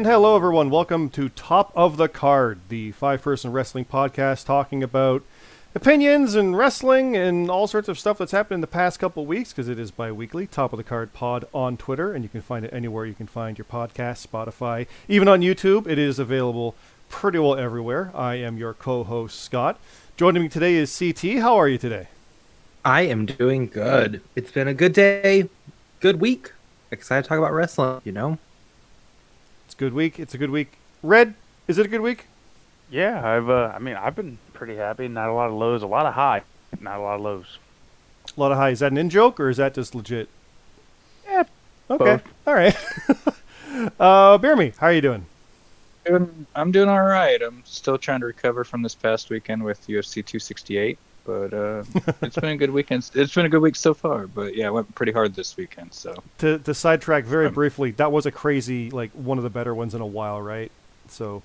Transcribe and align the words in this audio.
And 0.00 0.06
hello, 0.06 0.34
everyone. 0.34 0.70
Welcome 0.70 1.10
to 1.10 1.28
Top 1.28 1.72
of 1.74 1.98
the 1.98 2.08
Card, 2.08 2.60
the 2.70 2.92
five 2.92 3.20
person 3.20 3.52
wrestling 3.52 3.84
podcast 3.84 4.46
talking 4.46 4.82
about 4.82 5.22
opinions 5.74 6.34
and 6.34 6.56
wrestling 6.56 7.14
and 7.14 7.50
all 7.50 7.66
sorts 7.66 7.86
of 7.86 7.98
stuff 7.98 8.16
that's 8.16 8.32
happened 8.32 8.54
in 8.54 8.60
the 8.62 8.66
past 8.66 8.98
couple 8.98 9.26
weeks 9.26 9.52
because 9.52 9.68
it 9.68 9.78
is 9.78 9.90
bi 9.90 10.10
weekly. 10.10 10.46
Top 10.46 10.72
of 10.72 10.78
the 10.78 10.84
Card 10.84 11.12
Pod 11.12 11.44
on 11.52 11.76
Twitter, 11.76 12.14
and 12.14 12.24
you 12.24 12.30
can 12.30 12.40
find 12.40 12.64
it 12.64 12.72
anywhere 12.72 13.04
you 13.04 13.12
can 13.12 13.26
find 13.26 13.58
your 13.58 13.66
podcast, 13.66 14.26
Spotify, 14.26 14.86
even 15.06 15.28
on 15.28 15.42
YouTube. 15.42 15.86
It 15.86 15.98
is 15.98 16.18
available 16.18 16.74
pretty 17.10 17.38
well 17.38 17.58
everywhere. 17.58 18.10
I 18.14 18.36
am 18.36 18.56
your 18.56 18.72
co 18.72 19.04
host, 19.04 19.38
Scott. 19.38 19.78
Joining 20.16 20.40
me 20.42 20.48
today 20.48 20.76
is 20.76 20.98
CT. 20.98 21.40
How 21.40 21.58
are 21.58 21.68
you 21.68 21.76
today? 21.76 22.08
I 22.86 23.02
am 23.02 23.26
doing 23.26 23.66
good. 23.66 24.22
It's 24.34 24.50
been 24.50 24.66
a 24.66 24.72
good 24.72 24.94
day, 24.94 25.50
good 26.00 26.22
week. 26.22 26.52
Excited 26.90 27.24
to 27.24 27.28
talk 27.28 27.36
about 27.38 27.52
wrestling, 27.52 28.00
you 28.02 28.12
know? 28.12 28.38
It's 29.80 29.86
a 29.86 29.88
good 29.88 29.94
week. 29.94 30.20
It's 30.20 30.34
a 30.34 30.36
good 30.36 30.50
week. 30.50 30.72
Red, 31.02 31.32
is 31.66 31.78
it 31.78 31.86
a 31.86 31.88
good 31.88 32.02
week? 32.02 32.26
Yeah, 32.90 33.26
I've. 33.26 33.48
Uh, 33.48 33.72
I 33.74 33.78
mean, 33.78 33.96
I've 33.96 34.14
been 34.14 34.36
pretty 34.52 34.76
happy. 34.76 35.08
Not 35.08 35.30
a 35.30 35.32
lot 35.32 35.48
of 35.48 35.54
lows, 35.54 35.82
a 35.82 35.86
lot 35.86 36.04
of 36.04 36.12
high, 36.12 36.42
not 36.82 36.98
a 36.98 37.00
lot 37.00 37.14
of 37.14 37.22
lows. 37.22 37.56
A 38.36 38.38
lot 38.38 38.52
of 38.52 38.58
high. 38.58 38.68
Is 38.68 38.80
that 38.80 38.92
an 38.92 38.98
in 38.98 39.08
joke 39.08 39.40
or 39.40 39.48
is 39.48 39.56
that 39.56 39.72
just 39.72 39.94
legit? 39.94 40.28
Yeah. 41.24 41.44
Okay. 41.88 42.04
both. 42.04 42.22
All 42.46 42.52
right. 42.52 42.76
uh, 43.98 44.36
Bear 44.36 44.54
me, 44.54 44.74
how 44.76 44.88
are 44.88 44.92
you 44.92 45.00
doing? 45.00 45.24
Doing, 46.04 46.46
I'm 46.54 46.72
doing 46.72 46.90
all 46.90 47.00
right. 47.00 47.40
I'm 47.40 47.62
still 47.64 47.96
trying 47.96 48.20
to 48.20 48.26
recover 48.26 48.64
from 48.64 48.82
this 48.82 48.94
past 48.94 49.30
weekend 49.30 49.64
with 49.64 49.80
UFC 49.86 50.16
268, 50.16 50.98
but 51.24 51.52
uh, 51.52 51.84
it's 52.22 52.36
been 52.36 52.50
a 52.50 52.56
good 52.56 52.70
weekend. 52.70 53.10
It's 53.14 53.34
been 53.34 53.46
a 53.46 53.48
good 53.48 53.62
week 53.62 53.76
so 53.76 53.94
far. 53.94 54.26
But 54.26 54.54
yeah, 54.56 54.68
I 54.68 54.70
went 54.70 54.94
pretty 54.94 55.12
hard 55.12 55.34
this 55.34 55.56
weekend. 55.56 55.92
So 55.94 56.22
To 56.38 56.58
to 56.58 56.74
sidetrack 56.74 57.24
very 57.24 57.46
Um, 57.46 57.54
briefly, 57.54 57.90
that 57.92 58.12
was 58.12 58.26
a 58.26 58.30
crazy 58.30 58.90
like 58.90 59.10
one 59.12 59.38
of 59.38 59.44
the 59.44 59.50
better 59.50 59.74
ones 59.74 59.94
in 59.94 60.00
a 60.00 60.06
while, 60.06 60.40
right? 60.40 60.70
So 61.08 61.42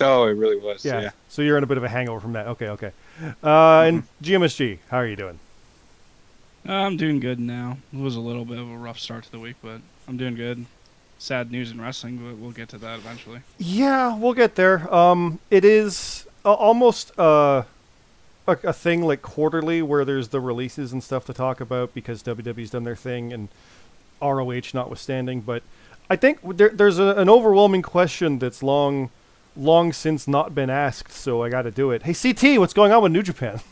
oh, 0.00 0.24
it 0.26 0.32
really 0.32 0.58
was. 0.58 0.84
yeah. 0.84 1.00
Yeah. 1.00 1.10
So 1.28 1.42
you're 1.42 1.58
in 1.58 1.64
a 1.64 1.66
bit 1.66 1.76
of 1.78 1.84
a 1.84 1.88
hangover 1.88 2.20
from 2.20 2.32
that. 2.34 2.46
Okay, 2.48 2.68
okay. 2.68 2.92
Uh, 3.42 3.80
and 3.82 4.02
Mm-hmm. 4.02 4.24
GMSG, 4.44 4.78
how 4.90 4.98
are 4.98 5.06
you 5.06 5.16
doing? 5.16 5.38
I'm 6.64 6.96
doing 6.96 7.18
good 7.20 7.40
now. 7.40 7.78
It 7.92 7.98
was 7.98 8.14
a 8.16 8.20
little 8.20 8.44
bit 8.44 8.58
of 8.58 8.70
a 8.70 8.76
rough 8.76 8.98
start 8.98 9.24
to 9.24 9.32
the 9.32 9.40
week, 9.40 9.56
but 9.62 9.80
I'm 10.08 10.16
doing 10.16 10.34
good. 10.36 10.66
Sad 11.18 11.50
news 11.52 11.70
in 11.70 11.80
wrestling, 11.80 12.18
but 12.18 12.36
we'll 12.36 12.50
get 12.52 12.68
to 12.70 12.78
that 12.78 12.98
eventually. 12.98 13.40
Yeah, 13.58 14.16
we'll 14.16 14.32
get 14.34 14.54
there. 14.56 14.92
Um, 14.92 15.38
it 15.50 15.64
is 15.64 16.26
uh, 16.44 16.52
almost 16.52 17.16
uh, 17.18 17.62
a, 18.46 18.58
a 18.64 18.72
thing 18.72 19.02
like 19.02 19.22
quarterly 19.22 19.82
where 19.82 20.04
there's 20.04 20.28
the 20.28 20.40
releases 20.40 20.92
and 20.92 21.02
stuff 21.02 21.24
to 21.26 21.32
talk 21.32 21.60
about 21.60 21.94
because 21.94 22.22
WWE's 22.22 22.70
done 22.70 22.84
their 22.84 22.96
thing 22.96 23.32
and 23.32 23.48
ROH 24.20 24.72
notwithstanding. 24.74 25.40
But 25.40 25.62
I 26.10 26.16
think 26.16 26.40
there, 26.56 26.70
there's 26.70 26.98
a, 26.98 27.14
an 27.16 27.28
overwhelming 27.28 27.82
question 27.82 28.38
that's 28.38 28.62
long, 28.62 29.10
long 29.56 29.92
since 29.92 30.26
not 30.26 30.54
been 30.54 30.70
asked. 30.70 31.12
So 31.12 31.42
I 31.42 31.48
got 31.48 31.62
to 31.62 31.70
do 31.70 31.90
it. 31.90 32.02
Hey, 32.02 32.14
CT, 32.14 32.58
what's 32.58 32.74
going 32.74 32.92
on 32.92 33.02
with 33.02 33.12
New 33.12 33.22
Japan? 33.22 33.60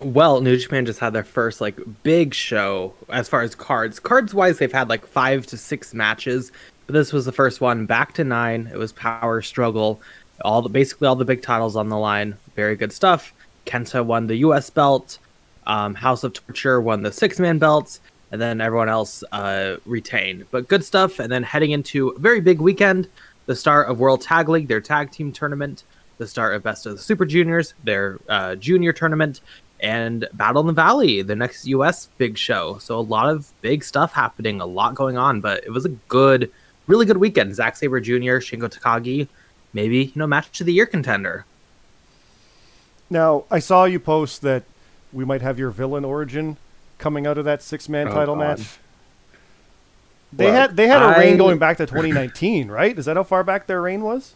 Well, 0.00 0.42
New 0.42 0.58
Japan 0.58 0.84
just 0.84 0.98
had 0.98 1.14
their 1.14 1.24
first 1.24 1.62
like 1.62 1.78
big 2.02 2.34
show 2.34 2.92
as 3.08 3.28
far 3.28 3.40
as 3.40 3.54
cards. 3.54 4.00
Cards 4.00 4.34
wise, 4.34 4.58
they've 4.58 4.70
had 4.70 4.88
like 4.88 5.06
five 5.06 5.46
to 5.46 5.56
six 5.56 5.94
matches, 5.94 6.52
but 6.86 6.92
this 6.92 7.12
was 7.12 7.24
the 7.24 7.32
first 7.32 7.62
one 7.62 7.86
back 7.86 8.12
to 8.14 8.24
nine. 8.24 8.68
It 8.70 8.76
was 8.76 8.92
power 8.92 9.40
struggle, 9.40 10.02
all 10.44 10.60
the 10.60 10.68
basically 10.68 11.06
all 11.06 11.16
the 11.16 11.24
big 11.24 11.42
titles 11.42 11.74
on 11.74 11.88
the 11.88 11.96
line. 11.96 12.36
Very 12.54 12.76
good 12.76 12.92
stuff. 12.92 13.32
Kenta 13.66 14.04
won 14.04 14.26
the 14.26 14.36
U.S. 14.36 14.70
belt. 14.70 15.18
Um, 15.66 15.94
House 15.94 16.24
of 16.24 16.34
Torture 16.34 16.80
won 16.80 17.02
the 17.02 17.12
six 17.12 17.38
man 17.38 17.58
belts, 17.58 18.00
and 18.30 18.40
then 18.40 18.60
everyone 18.60 18.88
else 18.88 19.24
uh, 19.32 19.76
retained. 19.86 20.46
But 20.50 20.68
good 20.68 20.84
stuff. 20.84 21.18
And 21.18 21.32
then 21.32 21.42
heading 21.42 21.70
into 21.70 22.08
a 22.08 22.18
very 22.18 22.40
big 22.40 22.60
weekend, 22.60 23.08
the 23.46 23.56
start 23.56 23.88
of 23.88 23.98
World 23.98 24.20
Tag 24.20 24.48
League, 24.48 24.68
their 24.68 24.80
tag 24.80 25.10
team 25.10 25.32
tournament, 25.32 25.84
the 26.18 26.26
start 26.26 26.54
of 26.54 26.62
Best 26.62 26.86
of 26.86 26.92
the 26.92 27.02
Super 27.02 27.24
Juniors, 27.24 27.74
their 27.82 28.18
uh, 28.28 28.54
junior 28.56 28.92
tournament, 28.92 29.40
and 29.80 30.26
Battle 30.32 30.60
in 30.62 30.66
the 30.66 30.72
Valley, 30.72 31.22
the 31.22 31.36
next 31.36 31.66
US 31.66 32.08
big 32.18 32.38
show. 32.38 32.78
So 32.78 32.98
a 32.98 33.00
lot 33.00 33.28
of 33.28 33.52
big 33.60 33.84
stuff 33.84 34.12
happening, 34.12 34.60
a 34.60 34.66
lot 34.66 34.94
going 34.94 35.16
on, 35.16 35.40
but 35.40 35.64
it 35.64 35.70
was 35.70 35.84
a 35.84 35.90
good, 35.90 36.50
really 36.86 37.06
good 37.06 37.18
weekend. 37.18 37.54
Zack 37.54 37.76
Sabre 37.76 38.00
Jr., 38.00 38.40
Shingo 38.40 38.68
Takagi, 38.68 39.28
maybe, 39.72 40.04
you 40.06 40.12
know, 40.14 40.26
match 40.26 40.56
to 40.58 40.64
the 40.64 40.72
year 40.72 40.86
contender. 40.86 41.44
Now, 43.10 43.44
I 43.50 43.58
saw 43.58 43.84
you 43.84 44.00
post 44.00 44.42
that 44.42 44.64
we 45.12 45.24
might 45.24 45.42
have 45.42 45.58
your 45.58 45.70
villain 45.70 46.04
origin 46.04 46.56
coming 46.98 47.26
out 47.26 47.38
of 47.38 47.44
that 47.44 47.62
six 47.62 47.88
man 47.88 48.08
Oh, 48.08 48.14
title 48.14 48.34
God. 48.34 48.58
match. 48.58 48.78
They 50.32 50.46
Look, 50.46 50.54
had 50.54 50.76
they 50.76 50.88
had 50.88 51.02
a 51.02 51.18
reign 51.18 51.36
going 51.36 51.58
back 51.58 51.76
to 51.76 51.86
2019, 51.86 52.68
right? 52.68 52.98
Is 52.98 53.04
that 53.04 53.16
how 53.16 53.22
far 53.22 53.44
back 53.44 53.66
their 53.66 53.80
reign 53.80 54.02
was? 54.02 54.34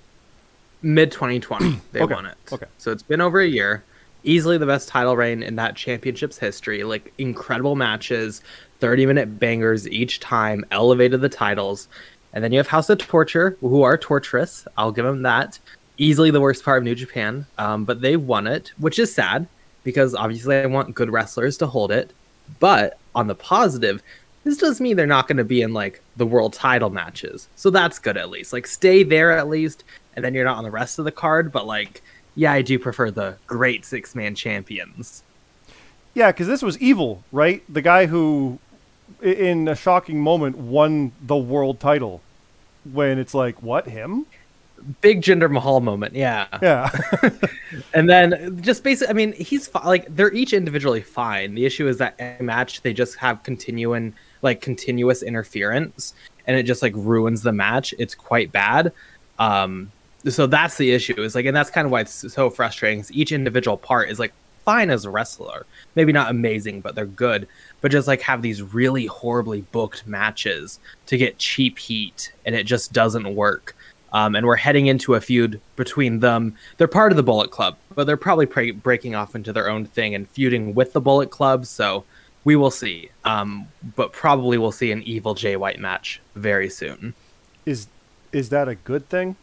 Mid 0.80 1.10
2020, 1.10 1.80
they 1.92 2.00
Okay, 2.02 2.14
won 2.14 2.26
it. 2.26 2.36
okay. 2.52 2.66
So 2.78 2.92
it's 2.92 3.02
been 3.02 3.20
over 3.20 3.40
a 3.40 3.46
year. 3.46 3.82
Easily 4.22 4.58
the 4.58 4.66
best 4.66 4.88
title 4.88 5.16
reign 5.16 5.42
in 5.42 5.56
that 5.56 5.74
championship's 5.74 6.38
history. 6.38 6.84
Like 6.84 7.12
incredible 7.18 7.74
matches, 7.74 8.42
30 8.78 9.06
minute 9.06 9.38
bangers 9.40 9.88
each 9.88 10.20
time, 10.20 10.64
elevated 10.70 11.20
the 11.20 11.28
titles. 11.28 11.88
And 12.32 12.44
then 12.44 12.52
you 12.52 12.58
have 12.58 12.68
House 12.68 12.90
of 12.90 12.98
Torture, 12.98 13.56
who 13.60 13.82
are 13.82 13.96
torturous. 13.98 14.68
I'll 14.76 14.92
give 14.92 15.04
them 15.04 15.22
that. 15.22 15.58
Easily 15.98 16.30
the 16.30 16.40
worst 16.40 16.64
part 16.64 16.78
of 16.78 16.84
New 16.84 16.94
Japan. 16.94 17.46
Um, 17.58 17.84
but 17.84 18.00
they 18.00 18.16
won 18.16 18.46
it, 18.46 18.72
which 18.78 18.98
is 18.98 19.14
sad 19.14 19.46
because 19.84 20.14
obviously 20.14 20.56
I 20.56 20.66
want 20.66 20.94
good 20.94 21.10
wrestlers 21.10 21.58
to 21.58 21.66
hold 21.66 21.90
it. 21.90 22.12
But 22.60 22.98
on 23.14 23.26
the 23.26 23.34
positive, 23.34 24.02
this 24.44 24.56
does 24.56 24.80
mean 24.80 24.96
they're 24.96 25.06
not 25.06 25.28
going 25.28 25.36
to 25.38 25.44
be 25.44 25.60
in 25.60 25.74
like 25.74 26.02
the 26.16 26.26
world 26.26 26.52
title 26.52 26.90
matches. 26.90 27.48
So 27.56 27.70
that's 27.70 27.98
good 27.98 28.16
at 28.16 28.30
least. 28.30 28.52
Like 28.52 28.66
stay 28.66 29.02
there 29.02 29.32
at 29.32 29.48
least, 29.48 29.84
and 30.14 30.24
then 30.24 30.34
you're 30.34 30.44
not 30.44 30.56
on 30.56 30.64
the 30.64 30.70
rest 30.70 30.98
of 30.98 31.04
the 31.04 31.12
card. 31.12 31.52
But 31.52 31.66
like, 31.66 32.02
yeah, 32.34 32.52
I 32.52 32.62
do 32.62 32.78
prefer 32.78 33.10
the 33.10 33.36
great 33.46 33.84
six 33.84 34.14
man 34.14 34.34
champions. 34.34 35.22
Yeah, 36.14 36.32
because 36.32 36.46
this 36.46 36.62
was 36.62 36.78
evil, 36.78 37.22
right? 37.32 37.62
The 37.68 37.82
guy 37.82 38.06
who, 38.06 38.58
in 39.22 39.68
a 39.68 39.74
shocking 39.74 40.20
moment, 40.20 40.56
won 40.56 41.12
the 41.20 41.36
world 41.36 41.80
title. 41.80 42.22
When 42.90 43.18
it's 43.18 43.34
like, 43.34 43.62
what 43.62 43.88
him? 43.88 44.26
Big 45.00 45.22
Jinder 45.22 45.50
Mahal 45.50 45.80
moment, 45.80 46.14
yeah. 46.14 46.46
Yeah, 46.62 46.90
And 47.94 48.08
then 48.08 48.60
just 48.62 48.82
basically, 48.82 49.10
I 49.10 49.14
mean, 49.14 49.32
he's 49.32 49.66
fi- 49.66 49.86
like 49.86 50.14
they're 50.14 50.32
each 50.32 50.52
individually 50.52 51.02
fine. 51.02 51.54
The 51.54 51.66
issue 51.66 51.86
is 51.88 51.98
that 51.98 52.16
a 52.18 52.42
match 52.42 52.82
they 52.82 52.92
just 52.92 53.16
have 53.16 53.42
continuing 53.42 54.14
like 54.42 54.60
continuous 54.60 55.22
interference, 55.22 56.14
and 56.46 56.56
it 56.56 56.62
just 56.62 56.82
like 56.82 56.92
ruins 56.96 57.42
the 57.42 57.52
match. 57.52 57.94
It's 57.98 58.14
quite 58.14 58.52
bad. 58.52 58.92
Um, 59.38 59.90
so 60.28 60.46
that's 60.46 60.76
the 60.76 60.92
issue. 60.92 61.20
Is 61.20 61.34
like, 61.34 61.46
and 61.46 61.56
that's 61.56 61.70
kind 61.70 61.84
of 61.84 61.90
why 61.90 62.00
it's 62.00 62.32
so 62.32 62.50
frustrating. 62.50 63.00
Is 63.00 63.12
each 63.12 63.32
individual 63.32 63.76
part 63.76 64.10
is 64.10 64.18
like 64.18 64.32
fine 64.64 64.90
as 64.90 65.06
a 65.06 65.10
wrestler, 65.10 65.64
maybe 65.94 66.12
not 66.12 66.30
amazing, 66.30 66.80
but 66.82 66.94
they're 66.94 67.06
good. 67.06 67.48
But 67.80 67.90
just 67.90 68.06
like 68.06 68.20
have 68.22 68.42
these 68.42 68.60
really 68.60 69.06
horribly 69.06 69.62
booked 69.62 70.06
matches 70.06 70.78
to 71.06 71.16
get 71.16 71.38
cheap 71.38 71.78
heat, 71.78 72.32
and 72.44 72.54
it 72.54 72.64
just 72.64 72.92
doesn't 72.92 73.34
work. 73.34 73.74
Um, 74.12 74.34
and 74.34 74.46
we're 74.46 74.56
heading 74.56 74.86
into 74.86 75.14
a 75.14 75.20
feud 75.20 75.60
between 75.76 76.20
them. 76.20 76.56
They're 76.78 76.88
part 76.88 77.12
of 77.12 77.16
the 77.16 77.22
Bullet 77.22 77.50
Club, 77.50 77.76
but 77.94 78.06
they're 78.06 78.16
probably 78.16 78.46
pre- 78.46 78.70
breaking 78.70 79.14
off 79.14 79.34
into 79.34 79.52
their 79.52 79.68
own 79.68 79.84
thing 79.84 80.14
and 80.14 80.28
feuding 80.30 80.74
with 80.74 80.92
the 80.92 81.00
Bullet 81.00 81.30
Club. 81.30 81.66
So 81.66 82.04
we 82.44 82.56
will 82.56 82.70
see. 82.70 83.10
Um, 83.24 83.68
but 83.96 84.12
probably 84.12 84.56
we'll 84.56 84.72
see 84.72 84.90
an 84.92 85.02
evil 85.02 85.34
Jay 85.34 85.56
White 85.56 85.78
match 85.78 86.20
very 86.34 86.70
soon. 86.70 87.14
is 87.66 87.88
is 88.32 88.50
that 88.50 88.68
a 88.68 88.74
good 88.74 89.08
thing? 89.08 89.36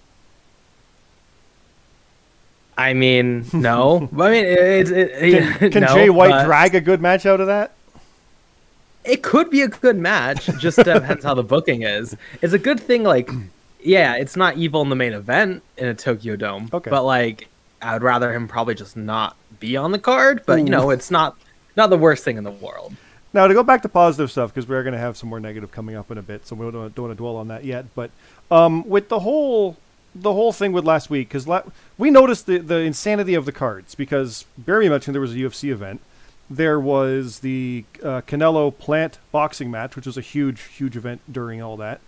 I 2.78 2.94
mean, 2.94 3.46
no. 3.54 4.10
I 4.20 4.30
mean, 4.30 4.46
it's 4.46 4.90
it, 4.90 5.60
Can, 5.60 5.72
can 5.72 5.84
no, 5.84 5.94
Jay 5.94 6.10
White 6.10 6.32
but 6.32 6.46
drag 6.46 6.76
a 6.76 6.82
good 6.82 7.02
match 7.02 7.26
out 7.26 7.40
of 7.40 7.48
that? 7.48 7.74
It 9.04 9.22
could 9.22 9.52
be 9.52 9.62
a 9.62 9.68
good 9.68 9.98
match. 9.98 10.48
Just 10.58 10.78
depends 10.78 11.24
how 11.24 11.36
the 11.36 11.44
booking 11.44 11.84
is. 11.84 12.16
It's 12.42 12.54
a 12.54 12.60
good 12.60 12.80
thing. 12.80 13.04
Like, 13.04 13.30
yeah, 13.86 14.16
it's 14.16 14.36
not 14.36 14.58
evil 14.58 14.82
in 14.82 14.90
the 14.90 14.96
main 14.96 15.14
event 15.14 15.64
in 15.78 15.88
a 15.88 15.94
Tokyo 15.94 16.36
Dome. 16.36 16.70
Okay. 16.74 16.90
But 16.90 17.04
like, 17.04 17.48
I'd 17.82 18.02
rather 18.02 18.34
him 18.34 18.48
probably 18.48 18.76
just 18.76 18.98
not 18.98 19.38
be 19.60 19.78
on 19.78 19.92
the 19.92 20.00
card. 20.00 20.44
But 20.46 20.60
you 20.60 20.66
know, 20.66 20.90
it's 20.90 21.12
not 21.12 21.38
not 21.78 21.90
the 21.90 21.98
worst 21.98 22.24
thing 22.24 22.38
in 22.38 22.44
the 22.44 22.52
world. 22.52 22.96
Now 23.34 23.48
to 23.48 23.54
go 23.54 23.64
back 23.64 23.82
to 23.82 23.90
positive 23.90 24.32
stuff 24.32 24.54
because 24.54 24.68
we 24.68 24.76
are 24.76 24.84
going 24.84 24.94
to 24.94 25.00
have 25.00 25.18
some 25.18 25.30
more 25.30 25.40
negative 25.40 25.72
coming 25.72 25.96
up 25.96 26.10
in 26.10 26.18
a 26.18 26.22
bit, 26.22 26.48
so 26.48 26.56
we 26.56 26.72
don't, 26.72 26.96
don't 26.96 27.08
want 27.08 27.18
to 27.18 27.22
dwell 27.22 27.36
on 27.36 27.50
that 27.50 27.66
yet. 27.66 27.86
But 27.94 28.12
um, 28.50 28.88
with 28.88 29.10
the 29.10 29.20
whole 29.20 29.78
the 30.16 30.32
whole 30.32 30.54
thing 30.54 30.72
with 30.72 30.86
last 30.86 31.10
week, 31.10 31.28
because 31.28 31.48
la- 31.48 31.64
we 31.98 32.10
noticed 32.10 32.46
the 32.46 32.58
the 32.60 32.80
insanity 32.80 33.34
of 33.34 33.46
the 33.46 33.52
cards 33.52 33.94
because 33.94 34.46
Barry 34.58 34.90
mentioned 34.90 35.14
there 35.14 35.22
was 35.22 35.34
a 35.34 35.38
UFC 35.38 35.70
event. 35.70 36.02
There 36.50 36.80
was 36.80 37.40
the 37.40 37.86
uh, 38.04 38.22
Canelo 38.22 38.76
Plant 38.78 39.18
boxing 39.32 39.72
match, 39.72 39.96
which 39.96 40.06
was 40.06 40.16
a 40.16 40.22
huge, 40.22 40.62
huge 40.62 40.96
event 40.96 41.22
during 41.30 41.62
all 41.62 41.76
that. 41.78 42.02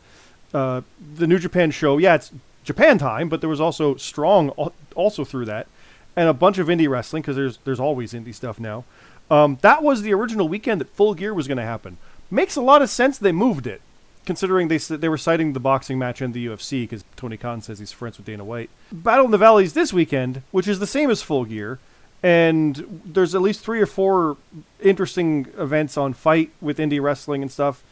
Uh, 0.53 0.81
the 1.15 1.27
New 1.27 1.39
Japan 1.39 1.71
show, 1.71 1.97
yeah, 1.97 2.15
it's 2.15 2.31
Japan 2.63 2.97
time, 2.97 3.29
but 3.29 3.41
there 3.41 3.49
was 3.49 3.61
also 3.61 3.95
strong 3.95 4.49
also 4.95 5.23
through 5.23 5.45
that, 5.45 5.67
and 6.15 6.29
a 6.29 6.33
bunch 6.33 6.57
of 6.57 6.67
indie 6.67 6.89
wrestling 6.89 7.21
because 7.21 7.35
there's 7.35 7.57
there's 7.65 7.79
always 7.79 8.13
indie 8.13 8.33
stuff 8.35 8.59
now. 8.59 8.83
Um, 9.29 9.57
that 9.61 9.83
was 9.83 10.01
the 10.03 10.13
original 10.13 10.47
weekend 10.47 10.79
that 10.81 10.89
Full 10.89 11.13
Gear 11.13 11.33
was 11.33 11.47
going 11.47 11.57
to 11.57 11.63
happen. 11.63 11.97
Makes 12.31 12.55
a 12.55 12.61
lot 12.61 12.81
of 12.81 12.89
sense 12.89 13.17
they 13.17 13.31
moved 13.33 13.67
it. 13.67 13.81
considering 14.25 14.67
they 14.67 14.77
they 14.77 15.09
were 15.09 15.17
citing 15.17 15.53
the 15.53 15.59
boxing 15.59 15.97
match 15.99 16.21
and 16.21 16.33
the 16.33 16.45
UFC 16.47 16.83
because 16.83 17.03
Tony 17.15 17.37
Khan 17.37 17.61
says 17.61 17.79
he's 17.79 17.91
friends 17.93 18.17
with 18.17 18.25
Dana 18.25 18.43
White. 18.43 18.69
Battle 18.91 19.25
in 19.25 19.31
the 19.31 19.37
Valleys 19.37 19.73
this 19.73 19.91
weekend, 19.93 20.43
which 20.51 20.67
is 20.67 20.79
the 20.79 20.87
same 20.87 21.09
as 21.09 21.21
Full 21.21 21.45
Gear, 21.45 21.79
and 22.23 23.01
there's 23.05 23.33
at 23.35 23.41
least 23.41 23.61
three 23.61 23.81
or 23.81 23.85
four 23.85 24.35
interesting 24.81 25.47
events 25.57 25.97
on 25.97 26.13
Fight 26.13 26.51
with 26.61 26.77
indie 26.77 27.01
wrestling 27.01 27.41
and 27.41 27.51
stuff. 27.51 27.83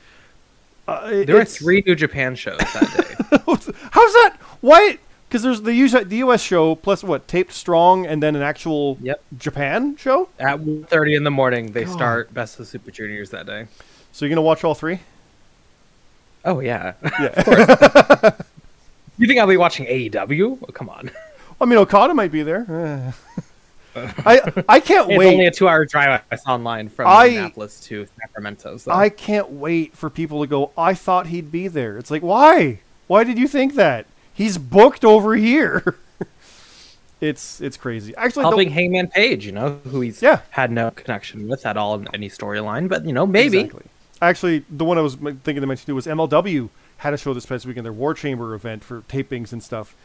Uh, 0.87 1.23
There 1.25 1.35
were 1.35 1.45
three 1.45 1.83
New 1.85 1.95
Japan 1.95 2.35
shows 2.35 2.57
that 2.59 2.93
day. 3.29 3.37
How's 3.91 4.13
that? 4.13 4.37
Why? 4.61 4.97
Because 5.27 5.41
there's 5.41 5.61
the 5.63 5.73
US, 5.73 6.03
the 6.05 6.17
US 6.17 6.41
show 6.41 6.75
plus 6.75 7.03
what 7.03 7.27
taped 7.27 7.53
strong 7.53 8.05
and 8.05 8.21
then 8.21 8.35
an 8.35 8.41
actual 8.41 8.97
Yep. 9.01 9.21
Japan 9.37 9.97
show. 9.97 10.29
At 10.39 10.59
1.30 10.59 11.17
in 11.17 11.23
the 11.23 11.31
morning, 11.31 11.71
they 11.71 11.85
God. 11.85 11.93
start 11.93 12.33
Best 12.33 12.59
of 12.59 12.67
Super 12.67 12.91
Juniors 12.91 13.31
that 13.31 13.45
day. 13.45 13.67
So 14.11 14.25
you're 14.25 14.29
gonna 14.29 14.41
watch 14.43 14.63
all 14.63 14.75
three? 14.75 14.99
Oh 16.45 16.59
yeah. 16.59 16.93
Yeah. 17.19 18.31
you 19.17 19.27
think 19.27 19.39
I'll 19.39 19.47
be 19.47 19.57
watching 19.57 19.85
AEW? 19.87 20.59
Oh, 20.61 20.71
come 20.71 20.89
on. 20.89 21.09
I 21.59 21.65
mean, 21.65 21.79
Okada 21.79 22.13
might 22.13 22.31
be 22.31 22.43
there. 22.43 23.13
I 23.95 24.63
I 24.67 24.79
can't 24.79 25.09
It's 25.09 25.17
wait. 25.17 25.25
It's 25.27 25.33
only 25.33 25.45
a 25.47 25.51
two-hour 25.51 25.85
drive 25.85 26.21
I 26.31 26.35
saw 26.35 26.53
online 26.55 26.89
from 26.89 27.07
I- 27.07 27.27
Minneapolis 27.29 27.79
to 27.81 28.05
Sacramento. 28.19 28.77
So. 28.77 28.91
I 28.91 29.09
can't 29.09 29.49
wait 29.51 29.95
for 29.95 30.09
people 30.09 30.41
to 30.41 30.47
go. 30.47 30.71
I 30.77 30.93
thought 30.93 31.27
he'd 31.27 31.51
be 31.51 31.67
there. 31.67 31.97
It's 31.97 32.11
like, 32.11 32.21
why? 32.21 32.79
Why 33.07 33.23
did 33.23 33.37
you 33.37 33.47
think 33.47 33.75
that? 33.75 34.05
He's 34.33 34.57
booked 34.57 35.05
over 35.05 35.35
here. 35.35 35.95
it's 37.21 37.61
it's 37.61 37.77
crazy. 37.77 38.15
Actually, 38.15 38.43
the- 38.43 38.49
helping 38.49 38.69
Hangman 38.71 39.07
Page, 39.07 39.45
you 39.45 39.51
know, 39.51 39.79
who 39.85 40.01
he's 40.01 40.21
Yeah. 40.21 40.41
had 40.51 40.71
no 40.71 40.91
connection 40.91 41.47
with 41.47 41.65
at 41.65 41.77
all 41.77 41.95
in 41.95 42.07
any 42.13 42.29
storyline, 42.29 42.87
but 42.89 43.05
you 43.05 43.13
know, 43.13 43.25
maybe. 43.25 43.59
Exactly. 43.59 43.85
Actually, 44.21 44.63
the 44.69 44.85
one 44.85 44.97
I 44.97 45.01
was 45.01 45.15
thinking 45.15 45.61
to 45.61 45.67
mention 45.67 45.85
too 45.87 45.95
was 45.95 46.07
MLW 46.07 46.69
had 46.97 47.13
a 47.13 47.17
show 47.17 47.33
this 47.33 47.45
past 47.45 47.65
weekend, 47.65 47.85
their 47.85 47.91
War 47.93 48.13
Chamber 48.13 48.53
event 48.55 48.83
for 48.83 49.01
tapings 49.01 49.51
and 49.51 49.61
stuff. 49.61 49.95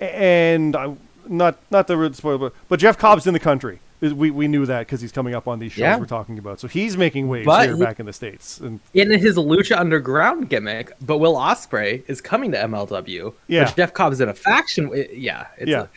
And 0.00 0.76
I, 0.76 0.94
not 1.28 1.58
not 1.70 1.86
the 1.86 1.96
real 1.96 2.12
spoiler, 2.12 2.38
but, 2.38 2.52
but 2.68 2.80
Jeff 2.80 2.98
Cobb's 2.98 3.26
in 3.26 3.32
the 3.34 3.40
country. 3.40 3.80
We, 4.00 4.30
we 4.30 4.46
knew 4.46 4.64
that 4.64 4.80
because 4.86 5.00
he's 5.00 5.10
coming 5.10 5.34
up 5.34 5.48
on 5.48 5.58
these 5.58 5.72
shows 5.72 5.80
Yeah. 5.80 5.96
we're 5.98 6.04
talking 6.06 6.38
about. 6.38 6.60
So 6.60 6.68
he's 6.68 6.96
making 6.96 7.26
waves 7.28 7.46
But 7.46 7.66
here 7.66 7.76
he- 7.76 7.82
back 7.82 7.98
in 7.98 8.06
the 8.06 8.12
states. 8.12 8.60
And 8.60 8.78
In 8.94 9.10
his 9.10 9.36
Lucha 9.36 9.76
Underground 9.76 10.48
gimmick, 10.48 10.92
but 11.04 11.18
Will 11.18 11.34
Ospreay 11.34 12.04
is 12.06 12.20
coming 12.20 12.52
to 12.52 12.58
MLW. 12.58 13.34
Yeah. 13.48 13.72
Jeff 13.72 13.92
Cobb's 13.92 14.20
in 14.20 14.28
a 14.28 14.34
faction. 14.34 14.92
Yeah, 15.12 15.48
it's 15.58 15.68
Yeah. 15.68 15.82
a, 15.82 15.88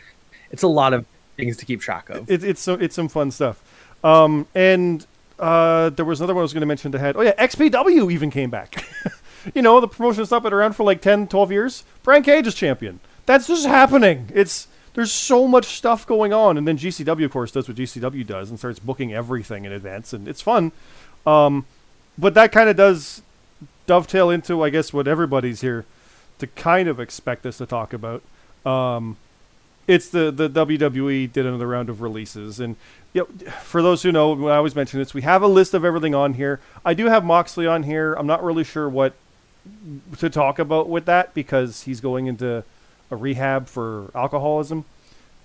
it's 0.50 0.64
a 0.64 0.68
lot 0.68 0.94
of 0.94 1.06
things 1.36 1.56
to 1.58 1.64
keep 1.64 1.80
track 1.80 2.10
of. 2.10 2.28
it, 2.28 2.42
it's 2.42 2.60
so, 2.60 2.74
it's 2.74 2.96
some 2.96 3.08
fun 3.08 3.30
stuff. 3.30 3.62
Um, 4.02 4.48
and 4.52 5.06
uh, 5.38 5.90
there 5.90 6.04
was 6.04 6.20
another 6.20 6.34
one 6.34 6.40
I 6.40 6.42
was 6.42 6.52
going 6.52 6.60
to 6.62 6.66
mention 6.66 6.90
to 6.90 6.98
head. 6.98 7.14
Oh 7.16 7.22
yeah, 7.22 7.34
XPW 7.34 8.10
even 8.12 8.32
came 8.32 8.50
back. 8.50 8.84
you 9.54 9.62
know, 9.62 9.78
the 9.78 9.86
promotion's 9.86 10.32
not 10.32 10.42
been 10.42 10.52
around 10.52 10.72
for 10.74 10.82
like 10.82 11.00
10, 11.00 11.28
12 11.28 11.52
years. 11.52 11.84
Brian 12.02 12.24
Cage 12.24 12.48
is 12.48 12.56
champion. 12.56 12.98
That's 13.26 13.46
just 13.46 13.64
happening. 13.64 14.28
It's 14.34 14.66
there's 14.94 15.12
so 15.12 15.48
much 15.48 15.66
stuff 15.66 16.06
going 16.06 16.32
on, 16.32 16.58
and 16.58 16.68
then 16.68 16.76
GCW, 16.76 17.24
of 17.24 17.30
course, 17.30 17.50
does 17.50 17.68
what 17.68 17.76
GCW 17.76 18.26
does 18.26 18.50
and 18.50 18.58
starts 18.58 18.78
booking 18.78 19.12
everything 19.12 19.64
in 19.64 19.72
advance, 19.72 20.12
and 20.12 20.28
it's 20.28 20.40
fun. 20.42 20.72
Um, 21.26 21.66
but 22.18 22.34
that 22.34 22.52
kind 22.52 22.68
of 22.68 22.76
does 22.76 23.22
dovetail 23.86 24.30
into, 24.30 24.62
I 24.62 24.70
guess, 24.70 24.92
what 24.92 25.08
everybody's 25.08 25.60
here 25.62 25.84
to 26.38 26.46
kind 26.46 26.88
of 26.88 27.00
expect 27.00 27.46
us 27.46 27.58
to 27.58 27.66
talk 27.66 27.92
about. 27.92 28.22
Um, 28.66 29.16
it's 29.88 30.08
the 30.08 30.30
the 30.30 30.48
WWE 30.48 31.32
did 31.32 31.46
another 31.46 31.66
round 31.66 31.88
of 31.88 32.00
releases, 32.00 32.60
and 32.60 32.76
you 33.12 33.22
know, 33.22 33.50
for 33.62 33.82
those 33.82 34.02
who 34.02 34.12
know, 34.12 34.48
I 34.48 34.56
always 34.56 34.76
mention 34.76 35.00
this. 35.00 35.14
We 35.14 35.22
have 35.22 35.42
a 35.42 35.46
list 35.46 35.74
of 35.74 35.84
everything 35.84 36.14
on 36.14 36.34
here. 36.34 36.60
I 36.84 36.94
do 36.94 37.06
have 37.06 37.24
Moxley 37.24 37.66
on 37.66 37.82
here. 37.82 38.14
I'm 38.14 38.26
not 38.26 38.44
really 38.44 38.64
sure 38.64 38.88
what 38.88 39.14
to 40.18 40.30
talk 40.30 40.58
about 40.58 40.88
with 40.88 41.04
that 41.06 41.34
because 41.34 41.82
he's 41.82 42.00
going 42.00 42.26
into 42.26 42.64
a 43.12 43.16
rehab 43.16 43.68
for 43.68 44.10
alcoholism, 44.14 44.84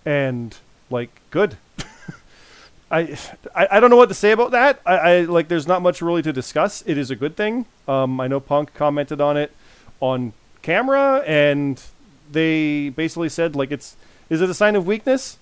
and 0.05 0.57
like 0.89 1.09
good. 1.29 1.57
I, 2.91 3.17
I 3.53 3.67
I 3.71 3.79
don't 3.79 3.89
know 3.89 3.97
what 3.97 4.09
to 4.09 4.15
say 4.15 4.31
about 4.31 4.51
that. 4.51 4.81
I, 4.85 4.97
I 4.97 5.19
like 5.21 5.49
there's 5.49 5.67
not 5.67 5.81
much 5.81 6.01
really 6.01 6.21
to 6.23 6.33
discuss. 6.33 6.83
It 6.87 6.97
is 6.97 7.11
a 7.11 7.15
good 7.15 7.35
thing. 7.35 7.65
Um, 7.87 8.19
I 8.19 8.27
know 8.27 8.39
Punk 8.39 8.73
commented 8.73 9.21
on 9.21 9.37
it 9.37 9.51
on 9.99 10.33
camera, 10.61 11.23
and 11.27 11.83
they 12.31 12.89
basically 12.89 13.29
said 13.29 13.55
like 13.55 13.71
it's 13.71 13.97
is 14.29 14.41
it 14.41 14.49
a 14.49 14.53
sign 14.53 14.75
of 14.75 14.87
weakness? 14.87 15.37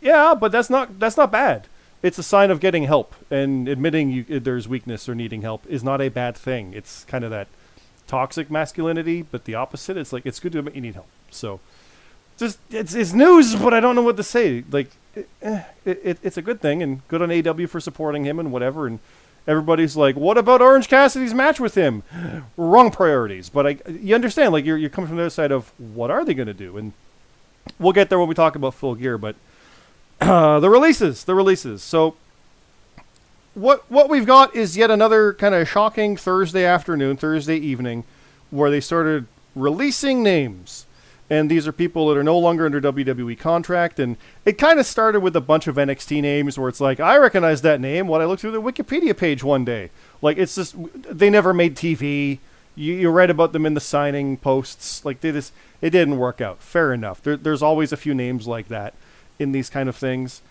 Yeah, 0.00 0.34
but 0.34 0.50
that's 0.52 0.68
not 0.68 0.98
that's 0.98 1.16
not 1.16 1.30
bad. 1.30 1.68
It's 2.02 2.18
a 2.18 2.22
sign 2.22 2.50
of 2.50 2.60
getting 2.60 2.84
help 2.84 3.14
and 3.30 3.68
admitting 3.68 4.10
you 4.10 4.40
there's 4.40 4.68
weakness 4.68 5.08
or 5.08 5.14
needing 5.14 5.42
help 5.42 5.64
is 5.66 5.82
not 5.82 6.00
a 6.00 6.08
bad 6.08 6.36
thing. 6.36 6.74
It's 6.74 7.04
kind 7.04 7.24
of 7.24 7.30
that 7.30 7.48
toxic 8.06 8.50
masculinity, 8.50 9.22
but 9.22 9.44
the 9.44 9.54
opposite. 9.54 9.96
It's 9.96 10.12
like 10.12 10.26
it's 10.26 10.40
good 10.40 10.52
to 10.52 10.58
admit 10.58 10.74
you 10.74 10.80
need 10.80 10.94
help. 10.94 11.08
So 11.30 11.60
just 12.36 12.58
it's 12.70 12.94
it's 12.94 13.12
news, 13.12 13.54
but 13.56 13.74
I 13.74 13.80
don't 13.80 13.94
know 13.94 14.02
what 14.02 14.16
to 14.16 14.22
say. 14.22 14.64
Like 14.70 14.90
eh, 15.16 15.62
it, 15.84 16.00
it, 16.04 16.18
it's 16.22 16.36
a 16.36 16.42
good 16.42 16.60
thing 16.60 16.82
and 16.82 17.06
good 17.08 17.22
on 17.22 17.30
AW 17.30 17.66
for 17.66 17.80
supporting 17.80 18.24
him 18.24 18.38
and 18.38 18.52
whatever. 18.52 18.86
And 18.86 19.00
everybody's 19.46 19.96
like, 19.96 20.16
what 20.16 20.38
about 20.38 20.60
Orange 20.60 20.88
Cassidy's 20.88 21.34
match 21.34 21.60
with 21.60 21.74
him? 21.74 22.02
Wrong 22.56 22.90
priorities. 22.90 23.48
But 23.48 23.66
I 23.66 23.78
you 23.88 24.14
understand 24.14 24.52
like 24.52 24.64
you're 24.64 24.78
you're 24.78 24.90
coming 24.90 25.08
from 25.08 25.16
the 25.16 25.24
other 25.24 25.30
side 25.30 25.52
of 25.52 25.72
what 25.78 26.10
are 26.10 26.24
they 26.24 26.34
going 26.34 26.48
to 26.48 26.54
do 26.54 26.76
and 26.76 26.92
we'll 27.78 27.92
get 27.92 28.08
there 28.08 28.18
when 28.18 28.28
we 28.28 28.34
talk 28.34 28.56
about 28.56 28.74
full 28.74 28.94
gear, 28.94 29.18
but 29.18 29.36
uh, 30.20 30.60
the 30.60 30.70
releases, 30.70 31.24
the 31.24 31.34
releases. 31.34 31.82
So 31.82 32.16
what 33.56 33.90
what 33.90 34.10
we've 34.10 34.26
got 34.26 34.54
is 34.54 34.76
yet 34.76 34.90
another 34.90 35.32
kind 35.32 35.54
of 35.54 35.66
shocking 35.66 36.16
Thursday 36.16 36.64
afternoon, 36.64 37.16
Thursday 37.16 37.56
evening, 37.56 38.04
where 38.50 38.70
they 38.70 38.80
started 38.80 39.26
releasing 39.54 40.22
names. 40.22 40.84
And 41.28 41.50
these 41.50 41.66
are 41.66 41.72
people 41.72 42.06
that 42.08 42.18
are 42.18 42.22
no 42.22 42.38
longer 42.38 42.66
under 42.66 42.80
WWE 42.80 43.36
contract. 43.38 43.98
And 43.98 44.16
it 44.44 44.58
kind 44.58 44.78
of 44.78 44.86
started 44.86 45.20
with 45.20 45.34
a 45.34 45.40
bunch 45.40 45.66
of 45.66 45.74
NXT 45.76 46.22
names 46.22 46.56
where 46.56 46.68
it's 46.68 46.80
like, 46.80 47.00
I 47.00 47.16
recognize 47.16 47.62
that 47.62 47.80
name 47.80 48.06
when 48.06 48.20
I 48.20 48.26
looked 48.26 48.42
through 48.42 48.52
the 48.52 48.62
Wikipedia 48.62 49.16
page 49.16 49.42
one 49.42 49.64
day. 49.64 49.90
Like, 50.22 50.38
it's 50.38 50.54
just, 50.54 50.76
they 50.94 51.28
never 51.28 51.52
made 51.52 51.74
TV. 51.74 52.38
You, 52.76 52.94
you 52.94 53.10
read 53.10 53.30
about 53.30 53.52
them 53.52 53.66
in 53.66 53.74
the 53.74 53.80
signing 53.80 54.36
posts. 54.36 55.04
Like, 55.04 55.20
they 55.20 55.32
just, 55.32 55.52
it 55.80 55.90
didn't 55.90 56.18
work 56.18 56.40
out. 56.40 56.62
Fair 56.62 56.92
enough. 56.92 57.20
There, 57.22 57.36
there's 57.36 57.62
always 57.62 57.90
a 57.90 57.96
few 57.96 58.14
names 58.14 58.46
like 58.46 58.68
that 58.68 58.94
in 59.40 59.50
these 59.50 59.68
kind 59.68 59.88
of 59.88 59.96
things. 59.96 60.42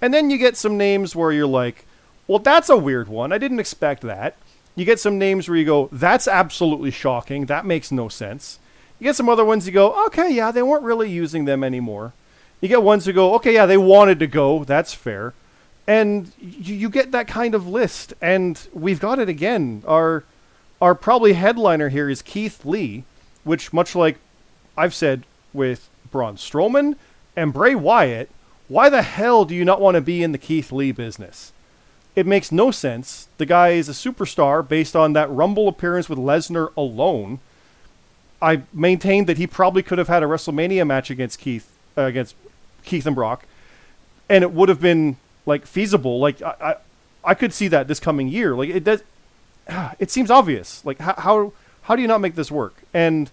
And 0.00 0.12
then 0.12 0.30
you 0.30 0.38
get 0.38 0.56
some 0.56 0.76
names 0.76 1.14
where 1.14 1.30
you're 1.30 1.46
like, 1.46 1.86
well, 2.26 2.38
that's 2.38 2.68
a 2.68 2.76
weird 2.76 3.08
one. 3.08 3.32
I 3.32 3.38
didn't 3.38 3.60
expect 3.60 4.02
that. 4.02 4.36
You 4.76 4.84
get 4.84 5.00
some 5.00 5.18
names 5.18 5.48
where 5.48 5.58
you 5.58 5.64
go, 5.64 5.88
that's 5.92 6.26
absolutely 6.26 6.90
shocking. 6.90 7.46
That 7.46 7.66
makes 7.66 7.92
no 7.92 8.08
sense. 8.08 8.58
You 8.98 9.04
get 9.04 9.16
some 9.16 9.28
other 9.28 9.44
ones 9.44 9.66
you 9.66 9.72
go, 9.72 10.06
okay, 10.06 10.32
yeah, 10.32 10.50
they 10.50 10.62
weren't 10.62 10.82
really 10.82 11.10
using 11.10 11.44
them 11.44 11.62
anymore. 11.62 12.12
You 12.60 12.68
get 12.68 12.82
ones 12.82 13.04
who 13.04 13.12
go, 13.12 13.34
okay, 13.34 13.54
yeah, 13.54 13.66
they 13.66 13.76
wanted 13.76 14.18
to 14.20 14.26
go. 14.26 14.64
That's 14.64 14.94
fair. 14.94 15.34
And 15.86 16.32
you, 16.40 16.74
you 16.74 16.88
get 16.88 17.12
that 17.12 17.28
kind 17.28 17.54
of 17.54 17.68
list. 17.68 18.14
And 18.20 18.66
we've 18.72 19.00
got 19.00 19.18
it 19.18 19.28
again. 19.28 19.82
Our, 19.86 20.24
our 20.80 20.94
probably 20.94 21.34
headliner 21.34 21.90
here 21.90 22.08
is 22.08 22.22
Keith 22.22 22.64
Lee, 22.64 23.04
which, 23.44 23.72
much 23.72 23.94
like 23.94 24.18
I've 24.76 24.94
said 24.94 25.24
with 25.52 25.88
Braun 26.10 26.36
Strowman 26.36 26.96
and 27.36 27.52
Bray 27.52 27.74
Wyatt, 27.74 28.30
why 28.68 28.88
the 28.88 29.02
hell 29.02 29.44
do 29.44 29.54
you 29.54 29.64
not 29.64 29.80
want 29.80 29.96
to 29.96 30.00
be 30.00 30.22
in 30.22 30.32
the 30.32 30.38
Keith 30.38 30.72
Lee 30.72 30.90
business? 30.90 31.52
It 32.14 32.26
makes 32.26 32.52
no 32.52 32.70
sense. 32.70 33.28
The 33.38 33.46
guy 33.46 33.70
is 33.70 33.88
a 33.88 33.92
superstar 33.92 34.66
based 34.66 34.94
on 34.94 35.14
that 35.14 35.30
Rumble 35.30 35.66
appearance 35.66 36.08
with 36.08 36.18
Lesnar 36.18 36.74
alone. 36.76 37.40
I 38.40 38.62
maintained 38.72 39.26
that 39.26 39.38
he 39.38 39.46
probably 39.46 39.82
could 39.82 39.98
have 39.98 40.08
had 40.08 40.22
a 40.22 40.26
WrestleMania 40.26 40.86
match 40.86 41.10
against 41.10 41.38
Keith, 41.40 41.76
uh, 41.96 42.02
against 42.02 42.36
Keith 42.84 43.06
and 43.06 43.16
Brock, 43.16 43.46
and 44.28 44.44
it 44.44 44.52
would 44.52 44.68
have 44.68 44.80
been 44.80 45.16
like 45.46 45.66
feasible. 45.66 46.20
Like 46.20 46.40
I, 46.42 46.54
I, 46.60 46.76
I 47.24 47.34
could 47.34 47.52
see 47.52 47.68
that 47.68 47.88
this 47.88 47.98
coming 47.98 48.28
year. 48.28 48.54
Like 48.54 48.70
it 48.70 48.84
does. 48.84 49.02
It 49.98 50.10
seems 50.10 50.30
obvious. 50.30 50.84
Like 50.84 50.98
how 50.98 51.14
how 51.16 51.52
how 51.82 51.96
do 51.96 52.02
you 52.02 52.08
not 52.08 52.20
make 52.20 52.34
this 52.34 52.50
work? 52.50 52.82
And 52.92 53.30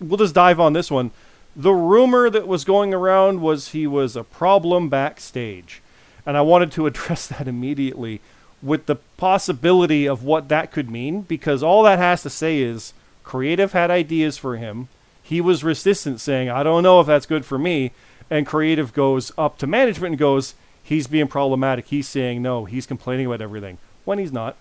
we'll 0.00 0.18
just 0.18 0.34
dive 0.34 0.60
on 0.60 0.74
this 0.74 0.90
one. 0.90 1.10
The 1.54 1.72
rumor 1.72 2.28
that 2.28 2.46
was 2.46 2.64
going 2.64 2.92
around 2.92 3.40
was 3.40 3.68
he 3.68 3.86
was 3.86 4.16
a 4.16 4.24
problem 4.24 4.90
backstage. 4.90 5.80
And 6.26 6.36
I 6.36 6.42
wanted 6.42 6.72
to 6.72 6.86
address 6.88 7.26
that 7.28 7.48
immediately 7.48 8.20
with 8.62 8.86
the 8.86 8.96
possibility 9.16 10.06
of 10.06 10.22
what 10.22 10.48
that 10.48 10.72
could 10.72 10.90
mean 10.90 11.22
because 11.22 11.62
all 11.62 11.82
that 11.84 11.98
has 11.98 12.22
to 12.22 12.30
say 12.30 12.60
is 12.60 12.92
creative 13.22 13.72
had 13.72 13.90
ideas 13.90 14.36
for 14.36 14.56
him. 14.56 14.88
He 15.22 15.40
was 15.40 15.64
resistant 15.64 16.20
saying, 16.20 16.50
"I 16.50 16.62
don't 16.62 16.82
know 16.82 17.00
if 17.00 17.06
that's 17.06 17.26
good 17.26 17.44
for 17.44 17.58
me." 17.58 17.92
And 18.30 18.46
creative 18.46 18.92
goes 18.92 19.32
up 19.38 19.58
to 19.58 19.66
management 19.66 20.12
and 20.12 20.18
goes, 20.18 20.54
"He's 20.82 21.06
being 21.06 21.28
problematic. 21.28 21.86
He's 21.88 22.08
saying 22.08 22.42
no. 22.42 22.64
He's 22.64 22.86
complaining 22.86 23.26
about 23.26 23.42
everything 23.42 23.78
when 24.04 24.18
he's 24.18 24.32
not." 24.32 24.56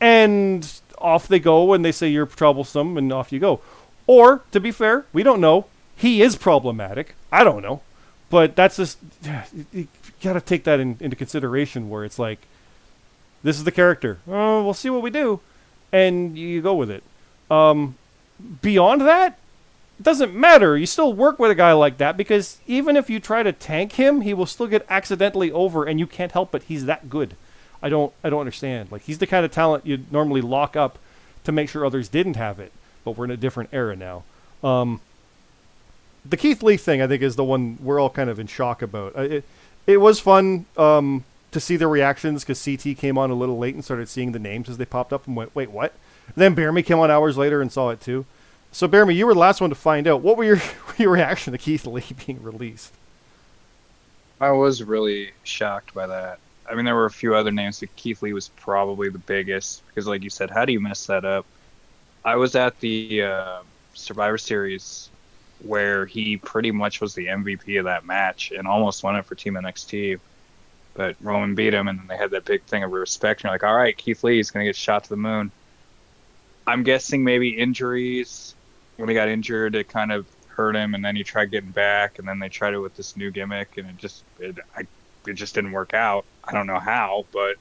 And 0.00 0.68
off 0.98 1.28
they 1.28 1.38
go 1.38 1.72
and 1.72 1.84
they 1.84 1.92
say 1.92 2.08
you're 2.08 2.26
troublesome 2.26 2.96
and 2.96 3.12
off 3.12 3.32
you 3.32 3.38
go. 3.38 3.60
Or 4.06 4.42
to 4.50 4.60
be 4.60 4.70
fair, 4.70 5.04
we 5.12 5.22
don't 5.22 5.40
know. 5.40 5.66
He 5.96 6.22
is 6.22 6.36
problematic. 6.36 7.14
I 7.30 7.44
don't 7.44 7.62
know. 7.62 7.82
But 8.32 8.56
that's 8.56 8.78
just 8.78 8.98
you 9.72 9.88
got 10.22 10.32
to 10.32 10.40
take 10.40 10.64
that 10.64 10.80
in, 10.80 10.96
into 11.00 11.14
consideration 11.14 11.90
where 11.90 12.02
it's 12.02 12.18
like 12.18 12.38
this 13.44 13.58
is 13.58 13.64
the 13.64 13.70
character. 13.70 14.20
Oh, 14.26 14.64
we'll 14.64 14.72
see 14.72 14.88
what 14.88 15.02
we 15.02 15.10
do. 15.10 15.40
and 15.92 16.38
you 16.38 16.62
go 16.62 16.74
with 16.74 16.90
it. 16.90 17.02
Um, 17.50 17.96
beyond 18.62 19.02
that, 19.02 19.38
it 19.98 20.02
doesn't 20.02 20.34
matter. 20.34 20.78
You 20.78 20.86
still 20.86 21.12
work 21.12 21.38
with 21.38 21.50
a 21.50 21.54
guy 21.54 21.72
like 21.74 21.98
that 21.98 22.16
because 22.16 22.58
even 22.66 22.96
if 22.96 23.10
you 23.10 23.20
try 23.20 23.42
to 23.42 23.52
tank 23.52 23.92
him, 23.92 24.22
he 24.22 24.32
will 24.32 24.46
still 24.46 24.66
get 24.66 24.86
accidentally 24.88 25.52
over, 25.52 25.84
and 25.84 26.00
you 26.00 26.06
can't 26.06 26.32
help 26.32 26.54
it. 26.54 26.62
He's 26.62 26.86
that 26.86 27.10
good. 27.10 27.36
I 27.82 27.90
don't 27.90 28.14
I 28.24 28.30
don't 28.30 28.40
understand. 28.40 28.90
Like 28.90 29.02
he's 29.02 29.18
the 29.18 29.26
kind 29.26 29.44
of 29.44 29.52
talent 29.52 29.84
you'd 29.84 30.10
normally 30.10 30.40
lock 30.40 30.74
up 30.74 30.98
to 31.44 31.52
make 31.52 31.68
sure 31.68 31.84
others 31.84 32.08
didn't 32.08 32.36
have 32.36 32.58
it. 32.58 32.72
But 33.04 33.18
we're 33.18 33.26
in 33.26 33.30
a 33.30 33.36
different 33.36 33.68
era 33.74 33.94
now. 33.94 34.22
Um, 34.64 35.02
the 36.24 36.36
Keith 36.36 36.62
Lee 36.62 36.76
thing, 36.76 37.02
I 37.02 37.06
think, 37.06 37.22
is 37.22 37.36
the 37.36 37.44
one 37.44 37.78
we're 37.80 38.00
all 38.00 38.10
kind 38.10 38.30
of 38.30 38.38
in 38.38 38.46
shock 38.46 38.82
about. 38.82 39.16
Uh, 39.16 39.22
It, 39.22 39.44
it 39.86 39.96
was 39.98 40.20
fun 40.20 40.66
um, 40.76 41.24
to 41.50 41.58
see 41.60 41.76
the 41.76 41.88
reactions 41.88 42.42
because 42.44 42.58
CT 42.58 42.94
came 42.94 43.18
on 43.18 43.30
a 43.30 43.34
little 43.34 43.58
late 43.58 43.74
and 43.74 43.84
started 43.84 44.08
seeing 44.08 44.32
the 44.32 44.38
names 44.38 44.68
as 44.68 44.76
they 44.78 44.84
popped 44.84 45.12
up 45.12 45.26
and 45.26 45.36
went, 45.36 45.54
"Wait, 45.54 45.70
what?" 45.70 45.94
then 46.36 46.54
Bearmy 46.54 46.84
came 46.86 46.98
on 46.98 47.10
hours 47.10 47.36
later 47.36 47.60
and 47.60 47.72
saw 47.72 47.90
it 47.90 48.00
too. 48.00 48.26
So 48.70 48.88
Bearmy, 48.88 49.14
you 49.16 49.26
were 49.26 49.34
the 49.34 49.40
last 49.40 49.60
one 49.60 49.70
to 49.70 49.76
find 49.76 50.06
out. 50.06 50.22
What 50.22 50.36
were 50.36 50.44
your 50.44 50.60
your 50.98 51.10
reaction 51.10 51.52
to 51.52 51.58
Keith 51.58 51.86
Lee 51.86 52.04
being 52.26 52.42
released? 52.42 52.94
I 54.40 54.50
was 54.52 54.82
really 54.82 55.32
shocked 55.44 55.94
by 55.94 56.06
that. 56.08 56.40
I 56.66 56.74
mean, 56.74 56.84
there 56.84 56.94
were 56.94 57.06
a 57.06 57.10
few 57.10 57.34
other 57.34 57.50
names, 57.52 57.80
but 57.80 57.94
Keith 57.96 58.22
Lee 58.22 58.32
was 58.32 58.48
probably 58.48 59.08
the 59.08 59.18
biggest 59.18 59.84
because, 59.86 60.06
like 60.06 60.22
you 60.22 60.30
said, 60.30 60.50
how 60.50 60.64
do 60.64 60.72
you 60.72 60.80
mess 60.80 61.06
that 61.06 61.24
up? 61.24 61.46
I 62.24 62.36
was 62.36 62.56
at 62.56 62.80
the 62.80 63.22
uh, 63.24 63.64
Survivor 63.94 64.38
Series 64.38 65.11
where 65.64 66.06
he 66.06 66.36
pretty 66.36 66.70
much 66.70 67.00
was 67.00 67.14
the 67.14 67.26
MVP 67.26 67.78
of 67.78 67.84
that 67.84 68.04
match 68.04 68.52
and 68.56 68.66
almost 68.66 69.02
won 69.02 69.16
it 69.16 69.24
for 69.24 69.34
Team 69.34 69.54
NXT. 69.54 70.18
But 70.94 71.16
Roman 71.20 71.54
beat 71.54 71.72
him, 71.72 71.88
and 71.88 71.98
then 71.98 72.06
they 72.06 72.16
had 72.16 72.32
that 72.32 72.44
big 72.44 72.62
thing 72.64 72.82
of 72.82 72.92
respect. 72.92 73.40
And 73.40 73.44
you're 73.44 73.54
like, 73.54 73.64
all 73.64 73.74
right, 73.74 73.96
Keith 73.96 74.22
Lee 74.24 74.38
is 74.38 74.50
going 74.50 74.64
to 74.64 74.68
get 74.68 74.76
shot 74.76 75.04
to 75.04 75.10
the 75.10 75.16
moon. 75.16 75.50
I'm 76.66 76.82
guessing 76.82 77.24
maybe 77.24 77.50
injuries. 77.50 78.54
When 78.96 79.08
he 79.08 79.14
got 79.14 79.28
injured, 79.28 79.74
it 79.74 79.88
kind 79.88 80.12
of 80.12 80.26
hurt 80.48 80.76
him, 80.76 80.94
and 80.94 81.04
then 81.04 81.16
he 81.16 81.24
tried 81.24 81.50
getting 81.50 81.70
back, 81.70 82.18
and 82.18 82.28
then 82.28 82.38
they 82.38 82.48
tried 82.48 82.74
it 82.74 82.78
with 82.78 82.94
this 82.94 83.16
new 83.16 83.30
gimmick, 83.30 83.78
and 83.78 83.88
it 83.88 83.96
just 83.96 84.22
it, 84.38 84.58
I, 84.76 84.86
it 85.26 85.32
just 85.32 85.54
didn't 85.54 85.72
work 85.72 85.94
out. 85.94 86.24
I 86.44 86.52
don't 86.52 86.66
know 86.66 86.78
how, 86.78 87.24
but 87.32 87.56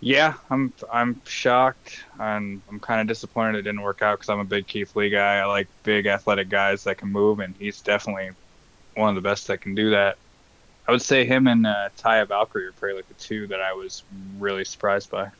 yeah, 0.00 0.34
I'm 0.48 0.72
I'm 0.90 1.20
shocked, 1.26 2.04
and 2.18 2.62
I'm 2.70 2.80
kind 2.80 3.02
of 3.02 3.06
disappointed 3.06 3.58
it 3.58 3.62
didn't 3.62 3.82
work 3.82 4.02
out 4.02 4.18
because 4.18 4.30
I'm 4.30 4.40
a 4.40 4.44
big 4.44 4.66
Keith 4.66 4.96
Lee 4.96 5.10
guy. 5.10 5.36
I 5.36 5.44
like 5.44 5.68
big 5.82 6.06
athletic 6.06 6.48
guys 6.48 6.84
that 6.84 6.96
can 6.98 7.10
move, 7.10 7.40
and 7.40 7.54
he's 7.58 7.80
definitely 7.82 8.30
one 8.94 9.10
of 9.10 9.14
the 9.14 9.28
best 9.28 9.46
that 9.48 9.60
can 9.60 9.74
do 9.74 9.90
that. 9.90 10.16
I 10.88 10.92
would 10.92 11.02
say 11.02 11.24
him 11.24 11.46
and 11.46 11.66
uh, 11.66 11.90
Valkyrie 12.02 12.66
are 12.66 12.72
probably 12.72 12.96
like 12.96 13.08
the 13.08 13.14
two 13.14 13.46
that 13.48 13.60
I 13.60 13.74
was 13.74 14.02
really 14.38 14.64
surprised 14.64 15.10
by. 15.10 15.30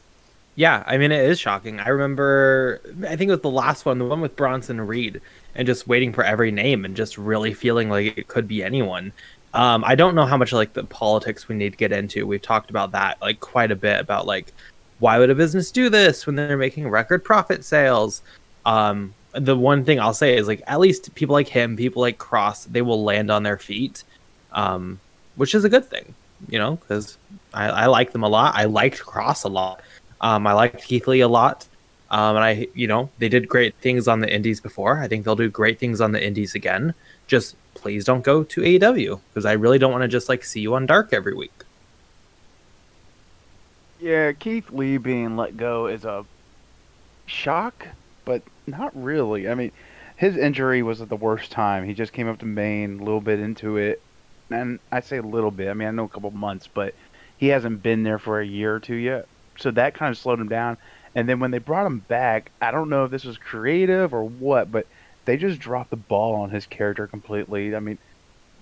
Yeah, 0.55 0.85
I 0.87 0.99
mean 0.99 1.11
it 1.11 1.25
is 1.25 1.41
shocking. 1.41 1.81
I 1.81 1.89
remember 1.89 2.81
I 3.09 3.17
think 3.17 3.29
it 3.29 3.33
was 3.33 3.41
the 3.41 3.51
last 3.51 3.87
one, 3.87 3.99
the 3.99 4.05
one 4.05 4.21
with 4.21 4.37
Bronson 4.37 4.81
Reed, 4.81 5.23
and 5.55 5.67
just 5.67 5.89
waiting 5.89 6.13
for 6.13 6.23
every 6.23 6.51
name 6.51 6.85
and 6.85 6.95
just 6.97 7.17
really 7.17 7.55
feeling 7.55 7.89
like 7.89 8.19
it 8.19 8.29
could 8.29 8.47
be 8.47 8.63
anyone. 8.63 9.13
Um, 9.53 9.83
I 9.85 9.95
don't 9.95 10.15
know 10.15 10.27
how 10.27 10.37
much 10.37 10.53
like 10.53 10.75
the 10.75 10.85
politics 10.85 11.49
we 11.49 11.57
need 11.57 11.73
to 11.73 11.77
get 11.77 11.93
into. 11.93 12.27
We've 12.27 12.41
talked 12.41 12.71
about 12.71 12.93
that 12.93 13.21
like 13.21 13.41
quite 13.41 13.71
a 13.71 13.77
bit 13.77 14.01
about 14.01 14.27
like 14.27 14.53
why 15.01 15.19
would 15.19 15.31
a 15.31 15.35
business 15.35 15.71
do 15.71 15.89
this 15.89 16.27
when 16.27 16.37
they're 16.37 16.57
making 16.57 16.89
record 16.89 17.25
profit 17.25 17.65
sales? 17.65 18.23
Um, 18.65 19.15
the 19.33 19.57
one 19.57 19.85
thing 19.85 19.99
I'll 19.99 20.15
say 20.15 20.37
is 20.37 20.47
like 20.47 20.63
at 20.67 20.79
least 20.79 21.15
people 21.15 21.33
like 21.33 21.49
him, 21.49 21.77
people 21.77 22.03
like 22.03 22.19
Kross, 22.19 22.67
they 22.67 22.83
will 22.83 23.03
land 23.03 23.31
on 23.31 23.43
their 23.43 23.59
feet, 23.59 24.05
um, 24.53 25.01
which 25.37 25.55
is 25.55 25.65
a 25.65 25.69
good 25.69 25.87
thing, 25.87 26.15
you 26.49 26.59
know, 26.59 26.77
because 26.77 27.17
I, 27.55 27.69
I 27.69 27.87
like 27.87 28.13
them 28.13 28.23
a 28.23 28.29
lot. 28.29 28.55
I 28.55 28.65
liked 28.65 29.01
Kross 29.01 29.45
a 29.45 29.49
lot. 29.49 29.81
Um, 30.21 30.47
I 30.47 30.53
liked 30.53 30.85
Keith 30.85 31.09
Lee 31.09 31.21
a 31.21 31.29
lot. 31.29 31.67
Um, 32.11 32.37
and 32.37 32.45
I, 32.45 32.67
you 32.75 32.89
know, 32.89 33.09
they 33.19 33.29
did 33.29 33.49
great 33.49 33.75
things 33.77 34.09
on 34.09 34.21
the 34.21 34.33
indies 34.33 34.61
before. 34.61 34.99
I 34.99 35.09
think 35.09 35.25
they'll 35.25 35.37
do 35.37 35.49
great 35.49 35.79
things 35.79 36.01
on 36.01 36.13
the 36.13 36.25
indies 36.25 36.55
again. 36.55 36.93
Just 37.31 37.55
please 37.75 38.05
don't 38.05 38.25
go 38.25 38.43
to 38.43 38.61
AEW 38.61 39.21
because 39.29 39.47
I 39.47 39.53
really 39.53 39.79
don't 39.79 39.93
want 39.93 40.03
to 40.03 40.09
just 40.09 40.29
like 40.29 40.43
see 40.43 40.61
you 40.61 40.75
on 40.75 40.85
Dark 40.85 41.13
every 41.13 41.33
week. 41.33 41.63
Yeah, 44.01 44.33
Keith 44.33 44.69
Lee 44.73 44.97
being 44.97 45.37
let 45.37 45.57
go 45.57 45.87
is 45.87 46.05
a 46.05 46.27
shock, 47.27 47.87
but 48.25 48.43
not 48.67 48.91
really. 49.01 49.49
I 49.49 49.55
mean, 49.55 49.71
his 50.17 50.37
injury 50.37 50.83
was 50.83 51.01
at 51.01 51.09
the 51.09 51.15
worst 51.15 51.53
time. 51.53 51.85
He 51.85 51.95
just 51.95 52.13
came 52.13 52.27
up 52.27 52.41
to 52.41 52.47
main 52.47 52.99
a 52.99 53.05
little 53.05 53.21
bit 53.21 53.39
into 53.39 53.77
it, 53.77 54.03
and 54.51 54.81
I 54.91 54.99
say 54.99 55.19
a 55.19 55.23
little 55.23 55.53
bit. 55.53 55.69
I 55.69 55.75
mean, 55.75 55.87
I 55.87 55.93
know 55.93 56.07
a 56.07 56.09
couple 56.09 56.33
months, 56.33 56.67
but 56.67 56.97
he 57.37 57.47
hasn't 57.47 57.81
been 57.81 58.03
there 58.03 58.19
for 58.19 58.41
a 58.41 58.47
year 58.47 58.75
or 58.75 58.81
two 58.81 58.97
yet. 58.97 59.29
So 59.57 59.71
that 59.71 59.95
kind 59.95 60.11
of 60.11 60.19
slowed 60.19 60.41
him 60.41 60.49
down. 60.49 60.79
And 61.15 61.29
then 61.29 61.39
when 61.39 61.53
they 61.53 61.59
brought 61.59 61.87
him 61.87 62.01
back, 62.01 62.51
I 62.61 62.73
don't 62.73 62.91
know 62.91 63.05
if 63.05 63.13
this 63.13 63.25
was 63.25 63.39
creative 63.39 64.13
or 64.13 64.25
what, 64.25 64.73
but 64.73 64.89
they 65.27 65.37
just 65.37 65.61
dropped 65.61 65.91
the 65.91 65.97
ball 65.97 66.35
on 66.37 66.51
his 66.51 66.67
character 66.67 67.07
completely. 67.09 67.75
I 67.75 67.81
mean, 67.81 67.99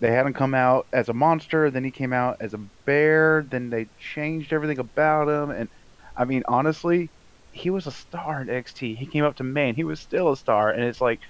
they 0.00 0.12
had 0.12 0.26
him 0.26 0.34
come 0.34 0.54
out 0.54 0.88
as 0.92 1.08
a 1.08 1.14
monster, 1.14 1.70
then 1.70 1.84
he 1.84 1.90
came 1.90 2.12
out 2.12 2.36
as 2.40 2.54
a 2.54 2.58
bear, 2.86 3.46
then 3.50 3.70
they 3.70 3.90
changed 3.98 4.52
everything 4.52 4.78
about 4.78 5.28
him. 5.28 5.50
And 5.50 5.68
I 6.16 6.24
mean, 6.24 6.42
honestly, 6.48 7.12
he 7.52 7.70
was 7.70 7.86
a 7.86 7.92
star 7.92 8.42
in 8.42 8.48
NXT. 8.48 8.96
He 8.96 9.06
came 9.06 9.24
up 9.24 9.36
to 9.36 9.44
main, 9.44 9.74
he 9.74 9.84
was 9.84 10.00
still 10.00 10.32
a 10.32 10.36
star. 10.36 10.70
And 10.70 10.84
it's 10.84 11.00
like, 11.00 11.20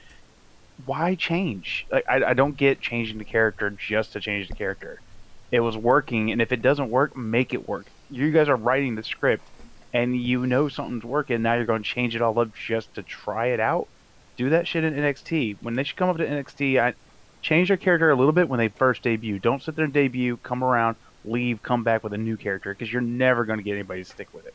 why 0.85 1.15
change? 1.17 1.87
Like, 1.91 2.05
I, 2.09 2.23
I 2.31 2.35
don't 2.35 2.57
get 2.57 2.81
changing 2.81 3.19
the 3.19 3.25
character 3.25 3.71
just 3.71 4.13
to 4.13 4.21
change 4.21 4.49
the 4.49 4.55
character. 4.55 5.03
It 5.51 5.61
was 5.61 5.77
working, 5.77 6.31
and 6.31 6.43
if 6.43 6.53
it 6.53 6.63
doesn't 6.63 6.91
work, 6.91 7.17
make 7.17 7.55
it 7.55 7.67
work. 7.69 7.91
You 8.11 8.31
guys 8.33 8.49
are 8.49 8.57
writing 8.57 8.95
the 8.95 9.03
script, 9.03 9.51
and 9.93 10.17
you 10.17 10.47
know 10.47 10.69
something's 10.69 11.05
working. 11.05 11.43
Now 11.43 11.55
you're 11.55 11.67
going 11.67 11.83
to 11.83 11.89
change 11.89 12.15
it 12.15 12.23
all 12.23 12.39
up 12.39 12.51
just 12.55 12.95
to 12.95 13.03
try 13.03 13.49
it 13.49 13.61
out. 13.61 13.89
Do 14.39 14.49
that 14.51 14.67
shit 14.67 14.85
in 14.85 14.95
NXT. 14.95 15.59
When 15.61 15.75
they 15.75 15.83
should 15.83 15.97
come 15.97 16.09
up 16.09 16.17
to 16.17 16.27
NXT, 16.27 16.81
I 16.81 16.95
change 17.43 17.69
their 17.69 17.77
character 17.77 18.11
a 18.11 18.15
little 18.15 18.33
bit 18.33 18.49
when 18.49 18.59
they 18.59 18.69
first 18.69 19.03
debut. 19.03 19.39
Don't 19.39 19.63
sit 19.63 19.77
there 19.77 19.85
and 19.85 19.93
debut, 19.93 20.39
come 20.39 20.63
around, 20.63 20.97
leave, 21.25 21.63
come 21.63 21.83
back 21.83 22.05
with 22.05 22.13
a 22.13 22.19
new 22.19 22.37
character 22.37 22.73
because 22.73 22.93
you're 22.93 23.03
never 23.03 23.45
going 23.45 23.59
to 23.59 23.63
get 23.65 23.75
anybody 23.75 24.05
to 24.05 24.09
stick 24.09 24.33
with 24.33 24.47
it. 24.47 24.55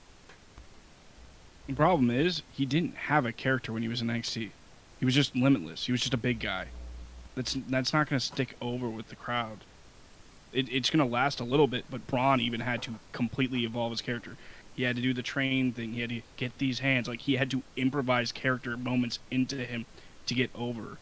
The 1.68 1.74
problem 1.74 2.10
is 2.10 2.44
he 2.52 2.66
didn't 2.66 2.96
have 2.96 3.26
a 3.26 3.34
character 3.34 3.74
when 3.74 3.84
he 3.84 3.88
was 3.90 4.02
in 4.02 4.08
NXT. 4.08 4.52
He 5.00 5.06
was 5.06 5.16
just 5.16 5.36
limitless. 5.36 5.86
He 5.86 5.92
was 5.92 6.02
just 6.02 6.14
a 6.14 6.18
big 6.18 6.40
guy. 6.40 6.68
That's 7.36 7.58
that's 7.68 7.92
not 7.92 8.10
going 8.10 8.20
to 8.20 8.26
stick 8.26 8.56
over 8.62 8.90
with 8.90 9.10
the 9.10 9.16
crowd. 9.16 9.60
It, 10.54 10.72
it's 10.72 10.90
going 10.90 11.06
to 11.06 11.12
last 11.12 11.40
a 11.40 11.44
little 11.44 11.68
bit, 11.68 11.86
but 11.90 12.08
Braun 12.08 12.40
even 12.40 12.62
had 12.62 12.82
to 12.84 12.96
completely 13.12 13.66
evolve 13.66 13.92
his 13.92 14.02
character. 14.02 14.38
He 14.76 14.84
had 14.84 14.96
to 14.96 15.02
do 15.02 15.14
the 15.14 15.22
train 15.22 15.72
thing. 15.72 15.94
He 15.94 16.02
had 16.02 16.10
to 16.10 16.22
get 16.38 16.58
these 16.58 16.80
hands. 16.80 17.08
Like 17.08 17.22
he 17.22 17.36
had 17.36 17.52
to 17.52 17.62
improvise 17.78 18.32
character 18.32 18.76
moments 18.76 19.20
into 19.30 19.58
him 19.58 19.86
to 20.26 20.34
get 20.34 20.50
over. 20.56 20.98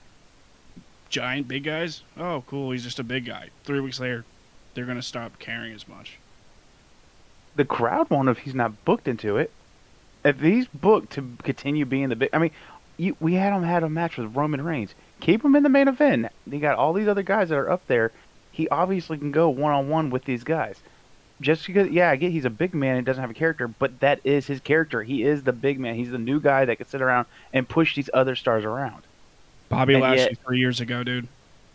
Giant 1.10 1.48
big 1.48 1.64
guys. 1.64 2.04
Oh, 2.18 2.44
cool. 2.48 2.72
He's 2.72 2.84
just 2.84 3.00
a 3.00 3.04
big 3.04 3.26
guy. 3.26 3.50
Three 3.64 3.80
weeks 3.80 4.00
later, 4.00 4.26
they're 4.74 4.86
to 4.86 5.02
stop 5.02 5.40
caring 5.40 5.74
as 5.74 5.88
much. 5.88 6.18
The 7.56 7.66
crowd 7.66 8.10
won't 8.10 8.30
if 8.30 8.40
he's 8.40 8.56
not 8.56 8.86
booked 8.86 9.08
into 9.08 9.38
it. 9.38 9.52
If 10.24 10.40
he's 10.40 10.68
booked 10.68 11.14
to 11.14 11.36
continue 11.44 11.86
being 11.86 12.10
the 12.10 12.16
big, 12.16 12.30
I 12.32 12.38
mean, 12.38 12.52
you, 12.98 13.18
we 13.20 13.34
had 13.34 13.54
him 13.54 13.64
had 13.64 13.84
a 13.84 13.90
match 13.90 14.18
with 14.18 14.36
Roman 14.36 14.64
Reigns. 14.64 14.94
Keep 15.20 15.44
him 15.44 15.56
in 15.56 15.64
the 15.64 15.70
main 15.70 15.88
event. 15.88 16.28
They 16.48 16.60
got 16.60 16.78
all 16.78 16.94
these 16.94 17.08
other 17.08 17.24
guys 17.24 17.50
that 17.50 17.58
are 17.58 17.70
up 17.70 17.86
there. 17.88 18.12
He 18.52 18.70
obviously 18.70 19.18
can 19.18 19.32
go 19.32 19.50
one 19.50 19.74
on 19.74 19.90
one 19.90 20.10
with 20.10 20.26
these 20.26 20.44
guys. 20.44 20.82
Just 21.42 21.66
because, 21.68 21.90
yeah, 21.90 22.10
I 22.12 22.16
get 22.16 22.32
he's 22.32 22.46
a 22.46 22.50
big 22.50 22.74
man 22.74 22.98
and 22.98 23.06
doesn't 23.06 23.20
have 23.22 23.32
a 23.32 23.34
character, 23.34 23.68
but 23.68 24.00
that 24.00 24.22
is 24.24 24.48
his 24.48 24.60
character. 24.62 25.02
He 25.04 25.24
is 25.24 25.44
the 25.44 25.54
big 25.54 25.80
man. 25.80 25.96
He's 25.96 26.12
the 26.12 26.20
new 26.20 26.40
guy 26.40 26.66
that 26.66 26.78
can 26.78 26.88
sit 26.88 27.02
around 27.02 27.26
and 27.52 27.68
push 27.68 27.96
these 27.96 28.10
other 28.14 28.36
stars 28.36 28.64
around. 28.64 29.04
Bobby 29.70 29.96
And 29.96 30.04
Lashley 30.04 30.22
yet- 30.24 30.38
three 30.46 30.60
years 30.60 30.80
ago, 30.80 31.04
dude. 31.04 31.28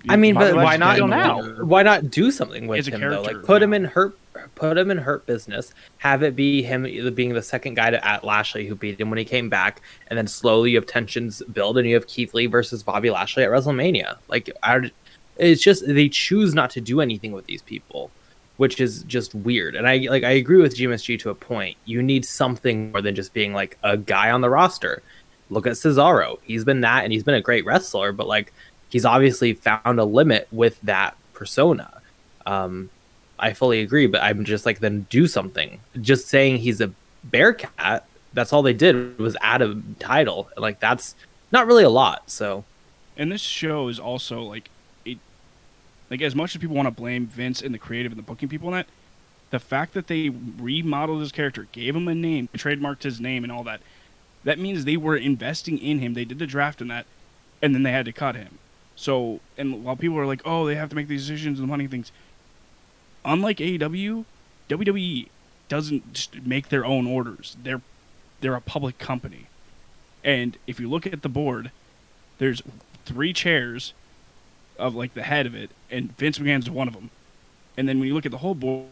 I 0.08 0.16
mean, 0.16 0.35
Bobby 0.35 0.52
but 0.52 0.56
why 0.64 0.76
not 0.76 0.99
now. 1.08 1.42
Why 1.64 1.82
not 1.82 2.11
do 2.11 2.30
something 2.30 2.68
with 2.68 2.87
him 2.87 3.00
though? 3.00 3.23
Like 3.23 3.42
put 3.42 3.61
him 3.61 3.73
in 3.73 3.85
hurt, 3.85 4.16
put 4.54 4.78
him 4.78 4.90
in 4.90 4.99
hurt 4.99 5.26
business. 5.26 5.73
Have 5.99 6.23
it 6.23 6.37
be 6.37 6.62
him 6.62 6.82
being 7.14 7.35
the 7.35 7.42
second 7.42 7.75
guy 7.75 7.90
to 7.90 8.06
at 8.06 8.23
Lashley 8.23 8.66
who 8.66 8.76
beat 8.76 9.00
him 9.00 9.11
when 9.11 9.18
he 9.18 9.25
came 9.25 9.49
back, 9.49 9.80
and 10.06 10.16
then 10.16 10.28
slowly 10.28 10.70
you 10.73 10.76
have 10.76 10.87
tensions 10.87 11.42
build, 11.52 11.76
and 11.76 11.88
you 11.88 11.94
have 11.94 12.06
Keith 12.06 12.35
Lee 12.35 12.46
versus 12.46 12.85
Bobby 12.85 13.11
Lashley 13.11 13.42
at 13.42 13.50
WrestleMania. 13.50 14.18
Like, 14.28 14.50
I, 14.62 14.92
it's 15.38 15.62
just 15.62 15.85
they 15.87 16.08
choose 16.08 16.54
not 16.54 16.70
to 16.70 16.80
do 16.80 17.00
anything 17.00 17.32
with 17.32 17.46
these 17.46 17.62
people, 17.62 18.11
which 18.56 18.80
is 18.80 19.02
just 19.04 19.34
weird. 19.34 19.75
And 19.75 19.88
I 19.88 19.98
like 20.10 20.25
I 20.25 20.32
agree 20.32 20.60
with 20.60 20.76
GMSG 20.76 21.18
to 21.20 21.30
a 21.30 21.34
point. 21.34 21.76
You 21.84 22.02
need 22.02 22.25
something 22.25 22.92
more 22.92 23.02
than 23.02 23.14
just 23.14 23.32
being 23.32 23.52
like 23.52 23.78
a 23.82 23.96
guy 23.96 24.30
on 24.30 24.40
the 24.40 24.50
roster. 24.50 25.02
Look 25.50 25.66
at 25.66 25.75
Cesaro. 25.75 26.38
He's 26.42 26.64
been 26.64 26.80
that, 26.80 27.04
and 27.04 27.12
he's 27.12 27.22
been 27.22 27.34
a 27.34 27.40
great 27.40 27.64
wrestler, 27.64 28.12
but 28.12 28.26
like 28.26 28.52
he's 28.88 29.04
obviously 29.04 29.54
found 29.54 29.98
a 30.00 30.04
limit 30.04 30.48
with 30.50 30.80
that 30.82 31.16
persona. 31.34 32.00
Um, 32.46 32.90
I 33.38 33.52
fully 33.52 33.80
agree, 33.80 34.06
but 34.06 34.22
I'm 34.22 34.44
just 34.44 34.64
like, 34.64 34.78
then 34.78 35.06
do 35.10 35.26
something. 35.26 35.80
Just 36.00 36.28
saying 36.28 36.58
he's 36.58 36.80
a 36.80 36.92
Bearcat, 37.25 38.04
that's 38.32 38.52
all 38.52 38.62
they 38.62 38.72
did 38.72 39.18
was 39.18 39.36
add 39.40 39.62
a 39.62 39.80
title. 39.98 40.48
Like 40.56 40.80
that's 40.80 41.14
not 41.52 41.66
really 41.66 41.84
a 41.84 41.90
lot. 41.90 42.30
So 42.30 42.64
And 43.16 43.32
this 43.32 43.40
show 43.40 43.88
is 43.88 43.98
also 43.98 44.42
like 44.42 44.70
like 46.10 46.22
as 46.22 46.34
much 46.34 46.54
as 46.54 46.60
people 46.60 46.76
want 46.76 46.86
to 46.86 46.92
blame 46.92 47.26
Vince 47.26 47.60
and 47.62 47.75
the 47.75 47.78
creative 47.78 48.12
and 48.12 48.18
the 48.18 48.22
booking 48.22 48.48
people 48.48 48.68
and 48.68 48.76
that, 48.78 48.86
the 49.50 49.58
fact 49.58 49.94
that 49.94 50.06
they 50.06 50.28
remodeled 50.28 51.20
his 51.20 51.32
character, 51.32 51.66
gave 51.72 51.94
him 51.94 52.08
a 52.08 52.14
name, 52.14 52.48
trademarked 52.54 53.02
his 53.04 53.20
name 53.20 53.44
and 53.44 53.52
all 53.52 53.64
that, 53.64 53.80
That 54.44 54.58
means 54.60 54.84
they 54.84 54.96
were 54.96 55.16
investing 55.16 55.78
in 55.78 55.98
him. 55.98 56.14
They 56.14 56.25
did 56.25 56.38
the 56.38 56.46
draft 56.46 56.80
in 56.80 56.88
that, 56.88 57.06
and 57.60 57.75
then 57.75 57.82
they 57.82 57.90
had 57.90 58.04
to 58.04 58.12
cut 58.12 58.36
him. 58.36 58.58
So, 58.94 59.40
and 59.58 59.84
while 59.84 59.96
people 59.96 60.18
are 60.18 60.26
like, 60.26 60.40
"Oh, 60.44 60.66
they 60.66 60.76
have 60.76 60.88
to 60.90 60.96
make 60.96 61.08
these 61.08 61.26
decisions 61.26 61.58
and 61.58 61.68
money 61.68 61.88
things," 61.88 62.12
unlike 63.25 63.58
AEW, 63.58 64.25
WWE 64.68 65.28
doesn't 65.68 66.46
make 66.46 66.68
their 66.68 66.84
own 66.84 67.06
orders. 67.06 67.56
They're 67.60 67.82
they're 68.40 68.54
a 68.54 68.60
public 68.60 68.98
company, 68.98 69.46
and 70.22 70.56
if 70.66 70.78
you 70.78 70.88
look 70.88 71.06
at 71.06 71.22
the 71.22 71.28
board, 71.28 71.72
there's 72.38 72.62
three 73.04 73.32
chairs 73.32 73.94
of 74.78 74.95
like 74.95 75.14
the 75.14 75.23
head 75.23 75.47
of 75.47 75.54
it, 75.54 75.71
and 75.90 76.16
Vince 76.16 76.38
McMahon's 76.38 76.71
one 76.71 76.88
of 76.88 76.95
them. 76.95 77.11
And 77.76 77.88
then 77.88 77.99
when 77.99 78.09
you 78.09 78.14
look 78.14 78.26
at 78.26 78.33
the 78.33 78.38
whole 78.38 78.54
board, 78.54 78.87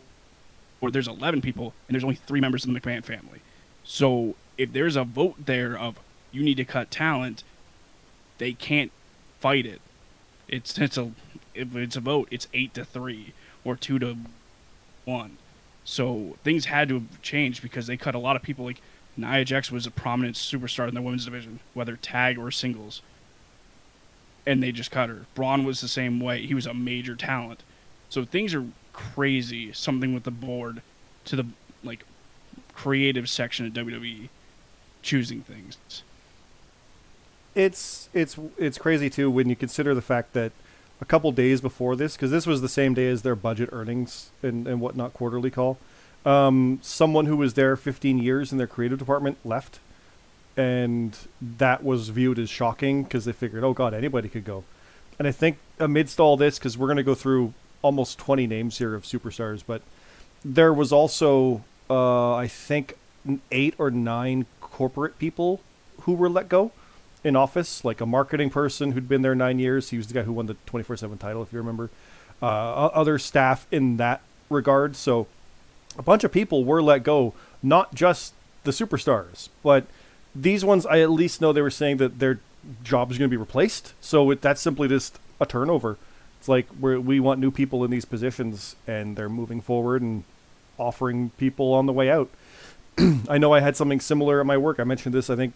there's 0.82 1.08
11 1.08 1.40
people, 1.40 1.72
and 1.88 1.94
there's 1.94 2.04
only 2.04 2.16
three 2.16 2.40
members 2.40 2.64
of 2.64 2.72
the 2.72 2.78
McMahon 2.78 3.02
family. 3.02 3.40
So 3.84 4.34
if 4.58 4.72
there's 4.72 4.96
a 4.96 5.04
vote 5.04 5.46
there 5.46 5.78
of 5.78 5.98
you 6.32 6.42
need 6.42 6.56
to 6.56 6.64
cut 6.64 6.90
talent, 6.90 7.42
they 8.38 8.52
can't 8.52 8.92
fight 9.40 9.66
it. 9.66 9.80
It's 10.48 10.76
it's 10.78 10.98
a 10.98 11.12
if 11.54 11.74
it's 11.76 11.96
a 11.96 12.00
vote, 12.00 12.28
it's 12.30 12.48
eight 12.52 12.74
to 12.74 12.84
three 12.84 13.32
or 13.64 13.76
two 13.76 13.98
to 13.98 14.16
one. 15.04 15.38
So 15.84 16.36
things 16.42 16.66
had 16.66 16.88
to 16.88 16.94
have 16.94 17.22
changed 17.22 17.62
because 17.62 17.86
they 17.86 17.96
cut 17.96 18.14
a 18.14 18.18
lot 18.18 18.36
of 18.36 18.42
people. 18.42 18.64
Like 18.64 18.80
Nia 19.16 19.44
Jax 19.44 19.70
was 19.70 19.86
a 19.86 19.90
prominent 19.90 20.36
superstar 20.36 20.88
in 20.88 20.94
the 20.94 21.02
women's 21.02 21.24
division, 21.24 21.60
whether 21.72 21.96
tag 21.96 22.38
or 22.38 22.50
singles, 22.50 23.02
and 24.46 24.62
they 24.62 24.72
just 24.72 24.90
cut 24.90 25.08
her. 25.08 25.26
Braun 25.34 25.64
was 25.64 25.80
the 25.80 25.88
same 25.88 26.20
way. 26.20 26.46
He 26.46 26.54
was 26.54 26.66
a 26.66 26.74
major 26.74 27.16
talent. 27.16 27.62
So 28.08 28.24
things 28.24 28.54
are 28.54 28.64
crazy. 28.92 29.72
Something 29.72 30.14
with 30.14 30.24
the 30.24 30.30
board 30.30 30.82
to 31.26 31.36
the 31.36 31.46
like 31.82 32.04
creative 32.74 33.28
section 33.28 33.66
of 33.66 33.72
WWE 33.72 34.28
choosing 35.02 35.42
things. 35.42 35.76
it's 37.54 38.08
it's 38.14 38.36
it's 38.58 38.78
crazy 38.78 39.08
too 39.10 39.30
when 39.30 39.48
you 39.48 39.54
consider 39.54 39.94
the 39.94 40.02
fact 40.02 40.32
that 40.32 40.50
a 41.00 41.04
couple 41.04 41.30
days 41.32 41.60
before 41.60 41.96
this, 41.96 42.16
because 42.16 42.30
this 42.30 42.46
was 42.46 42.60
the 42.60 42.68
same 42.68 42.94
day 42.94 43.08
as 43.08 43.22
their 43.22 43.36
budget 43.36 43.68
earnings 43.72 44.30
and, 44.42 44.66
and 44.66 44.80
whatnot 44.80 45.12
quarterly 45.12 45.50
call, 45.50 45.76
um, 46.24 46.78
someone 46.82 47.26
who 47.26 47.36
was 47.36 47.54
there 47.54 47.76
15 47.76 48.18
years 48.18 48.52
in 48.52 48.58
their 48.58 48.66
creative 48.66 48.98
department 48.98 49.36
left, 49.44 49.80
and 50.56 51.16
that 51.40 51.82
was 51.82 52.08
viewed 52.08 52.38
as 52.38 52.50
shocking 52.50 53.02
because 53.02 53.24
they 53.24 53.32
figured, 53.32 53.64
oh 53.64 53.72
god, 53.72 53.94
anybody 53.94 54.28
could 54.28 54.44
go. 54.44 54.64
And 55.18 55.28
I 55.28 55.32
think 55.32 55.58
amidst 55.78 56.20
all 56.20 56.36
this, 56.36 56.58
because 56.58 56.76
we're 56.76 56.86
going 56.86 56.96
to 56.96 57.02
go 57.02 57.14
through 57.14 57.54
almost 57.82 58.18
20 58.18 58.46
names 58.46 58.78
here 58.78 58.94
of 58.94 59.04
superstars, 59.04 59.62
but 59.66 59.82
there 60.44 60.72
was 60.72 60.92
also, 60.92 61.64
uh, 61.88 62.34
I 62.34 62.46
think, 62.48 62.96
eight 63.50 63.74
or 63.78 63.90
nine 63.90 64.46
corporate 64.60 65.18
people 65.18 65.60
who 66.02 66.12
were 66.12 66.28
let 66.28 66.48
go 66.48 66.72
in 67.22 67.36
office, 67.36 67.84
like 67.84 68.00
a 68.00 68.06
marketing 68.06 68.50
person 68.50 68.92
who'd 68.92 69.08
been 69.08 69.22
there 69.22 69.34
nine 69.34 69.58
years. 69.58 69.90
He 69.90 69.96
was 69.96 70.08
the 70.08 70.14
guy 70.14 70.22
who 70.22 70.32
won 70.32 70.46
the 70.46 70.54
24 70.66 70.98
7 70.98 71.18
title, 71.18 71.42
if 71.42 71.52
you 71.52 71.58
remember. 71.58 71.90
Uh, 72.42 72.46
other 72.46 73.18
staff 73.18 73.66
in 73.70 73.96
that 73.96 74.20
regard. 74.50 74.96
So 74.96 75.26
a 75.96 76.02
bunch 76.02 76.24
of 76.24 76.32
people 76.32 76.64
were 76.64 76.82
let 76.82 77.02
go, 77.02 77.32
not 77.62 77.94
just 77.94 78.34
the 78.64 78.70
superstars, 78.70 79.48
but 79.62 79.86
these 80.34 80.64
ones, 80.64 80.86
I 80.86 81.00
at 81.00 81.10
least 81.10 81.40
know 81.40 81.52
they 81.52 81.62
were 81.62 81.70
saying 81.70 81.98
that 81.98 82.18
their 82.18 82.40
job 82.82 83.10
is 83.10 83.18
going 83.18 83.28
to 83.28 83.34
be 83.34 83.40
replaced. 83.40 83.94
So 84.00 84.30
it, 84.30 84.40
that's 84.40 84.60
simply 84.60 84.88
just 84.88 85.18
a 85.40 85.46
turnover. 85.46 85.96
It's 86.38 86.48
like 86.48 86.66
we 86.80 86.98
we 86.98 87.20
want 87.20 87.40
new 87.40 87.50
people 87.50 87.84
in 87.84 87.90
these 87.90 88.04
positions, 88.04 88.76
and 88.86 89.16
they're 89.16 89.28
moving 89.28 89.60
forward 89.60 90.02
and 90.02 90.24
offering 90.78 91.30
people 91.38 91.72
on 91.72 91.86
the 91.86 91.92
way 91.92 92.10
out. 92.10 92.28
I 93.28 93.38
know 93.38 93.52
I 93.52 93.60
had 93.60 93.76
something 93.76 94.00
similar 94.00 94.40
at 94.40 94.46
my 94.46 94.56
work. 94.56 94.78
I 94.78 94.84
mentioned 94.84 95.14
this, 95.14 95.30
I 95.30 95.36
think, 95.36 95.54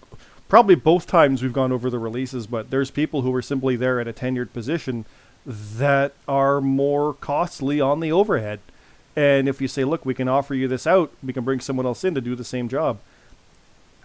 probably 0.48 0.74
both 0.74 1.06
times 1.06 1.42
we've 1.42 1.52
gone 1.52 1.72
over 1.72 1.90
the 1.90 1.98
releases, 1.98 2.46
but 2.46 2.70
there's 2.70 2.90
people 2.90 3.22
who 3.22 3.34
are 3.34 3.42
simply 3.42 3.76
there 3.76 4.00
at 4.00 4.08
a 4.08 4.12
tenured 4.12 4.52
position 4.52 5.04
that 5.44 6.12
are 6.26 6.60
more 6.60 7.14
costly 7.14 7.80
on 7.80 8.00
the 8.00 8.12
overhead. 8.12 8.60
And 9.14 9.48
if 9.48 9.60
you 9.60 9.68
say, 9.68 9.84
look, 9.84 10.06
we 10.06 10.14
can 10.14 10.28
offer 10.28 10.54
you 10.54 10.68
this 10.68 10.86
out, 10.86 11.12
we 11.22 11.32
can 11.32 11.44
bring 11.44 11.60
someone 11.60 11.86
else 11.86 12.04
in 12.04 12.14
to 12.14 12.20
do 12.20 12.34
the 12.34 12.44
same 12.44 12.68
job. 12.68 12.98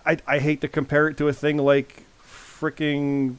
I, 0.06 0.18
I 0.28 0.39
hate 0.39 0.62
to 0.62 0.68
compare 0.68 1.08
it 1.08 1.18
to 1.18 1.28
a 1.28 1.34
thing 1.34 1.58
like 1.58 2.04
freaking 2.24 3.38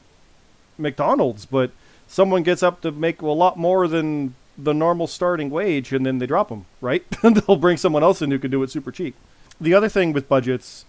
McDonald's, 0.77 1.45
but 1.45 1.71
someone 2.07 2.43
gets 2.43 2.63
up 2.63 2.81
to 2.81 2.91
make 2.91 3.21
a 3.21 3.27
lot 3.27 3.57
more 3.57 3.87
than 3.87 4.35
the 4.57 4.73
normal 4.73 5.07
starting 5.07 5.49
wage 5.49 5.91
and 5.91 6.05
then 6.05 6.19
they 6.19 6.25
drop 6.25 6.49
them, 6.49 6.65
right? 6.81 7.03
they'll 7.21 7.57
bring 7.57 7.77
someone 7.77 8.03
else 8.03 8.21
in 8.21 8.31
who 8.31 8.39
can 8.39 8.51
do 8.51 8.63
it 8.63 8.69
super 8.69 8.91
cheap. 8.91 9.15
The 9.59 9.73
other 9.73 9.89
thing 9.89 10.13
with 10.13 10.29
budgets 10.29 10.85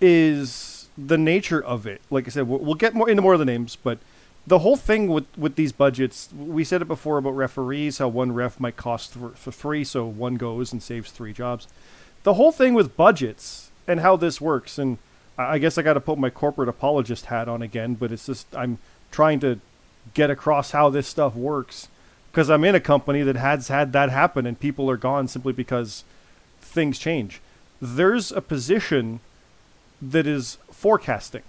is 0.00 0.88
the 0.96 1.18
nature 1.18 1.62
of 1.62 1.86
it. 1.86 2.00
Like 2.10 2.26
I 2.26 2.30
said, 2.30 2.48
we'll, 2.48 2.60
we'll 2.60 2.74
get 2.74 2.94
more 2.94 3.08
into 3.08 3.22
more 3.22 3.34
of 3.34 3.38
the 3.38 3.44
names, 3.44 3.76
but 3.76 3.98
the 4.46 4.60
whole 4.60 4.76
thing 4.76 5.08
with, 5.08 5.26
with 5.36 5.56
these 5.56 5.72
budgets, 5.72 6.28
we 6.32 6.62
said 6.62 6.80
it 6.80 6.88
before 6.88 7.18
about 7.18 7.30
referees, 7.30 7.98
how 7.98 8.08
one 8.08 8.32
ref 8.32 8.60
might 8.60 8.76
cost 8.76 9.12
for, 9.12 9.30
for 9.30 9.50
three, 9.50 9.82
so 9.82 10.06
one 10.06 10.36
goes 10.36 10.72
and 10.72 10.82
saves 10.82 11.10
three 11.10 11.32
jobs. 11.32 11.66
The 12.22 12.34
whole 12.34 12.52
thing 12.52 12.74
with 12.74 12.96
budgets 12.96 13.70
and 13.88 14.00
how 14.00 14.16
this 14.16 14.40
works, 14.40 14.78
and 14.78 14.98
I 15.38 15.58
guess 15.58 15.76
I 15.76 15.82
got 15.82 15.94
to 15.94 16.00
put 16.00 16.18
my 16.18 16.30
corporate 16.30 16.68
apologist 16.68 17.26
hat 17.26 17.48
on 17.48 17.62
again, 17.62 17.94
but 17.94 18.10
it's 18.10 18.26
just 18.26 18.46
I'm 18.54 18.78
trying 19.10 19.40
to 19.40 19.60
get 20.14 20.30
across 20.30 20.70
how 20.70 20.88
this 20.88 21.06
stuff 21.06 21.34
works 21.34 21.88
because 22.30 22.48
I'm 22.50 22.64
in 22.64 22.74
a 22.74 22.80
company 22.80 23.22
that 23.22 23.36
has 23.36 23.68
had 23.68 23.92
that 23.92 24.10
happen 24.10 24.46
and 24.46 24.58
people 24.58 24.90
are 24.90 24.96
gone 24.96 25.28
simply 25.28 25.52
because 25.52 26.04
things 26.60 26.98
change. 26.98 27.40
There's 27.80 28.32
a 28.32 28.40
position 28.40 29.20
that 30.00 30.26
is 30.26 30.58
forecasting. 30.70 31.42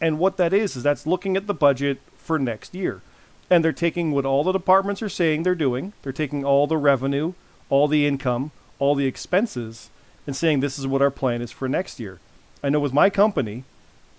And 0.00 0.18
what 0.18 0.36
that 0.36 0.52
is, 0.52 0.76
is 0.76 0.82
that's 0.82 1.06
looking 1.06 1.36
at 1.36 1.46
the 1.46 1.54
budget 1.54 1.98
for 2.16 2.38
next 2.38 2.74
year. 2.74 3.00
And 3.50 3.64
they're 3.64 3.72
taking 3.72 4.12
what 4.12 4.26
all 4.26 4.44
the 4.44 4.52
departments 4.52 5.02
are 5.02 5.08
saying 5.08 5.42
they're 5.42 5.54
doing, 5.54 5.92
they're 6.02 6.12
taking 6.12 6.44
all 6.44 6.66
the 6.66 6.76
revenue, 6.76 7.34
all 7.68 7.88
the 7.88 8.06
income, 8.06 8.50
all 8.78 8.94
the 8.94 9.06
expenses, 9.06 9.90
and 10.26 10.34
saying 10.34 10.60
this 10.60 10.78
is 10.78 10.86
what 10.86 11.02
our 11.02 11.10
plan 11.10 11.42
is 11.42 11.52
for 11.52 11.68
next 11.68 12.00
year. 12.00 12.20
I 12.64 12.70
know 12.70 12.80
with 12.80 12.94
my 12.94 13.10
company, 13.10 13.64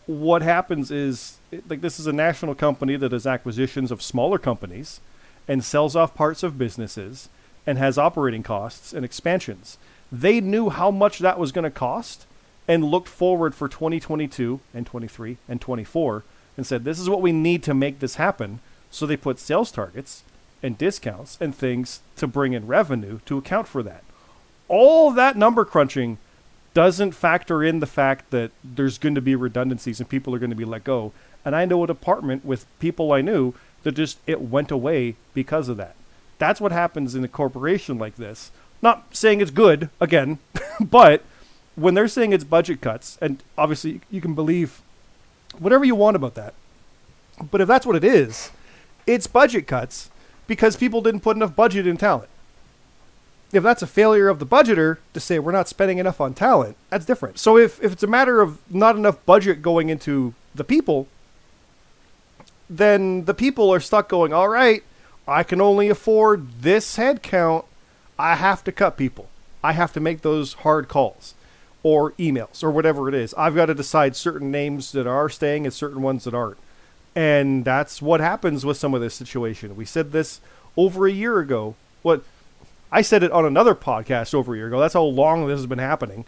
what 0.06 0.44
happens 0.44 0.92
is 0.92 1.40
like 1.68 1.82
this 1.82 2.00
is 2.00 2.06
a 2.06 2.14
national 2.14 2.54
company 2.54 2.96
that 2.96 3.10
does 3.10 3.26
acquisitions 3.26 3.90
of 3.90 4.04
smaller 4.04 4.38
companies 4.38 5.00
and 5.48 5.64
sells 5.64 5.96
off 5.96 6.14
parts 6.14 6.44
of 6.44 6.56
businesses 6.56 7.28
and 7.66 7.80
has 7.80 7.98
operating 7.98 8.44
costs 8.44 8.94
and 8.94 9.04
expansions. 9.04 9.80
They 10.12 10.42
knew 10.42 10.70
how 10.70 10.92
much 10.92 11.18
that 11.20 11.40
was 11.40 11.52
going 11.52 11.64
to 11.64 11.72
cost 11.72 12.28
and 12.68 12.86
looked 12.86 13.08
forward 13.08 13.56
for 13.56 13.68
2022 13.68 14.60
and 14.76 14.86
23 14.86 15.38
and 15.50 15.60
24 15.60 16.24
and 16.56 16.68
said, 16.68 16.84
This 16.84 17.00
is 17.00 17.10
what 17.10 17.24
we 17.24 17.32
need 17.32 17.64
to 17.64 17.74
make 17.74 17.98
this 17.98 18.16
happen. 18.16 18.60
So 18.92 19.08
they 19.08 19.18
put 19.18 19.40
sales 19.40 19.72
targets 19.72 20.24
and 20.62 20.78
discounts 20.78 21.40
and 21.42 21.56
things 21.56 22.02
to 22.18 22.28
bring 22.28 22.54
in 22.54 22.68
revenue 22.68 23.22
to 23.26 23.40
account 23.40 23.68
for 23.68 23.82
that. 23.82 24.04
All 24.68 25.10
that 25.10 25.36
number 25.36 25.66
crunching 25.66 26.20
doesn't 26.76 27.14
factor 27.14 27.64
in 27.64 27.80
the 27.80 27.88
fact 27.88 28.30
that 28.30 28.52
there's 28.64 29.00
going 29.00 29.16
to 29.16 29.22
be 29.22 29.34
redundancies 29.34 30.00
and 30.00 30.10
people 30.10 30.36
are 30.36 30.40
going 30.40 30.52
to 30.52 30.56
be 30.56 30.66
let 30.66 30.84
go. 30.84 31.14
And 31.44 31.56
I 31.56 31.66
know 31.66 31.84
a 31.84 31.88
department 31.88 32.46
with 32.46 32.68
people 32.80 33.14
I 33.14 33.22
knew 33.22 33.54
that 33.84 33.94
just 33.94 34.20
it 34.28 34.42
went 34.42 34.72
away 34.72 35.16
because 35.34 35.70
of 35.70 35.78
that. 35.78 35.96
That's 36.38 36.60
what 36.60 36.74
happens 36.74 37.16
in 37.16 37.24
a 37.24 37.30
corporation 37.30 37.98
like 37.98 38.18
this. 38.18 38.52
Not 38.82 39.16
saying 39.16 39.40
it's 39.40 39.52
good 39.52 39.90
again, 40.02 40.40
but 40.82 41.24
when 41.76 41.94
they're 41.94 42.10
saying 42.10 42.34
it's 42.34 42.44
budget 42.44 42.82
cuts, 42.82 43.18
and 43.22 43.42
obviously 43.58 44.02
you 44.12 44.20
can 44.20 44.36
believe 44.36 44.82
whatever 45.58 45.86
you 45.86 45.96
want 45.96 46.18
about 46.18 46.36
that. 46.36 46.54
But 47.52 47.62
if 47.62 47.70
that's 47.70 47.86
what 47.86 47.96
it 47.96 48.04
is, 48.04 48.52
it's 49.08 49.28
budget 49.28 49.66
cuts 49.66 50.10
because 50.46 50.76
people 50.76 51.02
didn't 51.02 51.22
put 51.22 51.38
enough 51.38 51.56
budget 51.56 51.88
in 51.88 51.96
talent. 51.96 52.30
If 53.56 53.64
that's 53.64 53.82
a 53.82 53.88
failure 53.88 54.28
of 54.28 54.40
the 54.40 54.46
budgeter 54.46 54.98
to 55.14 55.20
say 55.20 55.40
we're 55.40 55.52
not 55.52 55.70
spending 55.70 55.98
enough 55.98 56.20
on 56.22 56.34
talent, 56.34 56.78
that's 56.90 57.06
different. 57.06 57.40
So 57.40 57.58
if, 57.58 57.82
if 57.84 57.94
it's 57.94 58.04
a 58.04 58.08
matter 58.08 58.42
of 58.42 58.60
not 58.70 58.96
enough 58.96 59.24
budget 59.26 59.62
going 59.62 59.90
into 59.90 60.34
the 60.54 60.64
people, 60.64 61.08
then 62.70 63.26
the 63.26 63.34
people 63.34 63.74
are 63.74 63.80
stuck 63.80 64.10
going, 64.10 64.34
all 64.34 64.50
right, 64.50 64.84
I 65.28 65.44
can 65.44 65.62
only 65.62 65.90
afford 65.90 66.62
this 66.62 66.96
head 66.96 67.24
count. 67.24 67.66
I 68.18 68.36
have 68.36 68.64
to 68.66 68.72
cut 68.72 68.98
people. 68.98 69.30
I 69.64 69.74
have 69.74 69.94
to 69.94 70.00
make 70.00 70.22
those 70.22 70.54
hard 70.54 70.88
calls 70.88 71.34
or 71.84 72.12
emails 72.14 72.64
or 72.64 72.72
whatever 72.72 73.10
it 73.10 73.16
is. 73.16 73.34
I've 73.36 73.56
got 73.56 73.68
to 73.68 73.76
decide 73.76 74.16
certain 74.16 74.52
names 74.52 74.92
that 74.92 75.08
are 75.08 75.30
staying 75.30 75.66
and 75.66 75.74
certain 75.74 76.02
ones 76.02 76.24
that 76.24 76.34
aren't. 76.34 76.58
And 77.16 77.64
that's 77.64 78.02
what 78.02 78.20
happens 78.20 78.66
with 78.66 78.78
some 78.78 78.94
of 78.94 79.02
this 79.02 79.14
situation. 79.14 79.76
We 79.76 79.86
said 79.86 80.12
this 80.12 80.42
over 80.76 81.08
a 81.08 81.12
year 81.12 81.40
ago. 81.40 81.76
What 82.02 82.24
I 82.96 83.02
said 83.02 83.24
it 83.24 83.32
on 83.34 83.44
another 83.44 83.76
podcast 83.76 84.34
over 84.34 84.54
a 84.54 84.58
year 84.58 84.68
ago. 84.68 84.80
That's 84.80 84.94
how 84.94 85.04
long 85.04 85.46
this 85.46 85.60
has 85.60 85.66
been 85.66 85.80
happening. 85.80 86.24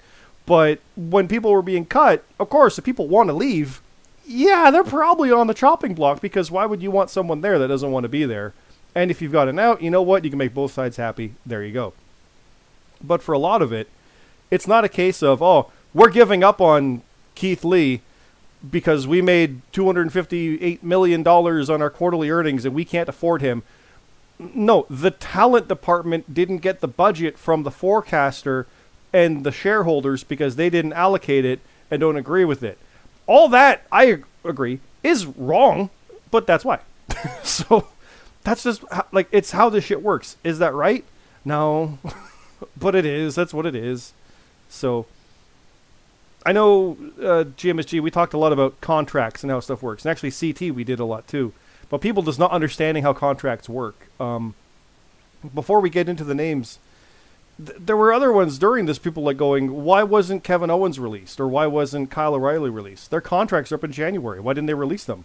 But 0.45 0.80
when 0.97 1.30
people 1.30 1.49
were 1.49 1.62
being 1.62 1.86
cut, 1.86 2.25
of 2.41 2.49
course, 2.49 2.77
if 2.77 2.84
people 2.84 3.08
want 3.08 3.30
to 3.30 3.34
leave, 3.34 3.82
yeah, 4.25 4.69
they're 4.69 4.84
probably 4.84 5.32
on 5.32 5.47
the 5.47 5.53
chopping 5.53 5.93
block 5.93 6.19
because 6.19 6.51
why 6.51 6.65
would 6.65 6.82
you 6.82 6.91
want 6.91 7.10
someone 7.10 7.39
there 7.39 7.58
that 7.58 7.69
doesn't 7.69 7.93
want 7.93 8.03
to 8.03 8.10
be 8.10 8.25
there? 8.25 8.53
And 8.93 9.10
if 9.10 9.21
you've 9.21 9.32
got 9.32 9.47
an 9.47 9.60
out, 9.60 9.82
you 9.82 9.89
know 9.89 10.01
what? 10.01 10.25
You 10.25 10.30
can 10.30 10.39
make 10.39 10.53
both 10.53 10.73
sides 10.73 10.97
happy. 10.97 11.36
There 11.45 11.63
you 11.63 11.71
go. 11.71 11.93
But 13.01 13.21
for 13.21 13.32
a 13.32 13.39
lot 13.39 13.62
of 13.62 13.71
it, 13.71 13.89
it's 14.51 14.67
not 14.67 14.84
a 14.84 14.89
case 14.89 15.23
of, 15.23 15.41
oh, 15.41 15.71
we're 15.93 16.10
giving 16.10 16.43
up 16.43 16.60
on 16.60 17.01
Keith 17.34 17.63
Lee 17.63 18.01
because 18.69 19.08
we 19.08 19.21
made 19.21 19.62
258 19.71 20.84
million 20.84 21.23
dollars 21.23 21.69
on 21.69 21.82
our 21.82 21.89
quarterly 21.89 22.30
earnings 22.30 22.65
and 22.65 22.75
we 22.75 22.84
can't 22.84 23.08
afford 23.08 23.41
him. 23.41 23.63
No, 24.39 24.86
the 24.89 25.12
talent 25.12 25.67
department 25.67 26.34
didn't 26.34 26.60
get 26.60 26.80
the 26.80 26.88
budget 26.88 27.38
from 27.38 27.63
the 27.63 27.71
forecaster 27.71 28.67
and 29.12 29.43
the 29.43 29.52
shareholders 29.52 30.23
because 30.23 30.56
they 30.56 30.69
didn't 30.69 30.93
allocate 30.93 31.43
it 31.43 31.60
and 31.89 32.00
don't 32.00 32.17
agree 32.17 32.45
with 32.45 32.62
it. 32.62 32.78
All 33.26 33.50
that 33.50 33.86
I 33.91 34.21
agree 34.43 34.80
is 35.04 35.26
wrong, 35.26 35.89
but 36.30 36.45
that's 36.45 36.63
why. 36.63 36.80
so 37.43 37.88
that's 38.43 38.63
just 38.63 38.84
how, 38.91 39.06
like 39.12 39.28
it's 39.32 39.52
how 39.52 39.69
this 39.69 39.86
shit 39.86 40.02
works. 40.02 40.38
Is 40.43 40.60
that 40.60 40.73
right? 40.73 41.04
No, 41.43 41.97
but 42.78 42.95
it 42.95 43.06
is. 43.06 43.36
That's 43.36 43.54
what 43.54 43.65
it 43.65 43.76
is. 43.76 44.13
So 44.69 45.08
I 46.45 46.52
know 46.52 46.97
uh, 47.19 47.43
GMSG. 47.58 48.02
We 48.02 48.12
talked 48.12 48.34
a 48.34 48.38
lot 48.38 48.54
about 48.54 48.80
contracts 48.82 49.43
and 49.43 49.52
how 49.52 49.60
stuff 49.60 49.82
works, 49.82 50.06
and 50.06 50.12
actually 50.12 50.32
CT 50.32 50.76
we 50.76 50.84
did 50.84 51.00
a 51.00 51.06
lot 51.06 51.28
too. 51.28 51.54
But 51.89 52.02
people 52.02 52.23
just 52.23 52.39
not 52.39 52.52
understanding 52.52 53.04
how 53.04 53.13
contracts 53.13 53.69
work. 53.69 54.08
Um, 54.19 54.56
before 55.54 55.80
we 55.80 55.89
get 55.89 56.10
into 56.10 56.23
the 56.23 56.36
names, 56.36 56.80
th- 57.63 57.78
there 57.80 57.95
were 57.95 58.12
other 58.12 58.32
ones 58.32 58.58
during 58.58 58.86
this. 58.86 59.00
People 59.00 59.23
like 59.23 59.38
going, 59.38 59.84
why 59.84 60.04
wasn't 60.04 60.43
Kevin 60.43 60.69
Owens 60.69 61.00
released, 61.00 61.39
or 61.39 61.47
why 61.47 61.65
wasn't 61.67 62.12
Kyle 62.12 62.36
O'Reilly 62.36 62.69
released? 62.69 63.10
Their 63.10 63.21
contracts 63.21 63.71
are 63.71 63.76
up 63.76 63.84
in 63.84 63.91
January. 63.91 64.39
Why 64.39 64.54
didn't 64.54 64.67
they 64.67 64.73
release 64.73 65.06
them? 65.06 65.23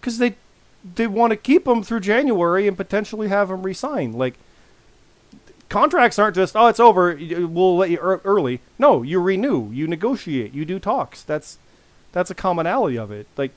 Because 0.00 0.18
they 0.18 0.36
they 0.96 1.06
want 1.06 1.30
to 1.30 1.36
keep 1.36 1.64
them 1.64 1.82
through 1.82 2.00
January 2.00 2.68
and 2.68 2.76
potentially 2.76 3.28
have 3.28 3.48
them 3.48 3.62
resign. 3.62 4.12
Like 4.12 4.34
contracts 5.70 6.18
aren't 6.18 6.36
just 6.36 6.54
oh 6.54 6.66
it's 6.66 6.78
over 6.78 7.18
we'll 7.18 7.76
let 7.76 7.90
you 7.90 7.96
ear- 7.96 8.20
early. 8.24 8.60
No, 8.78 9.02
you 9.02 9.20
renew, 9.20 9.70
you 9.72 9.86
negotiate, 9.86 10.52
you 10.52 10.64
do 10.64 10.78
talks. 10.78 11.22
That's 11.22 11.58
that's 12.14 12.30
a 12.30 12.34
commonality 12.34 12.96
of 12.96 13.10
it. 13.10 13.26
Like, 13.36 13.50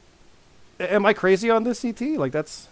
am 0.80 1.06
I 1.06 1.13
crazy 1.13 1.50
on 1.50 1.63
this 1.63 1.82
CT? 1.82 2.18
Like 2.18 2.32
that's 2.32 2.68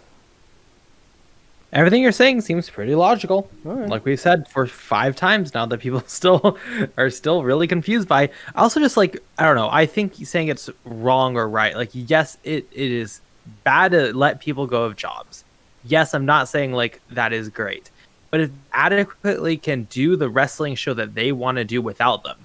Everything 1.72 2.02
you're 2.02 2.12
saying 2.12 2.40
seems 2.42 2.70
pretty 2.70 2.94
logical. 2.94 3.50
Right. 3.64 3.88
Like 3.88 4.04
we've 4.04 4.20
said 4.20 4.48
for 4.48 4.66
five 4.66 5.16
times 5.16 5.52
now 5.52 5.66
that 5.66 5.80
people 5.80 6.00
still 6.06 6.56
are 6.96 7.10
still 7.10 7.42
really 7.42 7.66
confused 7.66 8.08
by. 8.08 8.30
I 8.54 8.62
also 8.62 8.80
just 8.80 8.96
like 8.96 9.18
I 9.38 9.44
don't 9.44 9.56
know. 9.56 9.68
I 9.70 9.86
think 9.86 10.14
saying 10.14 10.48
it's 10.48 10.70
wrong 10.84 11.36
or 11.36 11.48
right. 11.48 11.76
Like 11.76 11.90
yes, 11.92 12.38
it, 12.44 12.66
it 12.72 12.90
is 12.92 13.20
bad 13.64 13.92
to 13.92 14.16
let 14.16 14.40
people 14.40 14.66
go 14.66 14.84
of 14.84 14.96
jobs. 14.96 15.44
Yes, 15.84 16.14
I'm 16.14 16.24
not 16.24 16.48
saying 16.48 16.72
like 16.72 17.00
that 17.10 17.32
is 17.32 17.48
great. 17.48 17.90
But 18.30 18.40
if 18.40 18.50
adequately 18.72 19.56
can 19.56 19.84
do 19.84 20.16
the 20.16 20.28
wrestling 20.28 20.74
show 20.74 20.94
that 20.94 21.14
they 21.14 21.32
want 21.32 21.58
to 21.58 21.64
do 21.64 21.82
without 21.82 22.22
them, 22.22 22.38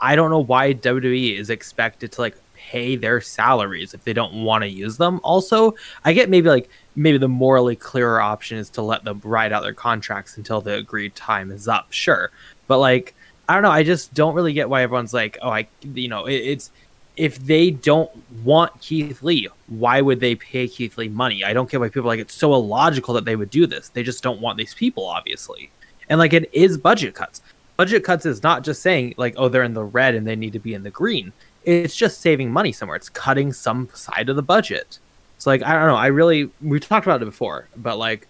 I 0.00 0.16
don't 0.16 0.30
know 0.30 0.40
why 0.40 0.74
WWE 0.74 1.38
is 1.38 1.48
expected 1.48 2.12
to 2.12 2.20
like 2.20 2.36
pay 2.70 2.96
their 2.96 3.20
salaries 3.20 3.92
if 3.94 4.04
they 4.04 4.12
don't 4.12 4.44
want 4.44 4.62
to 4.62 4.68
use 4.68 4.96
them. 4.96 5.20
Also, 5.22 5.74
I 6.04 6.12
get 6.12 6.30
maybe 6.30 6.48
like 6.48 6.70
maybe 6.96 7.18
the 7.18 7.28
morally 7.28 7.76
clearer 7.76 8.20
option 8.20 8.58
is 8.58 8.70
to 8.70 8.82
let 8.82 9.04
them 9.04 9.20
ride 9.22 9.52
out 9.52 9.62
their 9.62 9.74
contracts 9.74 10.36
until 10.36 10.60
the 10.60 10.74
agreed 10.74 11.14
time 11.14 11.50
is 11.50 11.68
up. 11.68 11.92
Sure, 11.92 12.30
but 12.66 12.78
like 12.78 13.14
I 13.48 13.54
don't 13.54 13.62
know. 13.62 13.70
I 13.70 13.82
just 13.82 14.14
don't 14.14 14.34
really 14.34 14.54
get 14.54 14.70
why 14.70 14.82
everyone's 14.82 15.12
like, 15.12 15.36
oh, 15.42 15.50
I 15.50 15.68
you 15.82 16.08
know, 16.08 16.26
it, 16.26 16.36
it's 16.36 16.70
if 17.16 17.38
they 17.38 17.70
don't 17.70 18.10
want 18.42 18.80
Keith 18.80 19.22
Lee, 19.22 19.48
why 19.68 20.00
would 20.00 20.20
they 20.20 20.34
pay 20.34 20.66
Keith 20.66 20.98
Lee 20.98 21.08
money? 21.08 21.44
I 21.44 21.52
don't 21.52 21.70
get 21.70 21.80
why 21.80 21.88
people 21.88 22.08
like 22.08 22.20
it's 22.20 22.34
so 22.34 22.54
illogical 22.54 23.14
that 23.14 23.24
they 23.24 23.36
would 23.36 23.50
do 23.50 23.66
this. 23.66 23.90
They 23.90 24.02
just 24.02 24.22
don't 24.22 24.40
want 24.40 24.58
these 24.58 24.74
people, 24.74 25.04
obviously. 25.04 25.70
And 26.08 26.18
like 26.18 26.32
it 26.32 26.48
is 26.52 26.78
budget 26.78 27.14
cuts. 27.14 27.42
Budget 27.76 28.04
cuts 28.04 28.24
is 28.24 28.42
not 28.42 28.64
just 28.64 28.82
saying 28.82 29.14
like, 29.16 29.34
oh, 29.36 29.48
they're 29.48 29.64
in 29.64 29.74
the 29.74 29.84
red 29.84 30.14
and 30.14 30.26
they 30.26 30.36
need 30.36 30.54
to 30.54 30.58
be 30.58 30.74
in 30.74 30.82
the 30.82 30.90
green. 30.90 31.32
It's 31.64 31.96
just 31.96 32.20
saving 32.20 32.52
money 32.52 32.72
somewhere. 32.72 32.96
It's 32.96 33.08
cutting 33.08 33.52
some 33.52 33.88
side 33.94 34.28
of 34.28 34.36
the 34.36 34.42
budget. 34.42 34.98
So 35.38 35.50
like 35.50 35.62
I 35.62 35.72
don't 35.74 35.88
know. 35.88 35.96
I 35.96 36.06
really 36.06 36.50
we 36.62 36.80
talked 36.80 37.06
about 37.06 37.22
it 37.22 37.26
before, 37.26 37.68
but 37.76 37.98
like 37.98 38.28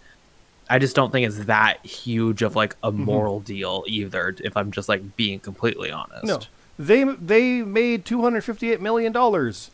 I 0.68 0.78
just 0.78 0.96
don't 0.96 1.12
think 1.12 1.26
it's 1.26 1.44
that 1.44 1.84
huge 1.84 2.42
of 2.42 2.56
like 2.56 2.76
a 2.82 2.90
mm-hmm. 2.90 3.04
moral 3.04 3.40
deal 3.40 3.84
either. 3.86 4.34
If 4.42 4.56
I'm 4.56 4.70
just 4.70 4.88
like 4.88 5.16
being 5.16 5.40
completely 5.40 5.90
honest. 5.90 6.24
no. 6.24 6.40
They 6.76 7.04
they 7.04 7.62
made 7.62 8.04
258 8.04 8.80
million 8.80 9.12
dollars. 9.12 9.70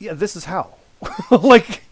Yeah, 0.00 0.14
this 0.14 0.34
is 0.34 0.46
how. 0.46 0.74
like 1.30 1.84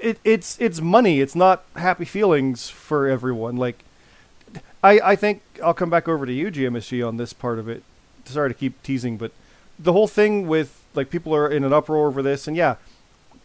it, 0.00 0.18
it's 0.22 0.56
it's 0.60 0.80
money. 0.80 1.20
It's 1.20 1.34
not 1.34 1.64
happy 1.74 2.04
feelings 2.04 2.68
for 2.68 3.08
everyone. 3.08 3.56
Like 3.56 3.84
I 4.82 5.00
I 5.00 5.16
think 5.16 5.42
I'll 5.62 5.74
come 5.74 5.90
back 5.90 6.06
over 6.06 6.24
to 6.24 6.32
you 6.32 6.52
GMSG 6.52 7.06
on 7.06 7.16
this 7.16 7.32
part 7.32 7.58
of 7.58 7.68
it. 7.68 7.82
Sorry 8.26 8.48
to 8.48 8.54
keep 8.54 8.80
teasing, 8.82 9.16
but 9.16 9.32
the 9.78 9.92
whole 9.92 10.08
thing 10.08 10.46
with 10.46 10.82
like 10.94 11.10
people 11.10 11.34
are 11.34 11.48
in 11.48 11.64
an 11.64 11.72
uproar 11.72 12.06
over 12.08 12.22
this 12.22 12.46
and 12.46 12.56
yeah, 12.56 12.76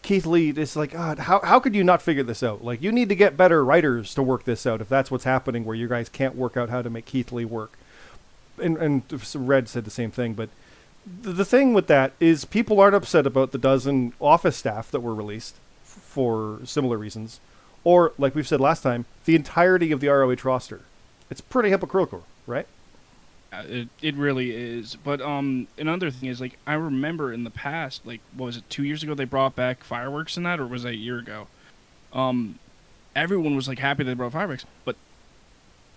Keith 0.01 0.25
Lee 0.25 0.49
is 0.49 0.75
like, 0.75 0.91
God, 0.91 1.19
how 1.19 1.39
how 1.41 1.59
could 1.59 1.75
you 1.75 1.83
not 1.83 2.01
figure 2.01 2.23
this 2.23 2.43
out? 2.43 2.63
Like 2.63 2.81
you 2.81 2.91
need 2.91 3.09
to 3.09 3.15
get 3.15 3.37
better 3.37 3.63
writers 3.63 4.13
to 4.15 4.23
work 4.23 4.43
this 4.43 4.65
out 4.65 4.81
if 4.81 4.89
that's 4.89 5.11
what's 5.11 5.23
happening 5.23 5.65
where 5.65 5.75
you 5.75 5.87
guys 5.87 6.09
can't 6.09 6.35
work 6.35 6.55
out 6.55 6.69
how 6.69 6.81
to 6.81 6.89
make 6.89 7.05
Keith 7.05 7.31
Lee 7.31 7.45
work. 7.45 7.77
And 8.61 8.77
and 8.77 9.03
Red 9.35 9.67
said 9.69 9.85
the 9.85 9.91
same 9.91 10.11
thing, 10.11 10.33
but 10.33 10.49
the, 11.21 11.31
the 11.31 11.45
thing 11.45 11.73
with 11.73 11.87
that 11.87 12.13
is 12.19 12.45
people 12.45 12.79
aren't 12.79 12.95
upset 12.95 13.25
about 13.25 13.51
the 13.51 13.57
dozen 13.57 14.13
office 14.19 14.57
staff 14.57 14.91
that 14.91 14.99
were 15.01 15.15
released 15.15 15.55
f- 15.83 16.01
for 16.03 16.59
similar 16.65 16.97
reasons, 16.97 17.39
or 17.83 18.13
like 18.17 18.35
we've 18.35 18.47
said 18.47 18.59
last 18.59 18.81
time, 18.81 19.05
the 19.25 19.35
entirety 19.35 19.91
of 19.91 19.99
the 19.99 20.07
ROH 20.07 20.43
roster. 20.43 20.81
It's 21.29 21.41
pretty 21.41 21.69
hypocritical, 21.69 22.25
right? 22.47 22.67
Uh, 23.51 23.63
It, 23.67 23.89
it 24.01 24.15
really 24.15 24.51
is. 24.51 24.95
But 24.95 25.21
um, 25.21 25.67
another 25.77 26.12
thing 26.12 26.29
is 26.29 26.39
like 26.39 26.57
I 26.67 26.73
remember 26.73 27.33
in 27.33 27.43
the 27.43 27.49
past, 27.49 28.05
like 28.05 28.21
what 28.35 28.47
was 28.47 28.57
it, 28.57 28.69
two 28.69 28.83
years 28.83 29.03
ago 29.03 29.13
they 29.13 29.25
brought 29.25 29.55
back 29.55 29.83
fireworks 29.83 30.38
and 30.38 30.45
that, 30.45 30.59
or 30.59 30.67
was 30.67 30.83
that 30.83 30.89
a 30.89 30.95
year 30.95 31.19
ago? 31.19 31.47
Um, 32.13 32.59
everyone 33.15 33.55
was 33.55 33.67
like 33.67 33.79
happy 33.79 34.03
they 34.03 34.13
brought 34.13 34.33
fireworks, 34.33 34.65
but 34.85 34.95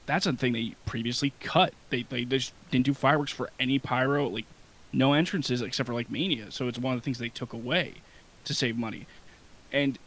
that's 0.06 0.26
a 0.26 0.32
thing 0.32 0.52
they 0.52 0.74
previously 0.86 1.32
cut. 1.40 1.74
They 1.90 2.02
they 2.02 2.24
just 2.24 2.52
didn't 2.70 2.86
do 2.86 2.94
fireworks 2.94 3.32
for 3.32 3.50
any 3.60 3.78
pyro, 3.78 4.28
like 4.28 4.46
no 4.92 5.12
entrances 5.12 5.62
except 5.62 5.86
for 5.86 5.94
like 5.94 6.10
Mania. 6.10 6.50
So 6.50 6.68
it's 6.68 6.78
one 6.78 6.94
of 6.94 7.00
the 7.00 7.04
things 7.04 7.18
they 7.18 7.28
took 7.28 7.52
away 7.52 7.94
to 8.44 8.54
save 8.54 8.76
money. 8.76 9.06
And 9.72 9.98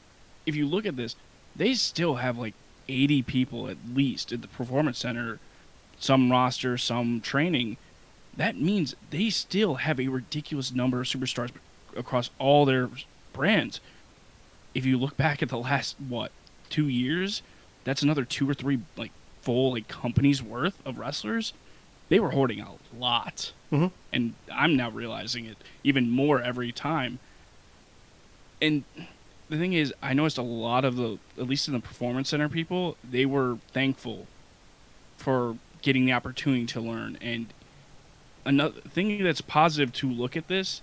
if 0.46 0.56
you 0.56 0.68
look 0.68 0.86
at 0.86 0.96
this, 0.96 1.16
they 1.56 1.74
still 1.74 2.16
have 2.16 2.38
like 2.38 2.54
80 2.88 3.24
people 3.24 3.68
at 3.68 3.78
least 3.94 4.32
at 4.32 4.42
the 4.42 4.48
performance 4.48 5.00
center 5.00 5.40
some 6.00 6.32
roster, 6.32 6.78
some 6.78 7.22
training, 7.22 7.78
that 8.38 8.58
means 8.58 8.96
they 9.12 9.30
still 9.30 9.76
have 9.76 10.00
a 10.00 10.08
ridiculous 10.10 10.74
number 10.74 11.00
of 11.02 11.08
superstars 11.08 11.52
across 11.96 12.30
all 12.40 12.66
their 12.66 12.90
brands. 13.34 13.80
If 14.74 14.86
you 14.86 14.98
look 14.98 15.16
back 15.16 15.42
at 15.42 15.50
the 15.50 15.58
last 15.58 15.96
what 16.10 16.32
two 16.70 16.88
years, 16.88 17.42
that's 17.86 18.02
another 18.02 18.26
two 18.26 18.50
or 18.50 18.54
three 18.54 18.80
like 18.98 19.12
full 19.42 19.72
like 19.74 19.88
companies 19.88 20.44
worth 20.44 20.78
of 20.86 20.98
wrestlers. 20.98 21.54
They 22.10 22.20
were 22.20 22.32
hoarding 22.32 22.60
a 22.60 22.74
lot, 22.96 23.52
Mhm. 23.72 23.92
and 24.14 24.34
I'm 24.52 24.76
now 24.76 24.90
realizing 24.90 25.46
it 25.46 25.58
even 25.84 26.10
more 26.12 26.42
every 26.42 26.72
time. 26.72 27.20
And 28.62 28.84
the 29.50 29.58
thing 29.58 29.74
is, 29.74 29.94
I 30.02 30.14
noticed 30.14 30.38
a 30.38 30.42
lot 30.44 30.86
of 30.86 30.96
the, 30.98 31.18
at 31.38 31.48
least 31.48 31.68
in 31.68 31.74
the 31.74 31.80
performance 31.80 32.30
center 32.30 32.50
people, 32.50 32.98
they 33.04 33.26
were 33.26 33.58
thankful 33.74 34.28
for 35.18 35.58
getting 35.86 36.06
the 36.06 36.14
opportunity 36.14 36.66
to 36.66 36.82
learn. 36.82 37.16
And 37.22 37.46
another 38.44 38.82
thing 38.82 39.24
that's 39.24 39.40
positive 39.40 39.94
to 39.94 40.10
look 40.10 40.36
at 40.36 40.48
this 40.48 40.82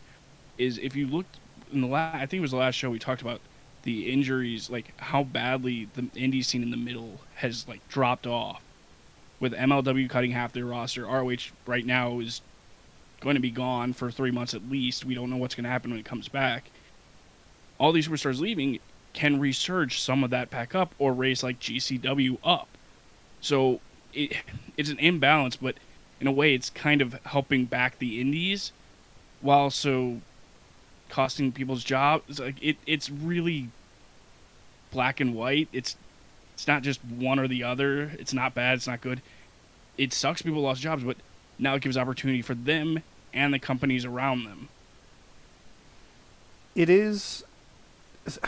is 0.59 0.79
if 0.79 0.95
you 0.95 1.09
looked 1.09 1.41
in 1.73 1.81
the 1.81 1.89
last, 1.89 2.15
I 2.15 2.21
think 2.21 2.35
it 2.35 2.41
was 2.41 2.53
the 2.53 2.59
last 2.59 2.77
show 2.77 2.89
we 2.89 3.01
talked 3.01 3.21
about 3.21 3.41
the 3.83 4.13
injuries, 4.13 4.71
like 4.71 4.97
how 5.01 5.25
badly 5.25 5.89
the 5.95 6.03
indie 6.03 6.45
scene 6.45 6.63
in 6.63 6.71
the 6.71 6.77
middle 6.77 7.19
has 7.35 7.67
like 7.67 7.87
dropped 7.89 8.29
off. 8.29 8.63
With 9.41 9.55
MLW 9.55 10.09
cutting 10.09 10.31
half 10.31 10.53
their 10.53 10.67
roster, 10.67 11.05
ROH 11.05 11.51
right 11.67 11.85
now 11.85 12.21
is 12.21 12.41
going 13.19 13.35
to 13.35 13.41
be 13.41 13.51
gone 13.51 13.93
for 13.93 14.09
three 14.09 14.31
months 14.31 14.55
at 14.55 14.71
least. 14.71 15.05
We 15.05 15.17
don't 15.17 15.31
know 15.31 15.37
what's 15.37 15.57
going 15.57 15.65
to 15.65 15.71
happen 15.71 15.91
when 15.91 15.99
it 15.99 16.07
comes 16.07 16.29
back. 16.29 16.71
All 17.77 17.91
these 17.91 18.07
superstars 18.07 18.39
leaving 18.39 18.79
can 19.15 19.41
resurge 19.41 19.99
some 19.99 20.23
of 20.23 20.31
that 20.31 20.49
back 20.49 20.77
up 20.77 20.95
or 21.01 21.13
raise 21.13 21.43
like 21.43 21.59
GCW 21.59 22.39
up. 22.45 22.69
So 23.41 23.81
it, 24.13 24.37
it's 24.77 24.91
an 24.91 24.99
imbalance, 24.99 25.57
but 25.57 25.77
in 26.21 26.27
a 26.27 26.33
way, 26.33 26.55
it's 26.55 26.71
kind 26.71 27.03
of 27.03 27.15
helping 27.25 27.65
back 27.65 27.99
the 27.99 28.21
indies 28.21 28.73
while 29.41 29.59
also 29.61 30.21
costing 31.09 31.53
people's 31.53 31.85
jobs. 31.85 32.39
Like 32.39 32.63
it, 32.63 32.77
it's 32.87 33.11
really 33.11 33.69
black 34.91 35.21
and 35.21 35.35
white. 35.35 35.69
It's 35.73 35.97
it's 36.55 36.67
not 36.67 36.83
just 36.83 37.05
one 37.05 37.39
or 37.39 37.49
the 37.49 37.65
other. 37.65 38.13
It's 38.19 38.33
not 38.33 38.55
bad. 38.55 38.77
It's 38.77 38.87
not 38.87 39.01
good. 39.01 39.21
It 39.99 40.13
sucks 40.13 40.43
people 40.43 40.63
lost 40.63 40.81
jobs, 40.81 41.05
but 41.05 41.17
now 41.59 41.75
it 41.75 41.83
gives 41.83 41.97
opportunity 41.97 42.43
for 42.43 42.55
them 42.55 43.03
and 43.35 43.53
the 43.53 43.59
companies 43.59 44.05
around 44.05 44.45
them. 44.45 44.69
it 46.75 46.89
is 46.89 47.45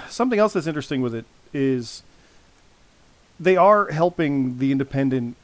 something 0.09 0.39
else 0.39 0.53
that's 0.53 0.67
interesting 0.67 1.03
with 1.03 1.15
it 1.15 1.25
is 1.53 2.03
they 3.39 3.57
are 3.57 3.91
helping 3.91 4.59
the 4.59 4.73
independent 4.73 5.37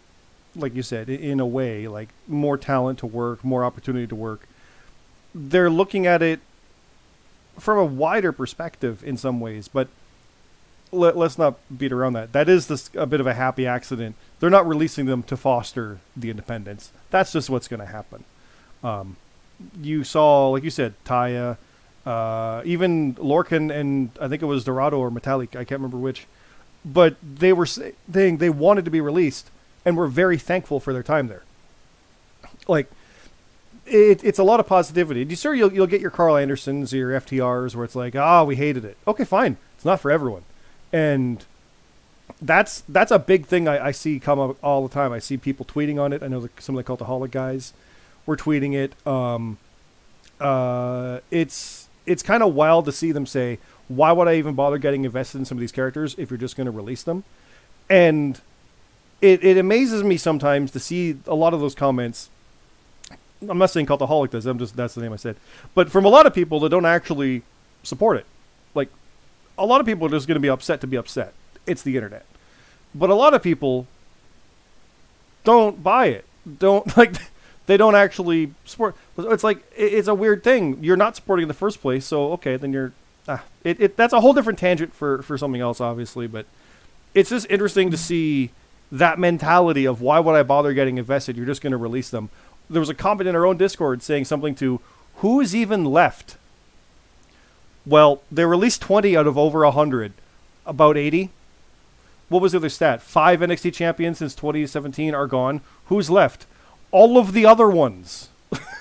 like 0.56 0.74
you 0.74 0.82
said 0.82 1.08
in 1.08 1.38
a 1.40 1.46
way 1.46 1.86
like 1.86 2.08
more 2.26 2.58
talent 2.58 2.98
to 2.98 3.06
work 3.06 3.44
more 3.44 3.64
opportunity 3.64 4.06
to 4.06 4.14
work 4.14 4.48
they're 5.34 5.70
looking 5.70 6.06
at 6.06 6.22
it 6.22 6.40
from 7.58 7.78
a 7.78 7.84
wider 7.84 8.32
perspective 8.32 9.04
in 9.04 9.16
some 9.16 9.40
ways, 9.40 9.68
but 9.68 9.88
let, 10.92 11.16
us 11.16 11.38
not 11.38 11.56
beat 11.76 11.92
around 11.92 12.14
that. 12.14 12.32
That 12.32 12.48
is 12.48 12.66
this, 12.66 12.90
a 12.94 13.06
bit 13.06 13.20
of 13.20 13.26
a 13.26 13.34
happy 13.34 13.66
accident. 13.66 14.16
They're 14.40 14.50
not 14.50 14.66
releasing 14.66 15.06
them 15.06 15.22
to 15.24 15.36
foster 15.36 16.00
the 16.16 16.30
independence. 16.30 16.92
That's 17.10 17.32
just 17.32 17.50
what's 17.50 17.68
going 17.68 17.80
to 17.80 17.86
happen. 17.86 18.24
Um, 18.82 19.16
you 19.80 20.04
saw, 20.04 20.48
like 20.48 20.64
you 20.64 20.70
said, 20.70 20.94
Taya, 21.04 21.58
uh, 22.06 22.62
even 22.64 23.14
Lorcan, 23.16 23.72
and 23.72 24.10
I 24.20 24.26
think 24.26 24.42
it 24.42 24.46
was 24.46 24.64
Dorado 24.64 24.98
or 24.98 25.10
Metalik. 25.10 25.50
I 25.50 25.64
can't 25.64 25.80
remember 25.80 25.98
which, 25.98 26.26
but 26.84 27.16
they 27.22 27.52
were 27.52 27.66
saying 27.66 28.38
they 28.38 28.50
wanted 28.50 28.86
to 28.86 28.90
be 28.90 29.02
released, 29.02 29.50
and 29.84 29.96
we're 29.96 30.06
very 30.06 30.38
thankful 30.38 30.80
for 30.80 30.92
their 30.92 31.02
time 31.02 31.28
there. 31.28 31.42
Like, 32.68 32.90
it, 33.86 34.22
it's 34.22 34.38
a 34.38 34.44
lot 34.44 34.60
of 34.60 34.66
positivity. 34.66 35.24
You 35.24 35.36
sure 35.36 35.54
you'll 35.54 35.72
you'll 35.72 35.86
get 35.86 36.00
your 36.00 36.10
Karl 36.10 36.36
Andersons 36.36 36.92
your 36.92 37.10
FTRs 37.20 37.74
where 37.74 37.84
it's 37.84 37.96
like, 37.96 38.14
ah, 38.14 38.40
oh, 38.40 38.44
we 38.44 38.56
hated 38.56 38.84
it. 38.84 38.96
Okay, 39.06 39.24
fine. 39.24 39.56
It's 39.76 39.84
not 39.84 40.00
for 40.00 40.10
everyone 40.10 40.42
and 40.92 41.44
that's 42.40 42.82
that's 42.88 43.10
a 43.10 43.18
big 43.18 43.46
thing 43.46 43.68
I, 43.68 43.86
I, 43.86 43.90
see 43.90 44.18
come 44.18 44.38
up 44.38 44.56
all 44.62 44.86
the 44.86 44.92
time. 44.92 45.12
I 45.12 45.18
see 45.18 45.36
people 45.36 45.66
tweeting 45.66 46.00
on 46.00 46.12
it. 46.12 46.22
I 46.22 46.28
know 46.28 46.40
the, 46.40 46.50
some 46.58 46.76
of 46.76 46.84
the 46.84 46.96
cultaholic 46.96 47.30
guys 47.30 47.72
were 48.26 48.36
tweeting 48.36 48.74
it. 48.74 49.06
Um, 49.06 49.58
uh, 50.40 51.20
it's 51.30 51.88
it's 52.06 52.22
kind 52.22 52.42
of 52.42 52.54
wild 52.54 52.86
to 52.86 52.92
see 52.92 53.12
them 53.12 53.26
say, 53.26 53.58
"Why 53.88 54.12
would 54.12 54.28
I 54.28 54.36
even 54.36 54.54
bother 54.54 54.78
getting 54.78 55.04
invested 55.04 55.38
in 55.38 55.44
some 55.44 55.58
of 55.58 55.60
these 55.60 55.72
characters 55.72 56.14
if 56.18 56.30
you're 56.30 56.38
just 56.38 56.56
going 56.56 56.66
to 56.66 56.70
release 56.70 57.02
them?" 57.02 57.24
And 57.88 58.40
it 59.20 59.44
it 59.44 59.56
amazes 59.56 60.02
me 60.02 60.16
sometimes 60.16 60.70
to 60.72 60.80
see 60.80 61.18
a 61.26 61.34
lot 61.34 61.54
of 61.54 61.60
those 61.60 61.74
comments. 61.74 62.30
I'm 63.48 63.58
not 63.58 63.70
saying 63.70 63.86
cultaholic 63.86 64.30
does. 64.30 64.46
I'm 64.46 64.58
just 64.58 64.76
that's 64.76 64.94
the 64.94 65.02
name 65.02 65.12
I 65.12 65.16
said. 65.16 65.36
But 65.74 65.90
from 65.90 66.04
a 66.04 66.08
lot 66.08 66.26
of 66.26 66.34
people 66.34 66.60
that 66.60 66.70
don't 66.70 66.86
actually 66.86 67.42
support 67.82 68.18
it, 68.18 68.26
like 68.74 68.88
a 69.58 69.66
lot 69.66 69.80
of 69.80 69.86
people 69.86 70.06
are 70.06 70.10
just 70.10 70.26
going 70.26 70.36
to 70.36 70.40
be 70.40 70.48
upset 70.48 70.80
to 70.82 70.86
be 70.86 70.96
upset. 70.96 71.34
It's 71.66 71.82
the 71.82 71.96
internet. 71.96 72.24
But 72.94 73.10
a 73.10 73.14
lot 73.14 73.34
of 73.34 73.42
people 73.42 73.86
don't 75.44 75.82
buy 75.82 76.06
it. 76.06 76.24
Don't 76.58 76.96
like 76.96 77.14
they 77.66 77.76
don't 77.76 77.94
actually 77.94 78.52
support. 78.64 78.96
It's 79.16 79.44
like 79.44 79.64
it's 79.76 80.08
a 80.08 80.14
weird 80.14 80.42
thing. 80.42 80.82
You're 80.82 80.96
not 80.96 81.16
supporting 81.16 81.42
in 81.42 81.48
the 81.48 81.54
first 81.54 81.80
place, 81.80 82.06
so 82.06 82.32
okay, 82.32 82.56
then 82.56 82.72
you're. 82.72 82.92
Ah, 83.28 83.44
it, 83.64 83.80
it 83.80 83.96
that's 83.96 84.14
a 84.14 84.20
whole 84.20 84.32
different 84.32 84.58
tangent 84.58 84.94
for 84.94 85.22
for 85.22 85.36
something 85.36 85.60
else, 85.60 85.80
obviously. 85.80 86.26
But 86.26 86.46
it's 87.14 87.30
just 87.30 87.46
interesting 87.50 87.90
to 87.90 87.96
see 87.96 88.50
that 88.92 89.18
mentality 89.18 89.84
of 89.84 90.00
why 90.00 90.20
would 90.20 90.34
I 90.34 90.42
bother 90.42 90.72
getting 90.72 90.98
invested? 90.98 91.36
You're 91.36 91.46
just 91.46 91.62
going 91.62 91.72
to 91.72 91.76
release 91.76 92.10
them. 92.10 92.30
There 92.68 92.80
was 92.80 92.88
a 92.88 92.94
comment 92.94 93.28
in 93.28 93.36
our 93.36 93.46
own 93.46 93.56
Discord 93.56 94.02
saying 94.02 94.24
something 94.26 94.54
to 94.56 94.80
who 95.16 95.40
is 95.40 95.54
even 95.54 95.84
left 95.84 96.36
well, 97.86 98.22
they 98.30 98.44
released 98.44 98.82
20 98.82 99.16
out 99.16 99.26
of 99.26 99.38
over 99.38 99.64
100. 99.64 100.12
About 100.66 100.96
80. 100.96 101.30
What 102.28 102.42
was 102.42 102.52
the 102.52 102.58
other 102.58 102.68
stat? 102.68 103.02
Five 103.02 103.40
NXT 103.40 103.74
champions 103.74 104.18
since 104.18 104.34
2017 104.34 105.14
are 105.14 105.26
gone. 105.26 105.62
Who's 105.86 106.10
left? 106.10 106.46
All 106.90 107.18
of 107.18 107.32
the 107.32 107.46
other 107.46 107.68
ones. 107.68 108.28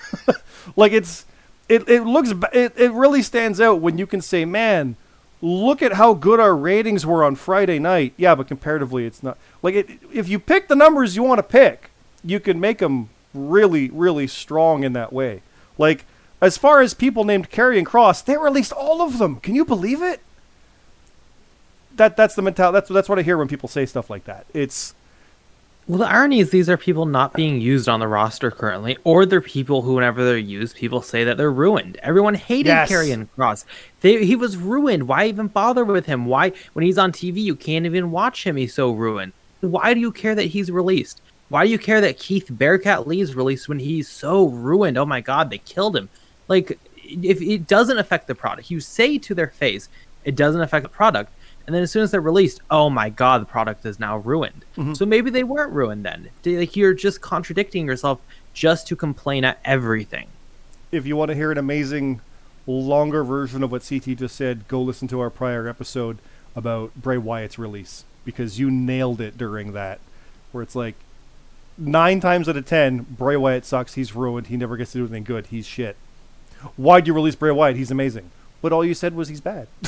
like 0.75 0.91
it's 0.91 1.25
it, 1.67 1.87
it 1.87 2.03
looks 2.03 2.33
it, 2.53 2.73
it 2.75 2.91
really 2.91 3.21
stands 3.21 3.61
out 3.61 3.81
when 3.81 3.97
you 3.97 4.05
can 4.07 4.21
say, 4.21 4.45
"Man, 4.45 4.95
look 5.41 5.81
at 5.81 5.93
how 5.93 6.13
good 6.13 6.39
our 6.39 6.55
ratings 6.55 7.05
were 7.05 7.23
on 7.23 7.35
Friday 7.35 7.79
night." 7.79 8.13
Yeah, 8.17 8.35
but 8.35 8.47
comparatively 8.47 9.05
it's 9.05 9.23
not. 9.23 9.37
Like 9.61 9.75
it, 9.75 9.89
if 10.13 10.27
you 10.27 10.39
pick 10.39 10.67
the 10.67 10.75
numbers 10.75 11.15
you 11.15 11.23
want 11.23 11.39
to 11.39 11.43
pick, 11.43 11.91
you 12.23 12.39
can 12.39 12.59
make 12.59 12.79
them 12.79 13.09
really 13.33 13.89
really 13.89 14.27
strong 14.27 14.83
in 14.83 14.93
that 14.93 15.13
way. 15.13 15.41
Like 15.77 16.05
as 16.41 16.57
far 16.57 16.81
as 16.81 16.93
people 16.93 17.23
named 17.23 17.49
Karrion 17.49 17.83
Kross, 17.83 18.23
they 18.23 18.37
released 18.37 18.71
all 18.71 19.01
of 19.01 19.17
them. 19.17 19.39
Can 19.39 19.55
you 19.55 19.65
believe 19.65 20.01
it? 20.01 20.21
That 21.95 22.15
that's 22.15 22.35
the 22.35 22.41
mentality. 22.41 22.75
That's 22.75 22.89
that's 22.89 23.09
what 23.09 23.19
I 23.19 23.23
hear 23.23 23.37
when 23.37 23.47
people 23.47 23.69
say 23.69 23.85
stuff 23.85 24.09
like 24.09 24.25
that. 24.25 24.45
It's 24.53 24.93
well, 25.89 25.97
the 25.97 26.07
irony 26.07 26.39
is 26.39 26.51
these 26.51 26.69
are 26.69 26.77
people 26.77 27.07
not 27.07 27.33
being 27.33 27.59
used 27.59 27.89
on 27.89 27.99
the 27.99 28.07
roster 28.07 28.51
currently, 28.51 28.95
or 29.03 29.25
they're 29.25 29.41
people 29.41 29.81
who, 29.81 29.95
whenever 29.95 30.23
they're 30.23 30.37
used, 30.37 30.75
people 30.75 31.01
say 31.01 31.23
that 31.23 31.35
they're 31.35 31.51
ruined. 31.51 31.97
Everyone 32.03 32.35
hated 32.35 32.67
yes. 32.67 32.91
Karrion 32.91 33.27
Kross. 33.35 33.65
They, 34.01 34.23
he 34.23 34.35
was 34.35 34.55
ruined. 34.55 35.07
Why 35.07 35.25
even 35.25 35.47
bother 35.47 35.83
with 35.83 36.05
him? 36.05 36.27
Why, 36.27 36.51
when 36.73 36.85
he's 36.85 36.99
on 36.99 37.11
TV, 37.11 37.37
you 37.37 37.55
can't 37.55 37.87
even 37.87 38.11
watch 38.11 38.45
him? 38.45 38.55
He's 38.55 38.75
so 38.75 38.91
ruined. 38.91 39.33
Why 39.61 39.95
do 39.95 39.99
you 39.99 40.11
care 40.11 40.35
that 40.35 40.43
he's 40.43 40.69
released? 40.69 41.23
Why 41.49 41.65
do 41.65 41.71
you 41.71 41.79
care 41.79 42.01
that 42.01 42.19
Keith 42.19 42.45
Bearcat 42.51 43.07
Lee 43.07 43.21
is 43.21 43.35
released 43.35 43.67
when 43.67 43.79
he's 43.79 44.07
so 44.07 44.47
ruined? 44.47 44.95
Oh 44.95 45.07
my 45.07 45.21
God, 45.21 45.49
they 45.49 45.57
killed 45.57 45.97
him. 45.97 46.09
Like, 46.47 46.77
if 47.03 47.41
it 47.41 47.65
doesn't 47.65 47.97
affect 47.97 48.27
the 48.27 48.35
product, 48.35 48.69
you 48.69 48.79
say 48.79 49.17
to 49.17 49.33
their 49.33 49.47
face, 49.47 49.89
it 50.23 50.35
doesn't 50.35 50.61
affect 50.61 50.83
the 50.83 50.89
product. 50.89 51.33
And 51.69 51.75
then 51.75 51.83
as 51.83 51.91
soon 51.91 52.01
as 52.01 52.09
they're 52.09 52.19
released, 52.19 52.61
oh 52.71 52.89
my 52.89 53.09
god, 53.11 53.41
the 53.41 53.45
product 53.45 53.85
is 53.85 53.99
now 53.99 54.17
ruined. 54.17 54.65
Mm-hmm. 54.75 54.95
So 54.95 55.05
maybe 55.05 55.29
they 55.29 55.43
weren't 55.43 55.71
ruined 55.71 56.03
then. 56.03 56.31
Like 56.43 56.75
you're 56.75 56.95
just 56.95 57.21
contradicting 57.21 57.85
yourself 57.85 58.19
just 58.55 58.87
to 58.87 58.95
complain 58.95 59.45
at 59.45 59.59
everything. 59.63 60.29
If 60.91 61.05
you 61.05 61.15
want 61.15 61.29
to 61.29 61.35
hear 61.35 61.51
an 61.51 61.59
amazing, 61.59 62.21
longer 62.65 63.23
version 63.23 63.61
of 63.61 63.71
what 63.71 63.87
CT 63.87 64.17
just 64.17 64.35
said, 64.35 64.67
go 64.67 64.81
listen 64.81 65.07
to 65.09 65.19
our 65.19 65.29
prior 65.29 65.67
episode 65.67 66.17
about 66.55 66.95
Bray 66.95 67.19
Wyatt's 67.19 67.59
release 67.59 68.03
because 68.25 68.57
you 68.57 68.71
nailed 68.71 69.21
it 69.21 69.37
during 69.37 69.73
that, 69.73 69.99
where 70.51 70.63
it's 70.63 70.75
like 70.75 70.95
nine 71.77 72.19
times 72.19 72.49
out 72.49 72.57
of 72.57 72.65
ten, 72.65 73.05
Bray 73.11 73.37
Wyatt 73.37 73.63
sucks. 73.63 73.93
He's 73.93 74.15
ruined. 74.15 74.47
He 74.47 74.57
never 74.57 74.75
gets 74.75 74.93
to 74.93 74.97
do 74.97 75.03
anything 75.03 75.23
good. 75.23 75.45
He's 75.45 75.67
shit. 75.67 75.97
Why'd 76.77 77.05
you 77.05 77.13
release 77.13 77.35
Bray 77.35 77.51
Wyatt? 77.51 77.77
He's 77.77 77.91
amazing. 77.91 78.31
But 78.59 78.73
all 78.73 78.83
you 78.83 78.95
said 78.95 79.13
was 79.13 79.27
he's 79.27 79.39
bad. 79.39 79.67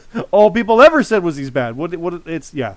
all 0.30 0.50
people 0.50 0.80
ever 0.80 1.02
said 1.02 1.22
was 1.22 1.36
he's 1.36 1.50
bad. 1.50 1.76
What? 1.76 1.94
What? 1.96 2.22
It's 2.26 2.52
yeah. 2.54 2.76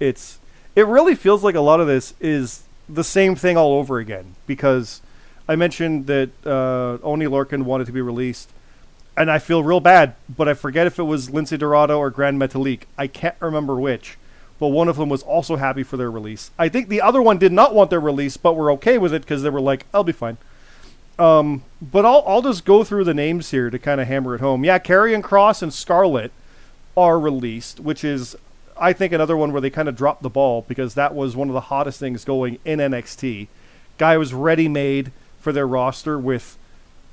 It's 0.00 0.38
it 0.74 0.86
really 0.86 1.14
feels 1.14 1.42
like 1.42 1.54
a 1.54 1.60
lot 1.60 1.80
of 1.80 1.86
this 1.86 2.14
is 2.20 2.62
the 2.88 3.04
same 3.04 3.34
thing 3.34 3.56
all 3.56 3.74
over 3.74 3.98
again 3.98 4.34
because 4.46 5.02
I 5.48 5.56
mentioned 5.56 6.06
that 6.06 6.30
uh, 6.46 6.98
Oney 7.04 7.26
Lorcan 7.26 7.62
wanted 7.62 7.86
to 7.86 7.92
be 7.92 8.00
released, 8.00 8.50
and 9.16 9.30
I 9.30 9.38
feel 9.38 9.62
real 9.62 9.80
bad, 9.80 10.14
but 10.28 10.48
I 10.48 10.54
forget 10.54 10.86
if 10.86 10.98
it 10.98 11.04
was 11.04 11.30
Lince 11.30 11.58
Dorado 11.58 11.98
or 11.98 12.10
Gran 12.10 12.38
Metalik. 12.38 12.82
I 12.96 13.06
can't 13.06 13.36
remember 13.40 13.76
which, 13.76 14.18
but 14.58 14.68
one 14.68 14.88
of 14.88 14.96
them 14.96 15.08
was 15.08 15.22
also 15.22 15.56
happy 15.56 15.82
for 15.82 15.96
their 15.96 16.10
release. 16.10 16.50
I 16.58 16.68
think 16.68 16.88
the 16.88 17.00
other 17.00 17.22
one 17.22 17.38
did 17.38 17.52
not 17.52 17.74
want 17.74 17.90
their 17.90 18.00
release, 18.00 18.36
but 18.36 18.54
were 18.54 18.70
okay 18.72 18.98
with 18.98 19.12
it 19.12 19.22
because 19.22 19.42
they 19.42 19.50
were 19.50 19.60
like, 19.60 19.86
"I'll 19.92 20.04
be 20.04 20.12
fine." 20.12 20.38
Um, 21.18 21.64
but 21.82 22.04
I'll 22.04 22.22
I'll 22.26 22.42
just 22.42 22.64
go 22.64 22.84
through 22.84 23.04
the 23.04 23.14
names 23.14 23.50
here 23.50 23.70
to 23.70 23.78
kind 23.78 24.00
of 24.00 24.06
hammer 24.06 24.34
it 24.34 24.40
home. 24.40 24.64
Yeah, 24.64 24.78
Karrion 24.78 25.22
Kross 25.22 25.62
and 25.62 25.74
Scarlett 25.74 26.32
are 26.96 27.18
released, 27.18 27.80
which 27.80 28.04
is 28.04 28.36
I 28.76 28.92
think 28.92 29.12
another 29.12 29.36
one 29.36 29.52
where 29.52 29.60
they 29.60 29.70
kind 29.70 29.88
of 29.88 29.96
dropped 29.96 30.22
the 30.22 30.30
ball 30.30 30.64
because 30.68 30.94
that 30.94 31.14
was 31.14 31.34
one 31.34 31.48
of 31.48 31.54
the 31.54 31.62
hottest 31.62 31.98
things 31.98 32.24
going 32.24 32.58
in 32.64 32.78
NXT. 32.78 33.48
Guy 33.98 34.16
was 34.16 34.32
ready 34.32 34.68
made 34.68 35.10
for 35.40 35.52
their 35.52 35.66
roster 35.66 36.18
with 36.18 36.56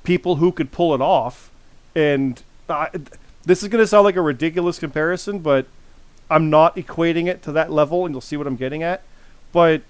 people 0.04 0.36
who 0.36 0.52
could 0.52 0.70
pull 0.70 0.94
it 0.94 1.00
off, 1.00 1.50
and 1.94 2.42
I, 2.68 2.90
this 3.44 3.62
is 3.62 3.68
going 3.68 3.82
to 3.82 3.86
sound 3.86 4.04
like 4.04 4.16
a 4.16 4.20
ridiculous 4.20 4.78
comparison, 4.78 5.40
but 5.40 5.66
I'm 6.30 6.50
not 6.50 6.76
equating 6.76 7.26
it 7.26 7.42
to 7.44 7.52
that 7.52 7.72
level, 7.72 8.04
and 8.04 8.14
you'll 8.14 8.20
see 8.20 8.36
what 8.36 8.46
I'm 8.46 8.56
getting 8.56 8.82
at. 8.82 9.02
But 9.52 9.82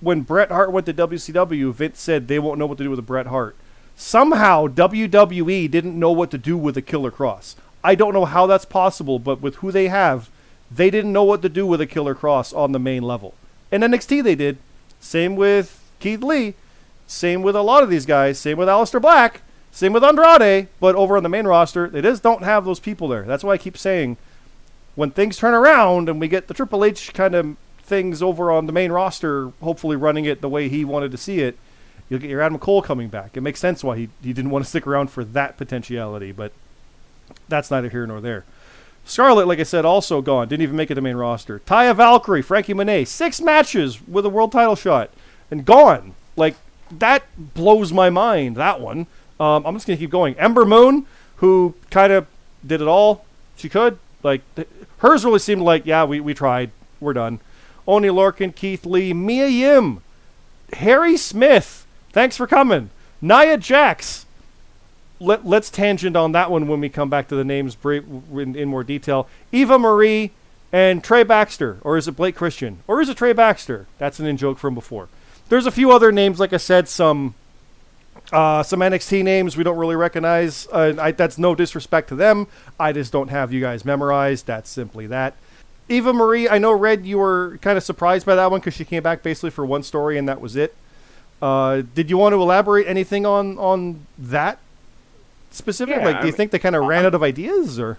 when 0.00 0.22
Bret 0.22 0.50
Hart 0.50 0.72
went 0.72 0.86
to 0.86 0.94
WCW, 0.94 1.72
Vince 1.72 2.00
said 2.00 2.28
they 2.28 2.38
won't 2.38 2.58
know 2.58 2.66
what 2.66 2.78
to 2.78 2.84
do 2.84 2.90
with 2.90 3.06
Bret 3.06 3.26
Hart. 3.26 3.56
Somehow 3.96 4.66
WWE 4.66 5.70
didn't 5.70 5.98
know 5.98 6.12
what 6.12 6.30
to 6.30 6.38
do 6.38 6.56
with 6.56 6.76
a 6.76 6.82
Killer 6.82 7.10
Kross. 7.10 7.54
I 7.82 7.94
don't 7.94 8.12
know 8.12 8.24
how 8.24 8.46
that's 8.46 8.64
possible, 8.64 9.18
but 9.18 9.40
with 9.40 9.56
who 9.56 9.72
they 9.72 9.88
have, 9.88 10.28
they 10.70 10.90
didn't 10.90 11.12
know 11.12 11.24
what 11.24 11.42
to 11.42 11.48
do 11.48 11.66
with 11.66 11.80
a 11.80 11.86
Killer 11.86 12.14
Kross 12.14 12.56
on 12.56 12.72
the 12.72 12.78
main 12.78 13.02
level. 13.02 13.34
In 13.72 13.82
NXT 13.82 14.22
they 14.22 14.34
did. 14.34 14.58
Same 15.00 15.36
with 15.36 15.82
Keith 16.00 16.22
Lee. 16.22 16.54
Same 17.06 17.42
with 17.42 17.56
a 17.56 17.62
lot 17.62 17.82
of 17.82 17.90
these 17.90 18.06
guys. 18.06 18.38
Same 18.38 18.58
with 18.58 18.68
Aleister 18.68 19.00
Black. 19.00 19.42
Same 19.70 19.92
with 19.92 20.04
Andrade. 20.04 20.68
But 20.80 20.96
over 20.96 21.16
on 21.16 21.22
the 21.22 21.28
main 21.28 21.46
roster, 21.46 21.88
they 21.88 22.02
just 22.02 22.22
don't 22.22 22.42
have 22.42 22.64
those 22.64 22.80
people 22.80 23.08
there. 23.08 23.22
That's 23.22 23.44
why 23.44 23.52
I 23.52 23.58
keep 23.58 23.78
saying 23.78 24.16
when 24.94 25.10
things 25.10 25.36
turn 25.36 25.54
around 25.54 26.08
and 26.08 26.20
we 26.20 26.28
get 26.28 26.48
the 26.48 26.54
Triple 26.54 26.84
H 26.84 27.12
kind 27.14 27.34
of 27.34 27.56
things 27.86 28.22
over 28.22 28.50
on 28.50 28.66
the 28.66 28.72
main 28.72 28.92
roster, 28.92 29.52
hopefully 29.62 29.96
running 29.96 30.24
it 30.24 30.40
the 30.40 30.48
way 30.48 30.68
he 30.68 30.84
wanted 30.84 31.10
to 31.12 31.16
see 31.16 31.40
it, 31.40 31.56
you'll 32.08 32.20
get 32.20 32.30
your 32.30 32.42
Adam 32.42 32.58
Cole 32.58 32.82
coming 32.82 33.08
back. 33.08 33.36
It 33.36 33.40
makes 33.40 33.60
sense 33.60 33.82
why 33.82 33.96
he, 33.96 34.08
he 34.22 34.32
didn't 34.32 34.50
want 34.50 34.64
to 34.64 34.68
stick 34.68 34.86
around 34.86 35.10
for 35.10 35.24
that 35.24 35.56
potentiality, 35.56 36.32
but 36.32 36.52
that's 37.48 37.70
neither 37.70 37.88
here 37.88 38.06
nor 38.06 38.20
there. 38.20 38.44
Scarlett, 39.04 39.46
like 39.46 39.60
I 39.60 39.62
said, 39.62 39.84
also 39.84 40.20
gone. 40.20 40.48
Didn't 40.48 40.64
even 40.64 40.76
make 40.76 40.90
it 40.90 40.94
to 40.94 40.94
the 40.96 41.00
main 41.00 41.16
roster. 41.16 41.60
Taya 41.60 41.94
Valkyrie, 41.94 42.42
Franky 42.42 42.74
Monet, 42.74 43.04
six 43.04 43.40
matches 43.40 44.06
with 44.06 44.26
a 44.26 44.28
world 44.28 44.50
title 44.50 44.74
shot 44.74 45.10
and 45.48 45.64
gone. 45.64 46.14
Like, 46.34 46.56
that 46.90 47.22
blows 47.54 47.92
my 47.92 48.10
mind, 48.10 48.56
that 48.56 48.80
one. 48.80 49.06
Um, 49.38 49.64
I'm 49.64 49.74
just 49.74 49.86
going 49.86 49.96
to 49.96 50.02
keep 50.02 50.10
going. 50.10 50.36
Ember 50.38 50.64
Moon, 50.64 51.06
who 51.36 51.74
kind 51.90 52.12
of 52.12 52.26
did 52.66 52.80
it 52.80 52.88
all 52.88 53.24
she 53.56 53.68
could. 53.68 53.98
Like, 54.24 54.42
th- 54.56 54.68
hers 54.98 55.24
really 55.24 55.38
seemed 55.38 55.62
like, 55.62 55.86
yeah, 55.86 56.04
we, 56.04 56.18
we 56.18 56.34
tried. 56.34 56.72
We're 56.98 57.12
done. 57.12 57.38
Oney 57.86 58.08
Lorcan, 58.08 58.54
Keith 58.54 58.84
Lee, 58.84 59.12
Mia 59.12 59.46
Yim, 59.46 60.02
Harry 60.74 61.16
Smith. 61.16 61.86
Thanks 62.12 62.36
for 62.36 62.46
coming. 62.46 62.90
Nia 63.20 63.56
Jax. 63.56 64.26
let 65.20 65.46
let's 65.46 65.70
tangent 65.70 66.16
on 66.16 66.32
that 66.32 66.50
one 66.50 66.68
when 66.68 66.80
we 66.80 66.88
come 66.88 67.08
back 67.08 67.28
to 67.28 67.36
the 67.36 67.44
names 67.44 67.74
bra- 67.74 68.00
in, 68.32 68.54
in 68.56 68.68
more 68.68 68.84
detail. 68.84 69.28
Eva 69.52 69.78
Marie 69.78 70.32
and 70.72 71.02
Trey 71.02 71.22
Baxter, 71.22 71.78
or 71.82 71.96
is 71.96 72.06
it 72.08 72.16
Blake 72.16 72.34
Christian, 72.36 72.80
or 72.86 73.00
is 73.00 73.08
it 73.08 73.16
Trey 73.16 73.32
Baxter? 73.32 73.86
That's 73.98 74.18
an 74.18 74.26
in 74.26 74.36
joke 74.36 74.58
from 74.58 74.74
before. 74.74 75.08
There's 75.48 75.66
a 75.66 75.70
few 75.70 75.92
other 75.92 76.10
names, 76.10 76.40
like 76.40 76.52
I 76.52 76.56
said, 76.58 76.88
some 76.88 77.34
uh, 78.32 78.62
some 78.62 78.80
NXT 78.80 79.22
names 79.22 79.56
we 79.56 79.62
don't 79.64 79.78
really 79.78 79.94
recognize. 79.96 80.66
Uh, 80.72 80.94
I, 80.98 81.12
that's 81.12 81.38
no 81.38 81.54
disrespect 81.54 82.08
to 82.08 82.16
them. 82.16 82.48
I 82.78 82.92
just 82.92 83.12
don't 83.12 83.28
have 83.28 83.52
you 83.52 83.60
guys 83.60 83.84
memorized. 83.84 84.46
That's 84.46 84.68
simply 84.68 85.06
that. 85.06 85.34
Eva 85.88 86.12
Marie, 86.12 86.48
I 86.48 86.58
know 86.58 86.72
Red, 86.72 87.06
you 87.06 87.18
were 87.18 87.58
kind 87.62 87.76
of 87.78 87.84
surprised 87.84 88.26
by 88.26 88.34
that 88.34 88.50
one 88.50 88.60
because 88.60 88.74
she 88.74 88.84
came 88.84 89.02
back 89.02 89.22
basically 89.22 89.50
for 89.50 89.64
one 89.64 89.82
story 89.82 90.18
and 90.18 90.28
that 90.28 90.40
was 90.40 90.56
it. 90.56 90.74
Uh, 91.40 91.82
did 91.94 92.10
you 92.10 92.16
want 92.18 92.32
to 92.32 92.40
elaborate 92.40 92.86
anything 92.86 93.26
on 93.26 93.58
on 93.58 94.06
that 94.18 94.58
specific? 95.50 95.96
Yeah, 95.96 96.04
like, 96.04 96.16
I 96.16 96.20
do 96.20 96.26
you 96.26 96.32
mean- 96.32 96.36
think 96.36 96.50
they 96.50 96.58
kind 96.58 96.74
of 96.76 96.84
ran 96.84 97.04
out 97.04 97.14
of 97.14 97.22
ideas 97.22 97.78
or? 97.78 97.98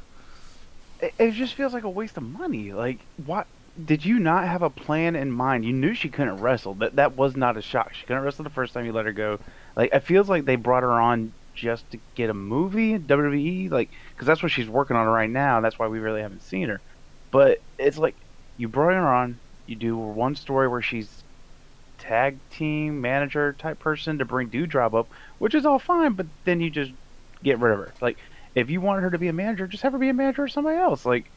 It, 1.01 1.13
it 1.19 1.31
just 1.31 1.53
feels 1.53 1.73
like 1.73 1.83
a 1.83 1.89
waste 1.89 2.17
of 2.17 2.23
money. 2.23 2.73
Like, 2.73 2.99
what? 3.25 3.45
Did 3.85 4.03
you 4.03 4.17
not 4.17 4.45
have 4.47 4.63
a 4.63 4.71
plan 4.71 5.15
in 5.15 5.31
mind? 5.31 5.63
You 5.63 5.71
knew 5.71 5.93
she 5.93 6.09
couldn't 6.09 6.37
wrestle. 6.37 6.73
That 6.73 6.95
that 6.95 7.15
was 7.15 7.37
not 7.37 7.55
a 7.57 7.61
shock. 7.61 7.93
She 7.93 8.05
couldn't 8.07 8.23
wrestle 8.23 8.43
the 8.43 8.49
first 8.49 8.73
time 8.73 8.85
you 8.85 8.91
let 8.91 9.05
her 9.05 9.13
go. 9.13 9.37
Like, 9.75 9.93
it 9.93 9.99
feels 9.99 10.27
like 10.27 10.45
they 10.45 10.55
brought 10.55 10.81
her 10.81 10.91
on 10.99 11.31
just 11.53 11.89
to 11.91 11.99
get 12.15 12.31
a 12.31 12.33
movie, 12.33 12.97
WWE, 12.97 13.69
like, 13.69 13.89
because 14.13 14.25
that's 14.25 14.41
what 14.41 14.51
she's 14.51 14.67
working 14.67 14.95
on 14.97 15.05
right 15.07 15.29
now. 15.29 15.61
That's 15.61 15.77
why 15.77 15.87
we 15.87 15.99
really 15.99 16.21
haven't 16.21 16.41
seen 16.41 16.69
her. 16.69 16.81
But 17.31 17.59
it's 17.77 17.97
like 17.97 18.15
you 18.57 18.67
brought 18.67 18.93
her 18.93 19.07
on. 19.07 19.39
You 19.65 19.75
do 19.75 19.97
one 19.97 20.35
story 20.35 20.67
where 20.67 20.81
she's 20.81 21.23
tag 21.99 22.37
team 22.51 23.01
manager 23.01 23.53
type 23.53 23.79
person 23.79 24.19
to 24.19 24.25
bring 24.25 24.49
Doudrop 24.49 24.97
up, 24.97 25.07
which 25.39 25.55
is 25.55 25.65
all 25.65 25.79
fine. 25.79 26.13
But 26.13 26.27
then 26.45 26.61
you 26.61 26.69
just 26.69 26.91
get 27.43 27.59
rid 27.59 27.73
of 27.73 27.79
her. 27.79 27.93
Like, 28.01 28.17
if 28.55 28.69
you 28.69 28.81
wanted 28.81 29.01
her 29.01 29.11
to 29.11 29.17
be 29.17 29.27
a 29.27 29.33
manager, 29.33 29.67
just 29.67 29.83
have 29.83 29.93
her 29.93 29.99
be 29.99 30.09
a 30.09 30.13
manager 30.13 30.45
of 30.45 30.51
somebody 30.51 30.77
else. 30.77 31.05
Like, 31.05 31.29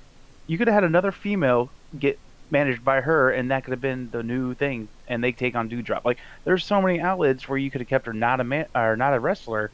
you 0.47 0.59
could 0.59 0.69
have 0.69 0.75
had 0.75 0.85
another 0.85 1.13
female 1.13 1.71
get 1.99 2.19
managed 2.51 2.85
by 2.85 3.01
her, 3.01 3.31
and 3.31 3.51
that 3.51 3.65
could 3.65 3.73
have 3.73 3.81
been 3.81 4.11
the 4.11 4.23
new 4.23 4.55
thing. 4.55 4.89
And 5.09 5.23
they 5.23 5.33
take 5.33 5.55
on 5.57 5.69
Doudrop. 5.69 6.05
Like, 6.05 6.19
there's 6.45 6.65
so 6.65 6.81
many 6.81 7.01
outlets 7.01 7.49
where 7.49 7.59
you 7.59 7.71
could 7.71 7.81
have 7.81 7.89
kept 7.89 8.07
her 8.07 8.13
not 8.13 8.41
a 8.41 8.45
man 8.45 8.67
or 8.75 8.97
not 8.97 9.15
a 9.15 9.21
wrestler, 9.21 9.71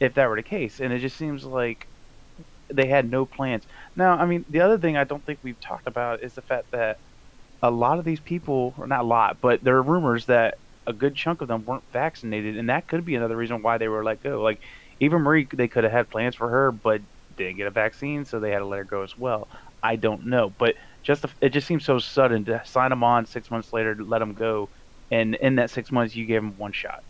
if 0.00 0.14
that 0.14 0.28
were 0.28 0.36
the 0.36 0.42
case. 0.42 0.80
And 0.80 0.92
it 0.92 1.00
just 1.00 1.16
seems 1.16 1.44
like 1.44 1.86
they 2.68 2.86
had 2.86 3.10
no 3.10 3.24
plans. 3.24 3.64
Now, 3.96 4.12
I 4.12 4.26
mean, 4.26 4.44
the 4.48 4.60
other 4.60 4.78
thing 4.78 4.96
I 4.96 5.04
don't 5.04 5.24
think 5.24 5.38
we've 5.42 5.60
talked 5.60 5.86
about 5.86 6.22
is 6.22 6.34
the 6.34 6.42
fact 6.42 6.70
that 6.70 6.98
a 7.62 7.70
lot 7.70 7.98
of 7.98 8.04
these 8.04 8.20
people, 8.20 8.74
or 8.78 8.86
not 8.86 9.00
a 9.00 9.04
lot, 9.04 9.38
but 9.40 9.64
there 9.64 9.76
are 9.76 9.82
rumors 9.82 10.26
that 10.26 10.58
a 10.86 10.92
good 10.92 11.14
chunk 11.14 11.40
of 11.40 11.48
them 11.48 11.64
weren't 11.66 11.84
vaccinated, 11.92 12.56
and 12.56 12.68
that 12.70 12.86
could 12.86 13.04
be 13.04 13.14
another 13.14 13.36
reason 13.36 13.62
why 13.62 13.78
they 13.78 13.88
were 13.88 14.04
let 14.04 14.22
go. 14.22 14.42
Like, 14.42 14.60
even 15.00 15.22
Marie, 15.22 15.46
they 15.52 15.68
could 15.68 15.84
have 15.84 15.92
had 15.92 16.10
plans 16.10 16.34
for 16.34 16.48
her, 16.48 16.72
but 16.72 17.00
didn't 17.36 17.56
get 17.56 17.66
a 17.66 17.70
vaccine, 17.70 18.24
so 18.24 18.40
they 18.40 18.50
had 18.50 18.60
to 18.60 18.64
let 18.64 18.78
her 18.78 18.84
go 18.84 19.02
as 19.02 19.16
well. 19.18 19.48
I 19.82 19.96
don't 19.96 20.26
know, 20.26 20.52
but 20.58 20.76
just 21.02 21.22
the, 21.22 21.30
it 21.40 21.50
just 21.50 21.66
seems 21.66 21.84
so 21.84 21.98
sudden 21.98 22.44
to 22.46 22.62
sign 22.64 22.90
them 22.90 23.04
on 23.04 23.26
six 23.26 23.50
months 23.50 23.72
later, 23.72 23.94
to 23.94 24.04
let 24.04 24.18
them 24.18 24.34
go, 24.34 24.68
and 25.10 25.34
in 25.36 25.56
that 25.56 25.70
six 25.70 25.92
months 25.92 26.16
you 26.16 26.26
gave 26.26 26.42
them 26.42 26.56
one 26.58 26.72
shot. 26.72 27.02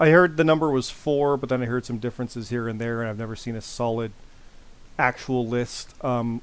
I 0.00 0.08
heard 0.08 0.36
the 0.36 0.44
number 0.44 0.70
was 0.70 0.90
four, 0.90 1.36
but 1.36 1.48
then 1.48 1.62
I 1.62 1.66
heard 1.66 1.84
some 1.84 1.98
differences 1.98 2.48
here 2.48 2.68
and 2.68 2.80
there, 2.80 3.00
and 3.00 3.10
I've 3.10 3.18
never 3.18 3.36
seen 3.36 3.54
a 3.54 3.60
solid 3.60 4.12
actual 4.98 5.46
list. 5.46 5.94
Um, 6.04 6.40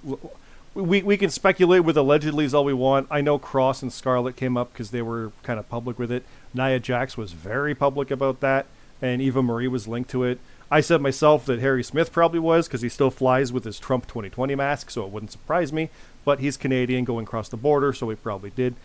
we 0.74 1.02
we 1.02 1.18
can 1.18 1.30
speculate 1.30 1.84
with 1.84 1.98
allegedly's 1.98 2.54
all 2.54 2.64
we 2.64 2.74
want. 2.74 3.08
I 3.10 3.22
know 3.22 3.40
Kross 3.40 3.82
and 3.82 3.92
Scarlett 3.92 4.36
came 4.36 4.58
up 4.58 4.72
because 4.72 4.92
they 4.92 5.02
were 5.02 5.32
kind 5.44 5.60
of 5.60 5.70
public 5.70 5.98
with 6.00 6.12
it. 6.12 6.24
Nia 6.54 6.80
Jax 6.80 7.18
was 7.18 7.34
very 7.34 7.76
public 7.76 8.12
about 8.12 8.40
that, 8.42 8.66
and 9.02 9.22
Eva 9.22 9.42
Marie 9.42 9.68
was 9.68 9.88
linked 9.88 10.10
to 10.12 10.24
it. 10.24 10.40
I 10.72 10.82
said 10.82 11.02
myself 11.02 11.46
that 11.46 11.60
Harry 11.60 11.84
Smith 11.84 12.12
probably 12.12 12.40
was 12.40 12.68
because 12.68 12.82
he 12.82 12.90
still 12.90 13.10
flies 13.10 13.52
with 13.52 13.64
his 13.64 13.80
Trump 13.80 14.08
2020 14.08 14.54
mask, 14.56 14.92
so 14.92 15.04
it 15.04 15.10
wouldn't 15.10 15.32
surprise 15.32 15.74
me. 15.74 15.90
But 16.24 16.40
he's 16.40 16.58
Canadian, 16.58 17.06
going 17.06 17.24
across 17.24 17.50
the 17.50 17.58
border, 17.58 17.92
so 17.92 18.10
he 18.10 18.16
probably 18.16 18.52
did. 18.52 18.76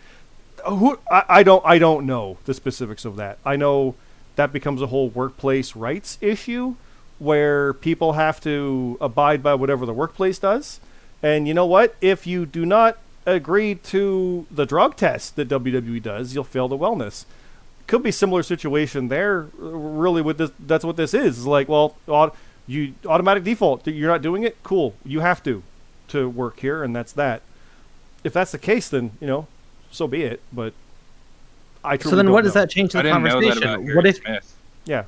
Who 0.67 0.99
I, 1.11 1.23
I 1.29 1.43
don't 1.43 1.63
I 1.65 1.77
don't 1.77 2.05
know 2.05 2.37
the 2.45 2.53
specifics 2.53 3.05
of 3.05 3.15
that. 3.17 3.37
I 3.45 3.55
know 3.55 3.95
that 4.35 4.51
becomes 4.51 4.81
a 4.81 4.87
whole 4.87 5.09
workplace 5.09 5.75
rights 5.75 6.17
issue 6.21 6.75
where 7.19 7.73
people 7.73 8.13
have 8.13 8.39
to 8.41 8.97
abide 9.01 9.41
by 9.41 9.53
whatever 9.55 9.85
the 9.85 9.93
workplace 9.93 10.39
does. 10.39 10.79
And 11.23 11.47
you 11.47 11.53
know 11.53 11.65
what? 11.65 11.95
If 12.01 12.27
you 12.27 12.45
do 12.45 12.65
not 12.65 12.97
agree 13.25 13.75
to 13.75 14.45
the 14.51 14.65
drug 14.65 14.95
test 14.95 15.35
that 15.35 15.47
WWE 15.49 16.01
does, 16.01 16.35
you'll 16.35 16.43
fail 16.43 16.67
the 16.67 16.77
wellness. 16.77 17.25
Could 17.87 18.03
be 18.03 18.11
similar 18.11 18.43
situation 18.43 19.07
there. 19.09 19.47
Really, 19.57 20.21
with 20.21 20.37
this, 20.37 20.51
that's 20.59 20.83
what 20.83 20.97
this 20.97 21.13
is. 21.13 21.37
It's 21.37 21.47
like, 21.47 21.69
well, 21.69 21.95
au- 22.07 22.33
you 22.67 22.95
automatic 23.05 23.43
default. 23.43 23.85
You're 23.87 24.09
not 24.09 24.21
doing 24.23 24.43
it. 24.43 24.57
Cool. 24.63 24.95
You 25.05 25.19
have 25.21 25.43
to 25.43 25.63
to 26.09 26.27
work 26.29 26.59
here, 26.59 26.83
and 26.83 26.95
that's 26.95 27.13
that. 27.13 27.41
If 28.23 28.33
that's 28.33 28.51
the 28.51 28.57
case, 28.57 28.89
then 28.89 29.11
you 29.21 29.27
know, 29.27 29.47
so 29.91 30.07
be 30.07 30.23
it. 30.23 30.41
But 30.51 30.73
I 31.83 31.97
truly 31.97 32.11
So 32.11 32.15
then, 32.15 32.25
don't 32.25 32.33
what 32.33 32.43
does 32.43 32.53
that 32.53 32.69
change 32.69 32.91
to 32.91 32.97
the 32.97 33.03
didn't 33.03 33.23
know 33.23 33.41
that 33.41 33.57
conversation? 33.57 33.63
about 33.63 33.83
Harry 33.83 33.95
what 33.95 34.05
if 34.05 34.17
Smith. 34.17 34.55
Yeah. 34.85 35.05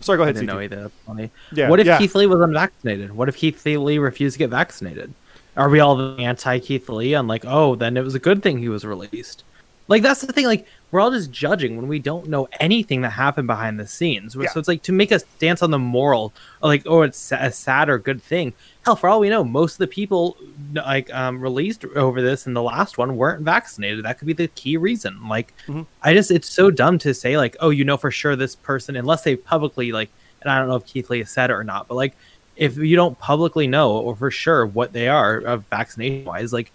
Sorry, 0.00 0.16
go 0.18 0.22
I 0.24 0.26
ahead, 0.26 0.36
didn't 0.36 0.48
CT. 0.48 0.56
know 0.56 0.62
either. 0.62 0.82
That's 0.82 0.94
funny. 1.06 1.30
Yeah. 1.52 1.68
what 1.70 1.80
if 1.80 1.86
yeah. 1.86 1.98
Keith 1.98 2.14
Lee 2.14 2.26
was 2.26 2.40
unvaccinated? 2.40 3.12
What 3.12 3.28
if 3.28 3.36
Keith 3.36 3.64
Lee 3.64 3.98
refused 3.98 4.34
to 4.34 4.38
get 4.38 4.50
vaccinated? 4.50 5.14
Are 5.56 5.68
we 5.70 5.80
all 5.80 6.20
anti 6.20 6.58
Keith 6.58 6.88
Lee 6.88 7.14
and 7.14 7.26
like, 7.28 7.44
oh, 7.46 7.74
then 7.74 7.96
it 7.96 8.02
was 8.02 8.14
a 8.14 8.18
good 8.18 8.42
thing 8.42 8.58
he 8.58 8.68
was 8.68 8.84
released? 8.84 9.42
Like 9.88 10.02
that's 10.02 10.20
the 10.20 10.32
thing. 10.32 10.46
Like 10.46 10.66
we're 10.90 11.00
all 11.00 11.10
just 11.10 11.30
judging 11.30 11.76
when 11.76 11.88
we 11.88 11.98
don't 11.98 12.28
know 12.28 12.48
anything 12.60 13.02
that 13.02 13.10
happened 13.10 13.46
behind 13.46 13.78
the 13.78 13.86
scenes. 13.86 14.34
Yeah. 14.34 14.48
So 14.48 14.58
it's 14.58 14.68
like 14.68 14.82
to 14.84 14.92
make 14.92 15.12
us 15.12 15.24
dance 15.38 15.62
on 15.62 15.70
the 15.70 15.78
moral, 15.78 16.32
or 16.62 16.68
like, 16.68 16.82
oh, 16.86 17.02
it's 17.02 17.32
a 17.32 17.50
sad 17.52 17.88
or 17.88 17.98
good 17.98 18.22
thing. 18.22 18.52
Hell, 18.84 18.96
for 18.96 19.08
all 19.08 19.20
we 19.20 19.28
know, 19.28 19.44
most 19.44 19.74
of 19.74 19.78
the 19.78 19.86
people 19.86 20.36
like 20.72 21.12
um, 21.14 21.40
released 21.40 21.84
over 21.84 22.20
this 22.22 22.46
in 22.46 22.54
the 22.54 22.62
last 22.62 22.98
one 22.98 23.16
weren't 23.16 23.42
vaccinated. 23.42 24.04
That 24.04 24.18
could 24.18 24.26
be 24.26 24.32
the 24.32 24.48
key 24.48 24.76
reason. 24.76 25.28
Like, 25.28 25.52
Mhm. 25.66 25.86
I 26.02 26.14
just 26.14 26.30
it's 26.30 26.48
so 26.48 26.70
dumb 26.70 26.98
to 26.98 27.12
say 27.14 27.36
like, 27.36 27.56
oh, 27.60 27.70
you 27.70 27.84
know 27.84 27.96
for 27.96 28.10
sure 28.10 28.34
this 28.36 28.54
person, 28.56 28.96
unless 28.96 29.22
they 29.22 29.36
publicly 29.36 29.92
like, 29.92 30.10
and 30.42 30.50
I 30.50 30.58
don't 30.58 30.68
know 30.68 30.76
if 30.76 30.86
Keith 30.86 31.10
Lee 31.10 31.18
has 31.20 31.30
said 31.30 31.50
it 31.50 31.54
or 31.54 31.64
not, 31.64 31.88
but 31.88 31.94
like, 31.94 32.14
if 32.56 32.76
you 32.78 32.96
don't 32.96 33.18
publicly 33.18 33.66
know 33.66 33.92
or 33.98 34.16
for 34.16 34.30
sure 34.30 34.64
what 34.66 34.92
they 34.92 35.08
are 35.08 35.36
of 35.38 35.64
vaccination 35.66 36.24
wise, 36.24 36.52
like 36.52 36.72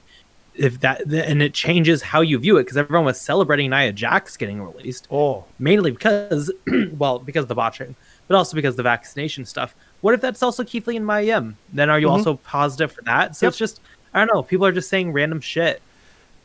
if 0.55 0.79
that 0.81 1.01
and 1.11 1.41
it 1.41 1.53
changes 1.53 2.01
how 2.01 2.21
you 2.21 2.37
view 2.37 2.57
it 2.57 2.63
because 2.63 2.75
everyone 2.77 3.05
was 3.05 3.19
celebrating 3.19 3.69
Nia 3.69 3.91
Jax 3.93 4.35
getting 4.35 4.61
released 4.61 5.07
Oh, 5.09 5.45
mainly 5.59 5.91
because 5.91 6.51
well 6.97 7.19
because 7.19 7.43
of 7.43 7.47
the 7.47 7.55
botching 7.55 7.95
but 8.27 8.35
also 8.35 8.55
because 8.55 8.73
of 8.73 8.77
the 8.77 8.83
vaccination 8.83 9.45
stuff 9.45 9.73
what 10.01 10.13
if 10.13 10.19
that's 10.21 10.43
also 10.43 10.63
Keith 10.63 10.87
Lee 10.87 10.97
and 10.97 11.07
Mia 11.07 11.21
Yim 11.21 11.57
then 11.71 11.89
are 11.89 11.99
you 11.99 12.07
Mhm. 12.07 12.11
also 12.11 12.35
positive 12.37 12.91
for 12.91 13.01
that 13.03 13.35
so 13.35 13.45
Yep. 13.45 13.49
it's 13.51 13.57
just 13.57 13.79
I 14.13 14.19
don't 14.19 14.33
know 14.35 14.43
people 14.43 14.65
are 14.65 14.71
just 14.73 14.89
saying 14.89 15.13
random 15.13 15.39
shit 15.39 15.81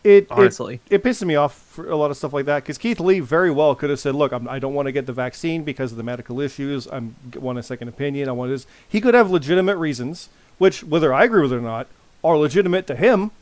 it, 0.04 0.10
it 0.10 0.26
honestly 0.30 0.80
it 0.88 1.02
pisses 1.02 1.26
me 1.26 1.34
off 1.34 1.54
for 1.60 1.90
a 1.90 1.96
lot 1.96 2.12
of 2.12 2.16
stuff 2.16 2.32
like 2.32 2.46
that 2.46 2.62
because 2.62 2.78
Keith 2.78 3.00
Lee 3.00 3.18
very 3.18 3.50
well 3.50 3.74
could 3.74 3.90
have 3.90 3.98
said, 3.98 4.14
"Look, 4.14 4.30
I'm, 4.30 4.46
I 4.48 4.60
don't 4.60 4.72
want 4.72 4.86
to 4.86 4.92
get 4.92 5.06
the 5.06 5.12
vaccine 5.12 5.64
because 5.64 5.90
of 5.90 5.98
the 5.98 6.04
medical 6.04 6.40
issues. 6.40 6.86
I 6.86 7.02
want 7.34 7.58
a 7.58 7.62
second 7.64 7.88
opinion. 7.88 8.28
I 8.28 8.32
want 8.32 8.52
this." 8.52 8.68
He 8.88 9.00
could 9.00 9.14
have 9.14 9.32
legitimate 9.32 9.76
reasons, 9.78 10.28
which 10.58 10.84
whether 10.84 11.12
I 11.12 11.24
agree 11.24 11.42
with 11.42 11.52
it 11.52 11.56
or 11.56 11.60
not, 11.60 11.88
are 12.22 12.38
legitimate 12.38 12.86
to 12.86 12.94
him. 12.94 13.32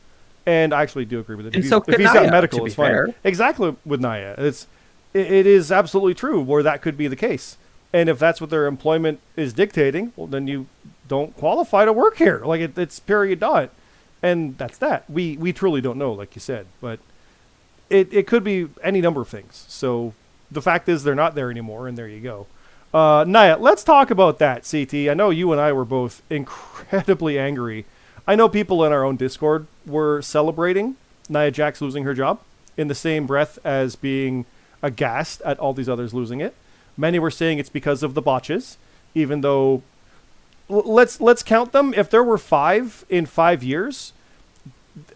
And 0.45 0.73
I 0.73 0.83
actually 0.83 1.05
do 1.05 1.19
agree 1.19 1.35
with 1.35 1.47
it. 1.47 1.55
And 1.55 1.63
if, 1.63 1.69
so 1.69 1.81
he's, 1.81 1.95
if 1.95 1.99
he's 1.99 2.13
Nia, 2.13 2.23
got 2.23 2.31
medical, 2.31 2.65
it's 2.65 2.75
fine. 2.75 2.87
fair. 2.87 3.15
Exactly 3.23 3.75
with 3.85 4.01
Nia, 4.01 4.35
it's 4.37 4.67
it, 5.13 5.31
it 5.31 5.47
is 5.47 5.71
absolutely 5.71 6.13
true 6.13 6.41
where 6.41 6.61
that 6.63 6.81
could 6.81 6.97
be 6.97 7.07
the 7.07 7.15
case. 7.15 7.57
And 7.93 8.09
if 8.09 8.19
that's 8.19 8.41
what 8.41 8.49
their 8.49 8.67
employment 8.67 9.21
is 9.35 9.53
dictating, 9.53 10.11
well, 10.15 10.27
then 10.27 10.47
you 10.47 10.67
don't 11.07 11.35
qualify 11.37 11.85
to 11.85 11.93
work 11.93 12.17
here. 12.17 12.41
Like 12.45 12.61
it, 12.61 12.77
it's 12.77 12.99
period 12.99 13.39
dot, 13.39 13.71
and 14.21 14.57
that's 14.57 14.77
that. 14.79 15.09
We 15.09 15.37
we 15.37 15.53
truly 15.53 15.81
don't 15.81 15.97
know, 15.97 16.11
like 16.11 16.35
you 16.35 16.41
said, 16.41 16.67
but 16.81 16.99
it, 17.89 18.13
it 18.13 18.27
could 18.27 18.43
be 18.43 18.67
any 18.83 19.01
number 19.01 19.21
of 19.21 19.29
things. 19.29 19.65
So 19.67 20.13
the 20.51 20.61
fact 20.61 20.89
is 20.89 21.03
they're 21.03 21.15
not 21.15 21.35
there 21.35 21.49
anymore, 21.49 21.87
and 21.87 21.97
there 21.97 22.07
you 22.07 22.19
go. 22.21 22.47
Uh, 22.93 23.25
Nia, 23.27 23.57
let's 23.57 23.83
talk 23.83 24.09
about 24.09 24.39
that, 24.39 24.67
CT. 24.69 25.09
I 25.09 25.13
know 25.13 25.29
you 25.29 25.51
and 25.51 25.59
I 25.59 25.73
were 25.73 25.85
both 25.85 26.21
incredibly 26.29 27.37
angry. 27.37 27.85
I 28.27 28.35
know 28.35 28.49
people 28.49 28.83
in 28.83 28.91
our 28.91 29.03
own 29.03 29.17
Discord 29.17 29.67
were 29.85 30.21
celebrating 30.21 30.95
Nia 31.29 31.51
Jax 31.51 31.81
losing 31.81 32.03
her 32.03 32.13
job 32.13 32.39
in 32.77 32.87
the 32.87 32.95
same 32.95 33.27
breath 33.27 33.59
as 33.63 33.95
being 33.95 34.45
aghast 34.81 35.41
at 35.41 35.59
all 35.59 35.73
these 35.73 35.89
others 35.89 36.13
losing 36.13 36.41
it. 36.41 36.55
Many 36.97 37.19
were 37.19 37.31
saying 37.31 37.59
it's 37.59 37.69
because 37.69 38.03
of 38.03 38.13
the 38.13 38.21
botches, 38.21 38.77
even 39.13 39.41
though 39.41 39.83
let's 40.69 41.19
let's 41.21 41.43
count 41.43 41.71
them. 41.71 41.93
If 41.93 42.09
there 42.09 42.23
were 42.23 42.37
five 42.37 43.05
in 43.09 43.25
five 43.25 43.63
years, 43.63 44.13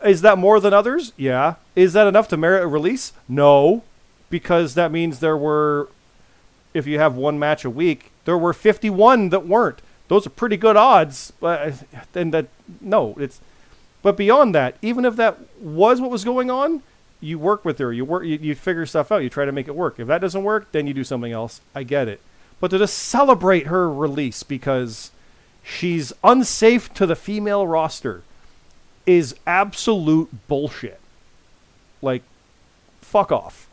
is 0.03 0.21
that 0.21 0.37
more 0.37 0.59
than 0.59 0.73
others? 0.73 1.13
Yeah. 1.17 1.55
Is 1.75 1.93
that 1.93 2.07
enough 2.07 2.27
to 2.29 2.37
merit 2.37 2.63
a 2.63 2.67
release? 2.67 3.13
No, 3.27 3.83
because 4.29 4.75
that 4.75 4.91
means 4.91 5.19
there 5.19 5.37
were, 5.37 5.89
if 6.73 6.85
you 6.85 6.99
have 6.99 7.15
one 7.15 7.39
match 7.39 7.63
a 7.65 7.69
week, 7.69 8.11
there 8.25 8.37
were 8.37 8.53
51 8.53 9.29
that 9.29 9.47
weren't. 9.47 9.81
Those 10.09 10.27
are 10.27 10.31
pretty 10.31 10.57
good 10.57 10.75
odds, 10.75 11.31
but 11.39 11.83
then 12.13 12.31
that 12.31 12.47
no, 12.81 13.15
it's. 13.17 13.39
But 14.01 14.17
beyond 14.17 14.55
that, 14.55 14.75
even 14.81 15.05
if 15.05 15.15
that 15.17 15.37
was 15.59 15.99
what 16.01 16.09
was 16.09 16.23
going 16.23 16.49
on, 16.49 16.83
you 17.21 17.37
work 17.37 17.63
with 17.63 17.79
her. 17.79 17.93
You 17.93 18.05
work. 18.05 18.25
You, 18.25 18.37
you 18.41 18.55
figure 18.55 18.85
stuff 18.85 19.11
out. 19.11 19.23
You 19.23 19.29
try 19.29 19.45
to 19.45 19.51
make 19.51 19.67
it 19.67 19.75
work. 19.75 19.99
If 19.99 20.07
that 20.07 20.21
doesn't 20.21 20.43
work, 20.43 20.71
then 20.71 20.87
you 20.87 20.93
do 20.93 21.03
something 21.03 21.31
else. 21.31 21.61
I 21.75 21.83
get 21.83 22.07
it. 22.07 22.21
but 22.59 22.71
to 22.71 22.77
just 22.77 22.97
celebrate 22.97 23.67
her 23.67 23.89
release 23.91 24.43
because 24.43 25.11
she's 25.63 26.11
unsafe 26.23 26.93
to 26.95 27.05
the 27.05 27.15
female 27.15 27.67
roster 27.67 28.23
is 29.05 29.35
absolute 29.45 30.47
bullshit. 30.47 30.99
Like, 32.01 32.23
fuck 33.01 33.31
off. 33.31 33.67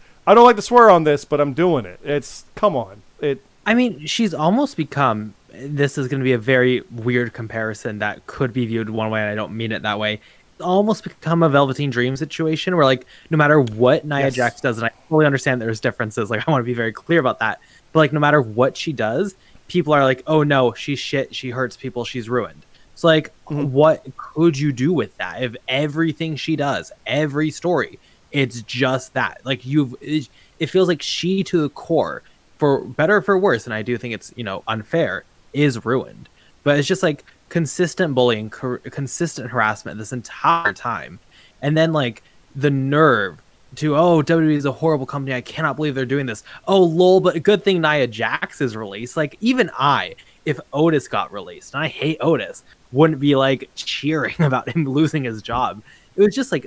I 0.26 0.34
don't 0.34 0.44
like 0.44 0.56
to 0.56 0.62
swear 0.62 0.90
on 0.90 1.04
this, 1.04 1.24
but 1.24 1.40
I'm 1.40 1.52
doing 1.52 1.86
it. 1.86 2.00
It's 2.02 2.44
come 2.54 2.74
on. 2.74 3.02
It 3.20 3.40
I 3.66 3.74
mean, 3.74 4.06
she's 4.06 4.32
almost 4.32 4.76
become. 4.76 5.34
This 5.58 5.98
is 5.98 6.08
going 6.08 6.20
to 6.20 6.24
be 6.24 6.32
a 6.32 6.38
very 6.38 6.82
weird 6.90 7.32
comparison 7.32 7.98
that 8.00 8.26
could 8.26 8.52
be 8.52 8.66
viewed 8.66 8.90
one 8.90 9.10
way, 9.10 9.20
and 9.20 9.30
I 9.30 9.34
don't 9.34 9.56
mean 9.56 9.72
it 9.72 9.82
that 9.82 9.98
way. 9.98 10.20
Almost 10.60 11.04
become 11.04 11.42
a 11.42 11.48
Velveteen 11.48 11.90
Dream 11.90 12.16
situation 12.16 12.76
where, 12.76 12.84
like, 12.84 13.06
no 13.30 13.36
matter 13.36 13.60
what 13.60 14.04
Nia 14.04 14.20
Yes. 14.20 14.34
Jax 14.34 14.60
does, 14.60 14.78
and 14.78 14.86
I 14.86 14.90
fully 15.08 15.26
understand 15.26 15.60
there's 15.60 15.80
differences. 15.80 16.30
Like, 16.30 16.46
I 16.46 16.50
want 16.50 16.62
to 16.62 16.66
be 16.66 16.74
very 16.74 16.92
clear 16.92 17.20
about 17.20 17.38
that. 17.40 17.60
But 17.92 18.00
like, 18.00 18.12
no 18.12 18.20
matter 18.20 18.40
what 18.40 18.76
she 18.76 18.92
does, 18.92 19.34
people 19.68 19.92
are 19.92 20.04
like, 20.04 20.22
"Oh 20.26 20.42
no, 20.42 20.72
she's 20.74 20.98
shit. 20.98 21.34
She 21.34 21.50
hurts 21.50 21.76
people. 21.76 22.04
She's 22.04 22.28
ruined." 22.28 22.64
So, 22.94 23.08
like, 23.08 23.32
mm-hmm. 23.46 23.72
what 23.72 24.06
could 24.16 24.58
you 24.58 24.72
do 24.72 24.92
with 24.92 25.16
that 25.18 25.42
if 25.42 25.54
everything 25.68 26.36
she 26.36 26.56
does, 26.56 26.92
every 27.06 27.50
story, 27.50 27.98
it's 28.32 28.62
just 28.62 29.14
that? 29.14 29.40
Like, 29.44 29.64
you've. 29.66 29.94
It, 30.00 30.28
it 30.58 30.66
feels 30.66 30.88
like 30.88 31.02
she 31.02 31.44
to 31.44 31.60
the 31.60 31.68
core 31.68 32.22
for 32.58 32.80
better 32.80 33.16
or 33.16 33.22
for 33.22 33.38
worse, 33.38 33.66
and 33.66 33.74
I 33.74 33.82
do 33.82 33.98
think 33.98 34.14
it's 34.14 34.32
you 34.36 34.44
know 34.44 34.62
unfair, 34.66 35.24
is 35.56 35.84
ruined. 35.84 36.28
But 36.62 36.78
it's 36.78 36.88
just 36.88 37.02
like 37.02 37.24
consistent 37.48 38.14
bullying, 38.14 38.50
cor- 38.50 38.78
consistent 38.78 39.50
harassment 39.50 39.98
this 39.98 40.12
entire 40.12 40.72
time, 40.72 41.18
and 41.62 41.76
then 41.76 41.92
like 41.92 42.22
the 42.54 42.70
nerve 42.70 43.40
to 43.76 43.96
oh 43.96 44.22
WWE 44.22 44.56
is 44.56 44.64
a 44.64 44.72
horrible 44.72 45.06
company. 45.06 45.34
I 45.34 45.40
cannot 45.40 45.76
believe 45.76 45.94
they're 45.94 46.04
doing 46.04 46.26
this. 46.26 46.42
Oh 46.66 46.82
lol, 46.82 47.20
but 47.20 47.42
good 47.42 47.62
thing 47.62 47.80
Nia 47.80 48.06
Jax 48.06 48.60
is 48.60 48.76
released. 48.76 49.16
Like 49.16 49.36
even 49.40 49.70
I, 49.78 50.16
if 50.44 50.58
Otis 50.72 51.08
got 51.08 51.32
released, 51.32 51.74
and 51.74 51.84
I 51.84 51.88
hate 51.88 52.18
Otis, 52.20 52.64
wouldn't 52.92 53.20
be 53.20 53.36
like 53.36 53.68
cheering 53.74 54.34
about 54.40 54.68
him 54.68 54.84
losing 54.84 55.24
his 55.24 55.42
job. 55.42 55.82
It 56.16 56.22
was 56.22 56.34
just 56.34 56.52
like 56.52 56.66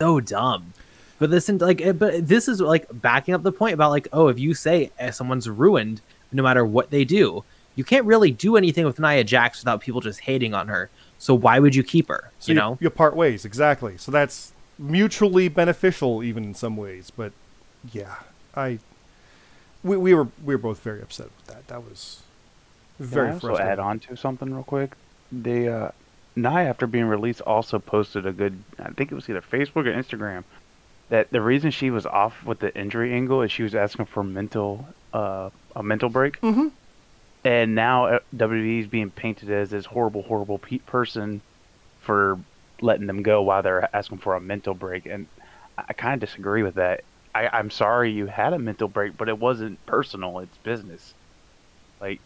so 0.00 0.20
dumb. 0.20 0.72
But 1.18 1.30
this, 1.30 1.50
like, 1.50 1.82
eh, 1.82 1.92
but 1.92 2.26
this 2.26 2.48
is 2.48 2.62
like 2.62 2.86
backing 2.90 3.34
up 3.34 3.42
the 3.42 3.52
point 3.52 3.74
about 3.74 3.90
like, 3.90 4.08
oh, 4.12 4.28
if 4.28 4.38
you 4.38 4.54
say 4.54 4.90
eh, 4.98 5.10
someone's 5.10 5.48
ruined, 5.48 6.00
no 6.32 6.42
matter 6.42 6.64
what 6.64 6.90
they 6.90 7.04
do, 7.04 7.44
you 7.80 7.84
can't 7.84 8.04
really 8.04 8.30
do 8.30 8.58
anything 8.58 8.84
with 8.84 9.00
Nia 9.00 9.24
Jax 9.24 9.62
without 9.62 9.80
people 9.80 10.02
just 10.02 10.20
hating 10.20 10.52
on 10.52 10.68
her. 10.68 10.90
So 11.18 11.34
why 11.34 11.58
would 11.58 11.74
you 11.74 11.82
keep 11.82 12.08
her? 12.08 12.30
so 12.38 12.52
you 12.52 12.54
know, 12.54 12.76
you 12.78 12.90
part 12.90 13.16
ways 13.16 13.46
exactly. 13.46 13.96
So 13.96 14.12
that's 14.12 14.52
mutually 14.78 15.48
beneficial, 15.48 16.22
even 16.22 16.44
in 16.44 16.54
some 16.54 16.76
ways. 16.76 17.10
But 17.10 17.32
yeah, 17.90 18.16
I 18.54 18.80
we, 19.82 19.96
we 19.96 20.12
were 20.12 20.28
we 20.44 20.54
were 20.54 20.58
both 20.58 20.80
very 20.80 21.00
upset 21.00 21.28
with 21.38 21.46
that. 21.46 21.68
That 21.68 21.82
was 21.82 22.22
very 22.98 23.28
Can 23.28 23.48
I 23.48 23.50
also 23.52 23.62
add 23.62 23.78
on 23.78 23.98
to 24.00 24.14
something 24.14 24.52
real 24.52 24.62
quick? 24.62 24.92
The 25.32 25.68
uh, 25.68 25.90
Nye, 26.36 26.64
after 26.64 26.86
being 26.86 27.06
released, 27.06 27.40
also 27.40 27.78
posted 27.78 28.26
a 28.26 28.32
good. 28.32 28.62
I 28.78 28.90
think 28.90 29.10
it 29.10 29.14
was 29.14 29.26
either 29.30 29.40
Facebook 29.40 29.86
or 29.86 29.94
Instagram. 29.94 30.44
That 31.08 31.30
the 31.30 31.40
reason 31.40 31.70
she 31.70 31.88
was 31.90 32.04
off 32.04 32.44
with 32.44 32.58
the 32.58 32.76
injury 32.78 33.14
angle 33.14 33.40
is 33.40 33.50
she 33.50 33.62
was 33.62 33.74
asking 33.74 34.04
for 34.04 34.22
mental 34.22 34.86
uh, 35.14 35.48
a 35.74 35.82
mental 35.82 36.10
break. 36.10 36.38
Mm-hmm. 36.42 36.68
And 37.44 37.74
now 37.74 38.06
uh, 38.06 38.18
WWE 38.36 38.80
is 38.80 38.86
being 38.86 39.10
painted 39.10 39.50
as 39.50 39.70
this 39.70 39.86
horrible, 39.86 40.22
horrible 40.22 40.58
pe- 40.58 40.78
person 40.78 41.40
for 42.00 42.38
letting 42.82 43.06
them 43.06 43.22
go 43.22 43.40
while 43.42 43.62
they're 43.62 43.88
asking 43.94 44.18
for 44.18 44.34
a 44.34 44.40
mental 44.40 44.74
break. 44.74 45.06
And 45.06 45.26
I, 45.78 45.84
I 45.88 45.92
kind 45.94 46.14
of 46.22 46.28
disagree 46.28 46.62
with 46.62 46.74
that. 46.74 47.02
I, 47.34 47.48
I'm 47.48 47.70
sorry 47.70 48.10
you 48.10 48.26
had 48.26 48.52
a 48.52 48.58
mental 48.58 48.88
break, 48.88 49.16
but 49.16 49.28
it 49.28 49.38
wasn't 49.38 49.84
personal. 49.86 50.40
It's 50.40 50.56
business. 50.58 51.14
Like 52.00 52.20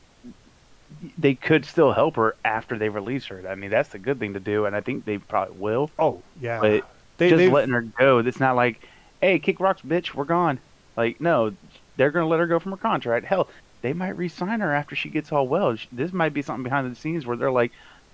they 1.18 1.34
could 1.34 1.64
still 1.64 1.92
help 1.92 2.16
her 2.16 2.36
after 2.44 2.78
they 2.78 2.88
release 2.88 3.26
her. 3.26 3.46
I 3.48 3.54
mean, 3.54 3.70
that's 3.70 3.90
the 3.90 3.98
good 3.98 4.18
thing 4.18 4.34
to 4.34 4.40
do, 4.40 4.64
and 4.66 4.74
I 4.76 4.80
think 4.80 5.04
they 5.04 5.18
probably 5.18 5.56
will. 5.58 5.90
Oh 5.98 6.22
yeah, 6.40 6.60
But 6.60 6.84
they 7.18 7.28
just 7.30 7.38
they've- 7.38 7.52
letting 7.52 7.74
her 7.74 7.82
go, 7.82 8.18
it's 8.18 8.40
not 8.40 8.56
like, 8.56 8.80
hey, 9.20 9.38
kick 9.38 9.60
rocks, 9.60 9.82
bitch, 9.82 10.14
we're 10.14 10.24
gone. 10.24 10.58
Like, 10.96 11.20
no, 11.20 11.52
they're 11.96 12.10
gonna 12.10 12.28
let 12.28 12.40
her 12.40 12.46
go 12.46 12.58
from 12.58 12.72
her 12.72 12.78
contract. 12.78 13.26
Hell, 13.26 13.48
they 13.85 13.93
might 13.93 14.16
re-sign 14.16 14.61
her 14.61 14.72
after 14.72 14.97
she 14.97 15.11
gets 15.11 15.30
all 15.30 15.47
well. 15.47 15.76
This 15.93 16.11
might 16.11 16.32
be 16.32 16.41
something 16.41 16.62
behind 16.64 16.91
the 16.91 16.99
scenes 16.99 17.26
where 17.26 17.37
they're 17.37 17.53
like, 17.53 17.70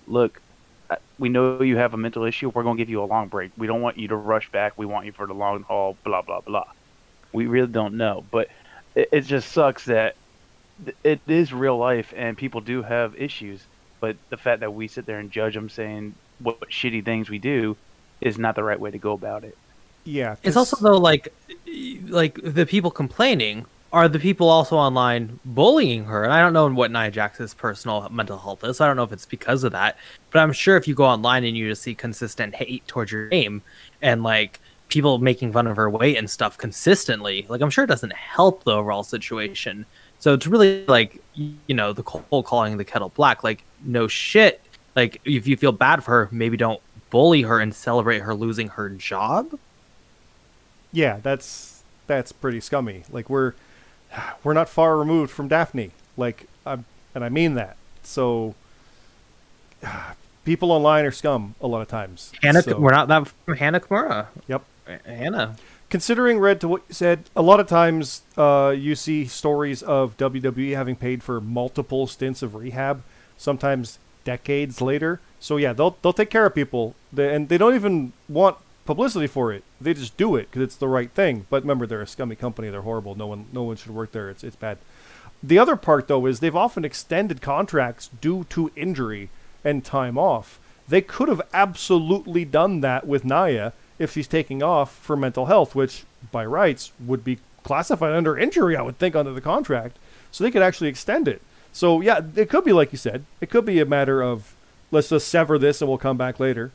look, 0.09 0.41
uh, 0.91 0.97
we 1.17 1.29
know 1.29 1.63
you 1.63 1.77
have 1.77 1.95
a 1.95 1.97
mental 1.97 2.25
issue. 2.25 2.49
We're 2.49 2.65
gonna 2.65 2.77
give 2.77 2.91
you 2.91 3.01
a 3.01 3.07
long 3.07 3.29
break. 3.29 3.53
We 3.57 3.69
don't 3.69 3.81
want 3.81 3.97
you 3.97 4.09
to 4.09 4.17
rush 4.17 4.51
back. 4.51 4.77
We 4.77 4.85
want 4.85 5.07
you 5.07 5.13
for 5.13 5.29
the 5.29 5.33
long 5.33 5.63
haul. 5.63 5.97
Blah 6.03 6.23
blah 6.23 6.41
blah. 6.41 6.67
We 7.33 7.47
really 7.47 7.69
don't 7.69 7.95
know, 7.97 8.25
but 8.33 8.49
it, 8.97 9.11
it 9.13 9.21
just 9.21 9.53
sucks 9.53 9.85
that 9.85 10.17
it 11.05 11.21
is 11.29 11.53
real 11.53 11.79
life 11.79 12.13
and 12.17 12.37
people 12.37 12.61
do 12.61 12.83
have 12.83 13.15
issues. 13.15 13.63
But 14.01 14.17
the 14.29 14.37
fact 14.37 14.61
that 14.61 14.75
we 14.75 14.89
sit 14.89 15.07
there 15.07 15.21
and 15.21 15.31
judge 15.31 15.55
them 15.55 15.69
saying 15.69 16.17
what 16.41 16.59
shitty 16.63 17.05
things 17.05 17.31
we 17.31 17.39
do 17.39 17.77
is 18.21 18.39
not 18.39 18.57
the 18.57 18.65
right 18.65 18.81
way 18.81 18.91
to 18.91 18.99
go 18.99 19.13
about 19.13 19.45
it. 19.45 19.57
yeah. 20.03 20.35
It's 20.43 20.57
also 20.57 20.77
though 20.79 20.99
like, 20.99 21.33
like 22.09 22.41
the 22.43 22.67
people 22.67 22.91
complaining 22.91 23.67
are 23.93 24.09
the 24.09 24.19
people 24.19 24.49
also 24.49 24.77
online 24.77 25.41
bullying 25.45 26.05
her, 26.05 26.23
and 26.23 26.33
I 26.33 26.41
don't 26.41 26.53
know 26.53 26.69
what 26.69 26.93
Nia 26.93 27.11
Jax's 27.11 27.55
personal 27.55 28.09
mental 28.11 28.39
health 28.39 28.63
is. 28.63 28.77
So 28.77 28.85
I 28.85 28.89
don't 28.89 28.97
know 28.97 29.03
if 29.03 29.13
it's 29.13 29.27
because 29.27 29.65
of 29.65 29.73
that, 29.73 29.99
but 30.31 30.39
I'm 30.41 30.53
sure 30.53 30.77
if 30.77 30.87
you 30.87 30.95
go 30.95 31.05
online 31.05 31.45
and 31.45 31.57
you 31.57 31.69
just 31.69 31.83
see 31.83 31.95
consistent 31.95 32.55
hate 32.55 32.87
towards 32.87 33.11
your 33.11 33.29
name 33.29 33.63
and 34.01 34.23
like 34.23 34.61
people 34.89 35.19
making 35.19 35.53
fun 35.53 35.67
of 35.67 35.77
her 35.77 35.91
weight 35.91 36.17
and 36.17 36.31
stuff 36.31 36.57
consistently, 36.57 37.47
like 37.49 37.61
I'm 37.61 37.71
sure 37.71 37.85
it 37.85 37.89
doesn't 37.89 38.13
help 38.13 38.65
the 38.65 38.73
overall 38.73 39.03
situation. 39.03 39.87
So 40.21 40.35
it's 40.35 40.47
really 40.47 40.85
like 40.87 41.21
you 41.35 41.75
know 41.75 41.93
the 41.93 42.03
whole 42.03 42.43
calling 42.43 42.77
the 42.77 42.85
kettle 42.85 43.11
black. 43.11 43.43
Like 43.43 43.65
no 43.83 44.07
shit. 44.09 44.61
Like 44.95 45.21
if 45.25 45.47
you 45.49 45.57
feel 45.57 45.73
bad 45.73 46.05
for 46.05 46.11
her, 46.13 46.29
maybe 46.31 46.57
don't 46.57 46.81
bully 47.11 47.43
her 47.43 47.59
and 47.61 47.75
celebrate 47.75 48.21
her 48.21 48.35
losing 48.35 48.69
her 48.69 48.89
job. 48.91 49.59
yeah, 50.93 51.19
that's 51.23 51.83
that's 52.07 52.33
pretty 52.33 52.61
scummy. 52.61 53.05
Like 53.11 53.31
we're 53.31 53.55
we're 54.45 54.53
not 54.55 54.69
far 54.69 54.97
removed 54.97 55.31
from 55.31 55.49
Daffney. 55.49 55.91
Like 56.17 56.47
I'm, 56.67 56.85
and 57.15 57.25
I 57.25 57.29
mean 57.29 57.55
that. 57.55 57.77
So 58.03 58.55
people 60.45 60.73
online 60.73 61.05
are 61.05 61.11
scum 61.11 61.55
a 61.61 61.67
lot 61.67 61.81
of 61.83 61.89
times. 61.89 62.33
Hana, 62.43 62.63
So- 62.63 62.79
we're 62.79 62.91
not 62.93 63.09
that 63.09 63.29
from 63.45 63.57
Hana 63.57 63.81
Kimura. 63.81 64.27
Yep. 64.49 64.63
Hana. 65.07 65.57
Considering 65.89 66.39
Red 66.39 66.61
to 66.61 66.69
what 66.69 66.83
you 66.89 66.95
said, 66.95 67.25
a 67.35 67.43
lot 67.43 67.59
of 67.59 67.67
times 67.67 68.23
uh, 68.37 68.73
you 68.77 68.95
see 68.95 69.25
stories 69.27 69.83
of 69.83 70.17
WWE 70.17 70.75
having 70.77 70.95
paid 70.95 71.21
for 71.23 71.41
multiple 71.41 72.07
stints 72.07 72.43
of 72.43 72.55
rehab, 72.55 73.03
sometimes 73.37 73.99
decades 74.25 74.81
later. 74.81 75.21
So 75.41 75.57
yeah, 75.57 75.73
they'll 75.73 75.97
they'll 76.03 76.13
take 76.13 76.31
care 76.31 76.47
of 76.47 76.55
people, 76.55 76.95
they, 77.13 77.35
and 77.35 77.49
they 77.49 77.59
don't 77.59 77.75
even 77.75 78.13
want 78.29 78.57
publicity 78.91 79.29
for 79.29 79.53
it. 79.53 79.63
They 79.81 79.95
just 79.95 80.17
do 80.17 80.35
it 80.35 80.51
because 80.51 80.63
it's 80.63 80.75
the 80.75 80.89
right 80.89 81.13
thing. 81.13 81.47
But 81.49 81.63
remember, 81.63 81.87
they're 81.87 82.03
a 82.03 82.09
scummy 82.09 82.35
company. 82.35 82.71
They're 82.71 82.83
horrible. 82.83 83.15
No 83.15 83.29
one 83.29 83.47
no 83.53 83.63
one 83.63 83.77
should 83.77 83.95
work 83.95 84.11
there. 84.11 84.29
It's 84.29 84.43
it's 84.43 84.57
bad. 84.57 84.79
The 85.45 85.61
other 85.61 85.77
part 85.77 86.09
though 86.09 86.27
is 86.27 86.41
they've 86.41 86.57
often 86.57 86.85
extended 86.85 87.41
contracts 87.41 88.11
due 88.21 88.43
to 88.51 88.73
injury 88.75 89.31
and 89.65 89.85
time 89.85 90.19
off. 90.19 90.59
They 90.89 91.03
could 91.03 91.29
have 91.29 91.41
absolutely 91.55 92.45
done 92.45 92.81
that 92.81 93.07
with 93.07 93.25
Nia 93.25 93.75
if 94.01 94.11
she's 94.13 94.27
taking 94.27 94.61
off 94.61 94.93
for 94.93 95.17
mental 95.17 95.47
health, 95.47 95.77
which 95.77 96.03
by 96.33 96.45
rights 96.45 96.91
would 96.99 97.23
be 97.23 97.39
classified 97.63 98.13
under 98.13 98.37
injury, 98.37 98.75
I 98.75 98.83
would 98.83 98.99
think, 98.99 99.15
under 99.15 99.33
the 99.33 99.41
contract. 99.41 100.01
So 100.33 100.43
they 100.43 100.51
could 100.51 100.63
actually 100.63 100.89
extend 100.89 101.29
it. 101.29 101.43
So 101.71 102.01
yeah, 102.01 102.23
it 102.35 102.51
could 102.51 102.65
be 102.65 102.73
like 102.73 102.91
you 102.91 102.99
said. 102.99 103.25
It 103.41 103.51
could 103.51 103.65
be 103.65 103.79
a 103.79 103.87
matter 103.87 104.21
of 104.21 104.57
let's 104.91 105.11
just 105.11 105.29
sever 105.29 105.61
this 105.61 105.81
and 105.81 105.89
we'll 105.89 105.99
come 105.99 106.17
back 106.17 106.41
later, 106.41 106.73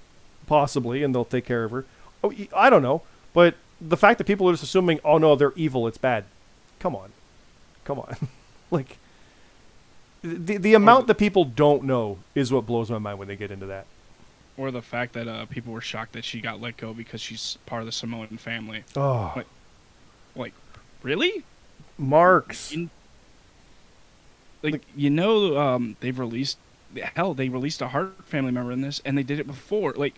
possibly, 0.48 1.04
and 1.04 1.14
they'll 1.14 1.26
take 1.26 1.44
care 1.44 1.66
of 1.66 1.72
her. 1.72 1.86
Oh, 2.24 2.34
I 2.56 2.70
don't 2.70 2.82
know, 2.82 3.02
but 3.34 3.56
the 3.82 3.98
fact 3.98 4.18
that 4.18 4.24
people 4.26 4.50
are 4.50 4.54
just 4.54 4.64
assuming, 4.64 5.00
oh 5.04 5.18
no, 5.18 5.36
they're 5.36 5.54
evil, 5.56 5.88
it's 5.88 5.98
bad. 5.98 6.24
Come 6.80 6.96
on, 6.96 7.12
come 7.84 8.00
on, 8.00 8.16
like 8.72 8.98
the 10.22 10.58
the 10.58 10.74
amount 10.74 11.08
that 11.08 11.16
people 11.16 11.46
don't 11.46 11.84
know 11.84 12.18
is 12.34 12.52
what 12.52 12.66
blows 12.66 12.90
my 12.90 12.98
mind 12.98 13.20
when 13.20 13.28
they 13.28 13.36
get 13.36 13.52
into 13.52 13.66
that. 13.68 13.86
Or 14.58 14.72
the 14.72 14.82
fact 14.82 15.14
that 15.14 15.28
uh, 15.28 15.46
people 15.48 15.74
were 15.74 15.82
shocked 15.82 16.14
that 16.14 16.24
she 16.24 16.40
got 16.40 16.62
let 16.62 16.78
go 16.78 16.94
because 16.94 17.20
she's 17.22 17.58
part 17.66 17.82
of 17.82 17.86
the 17.88 17.92
Samoan 17.92 18.38
family. 18.38 18.84
Oh, 18.96 19.34
Like- 19.36 19.46
Like, 20.36 20.54
really? 21.04 21.44
marks. 21.98 22.72
In- 22.72 22.90
like, 24.64 24.82
you 24.96 25.10
know, 25.10 25.58
um, 25.58 25.96
they've 26.00 26.18
released 26.18 26.58
hell. 27.16 27.34
They 27.34 27.50
released 27.50 27.82
a 27.82 27.90
Hart 27.90 28.16
family 28.26 28.52
member 28.52 28.72
in 28.72 28.82
this, 28.82 29.02
and 29.06 29.18
they 29.18 29.24
did 29.24 29.40
it 29.40 29.46
before. 29.48 29.94
Like, 29.94 30.16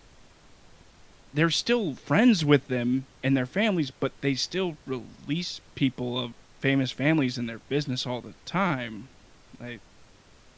they're 1.37 1.51
still 1.51 1.93
friends 1.93 2.43
with 2.43 2.67
them 2.67 3.05
and 3.23 3.37
their 3.37 3.45
families, 3.45 3.91
but 3.91 4.11
they 4.21 4.33
still 4.33 4.75
release 4.87 5.61
people 5.75 6.17
of 6.19 6.33
famous 6.59 6.89
families 6.91 7.37
in 7.37 7.45
their 7.45 7.59
business 7.69 8.07
all 8.07 8.21
the 8.21 8.33
time. 8.47 9.07
Like, 9.61 9.79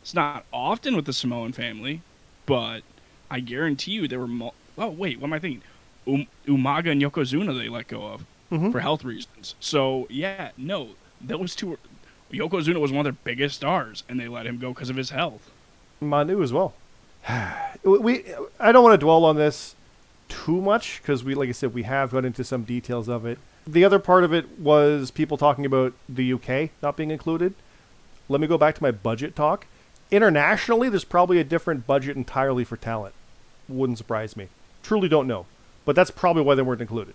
it's 0.01 0.13
not 0.13 0.45
often 0.53 0.95
with 0.95 1.03
the 1.03 1.11
Samoan 1.11 1.51
family, 1.51 1.99
but 2.45 2.83
I 3.29 3.41
guarantee 3.41 3.91
you 3.91 4.07
there 4.07 4.19
were. 4.19 4.27
Mul- 4.27 4.53
oh 4.77 4.87
wait, 4.89 5.19
what 5.19 5.27
am 5.27 5.33
I 5.33 5.39
thinking? 5.39 5.63
Um, 6.07 6.27
Umaga 6.47 6.91
and 6.93 7.01
Yokozuna 7.01 7.59
they 7.59 7.67
let 7.67 7.89
go 7.89 8.03
of 8.07 8.25
Mhm. 8.49 8.71
for 8.71 8.79
health 8.79 9.03
reasons. 9.03 9.55
So 9.59 10.07
yeah, 10.09 10.51
no, 10.57 10.91
those 11.19 11.55
two 11.55 11.73
are 11.73 11.79
Yokozuna 12.31 12.79
was 12.79 12.93
one 12.93 13.05
of 13.05 13.13
their 13.13 13.19
biggest 13.25 13.55
stars, 13.55 14.03
and 14.07 14.17
they 14.17 14.29
let 14.29 14.45
him 14.45 14.59
go 14.59 14.69
because 14.73 14.89
of 14.89 14.95
his 14.95 15.09
health. 15.09 15.51
Manu 15.99 16.41
as 16.41 16.53
well. 16.53 16.73
we 17.83 18.23
I 18.61 18.71
don't 18.71 18.83
want 18.85 18.93
to 18.93 19.05
dwell 19.05 19.25
on 19.25 19.35
this 19.35 19.75
too 20.29 20.61
much 20.61 21.01
because 21.01 21.23
we, 21.23 21.35
like 21.35 21.49
I 21.49 21.51
said, 21.53 21.73
we 21.73 21.83
have 21.83 22.11
got 22.11 22.23
into 22.25 22.43
some 22.43 22.63
details 22.63 23.09
of 23.09 23.25
it. 23.25 23.39
The 23.67 23.83
other 23.83 23.99
part 23.99 24.23
of 24.23 24.33
it 24.33 24.57
was 24.59 25.11
people 25.11 25.37
talking 25.37 25.65
about 25.65 25.93
the 26.07 26.33
UK 26.33 26.69
not 26.81 26.95
being 26.95 27.11
included. 27.11 27.53
Let 28.29 28.39
me 28.39 28.47
go 28.47 28.57
back 28.57 28.75
to 28.75 28.83
my 28.83 28.91
budget 28.91 29.35
talk. 29.35 29.67
Internationally, 30.11 30.89
there's 30.89 31.03
probably 31.03 31.39
a 31.39 31.43
different 31.43 31.85
budget 31.85 32.15
entirely 32.15 32.63
for 32.63 32.77
talent. 32.77 33.13
Wouldn't 33.67 33.97
surprise 33.97 34.37
me. 34.37 34.47
Truly 34.81 35.09
don't 35.09 35.27
know, 35.27 35.45
but 35.85 35.95
that's 35.95 36.11
probably 36.11 36.41
why 36.41 36.55
they 36.55 36.61
weren't 36.61 36.81
included. 36.81 37.13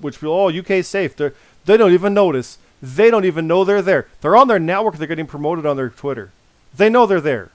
Which 0.00 0.16
feel, 0.16 0.32
oh, 0.32 0.48
UK's 0.48 0.88
safe. 0.88 1.14
They 1.14 1.30
they 1.66 1.76
don't 1.76 1.92
even 1.92 2.14
notice. 2.14 2.58
They 2.82 3.10
don't 3.10 3.24
even 3.24 3.46
know 3.46 3.64
they're 3.64 3.82
there. 3.82 4.08
They're 4.20 4.36
on 4.36 4.48
their 4.48 4.58
network. 4.58 4.96
They're 4.96 5.06
getting 5.06 5.26
promoted 5.26 5.66
on 5.66 5.76
their 5.76 5.90
Twitter. 5.90 6.32
They 6.74 6.88
know 6.88 7.06
they're 7.06 7.20
there. 7.20 7.50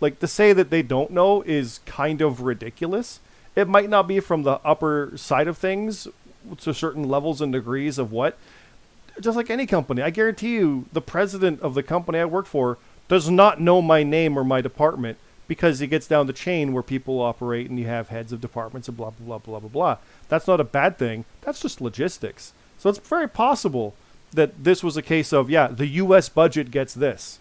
Like 0.00 0.18
to 0.20 0.26
say 0.26 0.52
that 0.52 0.70
they 0.70 0.82
don't 0.82 1.10
know 1.10 1.42
is 1.42 1.80
kind 1.86 2.20
of 2.20 2.40
ridiculous. 2.40 3.20
It 3.54 3.68
might 3.68 3.90
not 3.90 4.08
be 4.08 4.20
from 4.20 4.42
the 4.42 4.60
upper 4.64 5.12
side 5.16 5.48
of 5.48 5.58
things 5.58 6.08
to 6.58 6.74
certain 6.74 7.08
levels 7.08 7.40
and 7.40 7.52
degrees 7.52 7.98
of 7.98 8.12
what. 8.12 8.38
Just 9.20 9.36
like 9.36 9.50
any 9.50 9.66
company, 9.66 10.00
I 10.00 10.10
guarantee 10.10 10.54
you, 10.54 10.86
the 10.92 11.02
president 11.02 11.60
of 11.60 11.74
the 11.74 11.82
company 11.82 12.18
I 12.18 12.24
work 12.24 12.46
for 12.46 12.78
does 13.08 13.28
not 13.28 13.60
know 13.60 13.82
my 13.82 14.02
name 14.02 14.38
or 14.38 14.44
my 14.44 14.62
department 14.62 15.18
because 15.46 15.80
he 15.80 15.86
gets 15.86 16.06
down 16.06 16.26
the 16.26 16.32
chain 16.32 16.72
where 16.72 16.82
people 16.82 17.20
operate 17.20 17.68
and 17.68 17.78
you 17.78 17.86
have 17.86 18.08
heads 18.08 18.32
of 18.32 18.40
departments 18.40 18.88
and 18.88 18.96
blah 18.96 19.10
blah 19.10 19.26
blah 19.26 19.38
blah 19.38 19.60
blah 19.60 19.68
blah. 19.68 19.96
That's 20.28 20.46
not 20.46 20.60
a 20.60 20.64
bad 20.64 20.96
thing. 20.96 21.26
That's 21.42 21.60
just 21.60 21.82
logistics. 21.82 22.54
So 22.78 22.88
it's 22.88 22.98
very 22.98 23.28
possible 23.28 23.94
that 24.32 24.64
this 24.64 24.82
was 24.82 24.96
a 24.96 25.02
case 25.02 25.30
of 25.30 25.50
yeah, 25.50 25.66
the 25.66 25.86
U.S. 25.86 26.30
budget 26.30 26.70
gets 26.70 26.94
this 26.94 27.38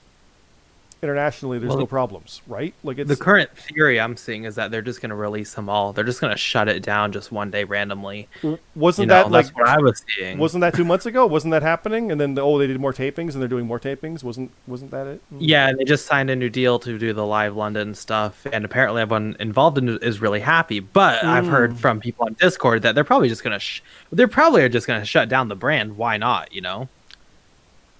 internationally 1.03 1.57
there's 1.57 1.69
Well, 1.69 1.79
no 1.79 1.85
problems, 1.87 2.41
right? 2.47 2.73
Like 2.83 2.99
it's 2.99 3.07
The 3.07 3.15
current 3.15 3.49
theory 3.57 3.99
I'm 3.99 4.15
seeing 4.15 4.43
is 4.43 4.55
that 4.55 4.69
they're 4.69 4.83
just 4.83 5.01
going 5.01 5.09
to 5.09 5.15
release 5.15 5.53
them 5.55 5.67
all. 5.67 5.93
They're 5.93 6.05
just 6.05 6.21
going 6.21 6.31
to 6.31 6.37
shut 6.37 6.67
it 6.67 6.83
down 6.83 7.11
just 7.11 7.31
one 7.31 7.49
day 7.49 7.63
randomly. 7.63 8.29
wasn't 8.75 9.05
You 9.05 9.07
know, 9.07 9.23
that 9.23 9.31
like 9.31 9.45
that's 9.45 9.55
what 9.55 9.67
I 9.67 9.79
was 9.79 10.03
seeing. 10.15 10.37
wasn't 10.37 10.61
that 10.61 10.75
two 10.75 10.85
months 10.85 11.05
ago? 11.05 11.25
Wasn't 11.25 11.51
that 11.51 11.63
happening? 11.63 12.11
And 12.11 12.21
then 12.21 12.35
the, 12.35 12.41
oh 12.41 12.59
they 12.59 12.67
did 12.67 12.79
more 12.79 12.93
tapings 12.93 13.33
and 13.33 13.41
they're 13.41 13.47
doing 13.47 13.65
more 13.65 13.79
tapings. 13.79 14.23
Wasn't 14.23 14.51
wasn't 14.67 14.91
that 14.91 15.07
it? 15.07 15.21
Mm. 15.33 15.37
Yeah, 15.39 15.69
and 15.69 15.79
they 15.79 15.83
just 15.83 16.05
signed 16.05 16.29
a 16.29 16.35
new 16.35 16.49
deal 16.49 16.77
to 16.79 16.97
do 16.97 17.13
the 17.13 17.25
live 17.25 17.55
London 17.55 17.95
stuff, 17.95 18.45
and 18.51 18.63
apparently 18.63 19.01
everyone 19.01 19.35
involved 19.39 19.77
in 19.77 19.89
it 19.89 20.03
is 20.03 20.21
really 20.21 20.41
happy. 20.41 20.79
But 20.79 21.23
I've 21.23 21.47
heard 21.47 21.73
mm. 21.73 21.77
from 21.77 21.99
people 21.99 22.25
on 22.27 22.33
Discord 22.33 22.83
that 22.83 22.93
they're 22.93 23.03
probably 23.03 23.29
just 23.29 23.43
gonna, 23.43 23.59
sh- 23.59 23.81
they're 24.11 24.27
probably 24.27 24.61
are 24.61 24.69
just 24.69 24.85
gonna 24.85 25.05
shut 25.05 25.29
down 25.29 25.47
the 25.47 25.55
brand. 25.55 25.97
Why 25.97 26.17
not? 26.17 26.53
You 26.53 26.61
know? 26.61 26.89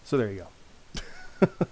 So 0.03 0.17
there 0.17 0.31
you 0.31 0.39
go. 0.39 0.47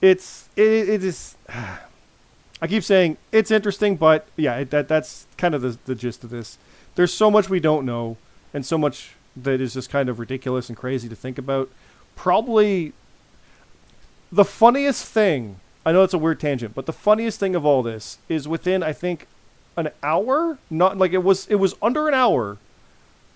it's 0.00 0.48
it, 0.56 0.88
it 0.88 1.04
is. 1.04 1.36
I 2.62 2.66
keep 2.66 2.84
saying 2.84 3.16
it's 3.32 3.50
interesting, 3.50 3.96
but 3.96 4.26
yeah, 4.36 4.64
that 4.64 4.88
that's 4.88 5.26
kind 5.36 5.54
of 5.54 5.62
the 5.62 5.78
the 5.86 5.94
gist 5.94 6.24
of 6.24 6.30
this. 6.30 6.58
There's 6.94 7.12
so 7.12 7.30
much 7.30 7.48
we 7.48 7.60
don't 7.60 7.86
know, 7.86 8.16
and 8.52 8.66
so 8.66 8.76
much 8.76 9.14
that 9.36 9.60
is 9.60 9.74
just 9.74 9.90
kind 9.90 10.08
of 10.08 10.18
ridiculous 10.18 10.68
and 10.68 10.76
crazy 10.76 11.08
to 11.08 11.16
think 11.16 11.38
about. 11.38 11.70
Probably 12.16 12.92
the 14.30 14.44
funniest 14.44 15.06
thing. 15.06 15.60
I 15.86 15.92
know 15.92 16.02
it's 16.02 16.12
a 16.12 16.18
weird 16.18 16.40
tangent, 16.40 16.74
but 16.74 16.84
the 16.84 16.92
funniest 16.92 17.40
thing 17.40 17.54
of 17.54 17.64
all 17.64 17.82
this 17.82 18.18
is 18.28 18.46
within 18.46 18.82
I 18.82 18.92
think 18.92 19.26
an 19.76 19.90
hour, 20.02 20.58
not 20.68 20.98
like 20.98 21.12
it 21.12 21.24
was 21.24 21.46
it 21.46 21.56
was 21.56 21.74
under 21.80 22.08
an 22.08 22.14
hour, 22.14 22.58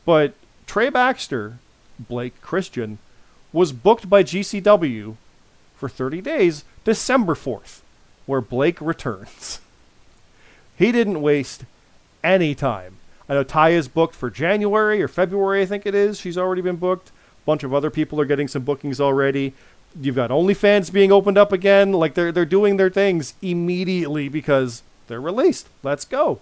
but 0.05 0.35
Trey 0.67 0.91
Baxter, 0.91 1.59
Blake 1.99 2.41
Christian, 2.43 2.99
was 3.53 3.73
booked 3.73 4.11
by 4.11 4.23
GCW 4.23 5.17
for 5.75 5.89
30 5.89 6.21
days, 6.21 6.65
December 6.85 7.35
4th, 7.35 7.81
where 8.27 8.41
Blake 8.41 8.81
returns. 8.81 9.61
he 10.77 10.93
didn't 10.93 11.23
waste 11.23 11.65
any 12.23 12.55
time. 12.55 12.97
I 13.29 13.35
know 13.35 13.45
Ty 13.45 13.71
is 13.71 13.89
booked 13.89 14.15
for 14.15 14.31
January 14.31 15.03
or 15.03 15.09
February, 15.09 15.63
I 15.63 15.67
think 15.67 15.87
it 15.87 15.95
is. 15.95 16.21
She's 16.21 16.39
already 16.39 16.63
been 16.63 16.77
booked. 16.77 17.09
A 17.09 17.13
bunch 17.47 17.63
of 17.63 17.73
other 17.73 17.91
people 17.91 18.21
are 18.21 18.27
getting 18.27 18.49
some 18.49 18.63
bookings 18.63 19.01
already. 19.01 19.55
You've 20.01 20.17
got 20.17 20.31
OnlyFans 20.31 20.93
being 20.93 21.13
opened 21.13 21.39
up 21.39 21.53
again. 21.53 21.93
Like 21.93 22.15
they're 22.15 22.33
they're 22.33 22.45
doing 22.45 22.77
their 22.77 22.91
things 22.91 23.35
immediately 23.41 24.29
because 24.29 24.83
they're 25.07 25.21
released. 25.21 25.69
Let's 25.83 26.05
go. 26.05 26.41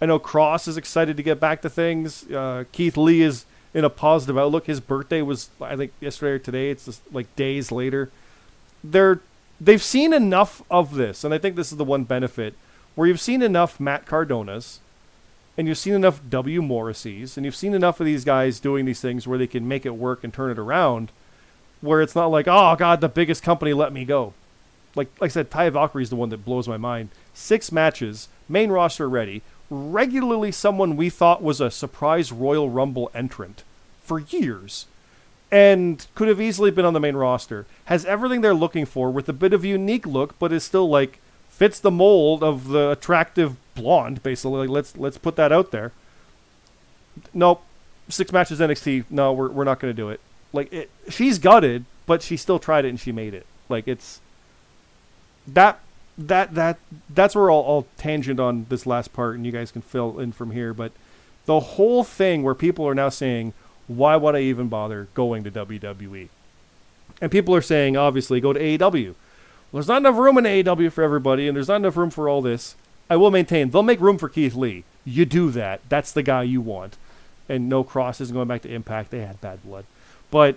I 0.00 0.06
know 0.06 0.18
Kross 0.18 0.66
is 0.66 0.76
excited 0.76 1.16
to 1.16 1.22
get 1.22 1.38
back 1.38 1.62
to 1.62 1.70
things. 1.70 2.28
Uh, 2.30 2.64
Keith 2.72 2.96
Lee 2.96 3.22
is 3.22 3.44
in 3.74 3.84
a 3.84 3.90
positive 3.90 4.38
outlook. 4.38 4.66
His 4.66 4.80
birthday 4.80 5.22
was 5.22 5.50
I 5.60 5.76
think 5.76 5.92
yesterday 6.00 6.32
or 6.32 6.38
today. 6.38 6.70
It's 6.70 6.86
just 6.86 7.02
like 7.12 7.34
days 7.36 7.70
later. 7.70 8.10
They're 8.84 9.20
they've 9.58 9.82
seen 9.82 10.12
enough 10.12 10.62
of 10.70 10.94
this, 10.94 11.24
and 11.24 11.32
I 11.32 11.38
think 11.38 11.56
this 11.56 11.72
is 11.72 11.78
the 11.78 11.84
one 11.84 12.04
benefit 12.04 12.54
where 12.94 13.08
you've 13.08 13.20
seen 13.20 13.42
enough 13.42 13.80
Matt 13.80 14.04
Cardonas, 14.04 14.78
and 15.56 15.66
you've 15.66 15.78
seen 15.78 15.94
enough 15.94 16.20
W 16.28 16.60
Morrisseys, 16.60 17.36
and 17.36 17.46
you've 17.46 17.56
seen 17.56 17.74
enough 17.74 17.98
of 17.98 18.06
these 18.06 18.24
guys 18.24 18.60
doing 18.60 18.84
these 18.84 19.00
things 19.00 19.26
where 19.26 19.38
they 19.38 19.46
can 19.46 19.66
make 19.66 19.86
it 19.86 19.96
work 19.96 20.22
and 20.22 20.32
turn 20.32 20.50
it 20.50 20.58
around, 20.58 21.10
where 21.80 22.02
it's 22.02 22.14
not 22.14 22.26
like 22.26 22.46
oh 22.46 22.76
god 22.76 23.00
the 23.00 23.08
biggest 23.08 23.42
company 23.42 23.72
let 23.72 23.92
me 23.92 24.04
go. 24.04 24.34
Like 24.94 25.08
like 25.20 25.30
I 25.30 25.32
said, 25.32 25.50
Taya 25.50 25.72
Valkyrie 25.72 26.02
is 26.02 26.10
the 26.10 26.16
one 26.16 26.28
that 26.28 26.44
blows 26.44 26.68
my 26.68 26.76
mind. 26.76 27.08
Six 27.32 27.72
matches, 27.72 28.28
main 28.48 28.70
roster 28.70 29.08
ready, 29.08 29.42
regularly 29.70 30.52
someone 30.52 30.96
we 30.96 31.08
thought 31.08 31.42
was 31.42 31.60
a 31.60 31.70
surprise 31.70 32.30
Royal 32.30 32.68
Rumble 32.68 33.10
entrant 33.14 33.64
for 34.02 34.20
years 34.20 34.86
and 35.54 36.04
could 36.16 36.26
have 36.26 36.40
easily 36.40 36.72
been 36.72 36.84
on 36.84 36.94
the 36.94 37.00
main 37.00 37.14
roster. 37.14 37.64
Has 37.84 38.04
everything 38.06 38.40
they're 38.40 38.52
looking 38.52 38.84
for 38.84 39.08
with 39.08 39.28
a 39.28 39.32
bit 39.32 39.52
of 39.52 39.64
unique 39.64 40.04
look, 40.04 40.36
but 40.40 40.52
is 40.52 40.64
still 40.64 40.88
like 40.88 41.20
fits 41.48 41.78
the 41.78 41.92
mold 41.92 42.42
of 42.42 42.70
the 42.70 42.90
attractive 42.90 43.54
blonde. 43.76 44.20
Basically, 44.24 44.66
like, 44.66 44.68
let's 44.68 44.96
let's 44.96 45.16
put 45.16 45.36
that 45.36 45.52
out 45.52 45.70
there. 45.70 45.92
Nope, 47.32 47.62
six 48.08 48.32
matches 48.32 48.58
NXT. 48.58 49.04
No, 49.10 49.32
we're 49.32 49.48
we're 49.48 49.62
not 49.62 49.78
going 49.78 49.94
to 49.94 49.96
do 49.96 50.08
it. 50.08 50.18
Like 50.52 50.72
it, 50.72 50.90
she's 51.08 51.38
gutted, 51.38 51.84
but 52.04 52.20
she 52.20 52.36
still 52.36 52.58
tried 52.58 52.84
it 52.84 52.88
and 52.88 52.98
she 52.98 53.12
made 53.12 53.32
it. 53.32 53.46
Like 53.68 53.86
it's 53.86 54.20
that 55.46 55.78
that 56.18 56.54
that 56.54 56.78
that's 57.08 57.36
where 57.36 57.48
I'll, 57.48 57.64
I'll 57.64 57.86
tangent 57.96 58.40
on 58.40 58.66
this 58.70 58.86
last 58.86 59.12
part, 59.12 59.36
and 59.36 59.46
you 59.46 59.52
guys 59.52 59.70
can 59.70 59.82
fill 59.82 60.18
in 60.18 60.32
from 60.32 60.50
here. 60.50 60.74
But 60.74 60.90
the 61.46 61.60
whole 61.60 62.02
thing 62.02 62.42
where 62.42 62.56
people 62.56 62.88
are 62.88 62.94
now 62.94 63.08
saying, 63.08 63.52
"Why 63.86 64.16
would 64.16 64.34
I 64.34 64.40
even 64.40 64.68
bother 64.68 65.08
going 65.14 65.44
to 65.44 65.50
WWE?" 65.50 66.28
And 67.20 67.30
people 67.30 67.54
are 67.54 67.62
saying, 67.62 67.96
obviously, 67.96 68.40
go 68.40 68.52
to 68.52 68.60
AEW. 68.60 69.14
Well, 69.74 69.80
there's 69.80 69.88
not 69.88 69.98
enough 69.98 70.16
room 70.16 70.38
in 70.38 70.44
AEW 70.44 70.92
for 70.92 71.02
everybody, 71.02 71.48
and 71.48 71.56
there's 71.56 71.68
not 71.68 71.76
enough 71.76 71.96
room 71.96 72.10
for 72.10 72.28
all 72.28 72.42
this. 72.42 72.76
I 73.10 73.16
will 73.16 73.30
maintain 73.30 73.70
they'll 73.70 73.82
make 73.82 74.00
room 74.00 74.18
for 74.18 74.28
Keith 74.28 74.54
Lee. 74.54 74.84
You 75.04 75.24
do 75.24 75.50
that. 75.50 75.80
That's 75.88 76.12
the 76.12 76.22
guy 76.22 76.42
you 76.44 76.60
want. 76.60 76.96
And 77.48 77.68
no 77.68 77.84
Kross 77.84 78.20
isn't 78.20 78.34
going 78.34 78.48
back 78.48 78.62
to 78.62 78.72
Impact. 78.72 79.10
They 79.10 79.20
had 79.20 79.40
bad 79.40 79.62
blood. 79.62 79.84
But 80.30 80.56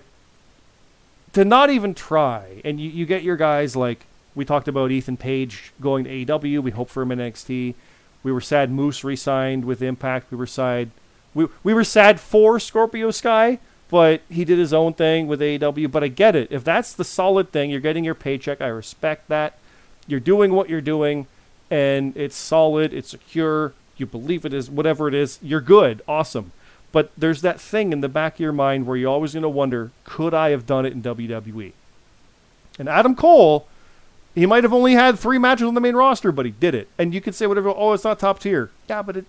to 1.32 1.44
not 1.44 1.70
even 1.70 1.94
try, 1.94 2.62
and 2.64 2.80
you, 2.80 2.88
you 2.88 3.06
get 3.06 3.22
your 3.22 3.36
guys 3.36 3.76
like 3.76 4.06
we 4.34 4.44
talked 4.44 4.68
about 4.68 4.90
Ethan 4.90 5.16
Page 5.16 5.72
going 5.80 6.04
to 6.04 6.10
AEW. 6.10 6.62
We 6.62 6.70
hope 6.70 6.88
for 6.88 7.02
him 7.02 7.12
in 7.12 7.18
NXT. 7.18 7.74
We 8.22 8.32
were 8.32 8.40
sad 8.40 8.70
Moose 8.70 9.04
re-signed 9.04 9.64
with 9.64 9.82
Impact. 9.82 10.30
We 10.30 10.38
were 10.38 10.46
sad. 10.46 10.90
We 11.34 11.46
we 11.62 11.74
were 11.74 11.84
sad 11.84 12.20
for 12.20 12.58
Scorpio 12.58 13.10
Sky, 13.10 13.58
but 13.88 14.22
he 14.28 14.44
did 14.44 14.58
his 14.58 14.72
own 14.72 14.94
thing 14.94 15.26
with 15.26 15.40
AEW. 15.40 15.90
But 15.90 16.04
I 16.04 16.08
get 16.08 16.36
it. 16.36 16.48
If 16.50 16.64
that's 16.64 16.92
the 16.92 17.04
solid 17.04 17.52
thing, 17.52 17.70
you're 17.70 17.80
getting 17.80 18.04
your 18.04 18.14
paycheck. 18.14 18.60
I 18.60 18.68
respect 18.68 19.28
that. 19.28 19.58
You're 20.06 20.20
doing 20.20 20.52
what 20.52 20.68
you're 20.68 20.80
doing, 20.80 21.26
and 21.70 22.16
it's 22.16 22.36
solid. 22.36 22.92
It's 22.92 23.10
secure. 23.10 23.74
You 23.96 24.06
believe 24.06 24.44
it 24.44 24.54
is 24.54 24.70
whatever 24.70 25.08
it 25.08 25.14
is. 25.14 25.38
You're 25.42 25.60
good. 25.60 26.02
Awesome. 26.08 26.52
But 26.90 27.10
there's 27.16 27.42
that 27.42 27.60
thing 27.60 27.92
in 27.92 28.00
the 28.00 28.08
back 28.08 28.34
of 28.34 28.40
your 28.40 28.52
mind 28.52 28.86
where 28.86 28.96
you're 28.96 29.10
always 29.10 29.34
going 29.34 29.42
to 29.42 29.48
wonder, 29.48 29.90
could 30.04 30.32
I 30.32 30.50
have 30.50 30.66
done 30.66 30.86
it 30.86 30.92
in 30.92 31.02
WWE? 31.02 31.72
And 32.78 32.88
Adam 32.88 33.14
Cole, 33.14 33.66
he 34.34 34.46
might 34.46 34.64
have 34.64 34.72
only 34.72 34.94
had 34.94 35.18
three 35.18 35.38
matches 35.38 35.66
on 35.66 35.74
the 35.74 35.80
main 35.80 35.96
roster, 35.96 36.32
but 36.32 36.46
he 36.46 36.52
did 36.52 36.74
it. 36.74 36.88
And 36.96 37.12
you 37.12 37.20
could 37.20 37.34
say 37.34 37.46
whatever, 37.46 37.68
oh, 37.68 37.92
it's 37.92 38.04
not 38.04 38.18
top 38.18 38.38
tier. 38.38 38.70
Yeah, 38.88 39.02
but 39.02 39.18
it 39.18 39.26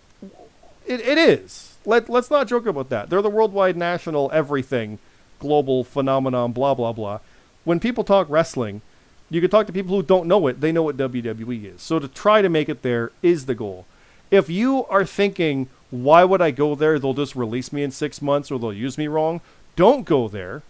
it, 0.89 1.01
it 1.01 1.17
is. 1.17 1.77
Let, 1.85 2.09
let's 2.09 2.31
not 2.31 2.47
joke 2.47 2.65
about 2.65 2.89
that. 2.89 3.09
They're 3.09 3.21
the 3.21 3.29
worldwide, 3.29 3.77
national, 3.77 4.29
everything, 4.33 4.99
global 5.39 5.83
phenomenon, 5.83 6.51
blah, 6.51 6.73
blah, 6.73 6.91
blah. 6.91 7.19
When 7.63 7.79
people 7.79 8.03
talk 8.03 8.27
wrestling, 8.29 8.81
you 9.29 9.39
can 9.39 9.49
talk 9.49 9.67
to 9.67 9.73
people 9.73 9.95
who 9.95 10.03
don't 10.03 10.27
know 10.27 10.47
it. 10.47 10.59
They 10.59 10.71
know 10.71 10.83
what 10.83 10.97
WWE 10.97 11.75
is. 11.75 11.81
So 11.81 11.99
to 11.99 12.07
try 12.07 12.41
to 12.41 12.49
make 12.49 12.67
it 12.67 12.81
there 12.81 13.11
is 13.21 13.45
the 13.45 13.55
goal. 13.55 13.85
If 14.31 14.49
you 14.49 14.85
are 14.85 15.05
thinking, 15.05 15.67
why 15.91 16.23
would 16.23 16.41
I 16.41 16.51
go 16.51 16.75
there? 16.75 16.99
They'll 16.99 17.13
just 17.13 17.35
release 17.35 17.71
me 17.71 17.83
in 17.83 17.91
six 17.91 18.21
months 18.21 18.51
or 18.51 18.59
they'll 18.59 18.73
use 18.73 18.97
me 18.97 19.07
wrong. 19.07 19.41
Don't 19.75 20.05
go 20.05 20.27
there 20.27 20.63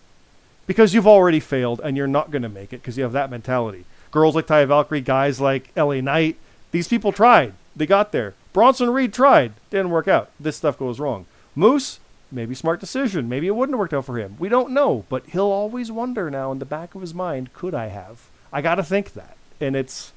because 0.67 0.93
you've 0.93 1.07
already 1.07 1.39
failed 1.39 1.81
and 1.83 1.97
you're 1.97 2.07
not 2.07 2.31
going 2.31 2.41
to 2.41 2.49
make 2.49 2.73
it 2.73 2.81
because 2.81 2.97
you 2.97 3.03
have 3.03 3.13
that 3.13 3.31
mentality. 3.31 3.85
Girls 4.11 4.35
like 4.35 4.47
Taya 4.47 4.67
Valkyrie, 4.67 5.01
guys 5.01 5.39
like 5.39 5.71
LA 5.75 6.01
Knight, 6.01 6.35
these 6.71 6.87
people 6.87 7.11
tried. 7.11 7.53
They 7.75 7.85
got 7.85 8.11
there. 8.11 8.33
Bronson 8.59 8.89
Reed 8.89 9.13
tried. 9.13 9.53
Didn't 9.69 9.89
work 9.89 10.09
out. 10.09 10.31
This 10.37 10.57
stuff 10.57 10.77
goes 10.77 10.99
wrong. 10.99 11.27
Moose, 11.55 12.01
maybe 12.29 12.53
smart 12.53 12.81
decision. 12.81 13.29
Maybe 13.29 13.47
it 13.47 13.55
wouldn't 13.55 13.73
have 13.73 13.79
worked 13.79 13.93
out 13.93 14.03
for 14.03 14.19
him. 14.19 14.35
We 14.37 14.49
don't 14.49 14.71
know, 14.73 15.05
but 15.07 15.25
he'll 15.27 15.43
always 15.43 15.93
wonder 15.93 16.29
now 16.29 16.51
in 16.51 16.59
the 16.59 16.65
back 16.65 16.93
of 16.93 16.99
his 16.99 17.13
mind, 17.13 17.53
could 17.53 17.73
I 17.73 17.87
have? 17.87 18.27
I 18.51 18.61
got 18.61 18.75
to 18.75 18.83
think 18.83 19.13
that. 19.13 19.37
And 19.61 19.77
it's 19.77 20.11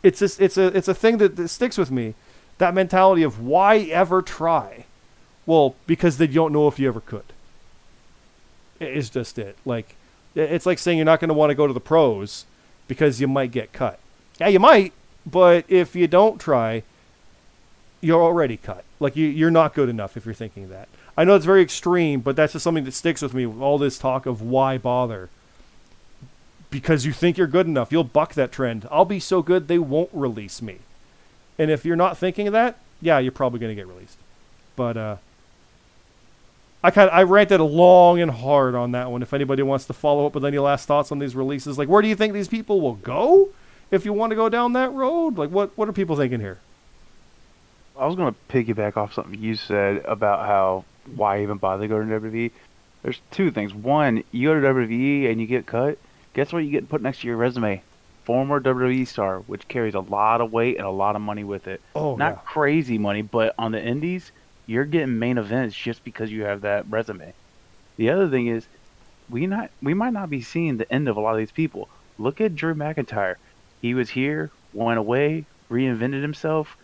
it's 0.00 0.20
just, 0.20 0.40
it's 0.40 0.56
a 0.56 0.66
it's 0.66 0.86
a 0.86 0.94
thing 0.94 1.18
that, 1.18 1.34
that 1.34 1.48
sticks 1.48 1.76
with 1.76 1.90
me. 1.90 2.14
That 2.58 2.72
mentality 2.72 3.24
of 3.24 3.40
why 3.40 3.78
ever 3.78 4.22
try? 4.22 4.84
Well, 5.44 5.74
because 5.88 6.18
they 6.18 6.28
don't 6.28 6.52
know 6.52 6.68
if 6.68 6.78
you 6.78 6.86
ever 6.86 7.00
could. 7.00 7.32
It 8.78 8.96
is 8.96 9.10
just 9.10 9.40
it. 9.40 9.56
Like 9.64 9.96
it's 10.36 10.66
like 10.66 10.78
saying 10.78 10.98
you're 10.98 11.04
not 11.04 11.18
going 11.18 11.30
to 11.30 11.34
want 11.34 11.50
to 11.50 11.56
go 11.56 11.66
to 11.66 11.72
the 11.72 11.80
pros 11.80 12.46
because 12.86 13.20
you 13.20 13.26
might 13.26 13.50
get 13.50 13.72
cut. 13.72 13.98
Yeah, 14.38 14.46
you 14.46 14.60
might, 14.60 14.92
but 15.26 15.64
if 15.66 15.96
you 15.96 16.06
don't 16.06 16.40
try, 16.40 16.84
you're 18.02 18.22
already 18.22 18.58
cut. 18.58 18.84
Like 19.00 19.16
you, 19.16 19.26
you're 19.26 19.50
not 19.50 19.72
good 19.72 19.88
enough 19.88 20.16
if 20.18 20.26
you're 20.26 20.34
thinking 20.34 20.68
that. 20.68 20.88
I 21.16 21.24
know 21.24 21.34
it's 21.34 21.46
very 21.46 21.62
extreme, 21.62 22.20
but 22.20 22.36
that's 22.36 22.52
just 22.52 22.62
something 22.62 22.84
that 22.84 22.92
sticks 22.92 23.22
with 23.22 23.32
me. 23.32 23.46
All 23.46 23.78
this 23.78 23.98
talk 23.98 24.26
of 24.26 24.42
why 24.42 24.76
bother 24.76 25.30
because 26.72 27.06
you 27.06 27.12
think 27.12 27.38
you're 27.38 27.46
good 27.46 27.66
enough. 27.66 27.92
You'll 27.92 28.02
buck 28.02 28.34
that 28.34 28.50
trend. 28.50 28.88
I'll 28.90 29.04
be 29.04 29.20
so 29.20 29.42
good 29.42 29.68
they 29.68 29.78
won't 29.78 30.10
release 30.12 30.60
me. 30.60 30.78
And 31.58 31.70
if 31.70 31.84
you're 31.84 31.96
not 31.96 32.18
thinking 32.18 32.48
of 32.48 32.52
that, 32.54 32.78
yeah, 33.00 33.18
you're 33.20 33.30
probably 33.30 33.60
going 33.60 33.70
to 33.70 33.80
get 33.80 33.86
released. 33.86 34.16
But 34.74 34.96
uh, 34.96 35.16
I 36.82 36.90
kind 36.90 37.10
I 37.10 37.22
ranted 37.22 37.60
long 37.60 38.20
and 38.20 38.30
hard 38.30 38.74
on 38.74 38.92
that 38.92 39.10
one. 39.10 39.22
If 39.22 39.32
anybody 39.32 39.62
wants 39.62 39.84
to 39.84 39.92
follow 39.92 40.26
up 40.26 40.34
with 40.34 40.44
any 40.44 40.58
last 40.58 40.86
thoughts 40.86 41.12
on 41.12 41.20
these 41.20 41.36
releases, 41.36 41.78
like 41.78 41.88
where 41.88 42.02
do 42.02 42.08
you 42.08 42.16
think 42.16 42.32
these 42.32 42.48
people 42.48 42.80
will 42.80 42.94
go 42.94 43.50
if 43.90 44.04
you 44.04 44.12
want 44.12 44.30
to 44.30 44.36
go 44.36 44.48
down 44.48 44.72
that 44.72 44.92
road? 44.92 45.36
Like 45.36 45.50
what 45.50 45.76
what 45.76 45.88
are 45.88 45.92
people 45.92 46.16
thinking 46.16 46.40
here? 46.40 46.58
I 47.98 48.06
was 48.06 48.16
going 48.16 48.34
to 48.34 48.54
piggyback 48.54 48.96
off 48.96 49.12
something 49.12 49.40
you 49.40 49.54
said 49.54 50.04
about 50.04 50.46
how 50.46 50.84
why 51.14 51.42
even 51.42 51.58
bother 51.58 51.86
going 51.88 52.08
to 52.08 52.20
WWE. 52.20 52.50
There's 53.02 53.20
two 53.30 53.50
things. 53.50 53.74
One, 53.74 54.22
you 54.30 54.48
go 54.48 54.60
to 54.60 54.66
WWE 54.66 55.30
and 55.30 55.40
you 55.40 55.46
get 55.46 55.66
cut. 55.66 55.98
Guess 56.34 56.52
what 56.52 56.60
you 56.64 56.70
get 56.70 56.88
put 56.88 57.02
next 57.02 57.20
to 57.20 57.26
your 57.26 57.36
resume? 57.36 57.82
Former 58.24 58.60
WWE 58.60 59.06
star, 59.06 59.40
which 59.40 59.66
carries 59.66 59.94
a 59.94 60.00
lot 60.00 60.40
of 60.40 60.52
weight 60.52 60.76
and 60.78 60.86
a 60.86 60.90
lot 60.90 61.16
of 61.16 61.22
money 61.22 61.42
with 61.44 61.66
it. 61.66 61.80
Oh, 61.94 62.14
Not 62.16 62.34
yeah. 62.34 62.40
crazy 62.44 62.96
money, 62.98 63.22
but 63.22 63.54
on 63.58 63.72
the 63.72 63.82
indies, 63.84 64.30
you're 64.66 64.84
getting 64.84 65.18
main 65.18 65.38
events 65.38 65.76
just 65.76 66.04
because 66.04 66.30
you 66.30 66.44
have 66.44 66.60
that 66.60 66.86
resume. 66.88 67.34
The 67.96 68.10
other 68.10 68.28
thing 68.30 68.46
is, 68.46 68.66
we 69.28 69.46
not 69.46 69.70
we 69.82 69.92
might 69.94 70.12
not 70.12 70.30
be 70.30 70.40
seeing 70.40 70.76
the 70.76 70.90
end 70.92 71.08
of 71.08 71.16
a 71.16 71.20
lot 71.20 71.32
of 71.32 71.38
these 71.38 71.50
people. 71.52 71.88
Look 72.18 72.40
at 72.40 72.54
Drew 72.54 72.74
McIntyre. 72.74 73.34
He 73.80 73.92
was 73.94 74.10
here, 74.10 74.50
went 74.72 74.98
away, 74.98 75.44
reinvented 75.70 76.22
himself. 76.22 76.76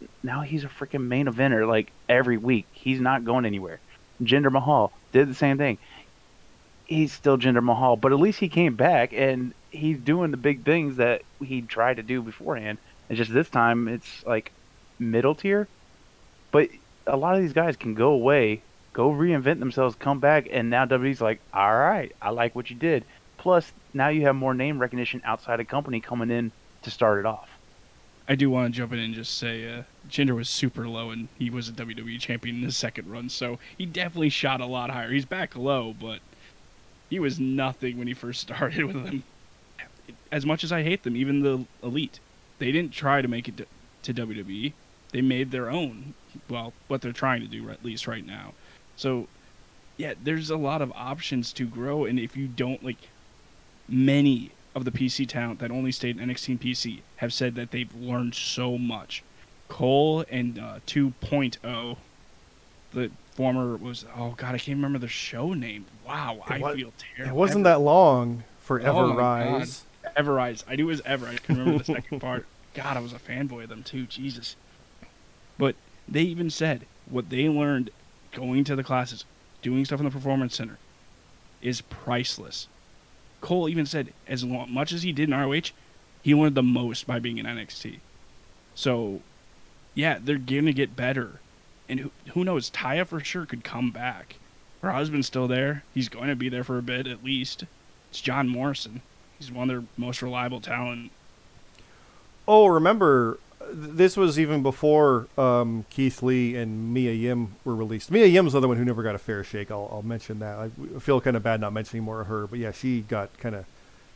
And 0.00 0.08
Now 0.22 0.42
he's 0.42 0.64
a 0.64 0.68
freaking 0.68 1.06
main 1.06 1.26
eventer 1.26 1.66
like 1.66 1.90
every 2.08 2.36
week. 2.36 2.66
He's 2.72 3.00
not 3.00 3.24
going 3.24 3.44
anywhere. 3.44 3.80
Jinder 4.22 4.52
Mahal 4.52 4.92
did 5.12 5.28
the 5.28 5.34
same 5.34 5.58
thing. 5.58 5.78
He's 6.86 7.12
still 7.12 7.38
Jinder 7.38 7.62
Mahal, 7.62 7.96
but 7.96 8.12
at 8.12 8.18
least 8.18 8.40
he 8.40 8.48
came 8.48 8.74
back 8.74 9.12
and 9.12 9.54
he's 9.70 9.98
doing 9.98 10.30
the 10.30 10.36
big 10.36 10.64
things 10.64 10.96
that 10.96 11.22
he 11.42 11.62
tried 11.62 11.96
to 11.96 12.02
do 12.02 12.20
beforehand. 12.22 12.78
It's 13.08 13.18
just 13.18 13.32
this 13.32 13.48
time 13.48 13.88
it's 13.88 14.24
like 14.26 14.52
middle 14.98 15.34
tier. 15.34 15.68
But 16.50 16.68
a 17.06 17.16
lot 17.16 17.36
of 17.36 17.42
these 17.42 17.52
guys 17.52 17.76
can 17.76 17.94
go 17.94 18.10
away, 18.10 18.62
go 18.92 19.10
reinvent 19.10 19.60
themselves, 19.60 19.94
come 19.94 20.20
back, 20.20 20.48
and 20.50 20.70
now 20.70 20.84
WWE's 20.86 21.20
like, 21.20 21.40
all 21.54 21.76
right, 21.76 22.12
I 22.20 22.30
like 22.30 22.54
what 22.54 22.70
you 22.70 22.76
did. 22.76 23.04
Plus, 23.38 23.72
now 23.94 24.08
you 24.08 24.22
have 24.22 24.34
more 24.34 24.54
name 24.54 24.78
recognition 24.78 25.22
outside 25.24 25.60
a 25.60 25.64
company 25.64 26.00
coming 26.00 26.30
in 26.30 26.52
to 26.82 26.90
start 26.90 27.18
it 27.18 27.26
off. 27.26 27.49
I 28.28 28.34
do 28.34 28.50
want 28.50 28.72
to 28.72 28.78
jump 28.78 28.92
in 28.92 28.98
and 28.98 29.14
just 29.14 29.38
say 29.38 29.68
uh, 29.72 29.82
Jinder 30.08 30.36
was 30.36 30.48
super 30.48 30.86
low 30.86 31.10
and 31.10 31.28
he 31.38 31.50
was 31.50 31.68
a 31.68 31.72
WWE 31.72 32.20
champion 32.20 32.56
in 32.56 32.62
his 32.62 32.76
second 32.76 33.10
run, 33.10 33.28
so 33.28 33.58
he 33.76 33.86
definitely 33.86 34.28
shot 34.28 34.60
a 34.60 34.66
lot 34.66 34.90
higher. 34.90 35.10
He's 35.10 35.24
back 35.24 35.56
low, 35.56 35.94
but 35.98 36.20
he 37.08 37.18
was 37.18 37.40
nothing 37.40 37.98
when 37.98 38.06
he 38.06 38.14
first 38.14 38.40
started 38.42 38.84
with 38.84 39.04
them. 39.04 39.24
As 40.32 40.46
much 40.46 40.62
as 40.62 40.70
I 40.70 40.82
hate 40.82 41.02
them, 41.02 41.16
even 41.16 41.40
the 41.40 41.64
elite, 41.82 42.20
they 42.58 42.70
didn't 42.70 42.92
try 42.92 43.20
to 43.20 43.28
make 43.28 43.48
it 43.48 43.56
to, 43.56 43.66
to 44.02 44.26
WWE. 44.26 44.72
They 45.12 45.22
made 45.22 45.50
their 45.50 45.68
own. 45.68 46.14
Well, 46.48 46.72
what 46.86 47.02
they're 47.02 47.12
trying 47.12 47.40
to 47.40 47.48
do, 47.48 47.68
at 47.70 47.84
least 47.84 48.06
right 48.06 48.24
now. 48.24 48.52
So, 48.94 49.26
yeah, 49.96 50.14
there's 50.22 50.50
a 50.50 50.56
lot 50.56 50.82
of 50.82 50.92
options 50.92 51.52
to 51.54 51.66
grow, 51.66 52.04
and 52.04 52.18
if 52.18 52.36
you 52.36 52.46
don't 52.46 52.84
like, 52.84 53.08
many 53.88 54.52
of 54.74 54.84
the 54.84 54.90
PC 54.90 55.26
talent 55.28 55.58
that 55.60 55.70
only 55.70 55.90
stayed 55.92 56.18
in 56.18 56.28
NXT 56.28 56.48
and 56.48 56.60
PC 56.60 57.00
have 57.16 57.32
said 57.32 57.54
that 57.56 57.70
they've 57.70 57.94
learned 57.94 58.34
so 58.34 58.78
much. 58.78 59.22
Cole 59.68 60.24
and 60.30 60.58
uh, 60.58 60.78
2.0, 60.86 61.96
the 62.92 63.10
former 63.32 63.76
was 63.76 64.04
oh 64.16 64.34
god 64.36 64.54
I 64.54 64.58
can't 64.58 64.76
remember 64.76 64.98
the 64.98 65.08
show 65.08 65.54
name. 65.54 65.86
Wow, 66.06 66.42
It 66.48 66.52
I 66.52 66.58
wa- 66.58 66.74
feel 66.74 66.92
terrible. 67.16 67.36
It 67.36 67.38
wasn't 67.38 67.64
that 67.64 67.80
long 67.80 68.44
for 68.60 68.80
Ever 68.80 68.98
Oh 68.98 69.16
Ever 70.16 70.32
Rise. 70.34 70.64
I 70.68 70.76
knew 70.76 70.84
it 70.84 70.92
was 70.92 71.02
Ever. 71.04 71.26
I 71.26 71.36
can 71.36 71.58
remember 71.58 71.78
the 71.78 71.84
second 71.94 72.20
part. 72.20 72.46
God, 72.74 72.96
I 72.96 73.00
was 73.00 73.12
a 73.12 73.18
fanboy 73.18 73.64
of 73.64 73.68
them 73.68 73.82
too. 73.82 74.06
Jesus. 74.06 74.56
But 75.58 75.76
they 76.08 76.22
even 76.22 76.50
said 76.50 76.86
what 77.08 77.30
they 77.30 77.48
learned 77.48 77.90
going 78.32 78.64
to 78.64 78.76
the 78.76 78.84
classes, 78.84 79.24
doing 79.62 79.84
stuff 79.84 80.00
in 80.00 80.04
the 80.04 80.10
performance 80.10 80.56
center, 80.56 80.78
is 81.62 81.80
priceless. 81.80 82.68
Cole 83.40 83.68
even 83.68 83.86
said 83.86 84.12
as 84.26 84.44
lo- 84.44 84.66
much 84.66 84.92
as 84.92 85.02
he 85.02 85.12
did 85.12 85.28
in 85.28 85.34
ROH, 85.34 85.72
he 86.22 86.34
learned 86.34 86.54
the 86.54 86.62
most 86.62 87.06
by 87.06 87.18
being 87.18 87.38
in 87.38 87.46
NXT. 87.46 88.00
So, 88.74 89.20
yeah, 89.94 90.18
they're 90.22 90.38
gonna 90.38 90.72
get 90.72 90.96
better, 90.96 91.40
and 91.88 92.00
who, 92.00 92.10
who 92.34 92.44
knows? 92.44 92.70
Taya 92.70 93.06
for 93.06 93.20
sure 93.20 93.46
could 93.46 93.64
come 93.64 93.90
back. 93.90 94.36
Her 94.82 94.92
husband's 94.92 95.26
still 95.26 95.46
there. 95.46 95.84
He's 95.92 96.08
going 96.08 96.28
to 96.28 96.36
be 96.36 96.48
there 96.48 96.64
for 96.64 96.78
a 96.78 96.82
bit 96.82 97.06
at 97.06 97.24
least. 97.24 97.64
It's 98.10 98.20
John 98.20 98.48
Morrison. 98.48 99.02
He's 99.38 99.52
one 99.52 99.68
of 99.68 99.76
their 99.76 99.88
most 99.96 100.22
reliable 100.22 100.60
talent. 100.60 101.10
Oh, 102.48 102.66
remember, 102.66 103.38
this 103.72 104.16
was 104.16 104.38
even 104.38 104.62
before 104.62 105.28
um, 105.38 105.84
Keith 105.90 106.22
Lee 106.22 106.56
and 106.56 106.92
Mia 106.92 107.12
Yim 107.12 107.56
were 107.64 107.74
released. 107.74 108.10
Mia 108.10 108.26
Yim's 108.26 108.52
the 108.52 108.58
other 108.58 108.68
one 108.68 108.76
who 108.76 108.84
never 108.84 109.02
got 109.02 109.14
a 109.14 109.18
fair 109.18 109.42
shake. 109.44 109.70
I'll, 109.70 109.88
I'll 109.92 110.02
mention 110.02 110.38
that. 110.40 110.58
I 110.58 110.68
feel 110.98 111.20
kind 111.20 111.36
of 111.36 111.42
bad 111.42 111.60
not 111.60 111.72
mentioning 111.72 112.02
more 112.02 112.20
of 112.20 112.26
her, 112.26 112.46
but 112.46 112.58
yeah, 112.58 112.72
she 112.72 113.00
got 113.02 113.36
kind 113.38 113.54
of 113.54 113.64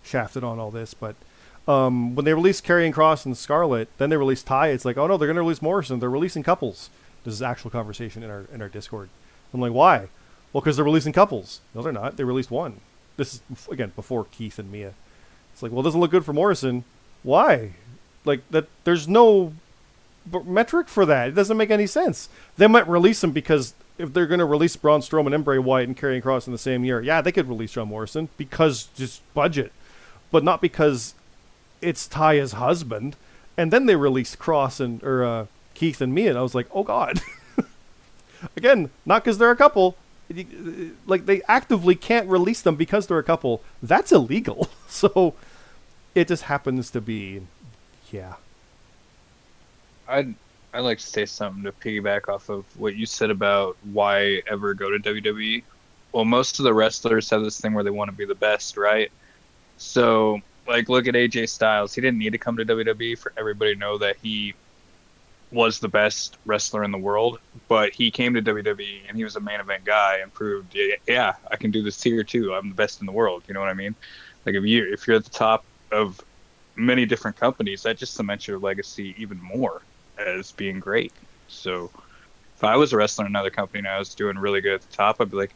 shafted 0.02 0.44
on 0.44 0.58
all 0.58 0.70
this. 0.70 0.94
But 0.94 1.16
um, 1.66 2.14
when 2.14 2.24
they 2.24 2.34
released 2.34 2.64
Karrion 2.64 2.92
Kross 2.92 3.24
and 3.24 3.36
Scarlett, 3.36 3.88
then 3.98 4.10
they 4.10 4.16
released 4.16 4.46
Ty. 4.46 4.68
It's 4.68 4.84
like, 4.84 4.96
oh 4.96 5.06
no, 5.06 5.16
they're 5.16 5.28
going 5.28 5.36
to 5.36 5.42
release 5.42 5.62
Morrison. 5.62 6.00
They're 6.00 6.10
releasing 6.10 6.42
couples. 6.42 6.90
This 7.24 7.34
is 7.34 7.42
actual 7.42 7.70
conversation 7.70 8.22
in 8.22 8.30
our 8.30 8.44
in 8.52 8.60
our 8.60 8.68
Discord. 8.68 9.08
I'm 9.52 9.60
like, 9.60 9.72
why? 9.72 10.08
Well, 10.52 10.60
because 10.60 10.76
they're 10.76 10.84
releasing 10.84 11.12
couples. 11.12 11.60
No, 11.74 11.82
they're 11.82 11.92
not. 11.92 12.16
They 12.16 12.24
released 12.24 12.50
one. 12.50 12.80
This 13.16 13.34
is 13.34 13.68
again 13.70 13.92
before 13.96 14.24
Keith 14.24 14.58
and 14.58 14.70
Mia. 14.70 14.94
It's 15.52 15.62
like, 15.62 15.72
well, 15.72 15.80
it 15.80 15.84
doesn't 15.84 16.00
look 16.00 16.10
good 16.10 16.24
for 16.24 16.32
Morrison. 16.32 16.84
Why? 17.22 17.72
Like 18.24 18.48
that. 18.50 18.68
There's 18.84 19.08
no 19.08 19.54
metric 20.44 20.88
for 20.88 21.04
that. 21.06 21.28
It 21.28 21.34
doesn't 21.34 21.56
make 21.56 21.70
any 21.70 21.86
sense. 21.86 22.28
They 22.56 22.66
might 22.66 22.88
release 22.88 23.22
him 23.22 23.32
because 23.32 23.74
if 23.98 24.12
they're 24.12 24.26
going 24.26 24.40
to 24.40 24.44
release 24.44 24.76
Braun 24.76 25.00
Strowman 25.00 25.34
and 25.34 25.44
Bray 25.44 25.58
Wyatt 25.58 25.88
and 25.88 25.96
Karrion 25.96 26.22
Kross 26.22 26.46
in 26.46 26.52
the 26.52 26.58
same 26.58 26.84
year, 26.84 27.00
yeah, 27.00 27.20
they 27.20 27.32
could 27.32 27.48
release 27.48 27.72
John 27.72 27.88
Morrison 27.88 28.28
because 28.36 28.88
just 28.96 29.22
budget, 29.34 29.72
but 30.30 30.42
not 30.42 30.60
because 30.60 31.14
it's 31.80 32.08
Taya's 32.08 32.52
husband. 32.52 33.16
And 33.56 33.72
then 33.72 33.86
they 33.86 33.94
released 33.96 34.38
Kross 34.38 34.80
and 34.80 35.02
or 35.04 35.24
uh, 35.24 35.46
Keith 35.74 36.00
and 36.00 36.14
Mia, 36.14 36.30
and 36.30 36.38
I 36.38 36.42
was 36.42 36.54
like, 36.54 36.66
oh 36.72 36.82
god. 36.82 37.20
Again, 38.56 38.90
not 39.06 39.24
because 39.24 39.38
they're 39.38 39.50
a 39.50 39.56
couple. 39.56 39.96
Like 41.06 41.26
they 41.26 41.42
actively 41.42 41.94
can't 41.94 42.28
release 42.28 42.62
them 42.62 42.76
because 42.76 43.06
they're 43.06 43.18
a 43.18 43.24
couple. 43.24 43.62
That's 43.82 44.12
illegal. 44.12 44.68
So 44.86 45.34
it 46.14 46.28
just 46.28 46.44
happens 46.44 46.88
to 46.92 47.00
be, 47.00 47.40
yeah. 48.14 48.34
I'd 50.06 50.34
I'd 50.72 50.80
like 50.80 50.98
to 50.98 51.06
say 51.06 51.26
something 51.26 51.64
to 51.64 51.72
piggyback 51.72 52.28
off 52.28 52.48
of 52.48 52.64
what 52.78 52.94
you 52.94 53.06
said 53.06 53.30
about 53.30 53.76
why 53.92 54.40
ever 54.46 54.72
go 54.72 54.90
to 54.90 54.98
WWE. 54.98 55.64
Well, 56.12 56.24
most 56.24 56.60
of 56.60 56.64
the 56.64 56.72
wrestlers 56.72 57.28
have 57.30 57.42
this 57.42 57.60
thing 57.60 57.74
where 57.74 57.82
they 57.82 57.90
want 57.90 58.10
to 58.10 58.16
be 58.16 58.24
the 58.24 58.36
best, 58.36 58.76
right? 58.76 59.10
So, 59.78 60.40
like, 60.68 60.88
look 60.88 61.08
at 61.08 61.14
AJ 61.14 61.48
Styles. 61.48 61.92
He 61.92 62.00
didn't 62.00 62.18
need 62.18 62.30
to 62.30 62.38
come 62.38 62.56
to 62.56 62.64
WWE 62.64 63.18
for 63.18 63.32
everybody 63.36 63.74
to 63.74 63.80
know 63.80 63.98
that 63.98 64.16
he 64.22 64.54
was 65.50 65.80
the 65.80 65.88
best 65.88 66.38
wrestler 66.44 66.84
in 66.84 66.92
the 66.92 66.98
world, 66.98 67.40
but 67.66 67.92
he 67.92 68.12
came 68.12 68.34
to 68.34 68.42
WWE 68.42 69.00
and 69.08 69.16
he 69.16 69.24
was 69.24 69.34
a 69.34 69.40
main 69.40 69.58
event 69.58 69.84
guy 69.84 70.18
and 70.22 70.32
proved, 70.32 70.72
yeah, 70.74 70.94
yeah, 71.08 71.34
I 71.50 71.56
can 71.56 71.72
do 71.72 71.82
this 71.82 72.00
here 72.00 72.22
too. 72.22 72.54
I'm 72.54 72.68
the 72.68 72.74
best 72.76 73.00
in 73.00 73.06
the 73.06 73.12
world. 73.12 73.42
You 73.48 73.54
know 73.54 73.60
what 73.60 73.68
I 73.68 73.74
mean? 73.74 73.96
Like, 74.46 74.54
if 74.54 74.64
you 74.64 74.92
if 74.92 75.06
you're 75.08 75.16
at 75.16 75.24
the 75.24 75.30
top 75.30 75.64
of 75.90 76.20
many 76.76 77.06
different 77.06 77.36
companies, 77.36 77.82
that 77.82 77.96
just 77.96 78.14
cements 78.14 78.48
your 78.48 78.58
legacy 78.58 79.14
even 79.18 79.40
more 79.40 79.82
as 80.18 80.52
being 80.52 80.80
great. 80.80 81.12
So 81.48 81.90
if 82.56 82.64
I 82.64 82.76
was 82.76 82.92
a 82.92 82.96
wrestler 82.96 83.26
in 83.26 83.32
another 83.32 83.50
company 83.50 83.80
and 83.80 83.88
I 83.88 83.98
was 83.98 84.14
doing 84.14 84.38
really 84.38 84.60
good 84.60 84.74
at 84.74 84.82
the 84.82 84.96
top, 84.96 85.20
I'd 85.20 85.30
be 85.30 85.36
like, 85.36 85.54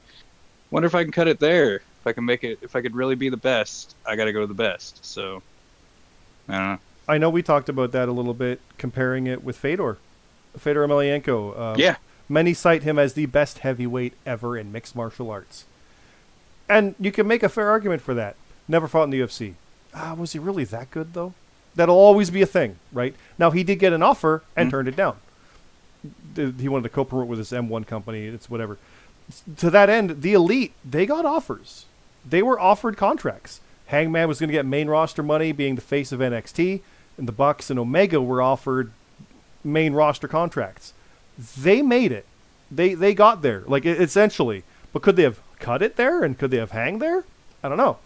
wonder 0.70 0.86
if 0.86 0.94
I 0.94 1.02
can 1.02 1.12
cut 1.12 1.28
it 1.28 1.38
there. 1.40 1.76
If 1.76 2.06
I 2.06 2.12
can 2.12 2.24
make 2.24 2.44
it, 2.44 2.58
if 2.62 2.76
I 2.76 2.82
could 2.82 2.94
really 2.94 3.14
be 3.14 3.28
the 3.28 3.36
best, 3.36 3.96
I 4.06 4.16
got 4.16 4.26
to 4.26 4.32
go 4.32 4.40
to 4.40 4.46
the 4.46 4.54
best. 4.54 5.04
So 5.04 5.42
I 6.48 6.52
don't 6.52 6.66
know. 6.66 6.78
I 7.08 7.18
know 7.18 7.30
we 7.30 7.42
talked 7.42 7.68
about 7.68 7.92
that 7.92 8.08
a 8.08 8.12
little 8.12 8.34
bit, 8.34 8.60
comparing 8.76 9.26
it 9.26 9.42
with 9.42 9.56
Fedor, 9.56 9.96
Fedor 10.58 10.86
Emelianenko. 10.86 11.58
Um, 11.58 11.78
Yeah. 11.78 11.96
Many 12.28 12.52
cite 12.52 12.82
him 12.82 12.98
as 12.98 13.14
the 13.14 13.24
best 13.24 13.60
heavyweight 13.60 14.12
ever 14.26 14.58
in 14.58 14.70
mixed 14.70 14.94
martial 14.94 15.30
arts. 15.30 15.64
And 16.68 16.94
you 17.00 17.10
can 17.10 17.26
make 17.26 17.42
a 17.42 17.48
fair 17.48 17.70
argument 17.70 18.02
for 18.02 18.12
that. 18.12 18.36
Never 18.68 18.86
fought 18.86 19.04
in 19.04 19.10
the 19.10 19.20
UFC. 19.20 19.54
Ah, 19.94 20.14
was 20.14 20.32
he 20.32 20.38
really 20.38 20.64
that 20.64 20.90
good 20.90 21.14
though? 21.14 21.34
That'll 21.74 21.96
always 21.96 22.30
be 22.30 22.42
a 22.42 22.46
thing, 22.46 22.76
right? 22.92 23.14
Now 23.38 23.50
he 23.50 23.62
did 23.62 23.76
get 23.78 23.92
an 23.92 24.02
offer 24.02 24.42
and 24.56 24.70
turned 24.70 24.88
it 24.88 24.96
down. 24.96 25.16
He 26.34 26.68
wanted 26.68 26.84
to 26.84 26.88
co-promote 26.88 27.28
with 27.28 27.38
his 27.38 27.50
M1 27.50 27.86
company. 27.86 28.26
It's 28.26 28.50
whatever. 28.50 28.78
To 29.58 29.70
that 29.70 29.90
end, 29.90 30.22
the 30.22 30.32
elite 30.32 30.72
they 30.84 31.06
got 31.06 31.24
offers. 31.24 31.86
They 32.28 32.42
were 32.42 32.58
offered 32.58 32.96
contracts. 32.96 33.60
Hangman 33.86 34.28
was 34.28 34.40
going 34.40 34.48
to 34.48 34.52
get 34.52 34.66
main 34.66 34.88
roster 34.88 35.22
money, 35.22 35.52
being 35.52 35.74
the 35.74 35.80
face 35.80 36.12
of 36.12 36.20
NXT, 36.20 36.80
and 37.16 37.26
the 37.26 37.32
Bucks 37.32 37.70
and 37.70 37.78
Omega 37.78 38.20
were 38.20 38.42
offered 38.42 38.92
main 39.64 39.92
roster 39.94 40.28
contracts. 40.28 40.92
They 41.56 41.80
made 41.80 42.12
it. 42.12 42.26
They 42.70 42.94
they 42.94 43.14
got 43.14 43.42
there, 43.42 43.62
like 43.66 43.86
essentially. 43.86 44.64
But 44.92 45.02
could 45.02 45.16
they 45.16 45.22
have 45.22 45.40
cut 45.58 45.82
it 45.82 45.96
there, 45.96 46.22
and 46.22 46.38
could 46.38 46.50
they 46.50 46.58
have 46.58 46.72
hang 46.72 46.98
there? 46.98 47.24
I 47.62 47.68
don't 47.68 47.78
know 47.78 47.98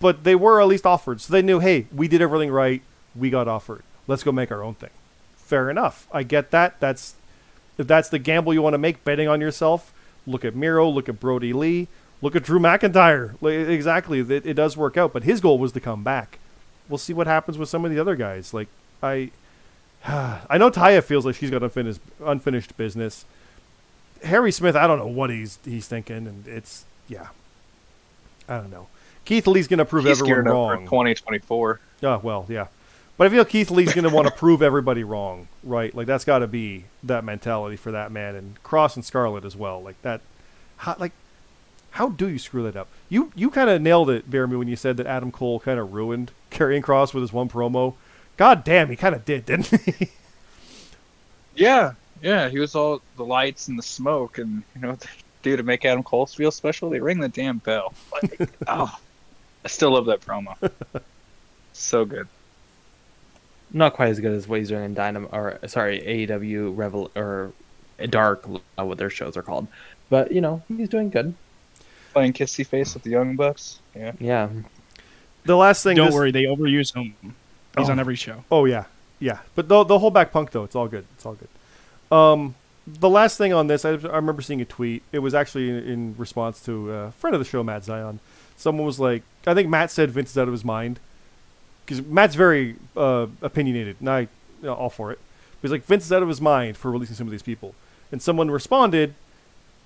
but 0.00 0.24
they 0.24 0.34
were 0.34 0.60
at 0.60 0.68
least 0.68 0.86
offered. 0.86 1.20
So 1.20 1.32
they 1.32 1.42
knew, 1.42 1.58
hey, 1.58 1.86
we 1.94 2.08
did 2.08 2.22
everything 2.22 2.50
right. 2.50 2.82
We 3.14 3.30
got 3.30 3.48
offered. 3.48 3.82
Let's 4.06 4.22
go 4.22 4.32
make 4.32 4.52
our 4.52 4.62
own 4.62 4.74
thing. 4.74 4.90
Fair 5.36 5.70
enough. 5.70 6.06
I 6.12 6.22
get 6.22 6.50
that. 6.50 6.80
That's 6.80 7.14
if 7.78 7.86
that's 7.86 8.08
the 8.08 8.18
gamble 8.18 8.54
you 8.54 8.62
want 8.62 8.74
to 8.74 8.78
make, 8.78 9.04
betting 9.04 9.28
on 9.28 9.40
yourself. 9.40 9.92
Look 10.26 10.44
at 10.44 10.54
Miro. 10.54 10.88
Look 10.88 11.08
at 11.08 11.20
Brodie 11.20 11.52
Lee. 11.52 11.88
Look 12.22 12.34
at 12.34 12.42
Drew 12.42 12.58
McIntyre. 12.58 13.34
Like, 13.40 13.54
exactly, 13.54 14.20
it, 14.20 14.46
it 14.46 14.54
does 14.54 14.76
work 14.76 14.96
out. 14.96 15.12
But 15.12 15.24
his 15.24 15.40
goal 15.40 15.58
was 15.58 15.72
to 15.72 15.80
come 15.80 16.02
back. 16.02 16.38
We'll 16.88 16.98
see 16.98 17.12
what 17.12 17.26
happens 17.26 17.58
with 17.58 17.68
some 17.68 17.84
of 17.84 17.90
the 17.90 17.98
other 17.98 18.16
guys. 18.16 18.54
Like 18.54 18.68
I, 19.02 19.30
I 20.06 20.58
know 20.58 20.70
Taya 20.70 21.02
feels 21.02 21.26
like 21.26 21.34
she's 21.34 21.50
got 21.50 21.62
unfinished 21.62 22.00
unfinished 22.24 22.76
business. 22.76 23.24
Harry 24.24 24.50
Smith, 24.50 24.74
I 24.74 24.86
don't 24.86 24.98
know 24.98 25.06
what 25.06 25.30
he's 25.30 25.58
he's 25.64 25.86
thinking, 25.86 26.26
and 26.26 26.46
it's 26.46 26.84
yeah, 27.08 27.28
I 28.48 28.56
don't 28.56 28.70
know. 28.70 28.88
Keith 29.26 29.46
Lee's 29.46 29.68
gonna 29.68 29.84
prove 29.84 30.04
He's 30.06 30.18
everyone 30.20 30.44
geared 30.44 30.46
wrong. 30.46 30.84
2024. 30.84 31.80
Oh 32.02 32.20
well, 32.22 32.46
yeah. 32.48 32.68
But 33.18 33.26
I 33.26 33.30
feel 33.30 33.44
Keith 33.44 33.70
Lee's 33.70 33.94
going 33.94 34.04
to 34.04 34.14
want 34.14 34.28
to 34.28 34.34
prove 34.34 34.60
everybody 34.60 35.02
wrong, 35.02 35.48
right? 35.64 35.94
Like 35.94 36.06
that's 36.06 36.24
got 36.24 36.40
to 36.40 36.46
be 36.46 36.84
that 37.02 37.24
mentality 37.24 37.76
for 37.76 37.90
that 37.90 38.12
man, 38.12 38.34
and 38.34 38.62
Kross 38.62 38.94
and 38.94 39.04
Scarlett 39.04 39.44
as 39.44 39.56
well. 39.56 39.82
Like 39.82 40.00
that, 40.02 40.20
how, 40.76 40.96
like 40.98 41.12
how 41.92 42.10
do 42.10 42.28
you 42.28 42.38
screw 42.38 42.62
that 42.64 42.76
up? 42.76 42.88
You 43.08 43.32
you 43.34 43.48
kind 43.50 43.70
of 43.70 43.80
nailed 43.80 44.10
it, 44.10 44.30
Jeremy, 44.30 44.56
when 44.56 44.68
you 44.68 44.76
said 44.76 44.98
that 44.98 45.06
Adam 45.06 45.32
Cole 45.32 45.60
kind 45.60 45.80
of 45.80 45.94
ruined 45.94 46.30
Karrion 46.50 46.82
Kross 46.82 47.14
with 47.14 47.22
his 47.22 47.32
one 47.32 47.48
promo. 47.48 47.94
God 48.36 48.64
damn, 48.64 48.90
he 48.90 48.96
kind 48.96 49.14
of 49.14 49.24
did, 49.24 49.46
didn't 49.46 49.66
he? 49.68 50.10
Yeah, 51.58 51.92
yeah. 52.20 52.50
He 52.50 52.58
was 52.58 52.74
all 52.74 53.00
the 53.16 53.24
lights 53.24 53.68
and 53.68 53.78
the 53.78 53.82
smoke, 53.82 54.36
and 54.36 54.62
you 54.74 54.82
know 54.82 54.90
what 54.90 55.00
they 55.00 55.08
do 55.40 55.56
to 55.56 55.62
make 55.62 55.86
Adam 55.86 56.02
Cole 56.02 56.26
feel 56.26 56.50
special? 56.50 56.90
They 56.90 57.00
ring 57.00 57.18
the 57.18 57.30
damn 57.30 57.58
bell. 57.58 57.94
Like, 58.12 58.50
oh, 58.68 58.94
I 59.66 59.68
still 59.68 59.90
love 59.90 60.06
that 60.06 60.20
promo. 60.20 60.54
so 61.72 62.04
good. 62.04 62.28
Not 63.72 63.94
quite 63.94 64.10
as 64.10 64.20
good 64.20 64.30
as 64.30 64.46
what 64.46 64.60
he's 64.60 64.68
doing 64.68 64.84
in 64.84 64.94
Dynamo, 64.94 65.28
or 65.32 65.58
sorry, 65.66 66.00
AEW 66.00 66.76
Revel 66.76 67.10
or 67.16 67.50
Dark, 68.08 68.48
uh, 68.78 68.84
what 68.84 68.96
their 68.96 69.10
shows 69.10 69.36
are 69.36 69.42
called. 69.42 69.66
But 70.08 70.30
you 70.30 70.40
know, 70.40 70.62
he's 70.68 70.88
doing 70.88 71.10
good. 71.10 71.34
Playing 72.12 72.32
kissy 72.32 72.64
face 72.64 72.94
with 72.94 73.02
the 73.02 73.10
Young 73.10 73.34
Bucks. 73.34 73.80
Yeah. 73.92 74.12
Yeah, 74.20 74.48
the 75.44 75.56
last 75.56 75.82
thing. 75.82 75.96
Don't 75.96 76.06
this- 76.06 76.14
worry, 76.14 76.30
they 76.30 76.44
overuse 76.44 76.94
him. 76.94 77.16
He's 77.76 77.88
Oh. 77.88 77.90
on 77.92 77.98
every 77.98 78.14
show. 78.14 78.44
Oh 78.52 78.66
yeah, 78.66 78.84
yeah. 79.18 79.40
But 79.56 79.66
the 79.66 79.82
the 79.82 79.98
whole 79.98 80.12
back 80.12 80.30
punk 80.30 80.52
though, 80.52 80.62
it's 80.62 80.76
all 80.76 80.86
good. 80.86 81.04
It's 81.16 81.26
all 81.26 81.34
good. 81.34 82.16
Um, 82.16 82.54
the 82.86 83.08
last 83.08 83.36
thing 83.36 83.52
on 83.52 83.66
this, 83.66 83.84
I, 83.84 83.90
I 83.90 84.14
remember 84.14 84.42
seeing 84.42 84.60
a 84.60 84.64
tweet. 84.64 85.02
It 85.10 85.18
was 85.18 85.34
actually 85.34 85.70
in, 85.70 85.76
in 85.78 86.14
response 86.16 86.60
to 86.66 86.92
a 86.92 87.10
friend 87.18 87.34
of 87.34 87.40
the 87.40 87.44
show, 87.44 87.64
Matt 87.64 87.82
Zion. 87.82 88.20
Someone 88.56 88.86
was 88.86 88.98
like, 88.98 89.22
I 89.46 89.54
think 89.54 89.68
Matt 89.68 89.90
said 89.90 90.10
Vince 90.10 90.30
is 90.30 90.38
out 90.38 90.48
of 90.48 90.52
his 90.52 90.64
mind 90.64 90.98
because 91.86 92.04
Matt's 92.04 92.34
very 92.34 92.76
uh, 92.96 93.26
opinionated, 93.40 93.96
and 94.00 94.10
I 94.10 94.20
you 94.20 94.28
know, 94.62 94.74
all 94.74 94.90
for 94.90 95.12
it. 95.12 95.20
He's 95.62 95.70
like 95.70 95.84
Vince 95.84 96.04
is 96.04 96.12
out 96.12 96.22
of 96.22 96.28
his 96.28 96.40
mind 96.40 96.76
for 96.76 96.90
releasing 96.90 97.16
some 97.16 97.26
of 97.26 97.30
these 97.30 97.42
people, 97.42 97.74
and 98.10 98.20
someone 98.20 98.50
responded, 98.50 99.14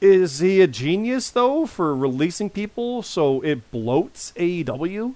"Is 0.01 0.39
he 0.41 0.61
a 0.61 0.67
genius 0.67 1.31
though 1.31 1.67
for 1.67 1.95
releasing 1.95 2.51
people 2.51 3.03
so 3.03 3.41
it 3.43 3.71
bloats 3.71 4.33
AEW?" 4.35 5.15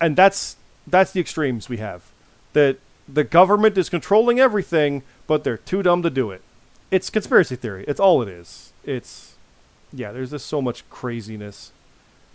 And 0.00 0.16
that's 0.16 0.56
that's 0.86 1.12
the 1.12 1.20
extremes 1.20 1.68
we 1.68 1.78
have. 1.78 2.02
That 2.52 2.78
the 3.08 3.24
government 3.24 3.78
is 3.78 3.88
controlling 3.88 4.40
everything, 4.40 5.02
but 5.26 5.44
they're 5.44 5.56
too 5.56 5.82
dumb 5.82 6.02
to 6.02 6.10
do 6.10 6.30
it. 6.30 6.42
It's 6.90 7.10
conspiracy 7.10 7.56
theory. 7.56 7.84
It's 7.88 8.00
all 8.00 8.22
it 8.22 8.28
is. 8.28 8.72
It's 8.84 9.36
yeah. 9.92 10.12
There's 10.12 10.30
just 10.32 10.46
so 10.46 10.60
much 10.60 10.88
craziness 10.90 11.72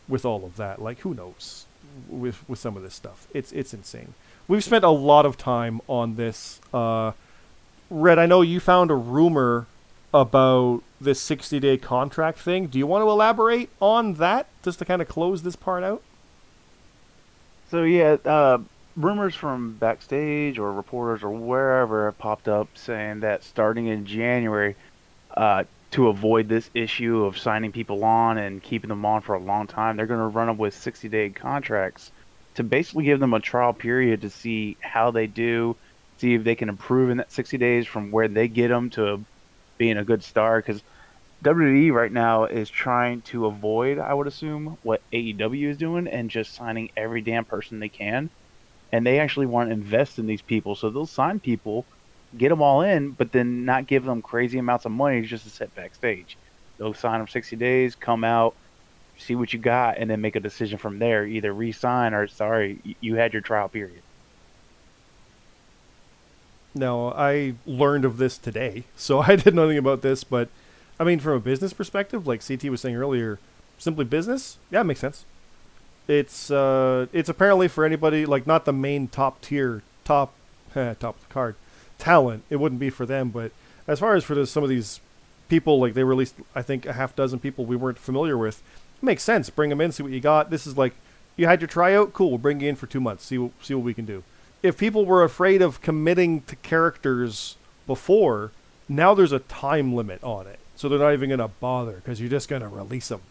with 0.07 0.25
all 0.25 0.45
of 0.45 0.57
that. 0.57 0.81
Like 0.81 0.99
who 0.99 1.13
knows 1.13 1.65
with 2.07 2.47
with 2.47 2.59
some 2.59 2.77
of 2.77 2.83
this 2.83 2.95
stuff. 2.95 3.27
It's 3.33 3.51
it's 3.51 3.73
insane. 3.73 4.13
We've 4.47 4.63
spent 4.63 4.83
a 4.85 4.89
lot 4.89 5.25
of 5.25 5.37
time 5.37 5.81
on 5.87 6.15
this. 6.15 6.61
Uh, 6.73 7.11
Red, 7.89 8.19
I 8.19 8.25
know 8.25 8.41
you 8.41 8.59
found 8.59 8.91
a 8.91 8.95
rumor 8.95 9.67
about 10.13 10.81
this 10.99 11.21
60 11.21 11.59
day 11.59 11.77
contract 11.77 12.39
thing. 12.39 12.67
Do 12.67 12.77
you 12.77 12.87
want 12.87 13.03
to 13.03 13.09
elaborate 13.09 13.69
on 13.81 14.15
that 14.15 14.47
just 14.63 14.79
to 14.79 14.85
kind 14.85 15.01
of 15.01 15.07
close 15.07 15.43
this 15.43 15.55
part 15.55 15.83
out? 15.83 16.01
So 17.69 17.83
yeah, 17.83 18.17
uh, 18.25 18.59
rumors 18.95 19.35
from 19.35 19.73
backstage 19.73 20.57
or 20.57 20.71
reporters 20.71 21.23
or 21.23 21.29
wherever 21.29 22.05
have 22.05 22.17
popped 22.17 22.47
up 22.47 22.69
saying 22.75 23.19
that 23.21 23.43
starting 23.43 23.87
in 23.87 24.05
January, 24.05 24.75
uh, 25.35 25.65
to 25.91 26.09
avoid 26.09 26.49
this 26.49 26.69
issue 26.73 27.23
of 27.23 27.37
signing 27.37 27.71
people 27.71 28.03
on 28.03 28.37
and 28.37 28.61
keeping 28.61 28.89
them 28.89 29.05
on 29.05 29.21
for 29.21 29.35
a 29.35 29.39
long 29.39 29.67
time, 29.67 29.95
they're 29.95 30.05
going 30.05 30.19
to 30.19 30.27
run 30.27 30.47
them 30.47 30.57
with 30.57 30.75
60-day 30.75 31.29
contracts 31.29 32.11
to 32.55 32.63
basically 32.63 33.05
give 33.05 33.19
them 33.19 33.33
a 33.33 33.39
trial 33.39 33.73
period 33.73 34.21
to 34.21 34.29
see 34.29 34.77
how 34.81 35.11
they 35.11 35.27
do, 35.27 35.75
see 36.17 36.33
if 36.33 36.43
they 36.43 36.55
can 36.55 36.69
improve 36.69 37.09
in 37.09 37.17
that 37.17 37.31
60 37.31 37.57
days 37.57 37.87
from 37.87 38.11
where 38.11 38.27
they 38.27 38.47
get 38.47 38.67
them 38.69 38.89
to 38.89 39.23
being 39.77 39.97
a 39.97 40.03
good 40.03 40.23
star. 40.23 40.59
Because 40.59 40.81
WWE 41.43 41.93
right 41.93 42.11
now 42.11 42.45
is 42.45 42.69
trying 42.69 43.21
to 43.21 43.45
avoid, 43.45 43.99
I 43.99 44.13
would 44.13 44.27
assume, 44.27 44.77
what 44.83 45.01
AEW 45.13 45.69
is 45.69 45.77
doing 45.77 46.07
and 46.07 46.29
just 46.29 46.55
signing 46.55 46.89
every 46.97 47.21
damn 47.21 47.45
person 47.45 47.79
they 47.79 47.89
can. 47.89 48.29
And 48.91 49.05
they 49.05 49.19
actually 49.19 49.45
want 49.45 49.69
to 49.69 49.73
invest 49.73 50.17
in 50.17 50.27
these 50.27 50.41
people, 50.41 50.75
so 50.75 50.89
they'll 50.89 51.05
sign 51.05 51.39
people, 51.39 51.85
get 52.35 52.49
them 52.49 52.61
all 52.61 52.81
in, 52.81 53.11
but 53.11 53.31
then 53.31 53.65
not 53.65 53.87
give 53.87 54.03
them 54.03 54.21
crazy 54.21 54.57
amounts 54.57 54.85
of 54.85 54.91
money 54.91 55.21
just 55.21 55.43
to 55.43 55.49
sit 55.49 55.73
backstage. 55.75 56.37
They'll 56.77 56.93
sign 56.93 57.19
them 57.19 57.27
60 57.27 57.55
days, 57.55 57.95
come 57.95 58.23
out, 58.23 58.55
see 59.17 59.35
what 59.35 59.53
you 59.53 59.59
got, 59.59 59.97
and 59.97 60.09
then 60.09 60.21
make 60.21 60.35
a 60.35 60.39
decision 60.39 60.77
from 60.77 60.99
there. 60.99 61.25
Either 61.25 61.53
re-sign 61.53 62.13
or 62.13 62.27
sorry, 62.27 62.79
you 62.99 63.15
had 63.15 63.33
your 63.33 63.41
trial 63.41 63.69
period. 63.69 64.01
No, 66.75 67.11
I 67.11 67.55
learned 67.65 68.05
of 68.05 68.17
this 68.17 68.37
today, 68.37 68.83
so 68.95 69.19
I 69.21 69.35
did 69.35 69.55
nothing 69.55 69.77
about 69.77 70.01
this. 70.01 70.23
But 70.23 70.49
I 70.99 71.03
mean, 71.03 71.19
from 71.19 71.33
a 71.33 71.39
business 71.39 71.73
perspective, 71.73 72.27
like 72.27 72.45
CT 72.45 72.65
was 72.65 72.81
saying 72.81 72.95
earlier, 72.95 73.39
simply 73.77 74.05
business, 74.05 74.57
yeah, 74.69 74.81
it 74.81 74.85
makes 74.85 74.99
sense. 74.99 75.25
It's 76.07 76.51
uh, 76.51 77.07
it's 77.11 77.29
apparently 77.29 77.67
for 77.67 77.83
anybody 77.83 78.25
like 78.25 78.45
not 78.45 78.65
the 78.65 78.73
main 78.73 79.07
top 79.07 79.41
tier, 79.41 79.81
top 80.03 80.33
top 80.73 81.17
card 81.29 81.55
talent. 81.97 82.43
It 82.49 82.57
wouldn't 82.57 82.79
be 82.79 82.89
for 82.89 83.05
them, 83.05 83.29
but 83.29 83.51
as 83.87 83.99
far 83.99 84.15
as 84.15 84.23
for 84.23 84.35
the, 84.35 84.45
some 84.45 84.63
of 84.63 84.69
these 84.69 84.99
people, 85.49 85.79
like 85.79 85.93
they 85.93 86.03
released, 86.03 86.35
I 86.55 86.61
think 86.61 86.85
a 86.85 86.93
half 86.93 87.15
dozen 87.15 87.39
people 87.39 87.65
we 87.65 87.75
weren't 87.75 87.99
familiar 87.99 88.37
with. 88.37 88.61
It 89.01 89.05
makes 89.05 89.23
sense. 89.23 89.49
Bring 89.49 89.69
them 89.69 89.81
in, 89.81 89.91
see 89.91 90.03
what 90.03 90.11
you 90.11 90.19
got. 90.19 90.49
This 90.49 90.67
is 90.67 90.77
like 90.77 90.93
you 91.35 91.45
had 91.45 91.61
your 91.61 91.67
tryout, 91.67 92.13
cool. 92.13 92.29
We'll 92.29 92.37
bring 92.39 92.59
you 92.59 92.69
in 92.69 92.75
for 92.75 92.87
two 92.87 92.99
months, 92.99 93.25
see 93.25 93.51
see 93.61 93.73
what 93.73 93.83
we 93.83 93.93
can 93.93 94.05
do 94.05 94.23
if 94.63 94.77
people 94.77 95.05
were 95.05 95.23
afraid 95.23 95.61
of 95.61 95.81
committing 95.81 96.41
to 96.41 96.55
characters 96.57 97.55
before, 97.85 98.51
now 98.89 99.13
there's 99.13 99.31
a 99.31 99.39
time 99.39 99.93
limit 99.93 100.23
on 100.23 100.47
it. 100.47 100.59
So 100.75 100.89
they're 100.89 100.99
not 100.99 101.13
even 101.13 101.29
going 101.29 101.39
to 101.39 101.47
bother 101.47 101.93
because 101.93 102.19
you're 102.19 102.29
just 102.29 102.49
going 102.49 102.61
to 102.61 102.67
release 102.67 103.07
them. 103.07 103.21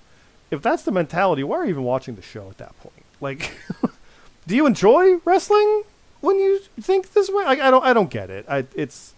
If 0.50 0.62
that's 0.62 0.82
the 0.82 0.92
mentality, 0.92 1.42
why 1.44 1.56
are 1.56 1.64
you 1.64 1.70
even 1.70 1.84
watching 1.84 2.16
the 2.16 2.22
show 2.22 2.48
at 2.50 2.58
that 2.58 2.78
point? 2.80 3.04
Like, 3.20 3.52
do 4.46 4.56
you 4.56 4.66
enjoy 4.66 5.16
wrestling 5.24 5.82
when 6.20 6.38
you 6.38 6.60
think 6.80 7.12
this 7.12 7.28
way? 7.28 7.44
Like, 7.44 7.60
I 7.60 7.70
don't, 7.70 7.84
I 7.84 7.92
don't 7.92 8.10
get 8.10 8.30
it. 8.30 8.46
I, 8.48 8.66
it's, 8.74 9.14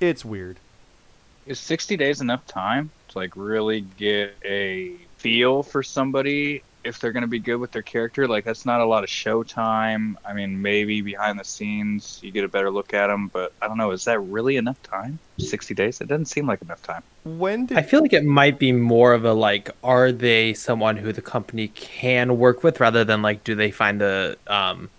it's 0.00 0.24
weird. 0.24 0.58
Is 1.46 1.60
60 1.60 1.96
days 1.96 2.20
enough 2.20 2.46
time 2.46 2.90
to 3.08 3.18
like 3.18 3.32
really 3.36 3.82
get 3.82 4.34
a 4.44 4.94
feel 5.18 5.62
for 5.62 5.82
somebody 5.82 6.62
if 6.82 7.00
they're 7.00 7.12
going 7.12 7.22
to 7.22 7.28
be 7.28 7.38
good 7.38 7.56
with 7.56 7.70
their 7.70 7.82
character? 7.82 8.26
Like 8.26 8.44
that's 8.44 8.66
not 8.66 8.80
a 8.80 8.84
lot 8.84 9.04
of 9.04 9.10
show 9.10 9.42
time. 9.44 10.18
I 10.24 10.32
mean, 10.32 10.60
maybe 10.60 11.02
behind 11.02 11.38
the 11.38 11.44
scenes 11.44 12.18
you 12.22 12.32
get 12.32 12.44
a 12.44 12.48
better 12.48 12.70
look 12.70 12.94
at 12.94 13.06
them, 13.06 13.28
but 13.28 13.52
I 13.62 13.68
don't 13.68 13.78
know. 13.78 13.92
Is 13.92 14.04
that 14.06 14.18
really 14.20 14.56
enough 14.56 14.82
time? 14.82 15.20
60 15.38 15.74
days? 15.74 16.00
It 16.00 16.08
doesn't 16.08 16.26
seem 16.26 16.46
like 16.46 16.62
enough 16.62 16.82
time. 16.82 17.02
When 17.24 17.66
did 17.66 17.78
I 17.78 17.82
feel 17.82 18.02
like 18.02 18.12
it 18.12 18.24
might 18.24 18.58
be 18.58 18.72
more 18.72 19.14
of 19.14 19.24
a 19.24 19.32
like, 19.32 19.70
are 19.84 20.10
they 20.10 20.52
someone 20.52 20.96
who 20.96 21.12
the 21.12 21.22
company 21.22 21.68
can 21.68 22.38
work 22.38 22.64
with 22.64 22.80
rather 22.80 23.04
than 23.04 23.22
like, 23.22 23.44
do 23.44 23.54
they 23.54 23.70
find 23.70 24.00
the 24.00 24.36
um, 24.48 24.90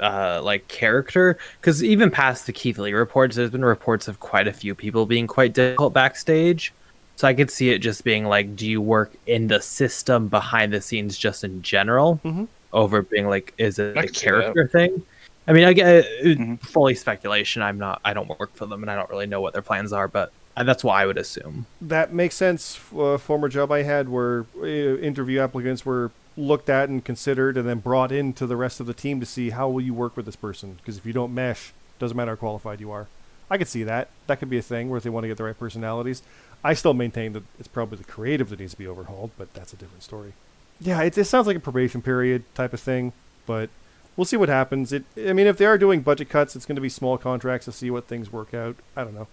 uh 0.00 0.40
like 0.42 0.66
character 0.68 1.38
because 1.60 1.82
even 1.84 2.10
past 2.10 2.46
the 2.46 2.52
Keith 2.52 2.78
Lee 2.78 2.92
reports, 2.92 3.36
there's 3.36 3.50
been 3.50 3.64
reports 3.64 4.08
of 4.08 4.20
quite 4.20 4.48
a 4.48 4.52
few 4.52 4.74
people 4.74 5.06
being 5.06 5.26
quite 5.26 5.52
difficult 5.54 5.92
backstage. 5.92 6.72
So 7.16 7.28
I 7.28 7.34
could 7.34 7.50
see 7.50 7.70
it 7.70 7.78
just 7.78 8.02
being 8.02 8.24
like, 8.24 8.56
do 8.56 8.66
you 8.68 8.80
work 8.80 9.12
in 9.26 9.46
the 9.46 9.60
system 9.60 10.26
behind 10.28 10.72
the 10.72 10.80
scenes 10.80 11.16
just 11.16 11.44
in 11.44 11.62
general, 11.62 12.20
Mhm. 12.24 12.48
over 12.72 13.02
being 13.02 13.28
like, 13.28 13.54
is 13.56 13.78
it 13.78 13.96
I 13.96 14.00
a 14.00 14.06
could 14.06 14.16
see 14.16 14.26
that. 14.26 14.30
character 14.40 14.66
thing? 14.68 15.02
I 15.46 15.52
mean, 15.52 15.64
I 15.64 15.74
get 15.74 16.04
Mhm. 16.24 16.60
fully 16.60 16.94
speculation. 16.96 17.62
I'm 17.62 17.78
not. 17.78 18.00
I 18.04 18.14
don't 18.14 18.28
work 18.40 18.56
for 18.56 18.66
them, 18.66 18.82
and 18.82 18.90
I 18.90 18.96
don't 18.96 19.08
really 19.10 19.26
know 19.26 19.40
what 19.40 19.52
their 19.52 19.62
plans 19.62 19.92
are. 19.92 20.08
But 20.08 20.32
uh, 20.56 20.64
that's 20.64 20.82
what 20.82 20.94
I 20.94 21.04
would 21.06 21.18
assume. 21.18 21.66
That 21.80 22.12
makes 22.12 22.34
sense. 22.34 22.80
A 22.96 23.18
former 23.18 23.48
job 23.48 23.70
I 23.70 23.82
had 23.82 24.08
where 24.08 24.46
uh, 24.60 24.64
interview 24.66 25.38
applicants 25.40 25.84
were 25.86 26.10
looked 26.36 26.68
at 26.68 26.88
and 26.88 27.04
considered 27.04 27.56
and 27.56 27.68
then 27.68 27.78
brought 27.78 28.12
into 28.12 28.46
the 28.46 28.56
rest 28.56 28.80
of 28.80 28.86
the 28.86 28.94
team 28.94 29.20
to 29.20 29.26
see 29.26 29.50
how 29.50 29.68
will 29.68 29.80
you 29.80 29.94
work 29.94 30.16
with 30.16 30.26
this 30.26 30.36
person? 30.36 30.74
Because 30.74 30.98
if 30.98 31.06
you 31.06 31.12
don't 31.12 31.34
mesh 31.34 31.72
doesn't 31.98 32.16
matter 32.16 32.32
how 32.32 32.36
qualified 32.36 32.80
you 32.80 32.90
are. 32.90 33.06
I 33.50 33.58
could 33.58 33.68
see 33.68 33.84
that. 33.84 34.08
That 34.26 34.38
could 34.38 34.50
be 34.50 34.58
a 34.58 34.62
thing 34.62 34.90
where 34.90 34.98
if 34.98 35.04
they 35.04 35.10
want 35.10 35.24
to 35.24 35.28
get 35.28 35.36
the 35.36 35.44
right 35.44 35.58
personalities. 35.58 36.22
I 36.64 36.74
still 36.74 36.94
maintain 36.94 37.34
that 37.34 37.44
it's 37.58 37.68
probably 37.68 37.98
the 37.98 38.04
creative 38.04 38.48
that 38.50 38.58
needs 38.58 38.72
to 38.72 38.78
be 38.78 38.86
overhauled 38.86 39.30
but 39.38 39.52
that's 39.54 39.72
a 39.72 39.76
different 39.76 40.02
story. 40.02 40.32
Yeah 40.80 41.02
it, 41.02 41.16
it 41.16 41.24
sounds 41.24 41.46
like 41.46 41.56
a 41.56 41.60
probation 41.60 42.02
period 42.02 42.44
type 42.54 42.72
of 42.72 42.80
thing 42.80 43.12
but 43.46 43.70
we'll 44.16 44.24
see 44.24 44.36
what 44.36 44.48
happens. 44.48 44.92
It 44.92 45.04
i 45.16 45.32
mean 45.32 45.46
if 45.46 45.56
they 45.56 45.66
are 45.66 45.78
doing 45.78 46.00
budget 46.00 46.28
cuts 46.28 46.56
it's 46.56 46.66
going 46.66 46.76
to 46.76 46.82
be 46.82 46.88
small 46.88 47.18
contracts 47.18 47.66
to 47.66 47.72
see 47.72 47.90
what 47.90 48.08
things 48.08 48.32
work 48.32 48.54
out. 48.54 48.76
I 48.96 49.04
don't 49.04 49.14
know 49.14 49.28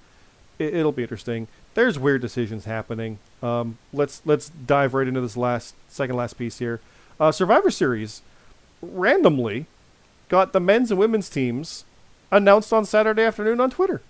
it, 0.61 0.75
it'll 0.75 0.91
be 0.91 1.03
interesting 1.03 1.47
there's 1.73 1.97
weird 1.97 2.21
decisions 2.21 2.65
happening 2.65 3.19
um, 3.41 3.77
let's 3.93 4.21
let's 4.25 4.49
dive 4.49 4.93
right 4.93 5.07
into 5.07 5.21
this 5.21 5.37
last 5.37 5.75
second 5.87 6.15
last 6.15 6.37
piece 6.37 6.59
here 6.59 6.79
uh, 7.19 7.31
Survivor 7.31 7.69
Series 7.69 8.21
randomly 8.81 9.67
got 10.27 10.53
the 10.53 10.59
men's 10.59 10.89
and 10.91 10.99
women's 10.99 11.29
teams 11.29 11.85
announced 12.31 12.73
on 12.73 12.85
Saturday 12.85 13.21
afternoon 13.21 13.59
on 13.59 13.69
Twitter. 13.69 14.01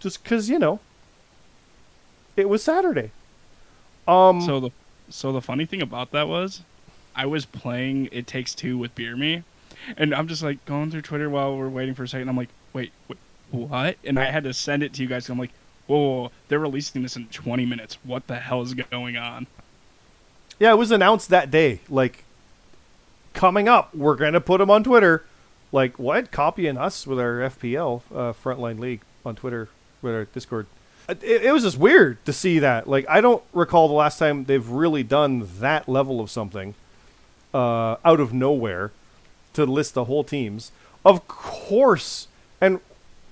Just 0.00 0.22
because, 0.22 0.48
you 0.48 0.58
know, 0.58 0.80
it 2.36 2.48
was 2.48 2.62
Saturday. 2.62 3.10
Um, 4.08 4.40
So 4.40 4.60
the 4.60 4.70
so 5.08 5.32
the 5.32 5.40
funny 5.40 5.66
thing 5.66 5.82
about 5.82 6.10
that 6.12 6.26
was, 6.26 6.62
I 7.14 7.26
was 7.26 7.44
playing 7.44 8.08
It 8.10 8.26
Takes 8.26 8.54
Two 8.54 8.76
with 8.78 8.94
Beer 8.94 9.16
Me, 9.16 9.44
and 9.96 10.14
I'm 10.14 10.26
just 10.26 10.42
like 10.42 10.64
going 10.64 10.90
through 10.90 11.02
Twitter 11.02 11.28
while 11.28 11.56
we're 11.56 11.68
waiting 11.68 11.94
for 11.94 12.04
a 12.04 12.08
second. 12.08 12.28
I'm 12.28 12.36
like, 12.36 12.48
wait, 12.72 12.92
wait 13.06 13.18
what? 13.54 13.96
And 14.04 14.18
I 14.18 14.30
had 14.30 14.44
to 14.44 14.52
send 14.54 14.82
it 14.82 14.92
to 14.94 15.02
you 15.02 15.08
guys. 15.08 15.28
I'm 15.28 15.38
like, 15.38 15.52
whoa, 15.86 16.30
they're 16.48 16.58
releasing 16.58 17.02
this 17.02 17.16
in 17.16 17.26
20 17.26 17.66
minutes. 17.66 17.98
What 18.04 18.26
the 18.26 18.36
hell 18.36 18.62
is 18.62 18.74
going 18.74 19.16
on? 19.16 19.46
yeah, 20.58 20.72
it 20.72 20.76
was 20.76 20.90
announced 20.90 21.30
that 21.30 21.50
day. 21.50 21.80
Like, 21.88 22.24
coming 23.32 23.68
up, 23.68 23.94
we're 23.94 24.16
to 24.16 24.40
put 24.40 24.58
them 24.58 24.70
on 24.70 24.84
Twitter. 24.84 25.24
Like, 25.72 25.98
what? 25.98 26.30
Copying 26.30 26.78
us 26.78 27.06
with 27.06 27.18
our 27.18 27.38
FPL, 27.38 28.02
uh, 28.12 28.32
Frontline 28.32 28.78
League, 28.78 29.00
on 29.26 29.34
Twitter, 29.34 29.68
with 30.02 30.14
our 30.14 30.24
Discord. 30.26 30.66
It, 31.08 31.22
it 31.22 31.52
was 31.52 31.64
just 31.64 31.76
weird 31.76 32.24
to 32.24 32.32
see 32.32 32.58
that. 32.60 32.88
Like, 32.88 33.06
I 33.08 33.20
don't 33.20 33.42
recall 33.52 33.88
the 33.88 33.94
last 33.94 34.18
time 34.18 34.44
they've 34.44 34.66
really 34.66 35.02
done 35.02 35.48
that 35.58 35.88
level 35.88 36.20
of 36.20 36.30
something 36.30 36.74
uh, 37.52 37.96
out 38.04 38.20
of 38.20 38.32
nowhere 38.32 38.92
to 39.54 39.66
list 39.66 39.94
the 39.94 40.04
whole 40.04 40.24
teams. 40.24 40.72
Of 41.04 41.26
course, 41.28 42.28
and 42.60 42.80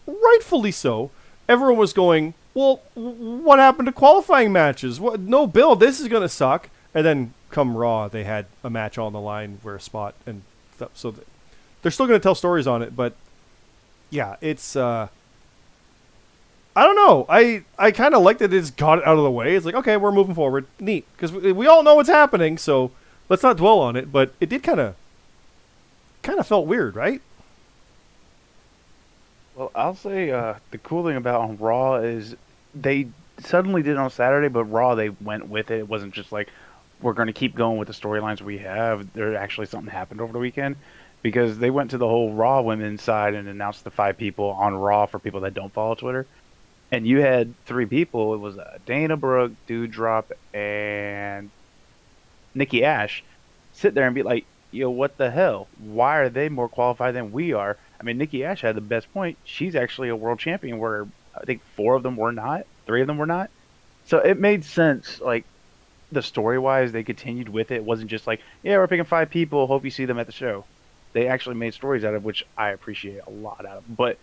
rightfully 0.07 0.73
so, 0.73 1.11
everyone 1.49 1.77
was 1.77 1.93
going, 1.93 2.35
well, 2.55 2.83
what 2.95 3.59
happened 3.59 3.87
to 3.87 3.93
qualifying 3.93 4.53
matches? 4.53 5.01
What? 5.01 5.21
No, 5.21 5.47
Bill, 5.47 5.75
this 5.77 6.01
is 6.01 6.09
going 6.09 6.23
to 6.23 6.29
suck. 6.29 6.69
And 6.95 7.07
then 7.07 7.35
come 7.51 7.77
Raw, 7.77 8.09
they 8.09 8.25
had 8.25 8.47
a 8.63 8.71
match 8.71 8.99
on 8.99 9.13
the 9.13 9.21
line 9.21 9.59
where 9.63 9.77
a 9.77 9.81
spot, 9.81 10.15
and 10.27 10.43
th- 10.79 10.91
so 10.95 11.11
th- 11.13 11.27
they're 11.81 11.93
still 11.93 12.07
going 12.07 12.19
to 12.19 12.23
tell 12.23 12.35
stories 12.35 12.67
on 12.67 12.83
it. 12.83 12.95
But 12.95 13.15
yeah, 14.11 14.37
it's 14.41 14.77
uh, 14.77 15.09
I 16.77 16.83
don't 16.85 16.97
know. 16.97 17.25
I 17.29 17.65
I 17.79 17.91
kind 17.91 18.15
of 18.15 18.23
like 18.23 18.39
that 18.39 18.53
it's 18.53 18.71
got 18.71 18.99
it 18.99 19.07
out 19.07 19.17
of 19.17 19.25
the 19.25 19.31
way. 19.31 19.55
It's 19.55 19.65
like 19.65 19.75
okay, 19.75 19.97
we're 19.97 20.13
moving 20.13 20.35
forward, 20.35 20.67
neat, 20.81 21.07
because 21.17 21.33
we, 21.33 21.53
we 21.53 21.67
all 21.67 21.83
know 21.83 21.95
what's 21.95 22.09
happening. 22.09 22.59
So 22.59 22.91
let's 23.29 23.43
not 23.43 23.57
dwell 23.57 23.79
on 23.79 23.97
it. 23.97 24.13
But 24.13 24.35
it 24.41 24.49
did 24.49 24.63
kind 24.63 24.81
of 24.81 24.95
kind 26.23 26.39
of 26.39 26.47
felt 26.47 26.67
weird, 26.67 26.95
right? 26.97 27.23
Well, 29.55 29.71
I'll 29.75 29.95
say 29.95 30.31
uh, 30.31 30.55
the 30.71 30.79
cool 30.79 31.05
thing 31.05 31.17
about 31.17 31.43
on 31.43 31.59
Raw 31.59 31.97
is 31.97 32.37
they 32.75 33.09
suddenly 33.39 33.83
did 33.83 33.93
it 33.93 33.99
on 33.99 34.11
Saturday, 34.11 34.49
but 34.49 34.65
Raw 34.65 34.95
they 34.95 35.11
went 35.11 35.49
with 35.49 35.71
it. 35.71 35.81
It 35.81 35.89
wasn't 35.89 36.15
just 36.15 36.33
like 36.33 36.49
we're 37.03 37.13
going 37.13 37.27
to 37.27 37.33
keep 37.33 37.55
going 37.55 37.79
with 37.79 37.89
the 37.89 37.95
storylines 37.95 38.41
we 38.41 38.59
have. 38.59 39.13
There 39.13 39.37
actually 39.37 39.67
something 39.67 39.91
happened 39.91 40.21
over 40.21 40.33
the 40.33 40.39
weekend 40.39 40.77
because 41.21 41.59
they 41.59 41.71
went 41.71 41.91
to 41.91 41.99
the 41.99 42.09
whole 42.09 42.33
Raw 42.33 42.63
women's 42.63 43.03
side 43.03 43.35
and 43.35 43.49
announced 43.49 43.85
the 43.85 43.91
five 43.91 44.17
people 44.17 44.51
on 44.51 44.75
Raw 44.75 45.07
for 45.07 45.19
people 45.19 45.41
that 45.41 45.55
don't 45.55 45.73
follow 45.73 45.95
Twitter. 45.95 46.27
And 46.91 47.07
you 47.07 47.21
had 47.21 47.55
three 47.65 47.87
people. 47.87 48.35
It 48.35 48.39
was 48.39 48.59
uh, 48.59 48.79
Dana 48.87 49.17
Brooke, 49.17 49.53
Doudrop, 49.67 50.25
and 50.55 51.51
Nikki 52.55 52.85
Ash 52.85 53.23
sit 53.73 53.95
there 53.95 54.07
and 54.07 54.15
be 54.15 54.23
like, 54.23 54.45
yo, 54.71 54.91
what 54.91 55.17
the 55.17 55.31
hell? 55.31 55.69
Why 55.79 56.19
are 56.19 56.29
they 56.29 56.49
more 56.49 56.69
qualified 56.69 57.15
than 57.15 57.33
we 57.33 57.53
are? 57.53 57.77
I 58.03 58.05
mean, 58.05 58.19
Nikki 58.19 58.45
Ash 58.45 58.63
had 58.63 58.75
the 58.75 58.81
best 58.81 59.13
point. 59.15 59.39
She's 59.45 59.77
actually 59.77 60.09
a 60.09 60.17
world 60.17 60.41
champion, 60.41 60.79
where 60.79 61.07
I 61.37 61.45
think 61.45 61.63
four 61.77 61.95
of 61.95 62.03
them 62.03 62.17
were 62.17 62.33
not, 62.33 62.67
three 62.85 63.01
of 63.01 63.07
them 63.07 63.17
were 63.17 63.27
not. 63.27 63.49
So 64.07 64.19
it 64.19 64.41
made 64.41 64.65
sense, 64.65 65.21
like 65.21 65.45
the 66.11 66.23
story 66.23 66.59
wise, 66.59 66.91
they 66.91 67.05
continued 67.05 67.49
with 67.49 67.71
it. 67.71 67.77
It 67.77 67.85
wasn't 67.85 68.11
just 68.11 68.27
like, 68.27 68.41
yeah, 68.63 68.77
we're 68.79 68.89
picking 68.89 69.05
five 69.05 69.31
people. 69.31 69.69
Hope 69.69 69.85
you 69.85 69.91
see 69.91 70.05
them 70.05 70.19
at 70.19 70.27
the 70.27 70.33
show. 70.33 70.65
They 71.13 71.29
actually 71.29 71.55
made 71.55 71.75
stories 71.75 72.05
out 72.05 72.15
of 72.15 72.25
which 72.25 72.45
I 72.59 72.71
appreciate 72.71 73.21
a 73.27 73.31
lot 73.31 73.65
out 73.65 73.79
of. 73.79 73.97
But 73.97 74.19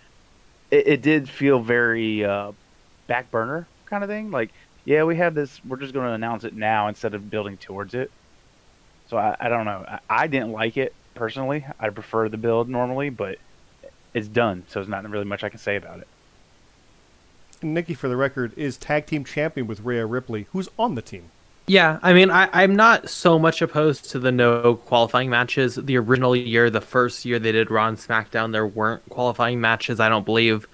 it, 0.70 0.88
it 0.88 1.02
did 1.02 1.30
feel 1.30 1.60
very 1.60 2.26
uh, 2.26 2.52
back 3.08 3.32
burner 3.32 3.66
kind 3.86 4.04
of 4.04 4.10
thing. 4.10 4.30
Like, 4.32 4.52
yeah, 4.84 5.04
we 5.04 5.16
have 5.16 5.34
this. 5.34 5.62
We're 5.66 5.78
just 5.78 5.94
going 5.94 6.08
to 6.08 6.14
announce 6.14 6.44
it 6.44 6.54
now 6.54 6.90
instead 6.90 7.14
of 7.14 7.30
building 7.30 7.56
towards 7.58 7.94
it. 7.94 8.12
So 9.10 9.18
I, 9.18 9.38
I 9.40 9.48
don't 9.48 9.66
know. 9.66 9.86
I, 9.88 10.00
I 10.10 10.28
didn't 10.28 10.52
like 10.52 10.76
it 10.76 10.94
personally. 11.16 11.66
I 11.80 11.90
prefer 11.90 12.28
the 12.28 12.38
build 12.38 12.68
normally, 12.68 13.10
but 13.10 13.38
it's 14.14 14.28
done, 14.28 14.64
so 14.68 14.80
there's 14.80 14.90
not 14.90 15.08
really 15.10 15.26
much 15.26 15.44
I 15.44 15.50
can 15.50 15.60
say 15.60 15.76
about 15.76 16.00
it. 16.00 16.08
Nikki, 17.62 17.94
for 17.94 18.08
the 18.08 18.16
record, 18.16 18.54
is 18.58 18.78
tag 18.78 19.06
team 19.06 19.26
champion 19.26 19.68
with 19.68 19.82
Rhea 19.82 20.06
Ripley, 20.06 20.48
who's 20.52 20.70
on 20.78 20.96
the 20.96 21.02
team. 21.02 21.30
Yeah, 21.68 22.00
I 22.02 22.14
mean, 22.14 22.32
I, 22.32 22.50
I'm 22.52 22.76
not 22.76 23.10
so 23.10 23.38
much 23.38 23.62
opposed 23.62 24.10
to 24.12 24.20
the 24.20 24.32
no 24.32 24.76
qualifying 24.76 25.30
matches. 25.30 25.76
The 25.76 25.98
original 25.98 26.36
year, 26.36 26.72
the 26.72 26.82
first 26.82 27.26
year 27.26 27.38
they 27.38 27.52
did 27.52 27.70
Raw 27.70 27.88
and 27.88 27.98
SmackDown, 27.98 28.54
there 28.54 28.66
weren't 28.66 29.08
qualifying 29.10 29.62
matches. 29.62 30.00
I 30.00 30.10
don't 30.10 30.26
believe. 30.26 30.68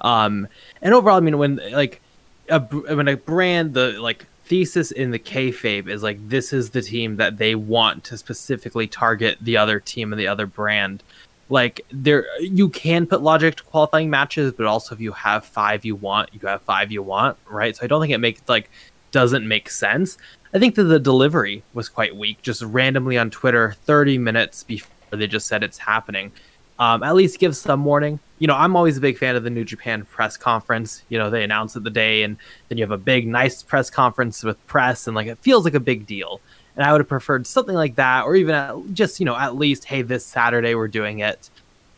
Um, 0.00 0.46
and 0.80 0.94
overall, 0.94 1.16
I 1.16 1.20
mean, 1.20 1.38
when 1.38 1.60
like 1.72 2.00
a 2.48 2.60
when 2.60 3.08
a 3.08 3.16
brand 3.16 3.74
the 3.74 4.00
like 4.00 4.26
thesis 4.44 4.92
in 4.92 5.10
the 5.10 5.18
kayfabe 5.18 5.88
is 5.88 6.04
like 6.04 6.28
this 6.28 6.52
is 6.52 6.70
the 6.70 6.82
team 6.82 7.16
that 7.16 7.38
they 7.38 7.56
want 7.56 8.04
to 8.04 8.16
specifically 8.16 8.86
target 8.86 9.38
the 9.40 9.56
other 9.56 9.80
team 9.80 10.12
and 10.12 10.20
the 10.20 10.28
other 10.28 10.46
brand. 10.46 11.02
Like 11.48 11.80
there, 11.90 12.26
you 12.40 12.68
can 12.68 13.06
put 13.06 13.22
logic 13.22 13.56
to 13.56 13.62
qualifying 13.62 14.10
matches, 14.10 14.52
but 14.52 14.66
also 14.66 14.94
if 14.94 15.00
you 15.00 15.12
have 15.12 15.44
five 15.44 15.84
you 15.84 15.94
want, 15.94 16.30
you 16.32 16.40
have 16.46 16.62
five 16.62 16.90
you 16.90 17.02
want, 17.02 17.38
right? 17.48 17.76
So 17.76 17.84
I 17.84 17.86
don't 17.86 18.00
think 18.00 18.12
it 18.12 18.18
makes 18.18 18.42
like 18.48 18.68
doesn't 19.12 19.46
make 19.46 19.70
sense. 19.70 20.18
I 20.52 20.58
think 20.58 20.74
that 20.74 20.84
the 20.84 20.98
delivery 20.98 21.62
was 21.74 21.88
quite 21.88 22.16
weak, 22.16 22.42
just 22.42 22.62
randomly 22.62 23.18
on 23.18 23.30
Twitter, 23.30 23.74
30 23.84 24.18
minutes 24.18 24.62
before 24.62 24.90
they 25.10 25.26
just 25.26 25.46
said 25.46 25.62
it's 25.62 25.78
happening. 25.78 26.32
Um, 26.78 27.02
at 27.02 27.14
least 27.14 27.38
give 27.38 27.56
some 27.56 27.84
warning. 27.84 28.18
You 28.38 28.46
know, 28.46 28.54
I'm 28.54 28.76
always 28.76 28.98
a 28.98 29.00
big 29.00 29.16
fan 29.16 29.36
of 29.36 29.44
the 29.44 29.50
New 29.50 29.64
Japan 29.64 30.04
press 30.04 30.36
conference. 30.36 31.02
You 31.08 31.18
know, 31.18 31.30
they 31.30 31.42
announce 31.42 31.74
it 31.76 31.84
the 31.84 31.90
day, 31.90 32.22
and 32.22 32.36
then 32.68 32.76
you 32.76 32.84
have 32.84 32.90
a 32.90 32.98
big, 32.98 33.26
nice 33.26 33.62
press 33.62 33.88
conference 33.88 34.42
with 34.42 34.64
press, 34.66 35.06
and 35.06 35.16
like 35.16 35.26
it 35.26 35.38
feels 35.38 35.64
like 35.64 35.74
a 35.74 35.80
big 35.80 36.06
deal. 36.06 36.40
And 36.76 36.84
I 36.84 36.92
would 36.92 37.00
have 37.00 37.08
preferred 37.08 37.46
something 37.46 37.74
like 37.74 37.94
that, 37.96 38.24
or 38.24 38.36
even 38.36 38.54
at, 38.54 38.76
just 38.92 39.18
you 39.18 39.26
know, 39.26 39.36
at 39.36 39.56
least, 39.56 39.84
hey, 39.84 40.02
this 40.02 40.24
Saturday 40.26 40.74
we're 40.74 40.88
doing 40.88 41.20
it. 41.20 41.50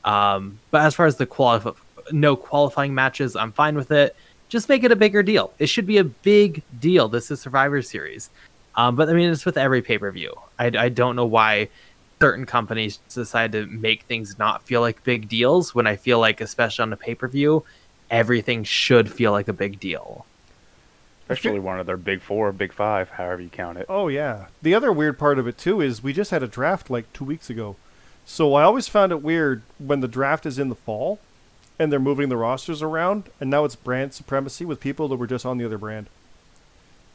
Um, 0.04 0.58
but 0.70 0.82
as 0.82 0.94
far 0.94 1.06
as 1.06 1.16
the 1.16 1.26
qualif- 1.26 1.76
no 2.12 2.36
qualifying 2.36 2.94
matches, 2.94 3.36
I'm 3.36 3.52
fine 3.52 3.74
with 3.74 3.90
it 3.90 4.14
just 4.48 4.68
make 4.68 4.82
it 4.84 4.92
a 4.92 4.96
bigger 4.96 5.22
deal. 5.22 5.52
It 5.58 5.66
should 5.66 5.86
be 5.86 5.98
a 5.98 6.04
big 6.04 6.62
deal. 6.80 7.08
This 7.08 7.30
is 7.30 7.40
Survivor 7.40 7.82
Series. 7.82 8.30
Um, 8.74 8.96
but 8.96 9.08
I 9.08 9.12
mean, 9.12 9.30
it's 9.30 9.44
with 9.44 9.58
every 9.58 9.82
pay 9.82 9.98
per 9.98 10.10
view. 10.10 10.34
I, 10.58 10.66
I 10.66 10.88
don't 10.88 11.16
know 11.16 11.26
why 11.26 11.68
certain 12.20 12.46
companies 12.46 12.98
decide 13.12 13.52
to 13.52 13.66
make 13.66 14.02
things 14.02 14.38
not 14.38 14.62
feel 14.62 14.80
like 14.80 15.04
big 15.04 15.28
deals 15.28 15.74
when 15.74 15.86
I 15.86 15.96
feel 15.96 16.18
like, 16.18 16.40
especially 16.40 16.82
on 16.82 16.92
a 16.92 16.96
pay 16.96 17.14
per 17.14 17.28
view, 17.28 17.64
everything 18.10 18.64
should 18.64 19.10
feel 19.10 19.32
like 19.32 19.48
a 19.48 19.52
big 19.52 19.78
deal. 19.80 20.24
Especially 21.28 21.58
one 21.58 21.78
of 21.80 21.86
their 21.86 21.96
big 21.96 22.20
four, 22.22 22.52
big 22.52 22.72
five, 22.72 23.10
however 23.10 23.42
you 23.42 23.48
count 23.48 23.78
it. 23.78 23.86
Oh 23.88 24.08
yeah. 24.08 24.46
The 24.62 24.74
other 24.74 24.92
weird 24.92 25.18
part 25.18 25.38
of 25.38 25.46
it 25.46 25.58
too 25.58 25.80
is 25.80 26.02
we 26.02 26.12
just 26.12 26.30
had 26.30 26.42
a 26.42 26.48
draft 26.48 26.88
like 26.90 27.12
two 27.12 27.24
weeks 27.24 27.50
ago, 27.50 27.76
so 28.24 28.54
I 28.54 28.62
always 28.62 28.88
found 28.88 29.12
it 29.12 29.22
weird 29.22 29.62
when 29.78 30.00
the 30.00 30.08
draft 30.08 30.46
is 30.46 30.58
in 30.58 30.68
the 30.68 30.74
fall, 30.74 31.18
and 31.78 31.92
they're 31.92 31.98
moving 32.00 32.28
the 32.28 32.36
rosters 32.36 32.82
around, 32.82 33.24
and 33.40 33.50
now 33.50 33.64
it's 33.64 33.76
brand 33.76 34.14
supremacy 34.14 34.64
with 34.64 34.80
people 34.80 35.08
that 35.08 35.16
were 35.16 35.26
just 35.26 35.44
on 35.46 35.58
the 35.58 35.64
other 35.64 35.78
brand. 35.78 36.06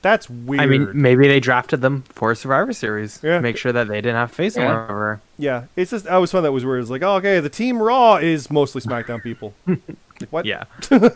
That's 0.02 0.30
weird. 0.30 0.62
I 0.62 0.66
mean, 0.66 0.90
maybe 1.02 1.30
they 1.30 1.40
drafted 1.40 1.80
them 1.80 2.04
for 2.10 2.36
Survivor 2.36 2.74
Series. 2.74 3.22
Yeah. 3.24 3.40
Make 3.40 3.56
sure 3.56 3.72
that 3.72 3.88
they 3.88 4.02
didn't 4.02 4.18
have 4.18 4.32
face 4.32 4.56
them 4.56 4.64
Yeah. 4.64 4.84
over. 4.90 5.22
yeah, 5.38 5.64
it's 5.78 5.92
just 5.92 6.08
I 6.08 6.12
always 6.16 6.30
found 6.30 6.44
that 6.44 6.52
was 6.52 6.66
weird. 6.66 6.82
It's 6.82 6.90
like, 6.90 7.04
oh, 7.04 7.16
okay, 7.16 7.40
the 7.40 7.50
team 7.50 7.82
Raw 7.82 8.18
is 8.18 8.52
mostly 8.52 8.82
SmackDown 8.82 9.24
people. 9.24 9.54
Like, 9.66 9.80
what? 10.30 10.46
Yeah. 10.46 10.66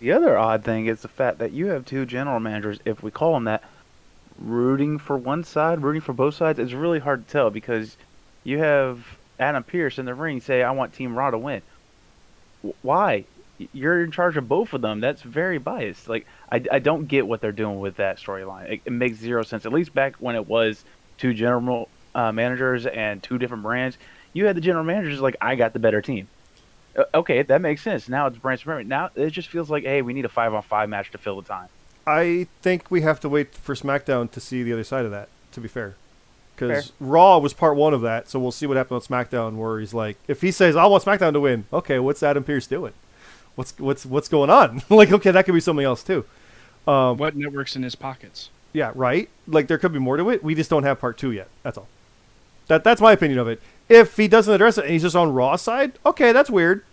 The 0.00 0.12
other 0.12 0.38
odd 0.38 0.64
thing 0.64 0.86
is 0.86 1.02
the 1.02 1.08
fact 1.08 1.38
that 1.38 1.52
you 1.52 1.66
have 1.68 1.84
two 1.84 2.06
general 2.06 2.38
managers, 2.38 2.78
if 2.84 3.02
we 3.02 3.10
call 3.10 3.34
them 3.34 3.44
that, 3.44 3.64
rooting 4.38 4.98
for 4.98 5.16
one 5.16 5.42
side, 5.42 5.82
rooting 5.82 6.00
for 6.00 6.12
both 6.12 6.34
sides. 6.34 6.58
It's 6.58 6.72
really 6.72 7.00
hard 7.00 7.26
to 7.26 7.32
tell 7.32 7.50
because 7.50 7.96
you 8.44 8.58
have 8.58 9.18
Adam 9.40 9.64
Pearce 9.64 9.98
in 9.98 10.06
the 10.06 10.14
ring 10.14 10.40
say, 10.40 10.62
"I 10.62 10.70
want 10.70 10.92
Team 10.92 11.16
Raw 11.16 11.30
to 11.30 11.38
win." 11.38 11.62
Why? 12.82 13.24
You're 13.72 14.04
in 14.04 14.12
charge 14.12 14.36
of 14.36 14.48
both 14.48 14.72
of 14.72 14.82
them. 14.82 15.00
That's 15.00 15.22
very 15.22 15.58
biased. 15.58 16.08
Like 16.08 16.26
I, 16.50 16.62
I 16.70 16.78
don't 16.78 17.06
get 17.06 17.26
what 17.26 17.40
they're 17.40 17.50
doing 17.50 17.80
with 17.80 17.96
that 17.96 18.18
storyline. 18.18 18.70
It, 18.70 18.80
it 18.84 18.92
makes 18.92 19.18
zero 19.18 19.42
sense. 19.42 19.66
At 19.66 19.72
least 19.72 19.92
back 19.94 20.14
when 20.16 20.36
it 20.36 20.46
was 20.46 20.84
two 21.18 21.34
general 21.34 21.88
uh, 22.14 22.30
managers 22.30 22.86
and 22.86 23.20
two 23.20 23.38
different 23.38 23.64
brands, 23.64 23.98
you 24.32 24.46
had 24.46 24.56
the 24.56 24.60
general 24.60 24.84
managers 24.84 25.20
like, 25.20 25.36
"I 25.40 25.56
got 25.56 25.72
the 25.72 25.80
better 25.80 26.00
team." 26.00 26.28
Uh, 26.96 27.04
okay, 27.14 27.42
that 27.42 27.60
makes 27.60 27.82
sense. 27.82 28.08
Now 28.08 28.26
it's 28.26 28.38
Brand 28.38 28.60
Supremacy. 28.60 28.88
Now 28.88 29.10
it 29.14 29.30
just 29.30 29.48
feels 29.48 29.70
like, 29.70 29.84
hey, 29.84 30.02
we 30.02 30.12
need 30.12 30.24
a 30.24 30.28
five 30.28 30.52
on 30.54 30.62
five 30.62 30.88
match 30.88 31.10
to 31.12 31.18
fill 31.18 31.40
the 31.40 31.46
time. 31.48 31.68
I 32.06 32.46
think 32.62 32.90
we 32.90 33.02
have 33.02 33.20
to 33.20 33.28
wait 33.28 33.54
for 33.54 33.74
SmackDown 33.74 34.30
to 34.30 34.40
see 34.40 34.62
the 34.62 34.72
other 34.72 34.84
side 34.84 35.04
of 35.04 35.10
that. 35.10 35.28
To 35.52 35.60
be 35.60 35.68
fair, 35.68 35.94
because 36.54 36.92
Raw 37.00 37.38
was 37.38 37.52
part 37.54 37.76
one 37.76 37.94
of 37.94 38.00
that, 38.02 38.28
so 38.28 38.38
we'll 38.38 38.52
see 38.52 38.66
what 38.66 38.76
happens 38.76 39.08
on 39.10 39.24
SmackDown. 39.24 39.56
Where 39.56 39.80
he's 39.80 39.94
like, 39.94 40.16
if 40.28 40.40
he 40.40 40.50
says, 40.50 40.76
"I 40.76 40.86
want 40.86 41.04
SmackDown 41.04 41.32
to 41.32 41.40
win," 41.40 41.64
okay, 41.72 41.98
what's 41.98 42.22
Adam 42.22 42.44
Pearce 42.44 42.66
doing? 42.66 42.92
What's 43.54 43.78
what's 43.78 44.04
what's 44.06 44.28
going 44.28 44.50
on? 44.50 44.82
like, 44.90 45.10
okay, 45.10 45.30
that 45.30 45.44
could 45.46 45.54
be 45.54 45.60
something 45.60 45.84
else 45.84 46.02
too. 46.02 46.24
Um, 46.86 47.16
What 47.16 47.34
networks 47.36 47.76
in 47.76 47.82
his 47.82 47.94
pockets? 47.94 48.50
yeah, 48.72 48.92
right. 48.94 49.28
Like, 49.46 49.66
there 49.66 49.78
could 49.78 49.92
be 49.92 49.98
more 49.98 50.16
to 50.16 50.28
it. 50.30 50.44
We 50.44 50.54
just 50.54 50.70
don't 50.70 50.84
have 50.84 51.00
part 51.00 51.16
two 51.18 51.32
yet. 51.32 51.48
That's 51.62 51.76
all. 51.78 51.88
That 52.68 52.84
that's 52.84 53.00
my 53.00 53.12
opinion 53.12 53.38
of 53.38 53.48
it. 53.48 53.60
If 53.88 54.16
he 54.16 54.28
doesn't 54.28 54.52
address 54.52 54.78
it 54.78 54.84
and 54.84 54.92
he's 54.92 55.02
just 55.02 55.16
on 55.16 55.32
Raw 55.32 55.56
side, 55.56 55.92
okay, 56.04 56.32
that's 56.32 56.50
weird. 56.50 56.84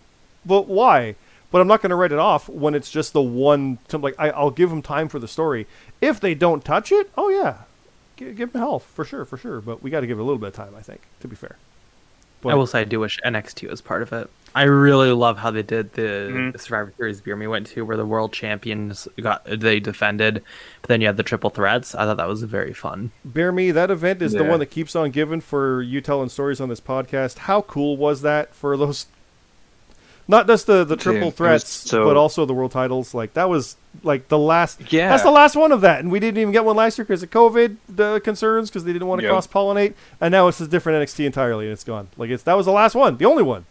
But 0.45 0.67
why? 0.67 1.15
But 1.51 1.61
I'm 1.61 1.67
not 1.67 1.81
going 1.81 1.89
to 1.89 1.95
write 1.95 2.11
it 2.11 2.19
off 2.19 2.49
when 2.49 2.75
it's 2.75 2.89
just 2.89 3.13
the 3.13 3.21
one. 3.21 3.79
Like 3.91 4.15
I, 4.17 4.29
I'll 4.29 4.51
give 4.51 4.71
him 4.71 4.81
time 4.81 5.07
for 5.09 5.19
the 5.19 5.27
story. 5.27 5.67
If 6.01 6.19
they 6.19 6.35
don't 6.35 6.63
touch 6.63 6.91
it, 6.91 7.09
oh 7.17 7.29
yeah, 7.29 7.59
G- 8.17 8.33
give 8.33 8.53
him 8.53 8.59
health 8.59 8.83
for 8.93 9.05
sure, 9.05 9.25
for 9.25 9.37
sure. 9.37 9.61
But 9.61 9.81
we 9.83 9.89
got 9.89 10.01
to 10.01 10.07
give 10.07 10.17
it 10.17 10.21
a 10.21 10.25
little 10.25 10.39
bit 10.39 10.47
of 10.47 10.53
time. 10.53 10.73
I 10.75 10.81
think 10.81 11.01
to 11.21 11.27
be 11.27 11.35
fair. 11.35 11.57
But, 12.45 12.51
I 12.53 12.55
will 12.55 12.67
say 12.67 12.81
I 12.81 12.83
do 12.85 12.99
wish 12.99 13.19
NXT 13.25 13.69
was 13.69 13.81
part 13.81 14.01
of 14.01 14.13
it. 14.13 14.29
I 14.53 14.63
really 14.63 15.11
love 15.11 15.37
how 15.39 15.51
they 15.51 15.63
did 15.63 15.93
the 15.93 16.29
Mhm. 16.31 16.59
Survivor 16.59 16.93
Series 16.97 17.19
beer 17.19 17.35
we 17.35 17.45
went 17.45 17.67
to, 17.67 17.83
where 17.83 17.97
the 17.97 18.05
world 18.05 18.31
champions 18.31 19.05
got 19.21 19.43
they 19.45 19.81
defended, 19.81 20.41
but 20.81 20.87
then 20.87 21.01
you 21.01 21.07
had 21.07 21.17
the 21.17 21.23
triple 21.23 21.49
threats. 21.49 21.93
I 21.93 22.05
thought 22.05 22.15
that 22.17 22.27
was 22.29 22.43
very 22.43 22.71
fun. 22.71 23.11
Bear 23.25 23.51
me, 23.51 23.71
that 23.71 23.91
event 23.91 24.21
is 24.21 24.31
the 24.31 24.45
one 24.45 24.59
that 24.59 24.67
keeps 24.67 24.95
on 24.95 25.11
giving 25.11 25.41
for 25.41 25.81
you 25.81 25.99
telling 25.99 26.29
stories 26.29 26.61
on 26.61 26.69
this 26.69 26.79
podcast. 26.79 27.39
How 27.39 27.61
cool 27.63 27.97
was 27.97 28.21
that 28.21 28.55
for 28.55 28.77
those? 28.77 29.07
Not 30.27 30.47
just 30.47 30.65
the 30.65 30.83
the 30.83 30.95
triple 30.95 31.21
it 31.21 31.25
was 31.25 31.33
threats, 31.35 31.69
so- 31.69 32.03
but 32.05 32.17
also 32.17 32.45
the 32.45 32.53
world 32.53 32.71
titles. 32.71 33.13
Like 33.13 33.33
that 33.35 33.47
was 33.47 33.75
like 34.03 34.27
the 34.27 34.39
last. 34.39 34.91
Yeah. 34.91 35.09
that's 35.09 35.21
the 35.23 35.29
last 35.31 35.55
one 35.55 35.71
of 35.71 35.81
that, 35.81 35.99
and 35.99 36.11
we 36.11 36.19
didn't 36.19 36.39
even 36.39 36.51
get 36.51 36.65
one 36.65 36.75
last 36.75 36.97
year 36.97 37.05
because 37.05 37.21
of 37.21 37.29
COVID 37.29 37.77
the 37.87 38.19
concerns 38.21 38.69
because 38.69 38.83
they 38.85 38.93
didn't 38.93 39.07
want 39.07 39.19
to 39.21 39.25
Yep. 39.27 39.31
cross 39.31 39.45
pollinate, 39.47 39.93
and 40.19 40.31
now 40.31 40.47
it's 40.47 40.59
a 40.59 40.67
different 40.67 41.03
NXT 41.07 41.25
entirely, 41.27 41.65
and 41.65 41.73
it's 41.73 41.83
gone. 41.83 42.07
Like 42.17 42.31
it's 42.31 42.41
that 42.43 42.55
was 42.57 42.65
the 42.65 42.71
last 42.71 42.95
one, 42.95 43.17
the 43.17 43.25
only 43.25 43.43
one. 43.43 43.65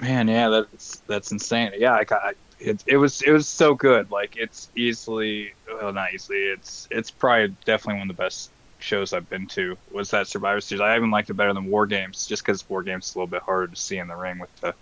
Man, 0.00 0.26
yeah, 0.28 0.48
that's 0.48 1.02
that's 1.06 1.32
insane. 1.32 1.72
Yeah, 1.76 1.92
I 1.92 2.04
got 2.04 2.34
it. 2.58 2.82
It 2.86 2.96
was 2.96 3.20
it 3.22 3.30
was 3.32 3.46
so 3.46 3.74
good. 3.74 4.10
Like 4.10 4.36
it's 4.38 4.70
easily, 4.74 5.52
well, 5.68 5.92
not 5.92 6.14
easily. 6.14 6.38
It's 6.38 6.88
it's 6.90 7.10
probably 7.10 7.54
definitely 7.66 7.98
one 8.00 8.08
of 8.10 8.16
the 8.16 8.22
best 8.22 8.50
shows 8.82 9.12
I've 9.12 9.28
been 9.28 9.46
to. 9.48 9.76
Was 9.90 10.10
that 10.10 10.26
Survivor 10.26 10.60
Series? 10.60 10.80
I 10.80 10.96
even 10.96 11.10
liked 11.10 11.30
it 11.30 11.34
better 11.34 11.52
than 11.52 11.66
War 11.66 11.86
Games, 11.86 12.26
just 12.26 12.44
because 12.44 12.68
War 12.68 12.82
Games 12.82 13.08
is 13.08 13.14
a 13.14 13.18
little 13.18 13.30
bit 13.30 13.42
harder 13.42 13.68
to 13.68 13.76
see 13.76 13.98
in 13.98 14.08
the 14.08 14.16
ring 14.16 14.38
with 14.38 14.54
the 14.60 14.74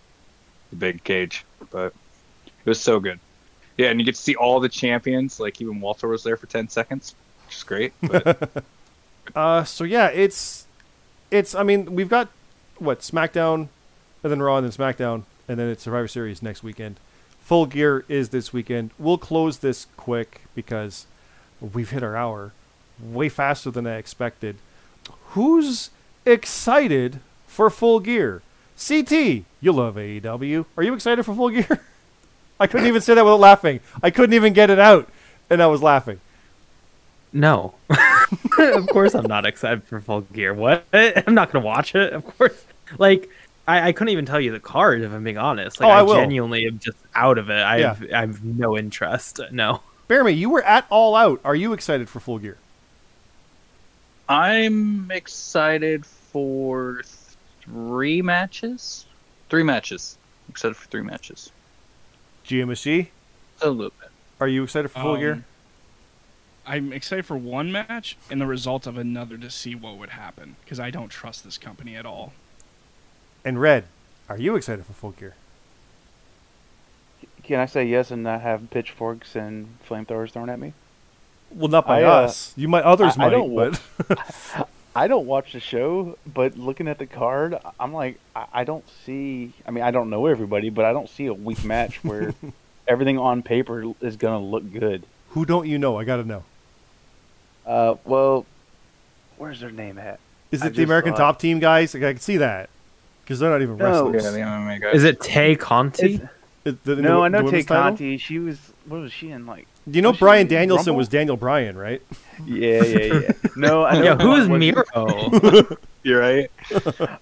the 0.71 0.77
big 0.77 1.03
cage. 1.05 1.45
But 1.71 1.93
it 2.47 2.67
was 2.69 2.81
so 2.81 3.01
good. 3.01 3.21
Yeah, 3.77 3.89
and 3.91 4.01
you 4.01 4.05
get 4.07 4.15
to 4.15 4.21
see 4.21 4.35
all 4.35 4.61
the 4.61 4.69
champions. 4.69 5.41
Like 5.41 5.61
even 5.61 5.81
Walter 5.81 6.09
was 6.09 6.23
there 6.23 6.37
for 6.37 6.47
ten 6.47 6.69
seconds, 6.69 7.15
which 7.47 7.57
is 7.57 7.63
great. 7.63 7.93
But 8.03 8.65
Uh, 9.35 9.65
so 9.65 9.85
yeah, 9.85 10.09
it's 10.09 10.67
it's. 11.31 11.55
I 11.55 11.63
mean, 11.63 11.95
we've 11.95 12.09
got 12.09 12.29
what 12.79 13.01
SmackDown, 13.01 13.69
and 14.23 14.33
then 14.33 14.43
Raw, 14.43 14.57
and 14.57 14.69
then 14.69 14.73
SmackDown, 14.73 15.25
and 15.49 15.59
then 15.59 15.69
it's 15.69 15.83
Survivor 15.83 16.09
Series 16.09 16.43
next 16.43 16.63
weekend. 16.63 16.99
Full 17.41 17.67
Gear 17.67 18.05
is 18.09 18.31
this 18.31 18.53
weekend. 18.53 18.91
We'll 18.99 19.19
close 19.19 19.59
this 19.59 19.87
quick 19.97 20.43
because 20.55 21.07
we've 21.61 21.91
hit 21.91 22.03
our 22.03 22.17
hour 22.17 22.53
way 23.03 23.29
faster 23.29 23.71
than 23.71 23.87
I 23.87 23.97
expected. 23.97 24.57
Who's 25.31 25.91
excited 26.27 27.21
for 27.47 27.71
Full 27.71 28.01
Gear? 28.01 28.43
CT, 28.79 29.13
you 29.61 29.73
love 29.73 29.97
AEW. 29.97 30.65
Are 30.77 30.83
you 30.83 30.95
excited 30.95 31.25
for 31.25 31.35
Full 31.35 31.51
Gear? 31.51 31.81
I 32.61 32.67
couldn't 32.67 32.87
even 32.87 33.01
say 33.01 33.15
that 33.15 33.25
without 33.25 33.41
laughing. 33.41 33.81
I 34.03 34.11
couldn't 34.11 34.35
even 34.35 34.53
get 34.53 34.71
it 34.71 34.79
out, 34.79 35.09
and 35.49 35.63
I 35.63 35.67
was 35.67 35.83
laughing. 35.83 36.21
No, 37.33 37.75
of 38.59 38.87
course 38.89 39.15
I'm 39.15 39.27
not 39.27 39.47
excited 39.47 39.85
for 39.85 40.01
Full 40.01 40.23
Gear. 40.23 40.53
What? 40.53 40.85
I'm 40.93 41.35
not 41.35 41.53
gonna 41.53 41.65
watch 41.65 41.95
it. 41.95 42.13
Of 42.13 42.25
course, 42.37 42.65
like 42.99 43.31
I, 43.69 43.89
I 43.89 43.93
couldn't 43.93 44.11
even 44.13 44.27
tell 44.27 44.41
you 44.41 44.51
the 44.51 44.59
card 44.61 45.03
if 45.03 45.13
I'm 45.13 45.23
being 45.23 45.39
honest. 45.39 45.81
Like 45.81 45.87
Oh, 45.89 45.91
I 45.93 46.01
I, 46.01 46.03
will. 46.03 46.15
genuinely 46.15 46.67
am 46.67 46.79
just 46.81 46.99
out 47.15 47.39
of 47.39 47.49
it. 47.49 47.63
I 47.63 47.81
have 47.83 48.05
I 48.13 48.21
have 48.21 48.43
no 48.45 48.77
interest. 48.77 49.41
No. 49.53 49.81
Bear 50.09 50.25
me, 50.25 50.33
you 50.33 50.51
were 50.51 50.63
at 50.65 50.87
All 50.91 51.15
Out. 51.15 51.41
Are 51.45 51.55
you 51.55 51.73
excited 51.73 52.09
for 52.09 52.19
Full 52.19 52.41
Gear? 52.41 52.57
I'm 54.31 55.11
excited 55.11 56.07
for 56.07 57.03
three 57.63 58.23
matches. 58.23 59.07
Three 59.49 59.65
matches. 59.65 60.19
I'm 60.47 60.53
excited 60.53 60.77
for 60.77 60.87
three 60.87 61.03
matches. 61.03 61.51
GMSG, 62.47 63.09
A 63.61 63.71
little 63.71 63.93
bit. 64.01 64.11
are 64.39 64.47
you 64.47 64.63
excited 64.63 64.89
for 64.93 65.01
Full 65.01 65.17
Gear? 65.17 65.33
Um, 65.33 65.45
I'm 66.65 66.93
excited 66.93 67.27
for 67.27 67.37
one 67.37 67.73
match 67.73 68.17
and 68.31 68.41
the 68.41 68.47
result 68.47 68.87
of 68.87 68.97
another 68.97 69.37
to 69.37 69.51
see 69.51 69.75
what 69.75 69.97
would 69.99 70.11
happen 70.11 70.55
because 70.65 70.79
I 70.79 70.91
don't 70.91 71.09
trust 71.09 71.43
this 71.43 71.59
company 71.59 71.97
at 71.97 72.07
all. 72.07 72.33
And 73.45 73.61
Red, 73.61 73.87
are 74.29 74.39
you 74.39 74.55
excited 74.55 74.87
for 74.87 74.93
Full 74.93 75.11
Gear? 75.11 75.35
Can 77.43 77.59
I 77.59 77.67
say 77.67 77.85
yes 77.85 78.13
and 78.13 78.23
not 78.23 78.43
have 78.43 78.71
pitchforks 78.71 79.35
and 79.35 79.77
flamethrowers 79.89 80.31
thrown 80.31 80.49
at 80.49 80.61
me? 80.61 80.73
Well, 81.53 81.69
not 81.69 81.87
by 81.87 82.03
I, 82.03 82.05
uh, 82.05 82.13
us. 82.23 82.53
You 82.57 82.69
might, 82.69 82.85
others 82.85 83.15
I- 83.19 83.25
I 83.25 83.27
might, 83.27 83.31
don't 83.31 83.55
but 83.55 84.69
I 84.97 85.07
don't 85.09 85.27
watch 85.27 85.53
the 85.53 85.61
show, 85.61 86.17
but 86.27 86.57
looking 86.59 86.89
at 86.89 86.99
the 86.99 87.07
card, 87.07 87.57
I'm 87.79 87.93
like, 87.93 88.19
I, 88.35 88.47
I 88.53 88.65
don't 88.65 88.85
see. 89.05 89.53
I 89.67 89.71
mean, 89.71 89.85
I 89.85 89.91
don't 89.91 90.11
know 90.11 90.27
everybody, 90.27 90.69
but 90.71 90.85
I 90.85 90.93
don't 90.93 91.09
see 91.09 91.27
a 91.27 91.35
weak 91.35 91.65
match 91.65 92.03
where 92.05 92.35
everything 92.89 93.19
on 93.19 93.43
paper 93.43 93.85
is 94.01 94.17
gonna 94.17 94.41
look 94.45 94.73
good. 94.73 95.05
who 95.31 95.45
don't 95.45 95.67
you 95.69 95.79
know? 95.79 95.97
I 95.99 96.05
gotta 96.05 96.25
know. 96.25 96.45
Uh, 97.67 97.95
well, 98.05 98.47
where's 99.39 99.61
their 99.61 99.71
name 99.71 99.99
at? 99.99 100.19
Is 100.51 100.63
I 100.63 100.67
it 100.69 100.75
the 100.75 100.83
American 100.83 101.13
saw 101.13 101.17
it. 101.17 101.19
Top 101.19 101.39
Team 101.39 101.61
guys? 101.61 101.95
Like, 101.95 102.03
I 102.03 102.13
can 102.15 102.21
see 102.21 102.39
that 102.39 102.69
because 103.25 103.39
they're 103.39 103.51
not 103.51 103.63
even 103.63 103.77
No. 103.77 103.85
wrestlers. 104.11 104.25
Yeah, 104.25 104.31
the 104.33 104.39
MMA 104.39 104.81
guys. 104.81 104.95
Is 104.97 105.05
it 105.05 105.21
Tay 105.21 105.55
Conti? 105.57 106.15
It's- 106.15 106.29
Is 106.65 106.75
the- 106.85 106.97
the- 106.97 107.03
no, 107.03 107.23
I 107.23 107.29
know 107.29 107.39
Tay 107.43 107.45
women's 107.45 107.67
title? 107.67 107.83
Conti. 107.85 108.19
She 108.19 108.39
was. 108.41 108.59
What 108.87 109.01
was 109.03 109.13
she 109.13 109.31
in? 109.31 109.47
Like, 109.47 109.67
You 109.87 110.03
know, 110.03 110.11
Was 110.11 110.19
Bryan 110.19 110.47
Danielson 110.47 110.87
Rumble? 110.89 110.99
was 110.99 111.09
Daniel 111.09 111.37
Bryan, 111.37 111.77
right? 111.77 112.03
yeah, 112.47 112.83
yeah, 112.83 112.99
yeah. 113.21 113.33
No, 113.57 113.85
I 113.85 113.95
know. 113.95 114.03
Yeah, 114.03 114.17
who 114.17 114.35
is 114.37 114.49
Miro? 114.49 114.85
You're 116.03 116.21
right. 116.21 116.51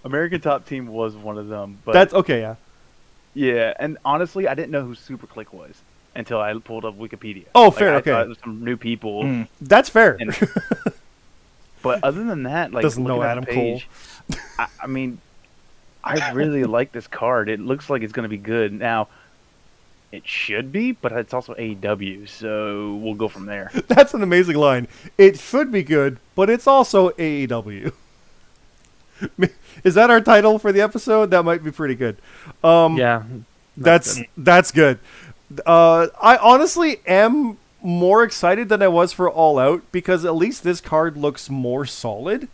American 0.05 0.41
Top 0.41 0.67
Team 0.67 0.87
was 0.89 1.15
one 1.17 1.39
of 1.39 1.49
them, 1.49 1.79
but 1.85 1.93
That's 1.93 2.13
okay. 2.15 2.41
Yeah. 2.41 2.55
yeah. 3.35 3.75
And 3.79 3.99
honestly, 4.05 4.47
I 4.49 4.55
didn't 4.55 4.71
know 4.71 4.85
who 4.85 4.95
SuperKliq 4.95 5.53
was 5.53 5.81
until 6.15 6.41
I 6.41 6.53
pulled 6.55 6.85
up 6.85 6.99
Wikipedia. 6.99 7.45
Oh, 7.55 7.67
Like, 7.69 7.75
fair, 7.79 7.95
I 7.95 7.97
okay. 7.99 8.11
thought 8.11 8.27
it 8.27 8.29
was 8.29 8.39
some 8.45 8.65
new 8.65 8.77
people. 8.77 9.23
Mm. 9.25 9.49
That's 9.61 9.89
fair. 9.89 10.17
And- 10.21 10.37
But 11.81 12.03
other 12.03 12.25
than 12.25 12.43
that, 12.43 12.73
like 12.73 12.83
Doesn't 12.83 13.05
know 13.05 13.23
Adam 13.23 13.45
the 13.45 13.53
page, 13.53 13.89
I, 14.59 14.67
I 14.83 14.87
mean, 14.89 15.19
I 16.03 16.33
really 16.33 16.65
like 16.65 16.91
this 16.91 17.07
card. 17.07 17.49
It 17.49 17.61
looks 17.61 17.89
like 17.89 18.03
it's 18.03 18.13
going 18.13 18.25
to 18.25 18.29
be 18.29 18.37
good. 18.37 18.73
Now, 18.73 19.07
it 20.11 20.27
should 20.27 20.73
be, 20.73 20.93
but 20.93 21.13
it's 21.13 21.35
also 21.35 21.55
AEW, 21.55 22.29
so 22.29 22.95
we'll 22.97 23.15
go 23.15 23.29
from 23.29 23.47
there. 23.47 23.71
That's 23.89 24.15
an 24.15 24.23
amazing 24.23 24.57
line. 24.57 24.89
It 25.17 25.39
should 25.39 25.71
be 25.71 25.83
good, 25.83 26.19
but 26.35 26.49
it's 26.49 26.67
also 26.67 27.11
AEW. 27.11 27.93
Is 29.85 29.95
that 29.95 30.11
our 30.11 30.21
title 30.21 30.59
for 30.59 30.73
the 30.73 30.81
episode? 30.81 31.31
That 31.31 31.45
might 31.45 31.63
be 31.63 31.71
pretty 31.71 31.95
good. 31.95 32.17
Um, 32.63 32.97
yeah. 32.97 33.25
That's 33.77 34.21
that's 34.37 34.73
good. 34.73 34.99
Uh, 35.65 36.09
I 36.21 36.37
honestly 36.37 37.01
am 37.07 37.59
more 37.83 38.23
excited 38.23 38.69
than 38.69 38.83
I 38.83 38.89
was 38.89 39.13
for 39.13 39.31
All 39.31 39.59
Out 39.59 39.83
because 39.93 40.25
at 40.25 40.35
least 40.35 40.65
this 40.65 40.81
card 40.81 41.17
looks 41.17 41.49
more 41.49 41.87
solid. 41.87 42.49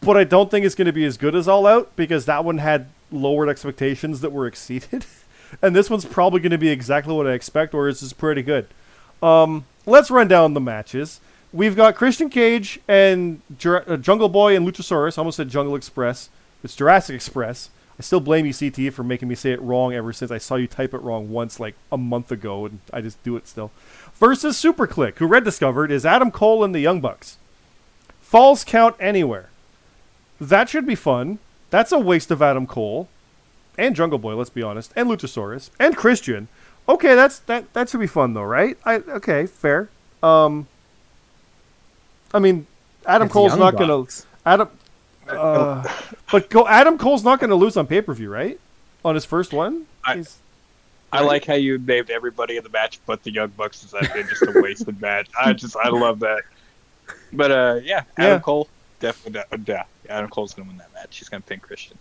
But 0.00 0.16
I 0.16 0.24
don't 0.24 0.50
think 0.50 0.66
it's 0.66 0.74
going 0.74 0.86
to 0.86 0.92
be 0.92 1.04
as 1.04 1.16
good 1.16 1.34
as 1.34 1.48
All 1.48 1.66
Out 1.66 1.96
because 1.96 2.26
that 2.26 2.44
one 2.44 2.58
had 2.58 2.88
lowered 3.10 3.48
expectations 3.48 4.20
that 4.20 4.30
were 4.30 4.46
exceeded, 4.46 5.06
and 5.62 5.74
this 5.74 5.90
one's 5.90 6.04
probably 6.04 6.40
going 6.40 6.50
to 6.50 6.58
be 6.58 6.68
exactly 6.68 7.14
what 7.14 7.26
I 7.26 7.32
expect, 7.32 7.74
or 7.74 7.88
it's 7.88 8.00
just 8.00 8.18
pretty 8.18 8.42
good. 8.42 8.66
Um, 9.22 9.66
let's 9.86 10.10
run 10.10 10.28
down 10.28 10.54
the 10.54 10.60
matches. 10.60 11.20
We've 11.52 11.76
got 11.76 11.94
Christian 11.94 12.28
Cage 12.28 12.80
and 12.86 13.40
Jur- 13.58 13.84
uh, 13.86 13.96
Jungle 13.96 14.28
Boy 14.28 14.56
and 14.56 14.66
Luchasaurus. 14.66 15.16
I 15.16 15.20
almost 15.20 15.36
said 15.36 15.48
Jungle 15.48 15.76
Express. 15.76 16.28
It's 16.62 16.76
Jurassic 16.76 17.14
Express. 17.14 17.70
I 17.98 18.02
still 18.02 18.20
blame 18.20 18.44
you, 18.44 18.52
CT, 18.52 18.92
for 18.92 19.02
making 19.02 19.28
me 19.28 19.34
say 19.34 19.52
it 19.52 19.62
wrong 19.62 19.94
ever 19.94 20.12
since 20.12 20.30
I 20.30 20.36
saw 20.36 20.56
you 20.56 20.66
type 20.66 20.92
it 20.92 21.00
wrong 21.00 21.30
once, 21.30 21.58
like 21.58 21.74
a 21.90 21.96
month 21.96 22.30
ago, 22.30 22.66
and 22.66 22.80
I 22.92 23.00
just 23.00 23.22
do 23.22 23.36
it 23.36 23.48
still. 23.48 23.70
Versus 24.16 24.62
SuperKliq, 24.62 25.16
who 25.16 25.26
Red 25.26 25.44
discovered 25.44 25.90
is 25.90 26.04
Adam 26.04 26.30
Cole 26.30 26.62
and 26.62 26.74
the 26.74 26.80
Young 26.80 27.00
Bucks. 27.00 27.38
Falls 28.20 28.64
count 28.64 28.96
anywhere. 29.00 29.48
That 30.38 30.68
should 30.68 30.86
be 30.86 30.94
fun. 30.94 31.38
That's 31.70 31.92
a 31.92 31.98
waste 31.98 32.30
of 32.30 32.42
Adam 32.42 32.66
Cole 32.66 33.08
and 33.78 33.94
Jungle 33.96 34.18
Boy. 34.18 34.34
Let's 34.34 34.50
be 34.50 34.62
honest, 34.62 34.92
and 34.96 35.08
Luchasaurus 35.08 35.70
and 35.78 35.96
Christian. 35.96 36.48
Okay, 36.88 37.14
that's 37.14 37.40
that. 37.40 37.72
That 37.74 37.88
should 37.88 38.00
be 38.00 38.06
fun 38.06 38.34
though, 38.34 38.44
right? 38.44 38.76
I 38.84 38.96
okay, 38.96 39.46
fair. 39.46 39.88
Um, 40.22 40.66
I 42.32 42.38
mean, 42.38 42.66
Adam 43.06 43.26
It's 43.26 43.32
Cole's 43.32 43.50
Young 43.52 43.60
not 43.60 43.76
gonna 43.76 43.98
Bucks. 43.98 44.26
Adam, 44.44 44.68
uh, 45.28 45.88
but 46.30 46.48
go. 46.50 46.66
Adam 46.68 46.98
Cole's 46.98 47.24
not 47.24 47.40
gonna 47.40 47.54
lose 47.54 47.76
on 47.76 47.86
pay 47.86 48.00
per 48.02 48.14
view, 48.14 48.30
right? 48.30 48.58
On 49.04 49.14
his 49.14 49.24
first 49.24 49.52
one. 49.52 49.86
I- 50.04 50.16
He's- 50.16 50.38
I 51.12 51.20
like 51.20 51.46
how 51.46 51.54
you 51.54 51.78
named 51.78 52.10
everybody 52.10 52.56
in 52.58 52.64
the 52.64 52.68
match 52.68 52.98
but 53.06 53.22
the 53.22 53.30
Young 53.30 53.48
Bucks 53.50 53.82
as 53.84 53.92
that 53.92 54.12
been 54.12 54.26
just 54.28 54.42
a 54.42 54.52
wasted 54.60 55.00
match. 55.00 55.28
I 55.40 55.52
just 55.54 55.74
I 55.76 55.88
love 55.88 56.18
that. 56.20 56.42
But 57.32 57.50
uh, 57.52 57.80
yeah, 57.82 58.02
Adam 58.18 58.32
Yeah. 58.32 58.38
Cole 58.40 58.68
definitely. 59.00 59.40
Uh, 59.50 59.56
yeah, 59.66 59.84
Adam 60.10 60.28
Cole's 60.28 60.52
gonna 60.52 60.68
win 60.68 60.76
that 60.78 60.92
match. 60.92 61.16
He's 61.16 61.28
gonna 61.28 61.40
pin 61.42 61.60
Christian. 61.60 61.96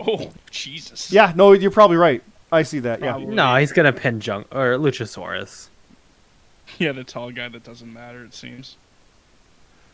Oh 0.00 0.30
Jesus. 0.50 1.12
yeah, 1.12 1.32
no, 1.36 1.52
you're 1.52 1.70
probably 1.70 1.96
right. 1.96 2.22
I 2.50 2.62
see 2.62 2.80
that. 2.80 3.00
Yeah. 3.00 3.16
No, 3.18 3.56
he's 3.56 3.72
gonna 3.72 3.92
pin 3.92 4.20
Junk 4.20 4.46
or 4.54 4.76
Luchasaurus. 4.76 5.68
Yeah, 6.78 6.92
the 6.92 7.04
tall 7.04 7.30
guy 7.30 7.48
that 7.48 7.64
doesn't 7.64 7.92
matter. 7.92 8.24
It 8.24 8.34
seems. 8.34 8.76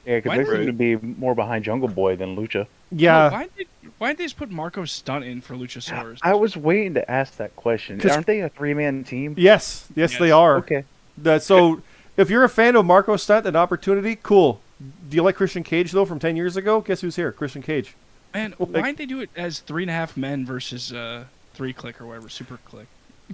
Yeah, 0.06 0.16
because 0.20 0.38
they 0.38 0.44
did- 0.44 0.56
seem 0.56 0.66
to 0.66 0.72
be 0.72 0.96
more 0.96 1.34
behind 1.34 1.64
Jungle 1.64 1.88
Boy 1.88 2.16
than 2.16 2.36
Lucha. 2.36 2.66
Yeah. 2.90 3.28
No, 3.28 3.36
why 3.36 3.48
did 3.56 3.66
why 3.98 4.08
did 4.10 4.18
they 4.18 4.24
just 4.24 4.36
put 4.36 4.50
Marko 4.50 4.84
Stunt 4.84 5.24
in 5.24 5.40
for 5.40 5.54
Luchasaurus? 5.54 6.18
I 6.22 6.34
was 6.34 6.56
waiting 6.56 6.94
to 6.94 7.10
ask 7.10 7.36
that 7.36 7.54
question. 7.56 8.00
Aren't 8.08 8.26
they 8.26 8.40
a 8.40 8.48
three 8.48 8.74
man 8.74 9.04
team? 9.04 9.34
Yes. 9.36 9.86
Yes, 9.94 10.12
Yes. 10.12 10.18
they 10.20 10.30
are. 10.30 10.56
Okay. 10.58 10.84
That 11.18 11.42
so. 11.42 11.82
If 12.16 12.30
you're 12.30 12.42
a 12.44 12.48
fan 12.48 12.74
of 12.74 12.84
Marko 12.84 13.16
Stunt 13.16 13.46
and 13.46 13.56
Opportunity, 13.56 14.16
cool. 14.20 14.60
Do 15.08 15.14
you 15.16 15.22
like 15.22 15.36
Christian 15.36 15.62
Cage 15.62 15.92
though 15.92 16.04
from 16.04 16.18
ten 16.18 16.34
years 16.36 16.56
ago? 16.56 16.80
Guess 16.80 17.00
who's 17.02 17.16
here? 17.16 17.30
Christian 17.30 17.62
Cage. 17.62 17.94
Man, 18.34 18.54
Like- 18.58 18.70
why 18.82 18.82
did 18.90 18.96
they 18.98 19.06
do 19.06 19.20
it 19.20 19.30
as 19.36 19.60
three 19.60 19.82
and 19.84 19.90
a 19.90 19.94
half 19.94 20.16
men 20.16 20.44
versus 20.46 20.92
uh, 20.92 21.24
three 21.54 21.72
click 21.72 22.00
or 22.00 22.06
whatever, 22.06 22.28
super 22.28 22.58
click? 22.64 22.86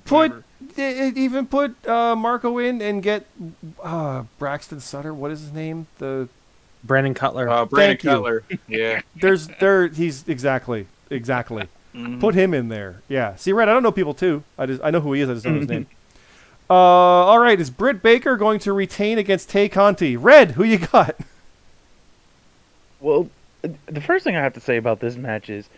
Put 0.05 0.33
Whatever. 0.33 0.45
e- 0.77 1.13
even 1.25 1.47
put 1.47 1.87
uh, 1.87 2.17
Marko 2.17 2.59
in 2.59 2.83
and 2.83 3.03
get 3.03 3.27
uh, 3.83 4.25
Braxton 4.41 4.81
Sutter. 4.81 5.15
What 5.15 5.31
is 5.31 5.41
his 5.41 5.53
name? 5.53 5.87
The 5.99 6.29
Brandon 6.83 7.15
Cutler. 7.15 7.49
Uh, 7.49 7.65
Brandon 7.65 7.91
Thank 7.97 8.03
you. 8.05 8.11
Cutler. 8.11 8.45
Yeah. 8.69 9.03
there's 9.21 9.47
there 9.61 9.87
he's 9.89 10.27
exactly 10.29 10.87
exactly. 11.11 11.69
Mhm. 11.95 12.19
Put 12.19 12.35
him 12.35 12.53
in 12.55 12.71
there. 12.71 13.03
Yeah. 13.09 13.37
See, 13.37 13.53
Red, 13.53 13.69
I 13.69 13.73
don't 13.73 13.85
know 13.85 13.93
people 13.93 14.15
too. 14.15 14.43
I 14.59 14.67
just 14.67 14.83
I 14.83 14.91
know 14.91 15.01
who 15.01 15.13
he 15.13 15.21
is. 15.21 15.31
I 15.31 15.35
just 15.35 15.45
don't 15.45 15.55
know 15.55 15.61
his 15.61 15.69
name. 15.69 15.87
Uh, 16.71 16.73
all 16.73 17.39
right. 17.39 17.61
Is 17.61 17.69
Britt 17.69 18.03
Baker 18.03 18.39
going 18.39 18.59
to 18.61 18.73
retain 18.73 19.19
against 19.19 19.51
Tay 19.51 19.69
Conti? 19.69 20.17
Red, 20.17 20.53
who 20.53 20.65
you 20.65 20.79
got? 20.79 21.15
Well, 23.01 23.29
the 23.87 24.01
first 24.01 24.25
thing 24.25 24.37
I 24.37 24.43
have 24.43 24.55
to 24.55 24.61
say 24.61 24.77
about 24.77 25.01
this 25.01 25.17
match 25.17 25.49
is 25.51 25.69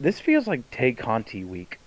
this 0.00 0.18
feels 0.20 0.46
like 0.46 0.68
Tay 0.70 0.92
Conti 0.92 1.44
week. 1.44 1.78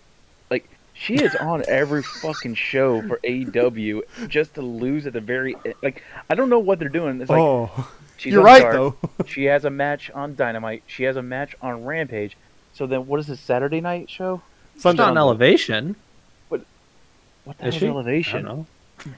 Like 0.49 0.69
she 0.93 1.15
is 1.15 1.35
on 1.41 1.63
every 1.67 2.03
fucking 2.03 2.55
show 2.55 3.01
for 3.07 3.19
AEW 3.23 4.01
just 4.27 4.53
to 4.55 4.61
lose 4.61 5.05
at 5.07 5.13
the 5.13 5.21
very 5.21 5.55
e- 5.65 5.73
like 5.83 6.03
I 6.29 6.35
don't 6.35 6.49
know 6.49 6.59
what 6.59 6.79
they're 6.79 6.89
doing. 6.89 7.21
It's 7.21 7.29
like 7.29 7.39
oh, 7.41 7.89
she's 8.17 8.33
you're 8.33 8.43
right 8.43 8.61
Dark, 8.61 8.73
though. 8.73 8.95
she 9.25 9.45
has 9.45 9.65
a 9.65 9.69
match 9.69 10.11
on 10.11 10.35
Dynamite. 10.35 10.83
She 10.87 11.03
has 11.03 11.15
a 11.15 11.21
match 11.23 11.55
on 11.61 11.83
Rampage. 11.85 12.37
So 12.73 12.85
then, 12.87 13.07
what 13.07 13.19
is 13.19 13.27
this 13.27 13.39
Saturday 13.39 13.79
night 13.81 14.09
show? 14.09 14.41
She's 14.73 14.83
Sunday. 14.83 15.03
on 15.03 15.17
Elevation. 15.17 15.95
What 17.45 17.59
the 17.59 17.67
Is 17.67 17.75
hell's 17.75 17.79
she? 17.79 17.85
I 17.87 17.89
Elevation? 17.91 18.43
don't 18.45 18.57
know. 18.57 18.65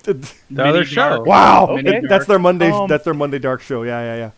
wow. 0.05 0.13
The 0.51 0.65
other 0.65 0.85
show. 0.85 1.23
Wow, 1.23 1.67
Okay. 1.69 2.01
That's 2.07 2.25
their 2.25 2.39
Monday. 2.39 2.69
Um, 2.71 2.87
that's 2.87 3.05
their 3.05 3.13
Monday 3.13 3.39
Dark 3.39 3.61
show. 3.61 3.83
Yeah, 3.83 4.01
yeah, 4.01 4.15
yeah. 4.17 4.31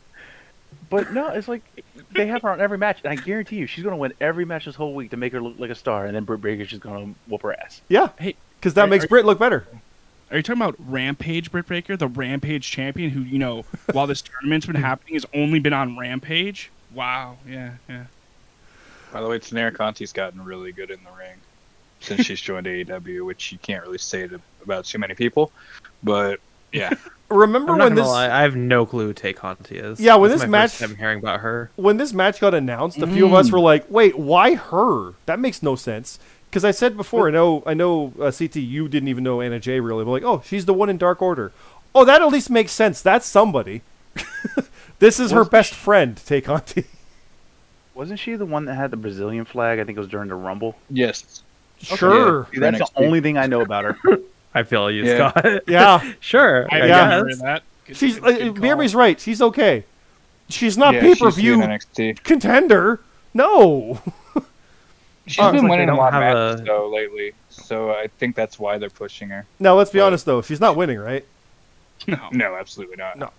But 0.89 1.13
no, 1.13 1.27
it's 1.29 1.47
like 1.47 1.61
they 2.11 2.27
have 2.27 2.41
her 2.41 2.49
on 2.49 2.59
every 2.61 2.77
match, 2.77 2.99
and 3.03 3.11
I 3.11 3.21
guarantee 3.21 3.57
you, 3.57 3.67
she's 3.67 3.83
gonna 3.83 3.97
win 3.97 4.13
every 4.19 4.45
match 4.45 4.65
this 4.65 4.75
whole 4.75 4.95
week 4.95 5.11
to 5.11 5.17
make 5.17 5.33
her 5.33 5.41
look 5.41 5.59
like 5.59 5.69
a 5.69 5.75
star, 5.75 6.05
and 6.05 6.15
then 6.15 6.23
Britt 6.23 6.41
Baker's 6.41 6.67
just 6.69 6.81
gonna 6.81 7.13
whoop 7.27 7.41
her 7.43 7.53
ass. 7.53 7.81
Yeah. 7.89 8.09
Hey, 8.19 8.35
Because 8.59 8.73
that 8.73 8.85
are- 8.85 8.87
makes 8.87 9.05
are- 9.05 9.07
Britt 9.09 9.25
look 9.25 9.37
better. 9.39 9.67
Are 10.31 10.37
you 10.37 10.43
talking 10.43 10.61
about 10.61 10.75
Rampage 10.79 11.51
Britt 11.51 11.67
Baker, 11.67 11.97
the 11.97 12.07
Rampage 12.07 12.69
champion, 12.69 13.09
who 13.11 13.21
you 13.21 13.39
know, 13.39 13.65
while 13.91 14.05
this 14.07 14.21
tournament's 14.21 14.65
been 14.67 14.75
happening, 14.75 15.15
has 15.15 15.25
only 15.33 15.59
been 15.59 15.73
on 15.73 15.97
Rampage? 15.97 16.71
Wow. 16.93 17.37
Yeah. 17.47 17.73
Yeah. 17.87 18.05
By 19.11 19.21
the 19.21 19.27
way, 19.27 19.39
Taynara 19.39 19.73
Conti's 19.75 20.13
gotten 20.13 20.43
really 20.43 20.71
good 20.71 20.91
in 20.91 20.99
the 21.03 21.09
ring 21.17 21.35
since 21.99 22.25
she's 22.25 22.39
joined 22.39 22.67
AEW, 22.67 23.25
which 23.25 23.51
you 23.51 23.57
can't 23.59 23.83
really 23.83 23.97
say 23.97 24.27
to, 24.27 24.39
about 24.63 24.85
too 24.85 24.99
many 24.99 25.15
people. 25.15 25.51
But 26.03 26.39
yeah, 26.71 26.93
Remember 27.29 27.73
I'm 27.73 27.77
not 27.77 27.83
when 27.85 27.95
this 27.95 28.07
lie, 28.07 28.25
I 28.29 28.41
have 28.41 28.55
no 28.55 28.85
clue 28.87 29.07
who 29.07 29.13
Tay 29.13 29.33
Conti 29.33 29.77
is. 29.77 29.99
Yeah, 29.99 30.15
when 30.15 30.29
This 30.31 30.39
this 30.41 30.45
is 30.45 30.49
my 30.51 30.57
match- 30.59 30.71
first 30.71 30.89
time 30.91 30.97
hearing 30.97 31.19
about 31.19 31.41
her. 31.41 31.69
when 31.75 31.97
this 31.97 32.11
match 32.13 32.39
got 32.39 32.53
announced, 32.55 32.97
a 32.99 33.07
few 33.07 33.25
of 33.27 33.33
us 33.33 33.51
were 33.51 33.59
like, 33.59 33.85
"Wait, 33.89 34.17
why 34.17 34.55
her? 34.55 35.13
That 35.27 35.39
makes 35.39 35.61
no 35.61 35.75
sense." 35.75 36.17
Because 36.49 36.65
I 36.65 36.71
said 36.71 36.97
before, 36.97 37.27
I 37.27 37.31
know, 37.31 37.61
I 37.67 37.75
know, 37.75 38.11
uh, 38.19 38.31
CT, 38.31 38.55
you 38.55 38.87
didn't 38.87 39.07
even 39.09 39.23
know 39.23 39.39
Anna 39.41 39.59
Jay 39.59 39.79
really, 39.79 40.03
but 40.03 40.09
like, 40.09 40.23
oh, 40.23 40.41
she's 40.43 40.65
the 40.65 40.73
one 40.73 40.89
in 40.89 40.97
Dark 40.97 41.21
Order. 41.21 41.51
Oh, 41.93 42.03
that 42.05 42.23
at 42.23 42.27
least 42.29 42.49
makes 42.49 42.71
sense. 42.71 43.03
That's 43.03 43.27
somebody. 43.27 43.83
this 44.99 45.19
is 45.19 45.29
her 45.29 45.39
Was- 45.41 45.49
best 45.49 45.73
friend, 45.75 46.17
Tay 46.17 46.41
Conti. 46.41 46.85
Wasn't 47.93 48.19
she 48.19 48.35
the 48.35 48.45
one 48.47 48.65
that 48.65 48.75
had 48.75 48.89
the 48.91 48.97
Brazilian 48.97 49.45
flag? 49.45 49.77
I 49.79 49.83
think 49.83 49.97
it 49.97 50.01
was 50.01 50.09
during 50.09 50.29
the 50.29 50.35
Rumble. 50.35 50.75
yes. 50.89 51.43
Sure. 51.81 52.47
See, 52.53 52.59
that's 52.59 52.79
the 52.79 52.89
only 52.95 53.21
thing 53.21 53.37
I 53.37 53.45
know 53.47 53.61
about 53.61 53.85
her. 53.85 54.19
I 54.53 54.63
feel 54.63 54.89
you, 54.89 55.03
Yeah. 55.05 55.31
Scott. 55.31 55.61
Yeah, 55.67 56.13
sure. 56.19 56.67
I 56.71 56.81
I 56.81 56.85
Yeah. 56.87 57.23
guess. 57.27 57.41
that. 57.41 57.63
Good- 57.85 57.97
she's. 57.97 58.19
good- 58.19 58.23
Uh, 58.35 58.37
good 58.37 58.53
call. 58.55 58.61
Miriam's 58.63 58.95
right. 58.95 59.19
She's 59.19 59.41
okay. 59.41 59.83
She's 60.49 60.77
not 60.77 60.95
yeah, 60.95 61.01
pay 61.01 61.15
per 61.15 61.29
view 61.31 61.61
contender. 62.23 62.99
No. 63.33 64.01
She's 65.27 65.37
Oh, 65.39 65.49
it's 65.49 65.51
been 65.57 65.63
like 65.65 65.69
winning 65.71 65.89
a 65.89 65.95
lot 65.95 66.15
of 66.15 66.19
matches 66.21 66.61
a- 66.61 66.63
though 66.63 66.89
lately, 66.89 67.33
so 67.49 67.91
I 67.91 68.07
think 68.17 68.35
that's 68.35 68.57
why 68.57 68.79
they're 68.79 68.89
pushing 68.89 69.29
her. 69.29 69.45
Now 69.59 69.75
let's 69.75 69.91
be 69.91 69.99
Well- 69.99 70.07
honest 70.07 70.25
though. 70.25 70.41
She's 70.41 70.59
not 70.59 70.75
winning, 70.75 70.97
right? 70.97 71.23
No. 72.07 72.17
No, 72.31 72.55
absolutely 72.55 72.95
not. 72.95 73.17
No. 73.19 73.29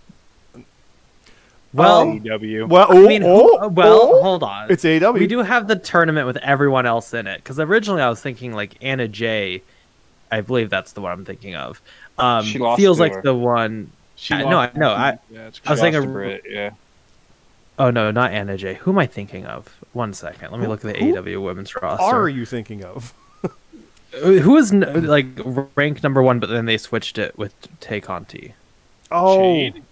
Well, 1.73 2.01
Um, 2.01 2.21
AEW. 2.21 2.69
Well, 2.69 2.87
I 2.91 2.95
oh, 2.97 3.07
mean, 3.09 3.23
oh, 3.25 3.69
well, 3.69 4.01
oh, 4.03 4.23
hold 4.23 4.43
on. 4.43 4.71
it's 4.71 4.85
AW. 4.85 5.13
we 5.13 5.27
do 5.29 5.39
have 5.39 5.69
the 5.69 5.77
tournament 5.77 6.27
with 6.27 6.37
everyone 6.39 6.85
else 6.85 7.15
in 7.15 7.27
it 7.29 7.39
because 7.39 7.61
originally 7.61 8.03
I 8.03 8.09
was 8.09 8.21
thinking 8.21 8.53
like 8.53 8.77
Anna 8.83 9.07
Jay, 9.07 9.63
I 10.31 10.41
believe 10.43 10.71
that's 10.71 10.93
the 10.93 11.01
one 11.01 11.13
I'm 11.13 11.25
thinking 11.25 11.55
of. 11.57 11.81
Um, 12.19 12.45
She 12.45 12.59
lost 12.59 12.81
feels 12.81 12.99
to 12.99 13.03
like 13.03 13.15
her. 13.15 13.23
the 13.23 13.35
one. 13.35 13.91
She 14.17 14.35
I- 14.35 14.43
no, 14.43 14.51
lost- 14.57 14.73
I- 14.75 14.79
no, 14.79 14.91
I- 14.91 15.19
Yeah, 15.31 15.43
I 15.43 15.47
was 15.47 15.55
She 15.57 15.61
thinking 15.77 16.01
lost 16.13 16.15
to 16.15 16.35
of- 16.35 16.41
yeah. 16.49 16.71
Oh 17.79 17.91
no, 17.91 18.11
not 18.11 18.33
Anna 18.33 18.57
Jay. 18.59 18.75
Who 18.75 18.91
am 18.91 18.99
I 18.99 19.07
thinking 19.07 19.47
of? 19.47 19.75
One 19.95 20.13
second, 20.13 20.51
let 20.53 20.61
me 20.61 20.67
look 20.67 20.85
at 20.85 20.95
the 20.95 21.01
who 21.03 21.15
AEW 21.15 21.43
women's 21.43 21.75
roster. 21.75 22.05
Who 22.05 22.11
are 22.17 22.29
you 22.29 22.45
thinking 22.45 22.85
of? 22.85 23.15
Who 24.23 24.57
is 24.57 24.73
n- 24.73 25.07
like 25.07 25.27
ranked 25.77 26.03
number 26.03 26.21
one, 26.23 26.41
but 26.41 26.49
then 26.51 26.67
they 26.67 26.77
switched 26.77 27.17
it 27.17 27.39
with 27.39 27.55
Tay 27.81 28.01
Conti. 28.01 28.55
Oh, 29.13 29.37
Jade. 29.55 29.83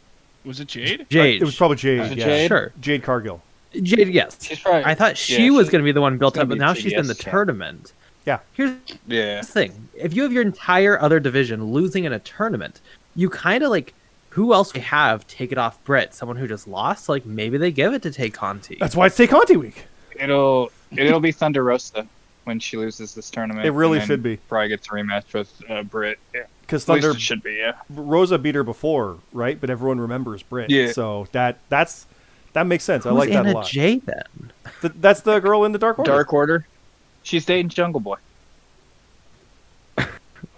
Was 0.44 0.60
it 0.60 0.68
Jade? 0.68 1.06
Jade. 1.08 1.40
it 1.40 1.44
was 1.44 1.54
probably 1.56 1.76
Jade. 1.76 2.00
Was 2.00 2.12
yeah. 2.14 2.24
Jade? 2.26 2.48
Sure. 2.48 2.72
Jade 2.80 3.02
Cargill. 3.04 3.42
Jade, 3.80 4.08
yes. 4.08 4.36
She's 4.42 4.58
probably. 4.60 4.84
I 4.84 4.94
thought 4.94 5.16
she 5.16 5.44
yeah, 5.46 5.50
was 5.50 5.70
going 5.70 5.82
to 5.82 5.84
be 5.84 5.92
the 5.92 6.00
one 6.00 6.18
built 6.18 6.36
up, 6.36 6.48
but 6.48 6.58
now 6.58 6.72
a 6.72 6.74
she's 6.74 6.92
in 6.92 7.06
the 7.06 7.14
TBS 7.14 7.20
champ. 7.20 7.32
tournament. 7.32 7.92
Yeah. 8.26 8.40
Here's 8.52 8.76
Yeah. 9.06 9.40
the 9.40 9.46
thing: 9.46 9.88
if 9.94 10.14
you 10.14 10.22
have 10.22 10.32
your 10.32 10.42
entire 10.42 11.00
other 11.00 11.20
division 11.20 11.64
losing 11.64 12.04
in 12.04 12.12
a 12.12 12.18
tournament, 12.18 12.80
you 13.14 13.30
kind 13.30 13.62
of 13.62 13.70
like 13.70 13.94
who 14.30 14.52
else 14.52 14.74
we 14.74 14.80
have 14.80 15.26
take 15.26 15.50
it 15.52 15.58
off 15.58 15.82
Britt? 15.84 16.14
Someone 16.14 16.36
who 16.36 16.46
just 16.46 16.68
lost? 16.68 17.08
Like 17.08 17.24
maybe 17.26 17.58
they 17.58 17.72
give 17.72 17.94
it 17.94 18.02
to 18.02 18.10
Tay 18.10 18.30
Conti. 18.30 18.76
That's 18.78 18.94
why 18.94 19.06
it's 19.06 19.16
Tay 19.16 19.26
Conti 19.26 19.56
week. 19.56 19.86
It'll 20.18 20.70
it'll 20.96 21.20
be 21.20 21.32
Thunder 21.32 21.64
Rosa 21.64 22.06
when 22.44 22.60
she 22.60 22.76
loses 22.76 23.14
this 23.14 23.30
tournament. 23.30 23.66
It 23.66 23.72
really 23.72 23.98
and 23.98 24.06
should 24.06 24.22
be. 24.22 24.36
Probably 24.36 24.68
gets 24.68 24.86
a 24.86 24.90
rematch 24.90 25.32
with 25.32 25.52
uh, 25.68 25.82
Britt. 25.82 26.18
Yeah. 26.34 26.44
Because 26.60 26.88
At 26.88 26.94
least 26.94 27.04
Thunder 27.04 27.16
it 27.16 27.20
should 27.20 27.42
be. 27.42 27.54
Yeah. 27.54 27.72
Rosa 27.90 28.38
beat 28.38 28.54
her 28.54 28.62
before, 28.64 29.18
right? 29.32 29.58
But 29.60 29.70
everyone 29.70 30.00
remembers 30.00 30.42
Britt. 30.42 30.70
Yeah. 30.70 30.92
So 30.92 31.26
that 31.32 31.58
that's 31.68 32.06
that 32.52 32.66
makes 32.66 32.84
sense. 32.84 33.06
I 33.06 33.10
Who's 33.10 33.18
like 33.18 33.28
that 33.30 33.38
Anna 33.46 33.52
a 33.52 33.54
lot. 33.54 33.66
Jay 33.66 33.98
then? 33.98 34.52
Th- 34.82 34.92
that's 35.00 35.20
the 35.22 35.40
girl 35.40 35.64
in 35.64 35.72
the 35.72 35.78
Dark 35.78 35.98
Order. 35.98 36.10
Dark 36.10 36.32
Order. 36.32 36.66
She's 37.28 37.44
dating 37.44 37.68
Jungle 37.68 38.00
Boy. 38.00 38.16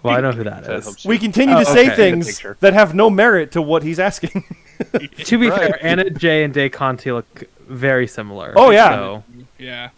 Well, 0.03 0.15
I 0.15 0.21
know 0.21 0.31
who 0.31 0.43
that 0.45 0.65
So 0.65 0.73
I 0.73 0.75
is. 0.77 0.85
hope 0.85 0.97
she- 0.99 1.07
We 1.09 1.17
continue 1.19 1.55
Oh, 1.55 1.59
to 1.59 1.65
say 1.65 1.87
okay. 1.87 1.95
things 1.95 2.41
that 2.61 2.73
have 2.73 2.95
no 2.95 3.09
merit 3.09 3.51
to 3.51 3.61
what 3.61 3.83
he's 3.83 3.99
asking. 3.99 4.43
to 5.25 5.37
be 5.37 5.49
Right. 5.49 5.59
fair, 5.59 5.79
Anna 5.85 6.09
Jay 6.09 6.43
and 6.43 6.53
Tay 6.53 6.69
Conti 6.69 7.11
look 7.11 7.43
very 7.67 8.07
similar. 8.07 8.53
Oh, 8.55 8.71
yeah. 8.71 8.89
So 8.95 9.23
Yeah. 9.59 9.89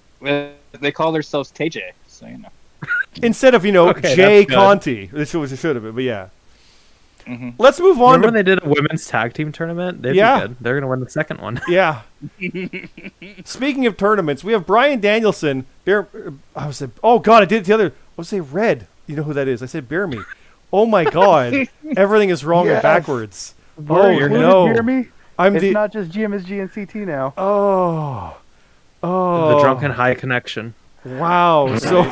They 0.79 0.91
call 0.91 1.11
themselves 1.11 1.51
TJ, 1.51 1.91
so 2.07 2.25
you 2.25 2.37
know. 2.39 2.49
instead 3.21 3.53
of 3.53 3.65
you 3.65 3.71
know 3.71 3.89
Okay, 3.89 4.15
Jay. 4.15 4.45
Conti. 4.45 5.05
This 5.07 5.33
was 5.35 5.53
it 5.53 5.59
should 5.59 5.75
have 5.75 5.83
been, 5.83 5.93
but 5.93 6.03
yeah. 6.03 6.29
Mhm. 7.25 7.53
Let's 7.57 7.79
move 7.79 8.01
on 8.01 8.13
Remember 8.21 8.27
to 8.27 8.27
when 8.27 8.33
they 8.33 8.43
did 8.43 8.65
a 8.65 8.69
women's 8.69 9.07
tag 9.07 9.33
team 9.33 9.51
tournament? 9.51 10.01
They'd 10.01 10.15
Yeah. 10.15 10.41
be 10.41 10.47
good. 10.47 10.57
They're 10.61 10.75
gonna 10.75 10.87
win 10.87 10.99
the 10.99 11.09
second 11.09 11.39
one. 11.41 11.61
Yeah. 11.67 12.01
Speaking 13.45 13.85
of 13.85 13.97
tournaments, 13.97 14.43
we 14.43 14.53
have 14.53 14.65
Bryan 14.65 14.99
Danielson. 14.99 15.65
Bear, 15.85 16.07
I 16.55 16.67
was 16.67 16.81
oh 17.03 17.19
god, 17.19 17.43
I 17.43 17.45
did 17.45 17.61
it 17.61 17.65
the 17.65 17.73
other. 17.73 17.87
I 17.89 17.91
was 18.17 18.29
say 18.29 18.39
red. 18.39 18.87
You 19.07 19.15
know 19.15 19.23
who 19.23 19.33
that 19.33 19.47
is? 19.47 19.61
I 19.63 19.65
said 19.65 19.87
bear 19.89 20.07
me. 20.07 20.19
Oh 20.71 20.85
my 20.85 21.03
god, 21.05 21.67
everything 21.97 22.29
is 22.29 22.43
wrong 22.45 22.67
and 22.67 22.75
Yes. 22.75 22.83
backwards. 22.83 23.55
We're 23.77 23.99
Oh 24.01 24.09
included, 24.09 24.39
no, 24.39 24.65
hear 24.67 24.83
me? 24.83 25.07
I'm 25.37 25.55
It's 25.55 25.61
the 25.63 25.71
not 25.71 25.91
just 25.91 26.11
GMSG 26.11 26.59
and 26.61 26.71
CT 26.73 26.95
now. 27.07 27.33
oh 27.37 28.37
oh 29.01 29.55
The 29.55 29.61
drunken 29.61 29.91
high 29.91 30.13
connection. 30.15 30.73
wow. 31.05 31.75
So 31.77 32.03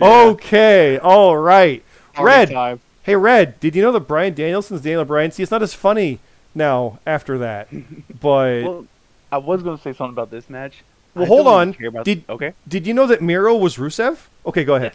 okay, 0.00 0.98
all 0.98 1.36
right. 1.36 1.82
Red, 2.18 2.50
Time. 2.50 2.80
Hey 3.06 3.14
Red, 3.14 3.60
did 3.60 3.76
you 3.76 3.82
know 3.82 3.92
that 3.92 4.00
Bryan 4.00 4.34
Danielson's 4.34 4.80
Daniel 4.80 5.04
Bryan? 5.04 5.30
See, 5.30 5.40
it's 5.44 5.52
not 5.52 5.62
as 5.62 5.74
funny 5.74 6.18
now 6.56 6.98
after 7.06 7.38
that, 7.38 7.68
but. 8.20 8.64
Well, 8.64 8.86
I 9.30 9.38
was 9.38 9.62
going 9.62 9.76
to 9.76 9.82
say 9.82 9.92
something 9.92 10.12
about 10.12 10.32
this 10.32 10.50
match. 10.50 10.82
Well, 11.14 11.24
I 11.24 11.28
hold 11.28 11.46
on. 11.46 11.74
care 11.74 11.86
about- 11.88 12.04
Did- 12.04 12.24
okay. 12.28 12.52
Did 12.66 12.84
you 12.84 12.92
know 12.94 13.06
that 13.06 13.22
Miro 13.22 13.54
was 13.56 13.76
Rusev? 13.76 14.18
Okay, 14.44 14.64
go 14.64 14.74
ahead. 14.74 14.94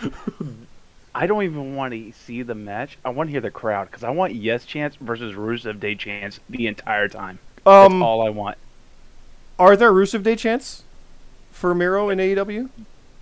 I 1.14 1.26
don't 1.26 1.42
even 1.42 1.76
want 1.76 1.92
to 1.92 2.10
see 2.12 2.40
the 2.40 2.54
match. 2.54 2.96
I 3.04 3.10
want 3.10 3.28
to 3.28 3.32
hear 3.32 3.42
the 3.42 3.50
crowd 3.50 3.88
because 3.90 4.02
I 4.02 4.08
want 4.10 4.34
Yes 4.34 4.64
Chance 4.64 4.96
versus 4.96 5.34
Rusev 5.34 5.78
Day 5.78 5.94
Chance 5.94 6.40
the 6.48 6.66
entire 6.66 7.06
time. 7.08 7.38
That's 7.56 7.66
Um, 7.92 8.02
all 8.02 8.26
I 8.26 8.30
want. 8.30 8.56
are 9.58 9.76
there 9.76 9.92
Rusev 9.92 10.22
Day 10.22 10.36
chants 10.36 10.84
for 11.50 11.74
Miro 11.74 12.08
in 12.08 12.18
AEW? 12.18 12.70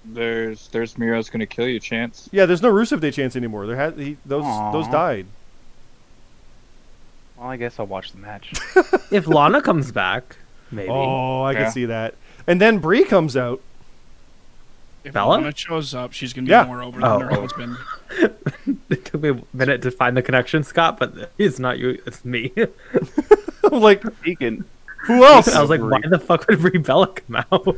There's 0.04 0.68
there's 0.68 0.96
Miro's 0.96 1.28
gonna 1.28 1.46
kill 1.46 1.68
you, 1.68 1.78
Chance. 1.78 2.28
Yeah, 2.32 2.46
there's 2.46 2.62
no 2.62 2.72
Rusev 2.72 3.00
Day 3.00 3.10
chance 3.10 3.36
anymore. 3.36 3.66
There 3.66 3.76
had 3.76 3.98
he, 3.98 4.16
those 4.24 4.44
those 4.72 4.88
died. 4.88 5.26
Well, 7.36 7.48
I 7.48 7.56
guess 7.56 7.78
I'll 7.78 7.86
watch 7.86 8.12
the 8.12 8.18
match. 8.18 8.52
If 9.10 9.26
Lana 9.26 9.60
comes 9.60 9.90
back, 9.90 10.36
maybe. 10.70 10.88
Oh, 10.88 11.42
I 11.42 11.52
Yeah. 11.52 11.64
can 11.64 11.72
see 11.72 11.84
that. 11.86 12.14
And 12.46 12.60
then 12.60 12.78
Brie 12.78 13.04
comes 13.04 13.36
out. 13.36 13.60
If 15.02 15.14
Bella? 15.14 15.32
Lana 15.34 15.52
shows 15.56 15.94
up, 15.94 16.12
she's 16.12 16.32
gonna 16.32 16.44
be 16.46 16.50
Yeah. 16.50 16.64
more 16.64 16.82
over 16.82 17.00
Oh. 17.02 17.18
than 17.18 17.28
her 17.28 17.32
oh. 17.36 17.40
husband. 17.42 17.76
It 18.90 19.04
took 19.04 19.22
me 19.22 19.30
a 19.30 19.40
minute 19.52 19.82
to 19.82 19.90
find 19.90 20.16
the 20.16 20.22
connection, 20.22 20.62
Scott, 20.64 20.98
but 20.98 21.32
it's 21.38 21.58
not 21.58 21.78
you, 21.78 22.00
it's 22.06 22.24
me. 22.24 22.52
I'm 23.72 23.80
like, 23.80 24.02
Speaking, 24.18 24.64
who 25.06 25.24
else? 25.24 25.48
I 25.48 25.60
was 25.60 25.70
like, 25.70 25.80
why 25.80 26.00
the 26.08 26.18
fuck 26.18 26.46
would 26.48 26.60
Brie 26.60 26.78
Bella 26.78 27.06
come 27.08 27.36
out? 27.52 27.76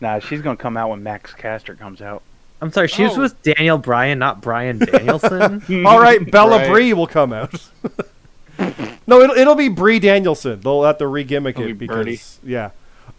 Nah, 0.00 0.18
she's 0.18 0.40
gonna 0.42 0.56
come 0.56 0.76
out 0.76 0.90
when 0.90 1.02
Max 1.02 1.32
Caster 1.34 1.74
comes 1.74 2.00
out. 2.02 2.22
I'm 2.60 2.70
sorry, 2.72 2.88
she 2.88 3.02
was 3.04 3.16
Oh. 3.18 3.22
with 3.22 3.42
Daniel 3.42 3.76
Bryan, 3.78 4.18
not 4.18 4.40
Bryan 4.40 4.78
Danielson. 4.78 5.62
All 5.86 6.00
right, 6.00 6.30
Bella 6.30 6.58
Right. 6.58 6.70
Brie 6.70 6.92
will 6.94 7.06
come 7.06 7.32
out. 7.32 7.52
no, 9.06 9.20
it'll 9.20 9.36
it'll 9.36 9.54
be 9.54 9.68
Brie 9.68 9.98
Danielson. 9.98 10.60
They'll 10.60 10.82
have 10.84 10.98
to 10.98 11.06
re-gimmick 11.06 11.56
It'll 11.56 11.70
it 11.70 11.74
be 11.74 11.86
because 11.86 11.96
Birdie. 11.96 12.20
yeah. 12.52 12.70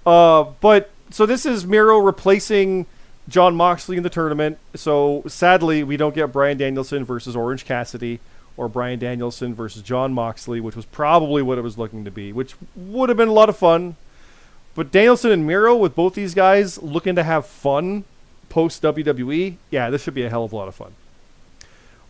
Uh, 0.05 0.45
but 0.61 0.89
so 1.11 1.25
this 1.25 1.45
is 1.45 1.65
Miro 1.65 1.99
replacing 1.99 2.85
Jon 3.27 3.55
Moxley 3.55 3.97
in 3.97 4.03
the 4.03 4.09
tournament. 4.09 4.57
So 4.75 5.23
sadly, 5.27 5.83
we 5.83 5.97
don't 5.97 6.15
get 6.15 6.31
Bryan 6.31 6.57
Danielson 6.57 7.03
versus 7.05 7.35
Orange 7.35 7.65
Cassidy 7.65 8.19
or 8.55 8.67
Bryan 8.67 8.97
Danielson 8.97 9.53
versus 9.53 9.83
Jon 9.83 10.13
Moxley, 10.13 10.59
which 10.59 10.75
was 10.75 10.85
probably 10.85 11.41
what 11.43 11.57
it 11.57 11.61
was 11.61 11.77
looking 11.77 12.03
to 12.05 12.11
be, 12.11 12.33
which 12.33 12.55
would 12.75 13.09
have 13.09 13.17
been 13.17 13.27
a 13.27 13.33
lot 13.33 13.49
of 13.49 13.57
fun. 13.57 13.95
But 14.77 14.91
Danielson 14.91 15.31
and 15.31 15.45
Miro, 15.47 15.75
with 15.75 15.95
both 15.95 16.13
these 16.13 16.35
guys 16.35 16.79
looking 16.83 17.15
to 17.15 17.23
have 17.23 17.47
fun 17.47 18.03
post 18.47 18.83
WWE, 18.83 19.55
yeah, 19.71 19.89
this 19.89 20.03
should 20.03 20.13
be 20.13 20.23
a 20.23 20.29
hell 20.29 20.43
of 20.43 20.53
a 20.53 20.55
lot 20.55 20.67
of 20.67 20.75
fun. 20.75 20.93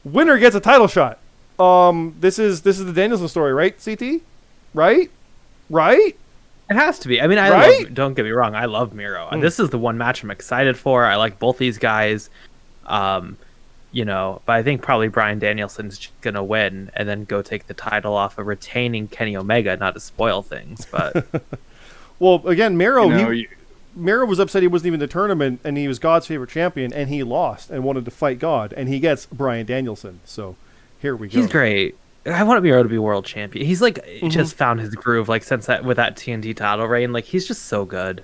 Winner 0.04 0.38
gets 0.38 0.54
a 0.54 0.60
title 0.60 0.88
shot. 0.88 1.20
Um, 1.58 2.16
this 2.20 2.38
is 2.38 2.64
this 2.64 2.78
is 2.78 2.86
the 2.86 2.92
Danielson 2.92 3.30
story, 3.30 3.54
right? 3.54 3.74
CT, 3.84 4.22
right, 4.74 5.10
right? 5.70 6.16
It 6.70 6.74
has 6.76 7.00
to 7.00 7.08
be. 7.08 7.22
I 7.22 7.28
mean, 7.28 7.38
I 7.38 7.50
Right? 7.50 7.84
love, 7.86 7.94
don't 7.94 8.14
get 8.16 8.26
me 8.26 8.32
wrong. 8.32 8.54
I 8.54 8.66
love 8.66 8.94
Miro. 8.94 9.30
Mm. 9.32 9.40
This 9.40 9.60
is 9.62 9.70
the 9.70 9.78
one 9.80 9.98
match 9.98 10.22
I'm 10.22 10.30
excited 10.32 10.78
for. 10.78 11.06
I 11.06 11.16
like 11.16 11.40
both 11.40 11.58
these 11.58 11.78
guys. 11.78 12.30
Um, 12.86 13.38
you 13.94 14.04
know, 14.04 14.42
but 14.46 14.58
I 14.58 14.64
think 14.64 14.82
probably 14.82 15.08
Bryan 15.08 15.40
Danielson's 15.40 16.10
gonna 16.20 16.44
win 16.44 16.92
and 16.96 17.08
then 17.08 17.24
go 17.24 17.42
take 17.42 17.68
the 17.68 17.74
title 17.74 18.14
off 18.14 18.38
of 18.38 18.46
retaining 18.46 19.08
Kenny 19.08 19.38
Omega, 19.38 19.78
not 19.78 19.94
to 19.94 20.02
spoil 20.02 20.42
things. 20.42 20.86
But 20.92 21.26
Well, 22.20 22.46
again, 22.48 22.78
Miro, 22.78 23.06
you 23.10 23.14
know, 23.16 23.30
he, 23.32 23.40
you- 23.42 23.50
Miro 23.96 24.26
was 24.26 24.40
upset 24.40 24.62
he 24.62 24.68
wasn't 24.68 24.88
even 24.88 24.96
in 25.02 25.08
the 25.08 25.12
tournament, 25.12 25.60
and 25.64 25.78
he 25.78 25.88
was 25.88 25.98
God's 26.00 26.28
favorite 26.28 26.50
champion, 26.52 26.94
and 26.94 27.10
he 27.10 27.24
lost 27.24 27.70
and 27.72 27.84
wanted 27.84 28.06
to 28.06 28.12
fight 28.12 28.38
God, 28.40 28.74
and 28.74 28.88
he 28.90 29.00
gets 29.00 29.26
Bryan 29.26 29.66
Danielson. 29.66 30.20
So 30.26 30.56
here 31.00 31.16
we 31.16 31.28
go. 31.30 31.40
he's 31.42 31.50
great. 31.52 31.96
I 32.26 32.44
want 32.44 32.62
Miro 32.62 32.84
to 32.84 32.90
be 32.90 32.98
world 32.98 33.26
champion. 33.26 33.66
He's 33.66 33.82
like 33.82 33.96
Mm-hmm. 34.06 34.30
just 34.30 34.56
found 34.56 34.80
his 34.82 34.94
groove, 34.96 35.30
like 35.30 35.44
since 35.44 35.66
that 35.68 35.84
with 35.86 35.98
that 35.98 36.16
TNT 36.18 36.56
title 36.56 36.86
reign. 36.88 37.12
Like 37.14 37.24
he's 37.26 37.48
just 37.48 37.64
so 37.66 37.86
good. 37.86 38.24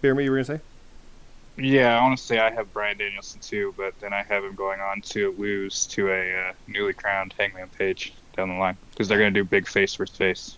Bear 0.00 0.14
me, 0.14 0.24
you 0.24 0.30
were 0.30 0.36
gonna 0.42 0.44
say? 0.58 0.60
yeah, 1.56 1.98
I 1.98 2.02
want 2.02 2.16
to 2.16 2.22
say 2.24 2.38
I 2.38 2.50
have 2.52 2.72
Bryan 2.72 2.98
Danielson 2.98 3.40
too, 3.40 3.74
but 3.76 3.98
then 4.00 4.12
I 4.12 4.22
have 4.22 4.44
him 4.44 4.54
going 4.54 4.80
on 4.80 5.00
to 5.02 5.34
lose 5.38 5.86
to 5.88 6.08
a 6.12 6.48
uh, 6.48 6.52
newly 6.68 6.92
crowned 6.92 7.34
Hangman 7.36 7.68
Page 7.76 8.12
down 8.38 8.48
the 8.48 8.54
line 8.54 8.76
because 8.90 9.08
they're 9.08 9.18
gonna 9.18 9.30
do 9.32 9.44
big 9.44 9.68
face 9.68 9.94
versus 9.94 10.16
face. 10.16 10.56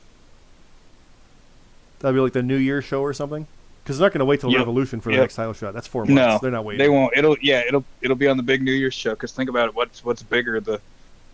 That'd 1.98 2.15
be 2.15 2.20
like 2.20 2.32
the 2.32 2.43
New 2.43 2.57
Year 2.57 2.81
show 2.82 3.01
or 3.01 3.12
something. 3.12 3.47
Because 3.82 3.98
they're 3.98 4.07
not 4.07 4.12
gonna 4.12 4.24
wait 4.27 4.40
till 4.40 4.51
Yep. 4.51 4.59
Revolution 4.61 5.01
for 5.01 5.11
the 5.11 5.16
next 5.19 5.35
title 5.35 5.55
shot. 5.55 5.74
That's 5.74 5.86
four 5.89 6.05
months. 6.05 6.15
No, 6.15 6.39
they're 6.40 6.51
not 6.51 6.65
waiting. 6.65 6.78
They 6.78 6.90
won't. 6.90 7.16
It'll 7.16 7.36
yeah. 7.40 7.62
It'll 7.66 7.85
it'll 8.02 8.16
be 8.16 8.28
on 8.28 8.36
the 8.36 8.43
big 8.43 8.62
New 8.62 8.73
Year's 8.73 8.94
show. 8.94 9.11
Because 9.11 9.32
think 9.32 9.51
about 9.51 9.69
it. 9.69 9.74
What's 9.74 10.05
what's 10.05 10.23
bigger 10.23 10.61
the 10.61 10.81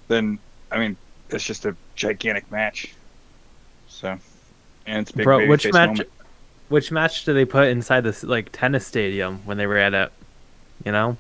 than 0.09 0.39
I 0.71 0.79
mean 0.79 0.97
it's 1.31 1.45
just 1.45 1.67
a 1.67 1.77
gigantic 1.97 2.51
match. 2.51 2.95
So 3.89 4.17
and 4.87 5.03
it's 5.03 5.13
big 5.13 5.25
Bro, 5.25 5.49
which 5.49 5.65
match? 5.73 5.89
moment. 5.89 6.09
Which 6.69 6.91
match 6.91 7.25
did 7.25 7.35
they 7.35 7.45
put 7.45 7.69
inside 7.69 8.03
this 8.03 8.23
like 8.23 8.51
tennis 8.53 8.87
stadium 8.87 9.41
when 9.45 9.57
they 9.57 9.67
were 9.67 9.77
at 9.77 9.95
it? 9.95 10.13
You 10.85 10.93
know, 10.93 11.17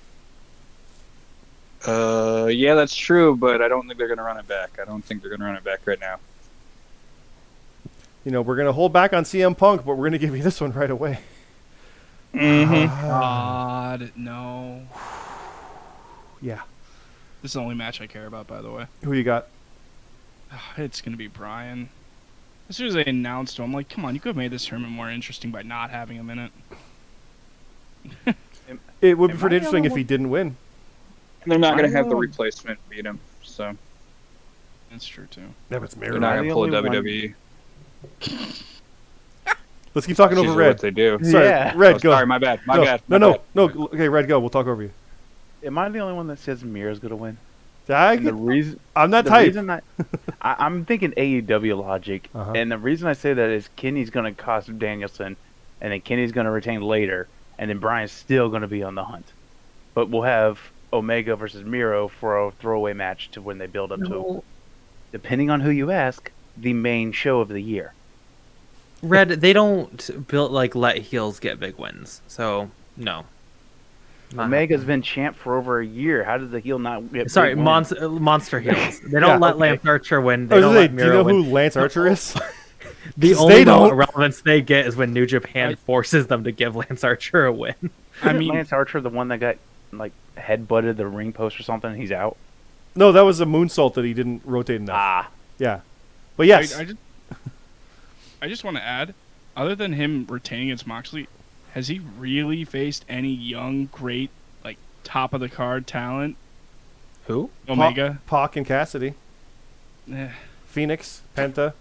Uh, 1.87 2.47
yeah, 2.47 2.75
that's 2.75 2.95
true, 2.95 3.37
but 3.37 3.63
I 3.63 3.69
don't 3.69 3.87
think 3.87 3.99
they're 3.99 4.09
gonna 4.09 4.23
run 4.23 4.39
it 4.39 4.49
back. 4.49 4.79
I 4.81 4.85
don't 4.85 5.03
think 5.05 5.23
they're 5.23 5.31
gonna 5.31 5.45
run 5.45 5.57
it 5.57 5.65
back 5.65 5.87
right 5.87 6.01
now. 6.01 6.19
You 8.25 8.33
know, 8.33 8.43
we're 8.43 8.57
gonna 8.57 8.73
hold 8.73 8.93
back 8.93 9.13
on 9.13 9.23
CM 9.23 9.57
Punk, 9.57 9.85
but 9.85 9.97
we're 9.97 10.07
gonna 10.07 10.19
give 10.19 10.37
you 10.37 10.43
this 10.43 10.61
one 10.61 10.73
right 10.73 10.91
away. 10.91 11.21
Mm-hmm. 12.35 13.09
God, 13.09 14.13
no. 14.17 14.83
Yeah. 16.43 16.61
This 17.41 17.53
is 17.53 17.55
the 17.55 17.61
only 17.61 17.75
match 17.75 18.03
I 18.03 18.07
care 18.07 18.27
about, 18.27 18.47
by 18.47 18.61
the 18.61 18.71
way. 18.71 18.87
Who 19.03 19.15
you 19.15 19.25
got? 19.25 19.49
It's 20.77 21.01
gonna 21.01 21.17
be 21.17 21.29
Bryan. 21.29 21.89
As 22.69 22.77
soon 22.77 22.89
as 22.89 22.95
they 22.95 23.05
announced 23.05 23.59
him, 23.59 23.65
I'm 23.65 23.73
like, 23.73 23.89
come 23.89 24.05
on, 24.05 24.15
you 24.15 24.21
could 24.21 24.31
have 24.31 24.37
made 24.37 24.51
this 24.51 24.67
tournament 24.67 24.93
more 24.93 25.11
interesting 25.11 25.51
by 25.51 25.63
not 25.63 25.91
having 25.91 26.17
him 26.17 26.31
in 26.31 26.51
it. 28.27 28.37
It 29.01 29.19
would 29.19 29.29
be 29.29 29.35
Am 29.35 29.39
pretty 29.39 29.57
I 29.57 29.59
interesting 29.59 29.81
only 29.81 29.91
if 29.91 29.97
he 29.97 30.05
didn't 30.05 30.31
win. 30.31 30.57
And 31.47 31.53
they're 31.53 31.59
not 31.61 31.77
gonna 31.77 31.89
have 31.91 32.09
the 32.09 32.17
replacement 32.17 32.77
beat 32.91 33.07
him, 33.07 33.21
so 33.45 33.77
That's 34.91 35.07
true 35.07 35.27
too. 35.31 35.43
Yeah, 35.71 35.79
but 35.79 35.85
it's 35.85 35.95
they're 35.95 36.19
not 36.19 36.35
gonna 36.37 36.53
pull 36.53 36.65
a 36.65 36.69
WWE. 36.83 37.35
Let's 39.95 40.07
keep 40.07 40.17
talking 40.17 40.37
Which 40.39 40.49
over 40.49 40.59
Red. 40.59 40.69
what 40.69 40.79
they 40.81 40.91
do. 40.91 41.19
Sorry, 41.23 41.47
Yeah. 41.47 41.73
Red, 41.77 41.95
Oh, 41.95 41.99
go. 42.01 42.11
Sorry, 42.11 42.27
my 42.27 42.39
bad. 42.39 42.61
My 42.67 42.77
no, 42.77 42.85
bad. 42.85 43.01
no, 43.09 43.19
my 43.19 43.27
no, 43.27 43.33
bad. 43.69 43.77
no. 43.77 43.85
Okay, 43.95 44.09
Red, 44.09 44.29
go. 44.29 44.39
We'll 44.41 44.51
talk 44.51 44.67
over 44.67 44.83
you. 44.83 44.91
Am 45.65 45.79
I 45.79 45.89
the 45.89 46.01
only 46.01 46.15
one 46.15 46.27
that 46.27 46.39
says 46.39 46.63
Miro's 46.65 46.99
gonna 46.99 47.17
win? 47.17 47.39
I, 47.89 48.15
And 48.15 48.27
the 48.27 48.35
reason 48.35 48.81
I'm 48.97 49.11
not 49.11 49.25
the 49.25 49.31
type. 49.31 49.47
reason 49.47 49.71
I, 49.71 49.81
I 50.43 50.57
I'm 50.59 50.85
thinking 50.85 51.13
AEW 51.13 51.81
logic, 51.81 52.29
Uh-huh. 52.35 52.53
and 52.57 52.71
the 52.73 52.79
reason 52.79 53.07
I 53.07 53.13
say 53.13 53.33
that 53.33 53.49
is 53.51 53.69
Kenny's 53.77 54.11
gonna 54.11 54.33
cost 54.35 54.77
Danielson, 54.79 55.37
and 55.81 55.93
then 55.93 56.01
Kenny's 56.01 56.33
gonna 56.33 56.51
retain 56.51 56.83
later, 56.83 57.29
and 57.59 57.71
then 57.71 57.79
Bryan's 57.79 58.11
still 58.11 58.49
gonna 58.49 58.67
be 58.67 58.83
on 58.83 58.97
the 58.97 59.05
hunt. 59.05 59.27
But 59.95 60.09
we'll 60.11 60.23
have 60.23 60.59
Omega 60.97 61.37
versus 61.37 61.65
Miro 61.65 62.09
for 62.09 62.39
a 62.39 62.51
throwaway 62.51 62.93
match 62.93 63.31
to 63.33 63.43
when 63.43 63.59
they 63.59 63.67
build 63.67 63.93
up 63.93 64.01
to, 64.01 64.43
depending 65.13 65.51
on 65.51 65.61
who 65.61 65.71
you 65.71 65.91
ask, 65.91 66.31
the 66.57 66.73
main 66.73 67.13
show 67.13 67.41
of 67.41 67.49
the 67.49 67.61
year. 67.61 67.93
Red. 69.03 69.29
They 69.29 69.53
don't 69.53 70.27
build 70.29 70.53
like 70.53 70.75
let 70.75 70.97
heels 70.99 71.39
get 71.39 71.61
big 71.61 71.77
wins. 71.79 72.21
So 72.29 72.71
no. 72.97 73.27
Not 74.33 74.47
Omega's 74.47 74.85
been 74.85 75.03
champ 75.03 75.37
for 75.37 75.57
over 75.57 75.79
a 75.79 75.87
year. 75.87 76.25
How 76.25 76.37
does 76.39 76.51
the 76.51 76.59
heel 76.59 76.79
not 76.81 77.13
get? 77.13 77.31
Sorry, 77.31 77.51
big 77.51 77.59
wins? 77.59 77.65
monster 77.65 78.05
uh, 78.05 78.09
monster 78.09 78.61
heels. 78.67 79.01
They 79.01 79.21
don't 79.21 79.29
Yeah, 79.31 79.37
let 79.39 79.51
okay. 79.55 79.61
Lance 79.61 79.87
Archer 79.87 80.21
win. 80.21 80.49
They 80.49 80.61
don't 80.61 80.75
gonna 80.75 80.87
say, 80.87 80.93
let 80.93 80.97
do 80.97 81.05
you 81.05 81.13
know 81.13 81.23
win. 81.23 81.45
who 81.45 81.51
Lance 81.53 81.77
Archer 81.77 82.07
is? 82.09 82.37
The 83.17 83.35
only 83.37 83.65
relevance 83.65 84.43
they 84.43 84.61
get 84.61 84.87
is 84.87 84.97
when 84.97 85.13
New 85.13 85.27
Japan 85.27 85.71
I- 85.71 85.75
forces 85.77 86.27
them 86.27 86.45
to 86.45 86.53
give 86.53 86.75
Lance 86.77 87.03
Archer 87.05 87.47
a 87.47 87.53
win. 87.53 87.75
I 88.23 88.33
mean, 88.33 88.49
Lance 88.49 88.73
Archer, 88.73 89.01
the 89.01 89.09
one 89.09 89.29
that 89.29 89.39
got 89.39 89.57
like 89.93 90.13
head 90.37 90.69
butted 90.69 90.97
the 90.97 91.07
ring 91.07 91.33
post 91.33 91.59
or 91.59 91.63
something, 91.63 91.95
he's 91.97 92.13
out. 92.13 92.37
no, 92.95 93.13
that 93.13 93.23
was 93.23 93.41
a 93.41 93.45
moonsault 93.47 93.95
that 93.95 94.05
he 94.05 94.15
didn't 94.15 94.43
rotate 94.45 94.81
enough. 94.81 94.97
Ah, 94.99 95.31
Yeah, 95.59 95.81
but 96.37 96.47
yes, 96.47 96.75
I, 96.77 96.81
I 96.81 96.85
just, 96.85 96.97
I 98.43 98.49
just 98.49 98.65
want 98.65 98.77
to 98.77 98.83
add, 98.83 99.15
other 99.57 99.75
than 99.75 99.93
him 99.95 100.27
retaining 100.29 100.69
against 100.69 100.87
Moxley, 100.87 101.29
has 101.73 101.89
he 101.89 101.99
really 102.19 102.65
faced 102.65 103.05
any 103.09 103.31
young, 103.33 103.87
great, 103.87 104.31
like 104.65 104.79
top 105.05 105.33
of 105.35 105.41
the 105.41 105.49
card 105.49 105.87
talent? 105.87 106.37
Who? 107.27 107.51
Omega. 107.69 108.21
Pac 108.27 108.57
and 108.57 108.65
Cassidy, 108.67 109.15
Eh, 110.13 110.29
Phoenix, 110.67 111.23
Penta. 111.37 111.73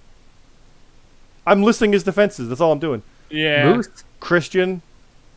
I'm 1.45 1.61
listing 1.61 1.93
his 1.93 2.03
defenses. 2.03 2.49
That's 2.49 2.59
all 2.61 2.71
I'm 2.71 2.79
doing. 2.79 3.03
yeah. 3.29 3.73
Moose? 3.75 3.87
Christian. 4.19 4.81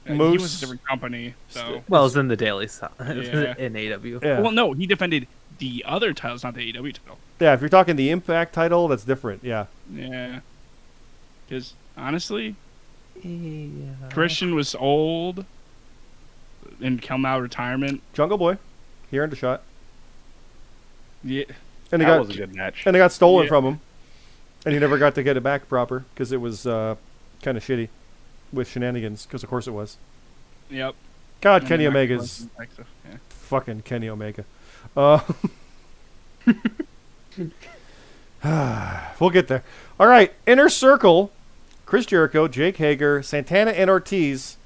Uh, 0.09 0.13
He 0.13 0.19
Moose. 0.19 0.43
was 0.43 0.57
a 0.57 0.61
different 0.61 0.85
company, 0.87 1.35
so. 1.49 1.83
Well, 1.89 2.03
it 2.03 2.05
was 2.05 2.17
in 2.17 2.29
the 2.29 2.37
Daily 2.37 2.67
South. 2.69 2.93
Yeah. 3.01 3.55
in 3.59 3.77
AW. 3.77 4.19
Yeah. 4.23 4.41
Well, 4.41 4.53
no, 4.53 4.73
he 4.73 4.87
defended 4.87 5.27
the 5.59 5.85
other 5.87 6.13
titles, 6.13 6.43
not 6.45 6.55
the 6.55 6.73
AEW 6.73 6.93
title. 6.95 7.19
Yeah, 7.41 7.55
if 7.55 7.61
you're 7.61 7.69
talking 7.69 7.97
the 7.97 8.11
Impact 8.11 8.53
title, 8.55 8.89
that's 8.89 9.05
different. 9.05 9.45
Yeah. 9.45 9.67
Yeah. 9.93 10.41
Because 11.49 11.75
honestly, 11.97 12.55
Yeah. 13.23 14.09
Christian 14.13 14.55
was 14.55 14.75
old 14.75 15.45
and 16.81 17.03
come 17.03 17.25
out 17.25 17.43
retirement. 17.43 18.03
Jungle 18.13 18.39
Boy, 18.39 18.59
he 19.11 19.19
earned 19.19 19.33
a 19.33 19.37
shot, 19.37 19.63
Yeah. 21.25 21.45
and 21.91 22.01
he 22.03 22.07
that 22.07 22.17
got 22.19 22.27
was 22.27 22.31
a 22.31 22.39
good 22.39 22.55
match. 22.55 22.83
and 22.87 22.95
it 22.95 22.99
got 22.99 23.13
stolen 23.13 23.45
Yeah. 23.45 23.49
from 23.49 23.65
him, 23.65 23.81
and 24.65 24.75
he 24.75 24.79
never 24.81 24.99
got 24.99 25.15
to 25.17 25.23
get 25.23 25.37
it 25.37 25.43
back 25.43 25.69
proper 25.69 26.05
because 26.15 26.31
it 26.33 26.41
was 26.41 26.67
uh, 26.67 26.97
kind 27.43 27.57
of 27.57 27.65
shitty 27.65 27.89
with 28.53 28.69
shenanigans. 28.69 29.27
Because 29.27 29.43
of 29.43 29.51
course 29.51 29.67
it 29.67 29.73
was. 29.73 29.97
Yep. 30.71 30.95
God, 31.41 31.63
And 31.63 31.69
Kenny 31.69 31.87
Omega's 31.87 32.47
yeah. 32.59 33.17
fucking 33.29 33.83
Kenny 33.83 34.09
Omega. 34.09 34.45
Uh, 34.97 35.21
we'll 39.21 39.31
get 39.31 39.49
there. 39.49 39.63
All 40.01 40.07
right, 40.07 40.33
Inner 40.47 40.69
Circle, 40.69 41.31
Chris 41.87 42.07
Jericho, 42.07 42.49
Jake 42.49 42.77
Hager, 42.79 43.23
Santana, 43.23 43.71
and 43.71 43.89
Ortiz. 43.89 44.57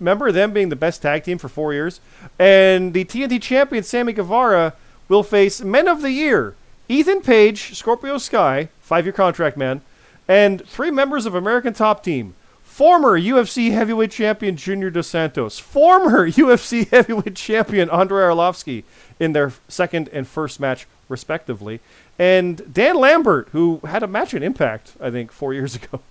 Remember 0.00 0.32
them 0.32 0.52
being 0.52 0.68
the 0.70 0.76
best 0.76 1.02
tag 1.02 1.24
team 1.24 1.38
for 1.38 1.48
four 1.48 1.72
years? 1.72 2.00
And 2.38 2.94
the 2.94 3.04
TNT 3.04 3.42
champion, 3.42 3.82
Sammy 3.82 4.12
Guevara, 4.12 4.74
will 5.08 5.22
face 5.22 5.60
Men 5.60 5.86
of 5.88 6.02
the 6.02 6.12
Year, 6.12 6.54
Ethan 6.88 7.20
Page, 7.20 7.74
Scorpio 7.74 8.18
Sky, 8.18 8.68
five 8.80 9.04
year 9.04 9.12
contract 9.12 9.56
man, 9.56 9.82
and 10.28 10.66
three 10.66 10.90
members 10.90 11.26
of 11.26 11.34
American 11.34 11.74
Top 11.74 12.02
Team. 12.02 12.34
Former 12.76 13.18
UFC 13.18 13.72
heavyweight 13.72 14.10
champion 14.10 14.54
Junior 14.54 14.90
Dos 14.90 15.06
Santos, 15.06 15.58
former 15.58 16.30
UFC 16.30 16.86
heavyweight 16.86 17.34
champion 17.34 17.88
Andrei 17.88 18.22
Arlovsky 18.22 18.84
in 19.18 19.32
their 19.32 19.54
second 19.66 20.10
and 20.12 20.28
first 20.28 20.60
match, 20.60 20.86
respectively, 21.08 21.80
and 22.18 22.70
Dan 22.70 22.96
Lambert, 22.96 23.48
who 23.52 23.80
had 23.84 24.02
a 24.02 24.06
match 24.06 24.34
in 24.34 24.42
Impact, 24.42 24.92
I 25.00 25.10
think, 25.10 25.32
four 25.32 25.54
years 25.54 25.74
ago. 25.82 26.02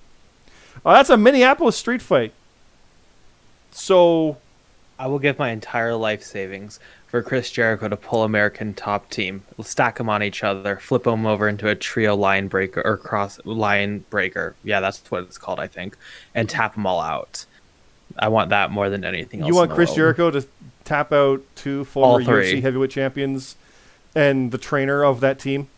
Uh, 0.84 0.94
that's 0.94 1.12
a 1.12 1.18
Minneapolis 1.18 1.78
street 1.78 2.02
fight. 2.02 2.34
So, 3.70 4.38
I 4.98 5.06
will 5.06 5.20
give 5.20 5.38
my 5.38 5.52
entire 5.52 5.94
life 5.94 6.24
savings 6.24 6.80
for 7.16 7.24
Chris 7.24 7.50
Jericho 7.50 7.88
to 7.88 7.96
pull 7.96 8.26
American 8.26 8.74
Top 8.74 9.10
Team, 9.10 9.44
stack 9.62 10.00
them 10.00 10.10
on 10.10 10.22
each 10.22 10.44
other, 10.44 10.76
flip 10.76 11.04
them 11.04 11.26
over 11.26 11.48
into 11.48 11.70
a 11.70 11.74
trio 11.76 12.14
line 12.14 12.50
breaker 12.50 12.82
or 12.84 12.98
cross 12.98 13.40
line 13.46 14.00
breaker. 14.10 14.54
Yeah, 14.66 14.82
that's 14.82 15.00
what 15.10 15.24
it's 15.24 15.38
called, 15.38 15.62
I 15.62 15.68
think, 15.68 15.96
and 16.34 16.50
tap 16.50 16.76
them 16.76 16.86
all 16.86 17.00
out. 17.00 17.46
I 18.20 18.28
want 18.28 18.50
that 18.50 18.70
more 18.70 18.90
than 18.90 19.06
anything 19.06 19.40
else. 19.40 19.48
you 19.48 19.56
want 19.56 19.72
Chris 19.72 19.92
world. 19.92 19.96
Jericho 19.96 20.32
to 20.32 20.46
tap 20.84 21.14
out 21.14 21.42
two 21.56 21.86
former 21.86 22.22
three. 22.26 22.56
UFC 22.56 22.62
heavyweight 22.62 22.92
champions 22.92 23.56
and 24.14 24.52
the 24.52 24.58
trainer 24.58 25.06
of 25.06 25.22
that 25.22 25.40
team? 25.40 25.70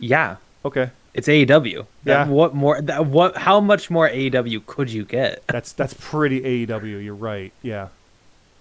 Yeah, 0.00 0.36
Okay. 0.64 0.90
it's 1.14 1.28
AEW. 1.28 1.86
Yeah. 2.04 2.24
That, 2.24 2.26
what 2.26 2.56
more? 2.56 2.82
That, 2.82 3.06
what? 3.06 3.36
How 3.36 3.60
much 3.60 3.88
more 3.88 4.08
AEW 4.08 4.66
could 4.66 4.90
you 4.90 5.04
get? 5.04 5.44
That's 5.46 5.72
that's 5.74 5.94
pretty 5.94 6.66
AEW. 6.66 7.04
You're 7.04 7.14
right. 7.14 7.52
Yeah. 7.62 7.86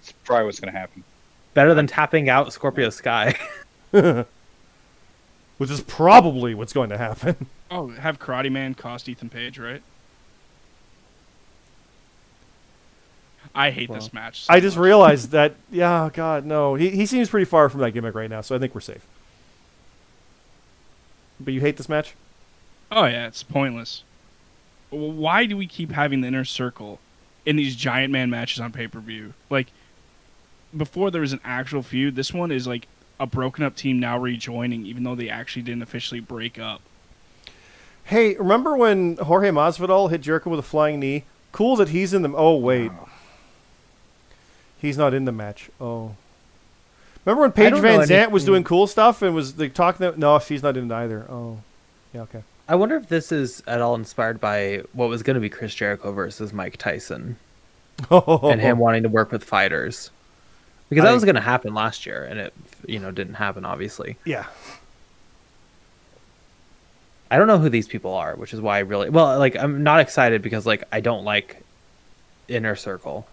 It's 0.01 0.11
probably 0.23 0.45
what's 0.45 0.59
going 0.59 0.71
to 0.71 0.79
happen. 0.79 1.03
Better 1.53 1.73
than 1.73 1.87
tapping 1.87 2.29
out 2.29 2.53
Scorpio 2.53 2.89
Sky. 2.89 3.35
Which 3.91 5.69
is 5.69 5.81
probably 5.81 6.53
what's 6.55 6.73
going 6.73 6.89
to 6.89 6.97
happen. 6.97 7.47
Oh, 7.71 7.89
have 7.89 8.17
Karate 8.17 8.51
Man 8.51 8.73
cost 8.73 9.07
Ethan 9.07 9.29
Page, 9.29 9.59
right? 9.59 9.83
I 13.53 13.69
hate 13.71 13.91
this 13.91 14.11
match. 14.11 14.45
so 14.45 14.53
I 14.53 14.59
just 14.59 14.75
much. 14.75 14.83
realized 14.85 15.29
that. 15.31 15.53
Yeah, 15.71 16.09
God, 16.11 16.45
no. 16.45 16.73
He 16.73 16.89
he 16.89 17.05
seems 17.05 17.29
pretty 17.29 17.45
far 17.45 17.69
from 17.69 17.81
that 17.81 17.91
gimmick 17.91 18.15
right 18.15 18.27
now, 18.27 18.41
so 18.41 18.55
I 18.55 18.59
think 18.59 18.73
we're 18.73 18.81
safe. 18.81 19.05
But 21.39 21.53
you 21.53 21.61
hate 21.61 21.77
this 21.77 21.87
match? 21.87 22.15
Oh 22.91 23.05
yeah, 23.05 23.27
it's 23.27 23.43
pointless. 23.43 24.03
Why 24.89 25.45
do 25.45 25.55
we 25.55 25.67
keep 25.67 25.91
having 25.91 26.21
the 26.21 26.27
inner 26.27 26.45
circle 26.45 26.99
in 27.45 27.55
these 27.55 27.75
giant 27.75 28.11
man 28.11 28.31
matches 28.31 28.59
on 28.59 28.71
pay 28.71 28.87
per 28.87 28.99
view? 28.99 29.33
Like 29.51 29.67
before 30.75 31.11
there 31.11 31.21
was 31.21 31.33
an 31.33 31.41
actual 31.43 31.81
feud, 31.81 32.15
this 32.15 32.33
one 32.33 32.51
is 32.51 32.67
like 32.67 32.87
a 33.19 33.25
broken 33.25 33.63
up 33.63 33.75
team 33.75 33.99
now 33.99 34.17
rejoining, 34.17 34.85
even 34.85 35.03
though 35.03 35.15
they 35.15 35.29
actually 35.29 35.61
didn't 35.61 35.81
officially 35.81 36.19
break 36.19 36.57
up. 36.57 36.81
Hey, 38.05 38.35
remember 38.35 38.75
when 38.75 39.17
Jorge 39.17 39.49
Masvidal 39.49 40.09
hit 40.09 40.21
Jericho 40.21 40.49
with 40.49 40.59
a 40.59 40.63
flying 40.63 40.99
knee? 40.99 41.25
Cool 41.51 41.75
that 41.75 41.89
he's 41.89 42.13
in 42.13 42.21
the. 42.21 42.33
Oh 42.35 42.55
wait, 42.55 42.91
he's 44.77 44.97
not 44.97 45.13
in 45.13 45.25
the 45.25 45.31
match. 45.31 45.69
Oh, 45.79 46.15
remember 47.25 47.41
when 47.41 47.51
Paige 47.51 47.73
VanZant 47.73 48.31
was 48.31 48.45
doing 48.45 48.63
mm. 48.63 48.67
cool 48.67 48.87
stuff 48.87 49.21
and 49.21 49.35
was 49.35 49.57
like 49.57 49.73
talking? 49.73 50.13
No, 50.17 50.39
she's 50.39 50.63
not 50.63 50.77
in 50.77 50.91
it 50.91 50.95
either. 50.95 51.25
Oh, 51.29 51.59
yeah, 52.13 52.21
okay. 52.21 52.43
I 52.67 52.75
wonder 52.75 52.95
if 52.95 53.09
this 53.09 53.31
is 53.31 53.63
at 53.65 53.81
all 53.81 53.95
inspired 53.95 54.39
by 54.39 54.83
what 54.93 55.09
was 55.09 55.23
going 55.23 55.33
to 55.35 55.39
be 55.39 55.49
Chris 55.49 55.73
Jericho 55.73 56.11
versus 56.11 56.53
Mike 56.53 56.77
Tyson 56.77 57.37
and 58.11 58.61
him 58.61 58.77
wanting 58.77 59.03
to 59.03 59.09
work 59.09 59.31
with 59.31 59.43
fighters. 59.43 60.11
Because 60.89 61.03
that 61.03 61.11
I- 61.11 61.13
was 61.13 61.23
going 61.25 61.35
to 61.35 61.41
happen 61.41 61.73
last 61.73 62.05
year, 62.05 62.23
and 62.23 62.39
it, 62.39 62.53
you 62.87 62.99
know, 62.99 63.11
didn't 63.11 63.35
happen. 63.35 63.63
Obviously, 63.65 64.17
Yeah, 64.25 64.45
I 67.31 67.37
don't 67.37 67.47
know 67.47 67.59
who 67.59 67.69
these 67.69 67.87
people 67.87 68.13
are, 68.13 68.35
which 68.35 68.53
is 68.53 68.61
why 68.61 68.77
I 68.77 68.79
really 68.79 69.09
well, 69.09 69.37
like, 69.37 69.55
I'm 69.55 69.83
not 69.83 69.99
excited 69.99 70.41
because 70.41 70.65
like 70.65 70.83
I 70.91 70.99
don't 70.99 71.23
like 71.23 71.61
Inner 72.47 72.75
Circle, 72.75 73.27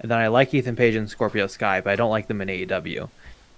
and 0.00 0.10
then 0.10 0.18
I 0.18 0.28
like 0.28 0.52
Ethan 0.52 0.76
Page 0.76 0.94
and 0.94 1.08
Scorpio 1.08 1.46
Sky, 1.46 1.80
but 1.80 1.90
I 1.92 1.96
don't 1.96 2.10
like 2.10 2.26
them 2.28 2.42
in 2.42 2.48
AEW, 2.48 3.08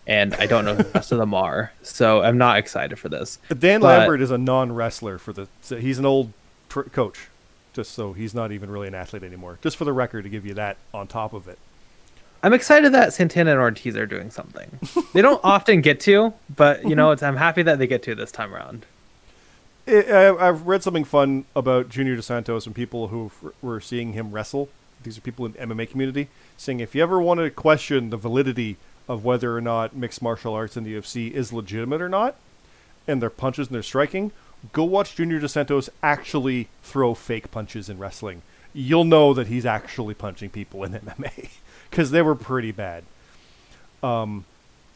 and 0.06 0.32
I 0.34 0.46
don't 0.46 0.64
know 0.64 0.76
who 0.76 0.84
the 0.84 0.90
rest 0.90 1.10
of 1.10 1.18
them 1.18 1.34
are, 1.46 1.72
so 1.82 2.22
I'm 2.22 2.38
not 2.38 2.58
excited 2.58 2.98
for 3.00 3.08
this. 3.08 3.38
Dan 3.58 3.80
But- 3.80 3.98
Lambert 3.98 4.20
is 4.22 4.30
a 4.30 4.38
non-wrestler 4.38 5.18
for 5.18 5.32
the. 5.32 5.48
so 5.62 5.76
He's 5.76 5.98
an 5.98 6.06
old 6.06 6.32
tr- 6.68 6.82
coach, 6.82 7.26
just 7.72 7.90
so 7.92 8.12
he's 8.12 8.32
not 8.34 8.52
even 8.52 8.70
really 8.70 8.86
an 8.86 8.94
athlete 8.94 9.24
anymore. 9.24 9.58
Just 9.60 9.76
for 9.76 9.84
the 9.84 9.92
record, 9.92 10.22
to 10.22 10.28
give 10.30 10.46
you 10.46 10.54
that 10.54 10.76
on 10.92 11.08
top 11.08 11.32
of 11.32 11.48
it. 11.48 11.58
I'm 12.44 12.52
excited 12.52 12.92
that 12.92 13.14
Santana 13.14 13.52
and 13.52 13.60
Ortiz 13.60 13.96
are 13.96 14.04
doing 14.04 14.30
something. 14.30 14.78
they 15.14 15.22
don't 15.22 15.40
often 15.44 15.80
get 15.80 15.98
to, 16.00 16.34
but 16.54 16.86
you 16.86 16.94
know, 16.94 17.10
it's, 17.10 17.22
I'm 17.22 17.38
happy 17.38 17.62
that 17.62 17.78
they 17.78 17.86
get 17.86 18.02
to 18.02 18.14
this 18.14 18.30
time 18.30 18.54
around. 18.54 18.84
I 19.88 20.02
I, 20.02 20.48
I've 20.48 20.66
read 20.66 20.82
something 20.82 21.04
fun 21.04 21.46
about 21.56 21.88
Junior 21.88 22.16
Dos 22.16 22.26
Santos 22.26 22.66
and 22.66 22.74
people 22.74 23.08
who 23.08 23.26
f- 23.26 23.52
were 23.62 23.80
seeing 23.80 24.12
him 24.12 24.30
wrestle. 24.30 24.68
These 25.02 25.16
are 25.16 25.22
people 25.22 25.46
in 25.46 25.52
the 25.52 25.58
MMA 25.58 25.88
community 25.88 26.28
saying 26.58 26.80
if 26.80 26.94
you 26.94 27.02
ever 27.02 27.18
want 27.18 27.40
to 27.40 27.48
question 27.50 28.10
the 28.10 28.18
validity 28.18 28.76
of 29.08 29.24
whether 29.24 29.56
or 29.56 29.62
not 29.62 29.96
mixed 29.96 30.20
martial 30.20 30.52
arts 30.52 30.76
in 30.76 30.84
the 30.84 30.94
UFC 30.94 31.30
is 31.30 31.50
legitimate 31.50 32.02
or 32.02 32.10
not, 32.10 32.36
and 33.08 33.22
their 33.22 33.30
punches 33.30 33.68
and 33.68 33.74
their 33.74 33.82
striking, 33.82 34.32
go 34.74 34.84
watch 34.84 35.16
Junior 35.16 35.38
Dos 35.40 35.52
Santos 35.52 35.88
actually 36.02 36.68
throw 36.82 37.14
fake 37.14 37.50
punches 37.50 37.88
in 37.88 37.96
wrestling. 37.96 38.42
You'll 38.74 39.04
know 39.04 39.32
that 39.32 39.46
he's 39.46 39.64
actually 39.64 40.12
punching 40.12 40.50
people 40.50 40.84
in 40.84 40.92
MMA 40.92 41.48
because 41.94 42.10
they 42.10 42.22
were 42.22 42.34
pretty 42.34 42.72
bad. 42.72 43.04
Um, 44.02 44.44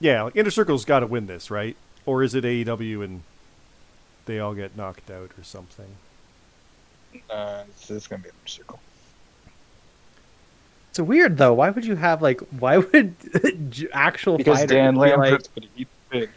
yeah, 0.00 0.22
like 0.22 0.34
Inner 0.34 0.50
Circle's 0.50 0.84
got 0.84 1.00
to 1.00 1.06
win 1.06 1.26
this, 1.28 1.48
right? 1.48 1.76
Or 2.04 2.24
is 2.24 2.34
it 2.34 2.42
AEW 2.42 3.04
and 3.04 3.22
they 4.26 4.40
all 4.40 4.52
get 4.52 4.76
knocked 4.76 5.08
out 5.08 5.30
or 5.38 5.44
something? 5.44 5.86
Uh, 7.30 7.62
it's, 7.68 7.88
it's 7.88 8.08
going 8.08 8.20
to 8.22 8.28
be 8.28 8.30
a 8.30 8.48
circle. 8.48 8.80
It's 10.90 10.98
weird 10.98 11.36
though. 11.38 11.54
Why 11.54 11.70
would 11.70 11.84
you 11.84 11.94
have 11.94 12.20
like? 12.20 12.40
Why 12.58 12.78
would 12.78 13.14
j- 13.70 13.88
actual 13.92 14.36
Because 14.36 14.58
fighters 14.58 14.70
Dan 14.70 14.94
be 14.94 15.00
like? 15.00 15.16
Lambert's 15.16 15.48
going 15.48 15.68
to 15.68 15.80
eat 15.80 15.88
big. 16.10 16.30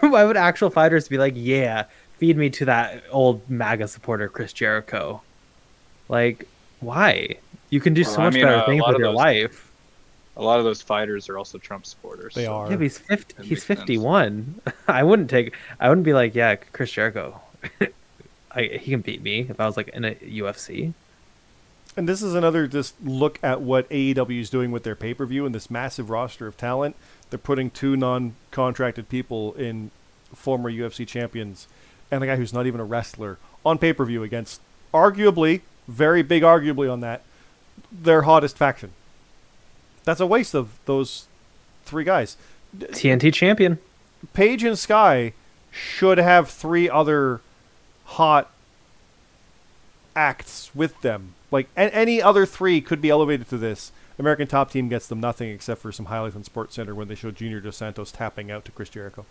Why 0.00 0.24
would 0.24 0.38
actual 0.38 0.70
fighters 0.70 1.08
be 1.08 1.18
like, 1.18 1.34
yeah, 1.36 1.84
feed 2.16 2.38
me 2.38 2.48
to 2.50 2.64
that 2.64 3.04
old 3.10 3.48
MAGA 3.50 3.88
supporter 3.88 4.28
Chris 4.30 4.52
Jericho? 4.54 5.20
Like, 6.08 6.48
why? 6.80 7.36
You 7.70 7.80
can 7.80 7.92
do 7.92 8.02
Well, 8.02 8.14
so 8.14 8.20
I 8.22 8.24
much 8.26 8.34
mean, 8.34 8.44
better 8.44 8.56
uh, 8.56 8.66
things 8.66 8.82
with 8.86 8.98
your 8.98 9.08
those- 9.08 9.16
life. 9.16 9.70
A 10.36 10.42
lot 10.42 10.58
of 10.58 10.64
those 10.64 10.82
fighters 10.82 11.28
are 11.28 11.38
also 11.38 11.58
Trump 11.58 11.86
supporters. 11.86 12.34
They 12.34 12.46
so- 12.46 12.54
are. 12.54 12.70
Yeah, 12.70 12.76
but 12.76 12.82
he's 12.82 12.98
fifty. 12.98 13.34
That 13.34 13.42
He's 13.42 13.50
makes 13.50 13.64
sense. 13.66 13.78
fifty-one. 13.80 14.60
I 14.88 15.02
wouldn't 15.02 15.30
take. 15.30 15.54
I 15.78 15.88
wouldn't 15.88 16.04
be 16.04 16.12
like, 16.12 16.34
yeah, 16.34 16.56
Chris 16.56 16.90
Jericho. 16.90 17.40
I, 18.50 18.62
he 18.62 18.90
can 18.92 19.00
beat 19.00 19.22
me 19.22 19.46
if 19.48 19.58
I 19.58 19.66
was 19.66 19.76
like 19.76 19.88
in 19.88 20.04
a 20.04 20.14
UFC. 20.14 20.92
And 21.96 22.08
this 22.08 22.22
is 22.22 22.34
another 22.34 22.66
just 22.66 22.94
look 23.04 23.38
at 23.42 23.60
what 23.60 23.88
AEW 23.88 24.40
is 24.40 24.50
doing 24.50 24.72
with 24.72 24.82
their 24.82 24.96
pay 24.96 25.14
per 25.14 25.26
view 25.26 25.46
and 25.46 25.54
this 25.54 25.70
massive 25.70 26.10
roster 26.10 26.46
of 26.46 26.56
talent. 26.56 26.96
They're 27.30 27.38
putting 27.38 27.70
two 27.70 27.96
non 27.96 28.34
contracted 28.50 29.08
people 29.08 29.54
in 29.54 29.90
former 30.34 30.70
UFC 30.70 31.06
champions 31.06 31.68
and 32.10 32.22
a 32.22 32.26
guy 32.26 32.36
who's 32.36 32.52
not 32.52 32.66
even 32.66 32.80
a 32.80 32.84
wrestler 32.84 33.38
on 33.64 33.78
pay 33.78 33.92
per 33.92 34.04
view 34.04 34.22
against 34.24 34.60
arguably 34.92 35.60
very 35.86 36.22
big, 36.22 36.42
arguably 36.42 36.90
on 36.92 37.00
that, 37.00 37.22
their 37.92 38.22
hottest 38.22 38.56
faction. 38.56 38.90
That's 40.04 40.20
a 40.20 40.26
waste 40.26 40.54
of 40.54 40.70
those 40.84 41.26
three 41.84 42.04
guys. 42.04 42.36
TNT 42.76 43.32
champion. 43.32 43.78
Page 44.32 44.62
and 44.64 44.78
Sky 44.78 45.32
should 45.70 46.18
have 46.18 46.48
three 46.50 46.88
other 46.88 47.40
hot 48.04 48.50
acts 50.16 50.70
with 50.74 51.00
them. 51.02 51.34
Like 51.50 51.68
a- 51.76 51.94
any 51.94 52.20
other 52.22 52.46
three 52.46 52.80
could 52.80 53.00
be 53.00 53.10
elevated 53.10 53.48
to 53.50 53.58
this. 53.58 53.92
American 54.18 54.46
Top 54.46 54.70
Team 54.70 54.88
gets 54.88 55.08
them 55.08 55.20
nothing 55.20 55.50
except 55.50 55.80
for 55.80 55.90
some 55.90 56.06
highlights 56.06 56.36
on 56.36 56.44
Sports 56.44 56.74
Center 56.76 56.94
when 56.94 57.08
they 57.08 57.14
show 57.14 57.30
Junior 57.30 57.60
Dos 57.60 57.76
Santos 57.76 58.12
tapping 58.12 58.50
out 58.50 58.64
to 58.64 58.72
Chris 58.72 58.88
Jericho. 58.88 59.24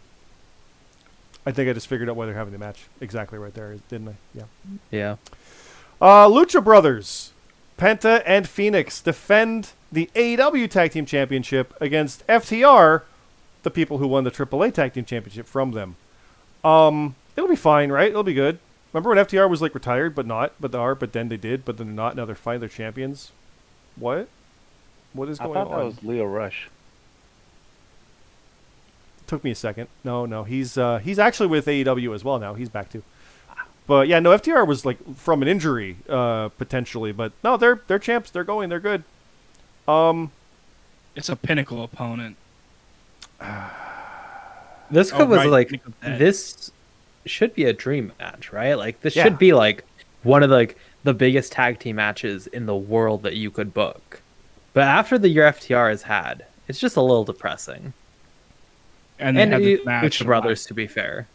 I 1.45 1.51
think 1.51 1.69
I 1.69 1.73
just 1.73 1.87
figured 1.87 2.09
out 2.09 2.15
why 2.15 2.25
they're 2.25 2.35
having 2.35 2.53
the 2.53 2.59
match 2.59 2.85
exactly 3.01 3.37
right 3.37 3.53
there, 3.53 3.75
didn't 3.89 4.09
I? 4.09 4.15
Yeah. 4.33 4.43
Yeah. 4.91 5.15
Uh, 6.01 6.27
Lucha 6.27 6.63
Brothers, 6.63 7.32
Penta 7.83 8.23
and 8.25 8.47
Phoenix 8.47 9.01
defend 9.01 9.73
the 9.91 10.09
AEW 10.15 10.69
Tag 10.69 10.91
Team 10.91 11.05
Championship 11.05 11.73
against 11.81 12.25
FTR, 12.27 13.01
the 13.63 13.69
people 13.69 13.97
who 13.97 14.07
won 14.07 14.23
the 14.23 14.31
AAA 14.31 14.73
Tag 14.73 14.93
Team 14.93 15.03
Championship 15.03 15.45
from 15.45 15.71
them. 15.71 15.97
Um, 16.63 17.15
it'll 17.35 17.49
be 17.49 17.57
fine, 17.57 17.91
right? 17.91 18.07
It'll 18.07 18.23
be 18.23 18.33
good. 18.33 18.59
Remember 18.93 19.09
when 19.09 19.17
FTR 19.17 19.49
was 19.49 19.61
like 19.61 19.75
retired, 19.75 20.15
but 20.15 20.25
not, 20.25 20.53
but 20.61 20.71
they 20.71 20.77
are, 20.77 20.95
but 20.95 21.11
then 21.11 21.27
they 21.27 21.35
did, 21.35 21.65
but 21.65 21.75
then 21.75 21.87
they're 21.87 21.95
not. 21.95 22.15
Now 22.15 22.23
they're 22.23 22.35
fine. 22.35 22.61
They're 22.61 22.69
champions. 22.69 23.33
What? 23.97 24.29
What 25.11 25.27
is 25.27 25.41
I 25.41 25.43
going 25.43 25.55
thought 25.55 25.67
on? 25.67 25.79
that 25.79 25.85
was 25.85 26.03
Lio 26.05 26.23
Rush. 26.23 26.69
Took 29.27 29.43
me 29.43 29.51
a 29.51 29.55
second. 29.55 29.89
No, 30.05 30.25
no, 30.25 30.45
he's 30.45 30.77
uh, 30.77 30.99
he's 30.99 31.19
actually 31.19 31.47
with 31.47 31.65
AEW 31.65 32.15
as 32.15 32.23
well 32.23 32.39
now. 32.39 32.53
He's 32.53 32.69
back 32.69 32.89
too. 32.89 33.03
But 33.85 34.07
yeah, 34.07 34.19
no, 34.19 34.31
FTR 34.31 34.65
was 34.65 34.85
like 34.85 34.97
from 35.15 35.41
an 35.41 35.47
injury 35.47 35.97
uh, 36.07 36.49
potentially, 36.49 37.11
but 37.11 37.33
no, 37.43 37.57
they're 37.57 37.81
they're 37.87 37.99
champs. 37.99 38.31
They're 38.31 38.43
going. 38.45 38.69
They're 38.69 38.79
good. 38.79 39.03
Um, 39.87 40.31
It's 41.15 41.27
a 41.29 41.35
pinnacle 41.35 41.83
opponent. 41.83 42.37
This 44.91 45.11
Oh, 45.13 45.25
was 45.25 45.37
right, 45.39 45.49
like 45.49 45.71
Nick 45.71 45.85
of 45.87 45.99
Dead. 46.01 46.19
this 46.19 46.71
should 47.25 47.55
be 47.55 47.65
a 47.65 47.73
dream 47.73 48.11
match, 48.19 48.51
right? 48.53 48.75
Like 48.75 49.01
this 49.01 49.15
Yeah. 49.15 49.23
should 49.23 49.39
be 49.39 49.51
like 49.53 49.83
one 50.21 50.43
of 50.43 50.49
the, 50.49 50.55
like 50.55 50.77
the 51.03 51.13
biggest 51.15 51.51
tag 51.51 51.79
team 51.79 51.95
matches 51.95 52.45
in 52.47 52.67
the 52.67 52.75
world 52.75 53.23
that 53.23 53.35
you 53.35 53.49
could 53.49 53.73
book. 53.73 54.21
But 54.73 54.83
after 54.83 55.17
the 55.17 55.29
year 55.29 55.45
FTR 55.51 55.89
has 55.89 56.03
had, 56.03 56.45
it's 56.67 56.79
just 56.79 56.95
a 56.95 57.01
little 57.01 57.23
depressing. 57.23 57.93
And, 59.17 59.35
they 59.37 59.43
And 59.43 59.53
had 59.53 59.63
you, 59.63 59.77
this 59.77 59.85
match 59.85 60.19
Lucha 60.19 60.25
Brothers, 60.25 60.65
to 60.67 60.73
be 60.75 60.85
fair. 60.85 61.27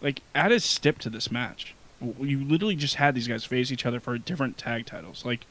Like 0.00 0.22
add 0.34 0.52
a 0.52 0.60
stip 0.60 0.98
to 1.00 1.10
this 1.10 1.30
match. 1.30 1.74
You 2.00 2.44
literally 2.44 2.76
just 2.76 2.96
had 2.96 3.14
these 3.14 3.28
guys 3.28 3.44
face 3.44 3.72
each 3.72 3.84
other 3.84 3.98
for 3.98 4.16
different 4.18 4.56
tag 4.56 4.86
titles. 4.86 5.24
Like, 5.24 5.46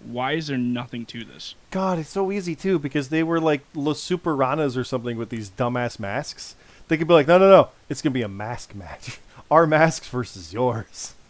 why 0.00 0.32
is 0.32 0.48
there 0.48 0.58
nothing 0.58 1.06
to 1.06 1.24
this? 1.24 1.54
God, 1.70 1.98
it's 1.98 2.10
so 2.10 2.30
easy 2.30 2.54
too 2.54 2.78
because 2.78 3.08
they 3.08 3.22
were 3.22 3.40
like 3.40 3.62
Los 3.74 4.00
Superanas 4.06 4.76
or 4.76 4.84
something 4.84 5.16
with 5.16 5.30
these 5.30 5.50
dumbass 5.50 5.98
masks. 5.98 6.54
They 6.88 6.96
could 6.96 7.08
be 7.08 7.14
like, 7.14 7.28
no, 7.28 7.38
no, 7.38 7.48
no, 7.48 7.68
it's 7.88 8.02
gonna 8.02 8.12
be 8.12 8.22
a 8.22 8.28
mask 8.28 8.74
match. 8.74 9.20
Our 9.50 9.66
masks 9.66 10.08
versus 10.08 10.52
yours. 10.52 11.14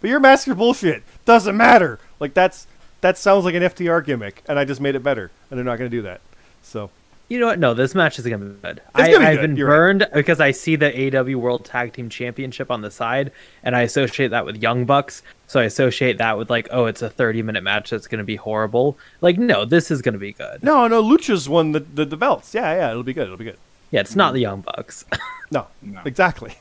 But 0.00 0.10
your 0.10 0.20
masks 0.20 0.46
are 0.46 0.54
bullshit. 0.54 1.02
Doesn't 1.24 1.56
matter. 1.56 1.98
Like 2.20 2.32
that's 2.32 2.68
that 3.00 3.18
sounds 3.18 3.44
like 3.44 3.56
an 3.56 3.64
FTR 3.64 4.04
gimmick, 4.04 4.44
and 4.48 4.56
I 4.56 4.64
just 4.64 4.80
made 4.80 4.94
it 4.94 5.02
better, 5.02 5.32
and 5.50 5.58
they're 5.58 5.64
not 5.64 5.76
gonna 5.76 5.90
do 5.90 6.02
that. 6.02 6.20
So 6.62 6.90
You 7.28 7.38
know 7.38 7.46
what? 7.46 7.58
No, 7.58 7.74
this 7.74 7.94
match 7.94 8.18
is 8.18 8.24
gonna 8.24 8.38
be 8.38 8.60
good. 8.62 8.78
It's 8.78 8.84
I, 8.94 9.06
gonna 9.12 9.18
be 9.18 9.26
I've 9.26 9.36
good, 9.36 9.42
been 9.48 9.56
you're 9.56 9.68
right. 9.68 9.76
burned 9.76 10.08
because 10.14 10.40
I 10.40 10.50
see 10.50 10.76
the 10.76 11.18
AW 11.18 11.36
World 11.38 11.64
Tag 11.66 11.92
Team 11.92 12.08
Championship 12.08 12.70
on 12.70 12.80
the 12.80 12.90
side, 12.90 13.32
and 13.62 13.76
I 13.76 13.82
associate 13.82 14.28
that 14.28 14.46
with 14.46 14.56
Young 14.62 14.86
Bucks. 14.86 15.22
So 15.46 15.60
I 15.60 15.64
associate 15.64 16.16
that 16.18 16.38
with 16.38 16.48
like, 16.48 16.68
oh, 16.70 16.86
it's 16.86 17.02
a 17.02 17.10
thirty-minute 17.10 17.62
match 17.62 17.90
that's 17.90 18.06
gonna 18.06 18.24
be 18.24 18.36
horrible. 18.36 18.96
Like, 19.20 19.36
no, 19.38 19.66
this 19.66 19.90
is 19.90 20.00
gonna 20.00 20.16
be 20.18 20.32
good. 20.32 20.62
no, 20.62 20.88
no, 20.88 21.02
Lucha's 21.02 21.48
won 21.50 21.72
the, 21.72 21.80
the 21.80 22.06
the 22.06 22.16
belts. 22.16 22.54
Yeah, 22.54 22.72
yeah, 22.74 22.90
it'll 22.90 23.02
be 23.02 23.12
good. 23.12 23.24
It'll 23.24 23.36
be 23.36 23.44
good. 23.44 23.58
Yeah, 23.90 24.00
it's 24.00 24.16
not 24.16 24.32
the 24.32 24.40
Young 24.40 24.60
Bucks. 24.62 25.04
No, 25.50 25.66
No. 25.80 26.02
exactly. 26.04 26.56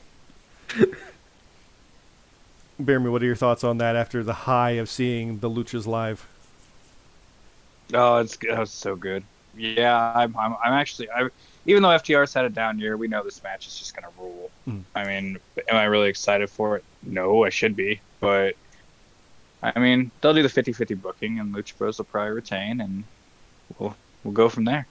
Bear 2.80 3.00
me, 3.02 3.10
what 3.10 3.22
are 3.22 3.26
your 3.26 3.36
thoughts 3.36 3.64
on 3.66 3.80
that 3.80 3.96
after 3.98 4.24
the 4.24 4.34
high 4.34 4.72
of 4.72 4.90
seeing 4.90 5.40
the 5.40 5.50
Luchas 5.50 5.86
live? 5.88 6.26
Oh, 7.94 8.18
it's 8.20 8.38
oh, 8.46 8.52
that 8.52 8.60
was 8.60 8.72
so 8.72 8.96
good. 8.96 9.24
Yeah, 9.58 10.14
I'm, 10.16 10.36
I'm, 10.38 10.56
I'm 10.64 10.74
actually, 10.74 11.10
I, 11.10 11.30
even 11.66 11.84
though 11.84 11.90
FTR's 11.90 12.34
had 12.34 12.46
a 12.46 12.50
down 12.50 12.80
year, 12.80 12.96
we 12.96 13.08
know 13.08 13.24
this 13.24 13.42
match 13.44 13.68
is 13.68 13.78
just 13.78 13.96
gonna 13.96 14.10
rule. 14.20 14.52
Mm. 14.68 14.84
I 14.96 15.06
mean, 15.06 15.40
am 15.70 15.76
I 15.76 15.86
really 15.86 16.10
excited 16.10 16.50
for 16.50 16.78
it? 16.78 16.84
No, 17.04 17.44
I 17.44 17.50
should 17.50 17.76
be, 17.76 18.00
but 18.20 18.56
I 19.64 19.80
mean, 19.80 20.12
they'll 20.22 20.34
do 20.34 20.44
the 20.44 20.50
50-50 20.50 21.02
booking, 21.02 21.40
and 21.40 21.54
Lucha 21.54 21.78
Bros 21.78 21.98
will 21.98 22.06
probably 22.06 22.34
retain, 22.34 22.80
and 22.82 23.04
we'll 23.80 23.96
we'll 24.24 24.34
go 24.34 24.50
from 24.50 24.66
there. 24.66 24.88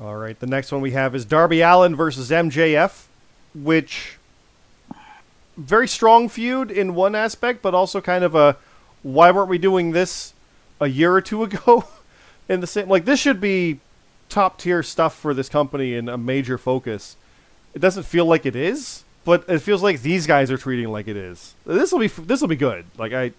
All 0.00 0.16
right, 0.16 0.38
the 0.38 0.46
next 0.46 0.72
one 0.72 0.80
we 0.80 0.92
have 0.92 1.14
is 1.14 1.26
Darby 1.26 1.60
Allin 1.60 1.94
versus 1.94 2.30
MJF, 2.30 3.04
which 3.54 4.16
very 5.58 5.86
strong 5.86 6.28
feud 6.28 6.70
in 6.70 6.94
one 6.94 7.14
aspect, 7.14 7.60
but 7.60 7.74
also 7.74 8.00
kind 8.00 8.24
of 8.24 8.34
a 8.34 8.56
why 9.02 9.30
weren't 9.30 9.48
we 9.48 9.58
doing 9.58 9.92
this 9.92 10.32
a 10.80 10.88
year 10.88 11.12
or 11.12 11.20
two 11.20 11.42
ago? 11.44 11.84
in 12.48 12.60
the 12.60 12.66
same 12.66 12.88
like 12.88 13.04
this 13.04 13.20
should 13.20 13.40
be 13.40 13.78
top 14.28 14.58
tier 14.58 14.82
stuff 14.82 15.14
for 15.14 15.32
this 15.32 15.48
company 15.48 15.94
and 15.94 16.08
a 16.10 16.18
major 16.18 16.58
focus. 16.58 17.16
It 17.74 17.78
doesn't 17.78 18.02
feel 18.02 18.26
like 18.26 18.44
it 18.44 18.56
is, 18.56 19.04
but 19.24 19.44
it 19.48 19.60
feels 19.60 19.82
like 19.82 20.02
these 20.02 20.26
guys 20.26 20.50
are 20.50 20.58
treating 20.58 20.88
like 20.88 21.06
it 21.06 21.16
is. 21.16 21.54
This 21.64 21.92
will 21.92 22.00
be 22.00 22.08
this 22.08 22.40
will 22.40 22.48
be 22.48 22.56
good. 22.56 22.86
Like 22.98 23.12
I, 23.12 23.32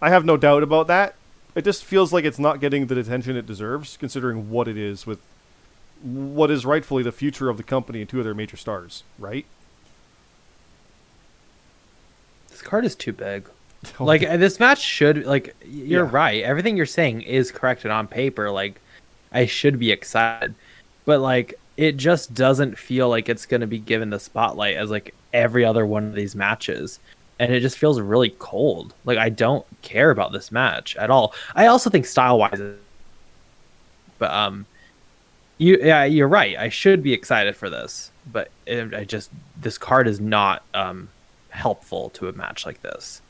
I 0.00 0.10
have 0.10 0.24
no 0.24 0.36
doubt 0.36 0.62
about 0.62 0.86
that. 0.86 1.16
It 1.54 1.64
just 1.64 1.84
feels 1.84 2.12
like 2.12 2.24
it's 2.24 2.38
not 2.38 2.60
getting 2.60 2.86
the 2.86 2.98
attention 2.98 3.36
it 3.36 3.46
deserves, 3.46 3.96
considering 3.96 4.48
what 4.48 4.68
it 4.68 4.78
is 4.78 5.06
with 5.06 5.20
what 6.02 6.50
is 6.50 6.64
rightfully 6.64 7.02
the 7.02 7.12
future 7.12 7.48
of 7.48 7.56
the 7.56 7.62
company 7.62 8.00
and 8.00 8.08
two 8.08 8.18
of 8.18 8.24
their 8.24 8.34
major 8.34 8.56
stars, 8.56 9.02
right? 9.18 9.44
this 12.48 12.62
card 12.62 12.84
is 12.84 12.94
too 12.94 13.12
big. 13.12 13.48
Like 13.98 14.22
uh, 14.24 14.36
this 14.36 14.60
match 14.60 14.80
should 14.80 15.24
like 15.26 15.56
you're 15.66 16.04
Yeah. 16.04 16.10
right. 16.12 16.42
Everything 16.44 16.76
you're 16.76 16.86
saying 16.86 17.22
is 17.22 17.50
correct 17.50 17.84
and 17.84 17.92
on 17.92 18.06
paper. 18.06 18.50
Like 18.50 18.80
I 19.32 19.46
should 19.46 19.78
be 19.78 19.90
excited, 19.90 20.54
but 21.04 21.20
like 21.20 21.54
it 21.76 21.96
just 21.96 22.34
doesn't 22.34 22.78
feel 22.78 23.08
like 23.08 23.28
it's 23.28 23.46
going 23.46 23.62
to 23.62 23.66
be 23.66 23.78
given 23.78 24.10
the 24.10 24.20
spotlight 24.20 24.76
as 24.76 24.90
like 24.90 25.14
every 25.32 25.64
other 25.64 25.86
one 25.86 26.04
of 26.04 26.14
these 26.14 26.36
matches, 26.36 27.00
and 27.38 27.50
it 27.52 27.60
just 27.60 27.78
feels 27.78 27.98
really 28.00 28.30
cold. 28.38 28.92
Like 29.04 29.18
I 29.18 29.30
don't 29.30 29.64
care 29.80 30.10
about 30.10 30.32
this 30.32 30.52
match 30.52 30.94
at 30.96 31.10
all. 31.10 31.34
I 31.54 31.66
also 31.66 31.88
think 31.90 32.04
style 32.06 32.38
wise, 32.38 32.60
but 34.18 34.30
um, 34.30 34.66
you 35.58 35.78
yeah 35.82 36.04
you're 36.04 36.28
right. 36.28 36.56
I 36.56 36.68
should 36.68 37.02
be 37.02 37.12
excited 37.14 37.56
for 37.56 37.70
this, 37.70 38.12
but 38.30 38.50
it, 38.66 38.94
I 38.94 39.04
just 39.04 39.30
this 39.60 39.78
card 39.78 40.06
is 40.06 40.20
not 40.20 40.62
um 40.74 41.08
helpful 41.48 42.10
to 42.10 42.28
a 42.28 42.32
match 42.32 42.64
like 42.66 42.82
this. 42.82 43.21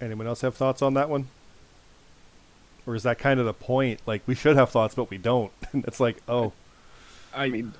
Anyone 0.00 0.26
else 0.26 0.40
have 0.42 0.54
thoughts 0.54 0.82
on 0.82 0.94
that 0.94 1.08
one? 1.08 1.28
Or 2.86 2.94
is 2.94 3.02
that 3.02 3.18
kind 3.18 3.38
of 3.40 3.46
the 3.46 3.52
point? 3.54 4.00
Like 4.06 4.22
we 4.26 4.34
should 4.34 4.56
have 4.56 4.70
thoughts, 4.70 4.94
but 4.94 5.10
we 5.10 5.18
don't. 5.18 5.52
And 5.72 5.84
it's 5.86 6.00
like, 6.00 6.16
oh, 6.28 6.52
I 7.34 7.44
I 7.44 7.48
mean, 7.50 7.74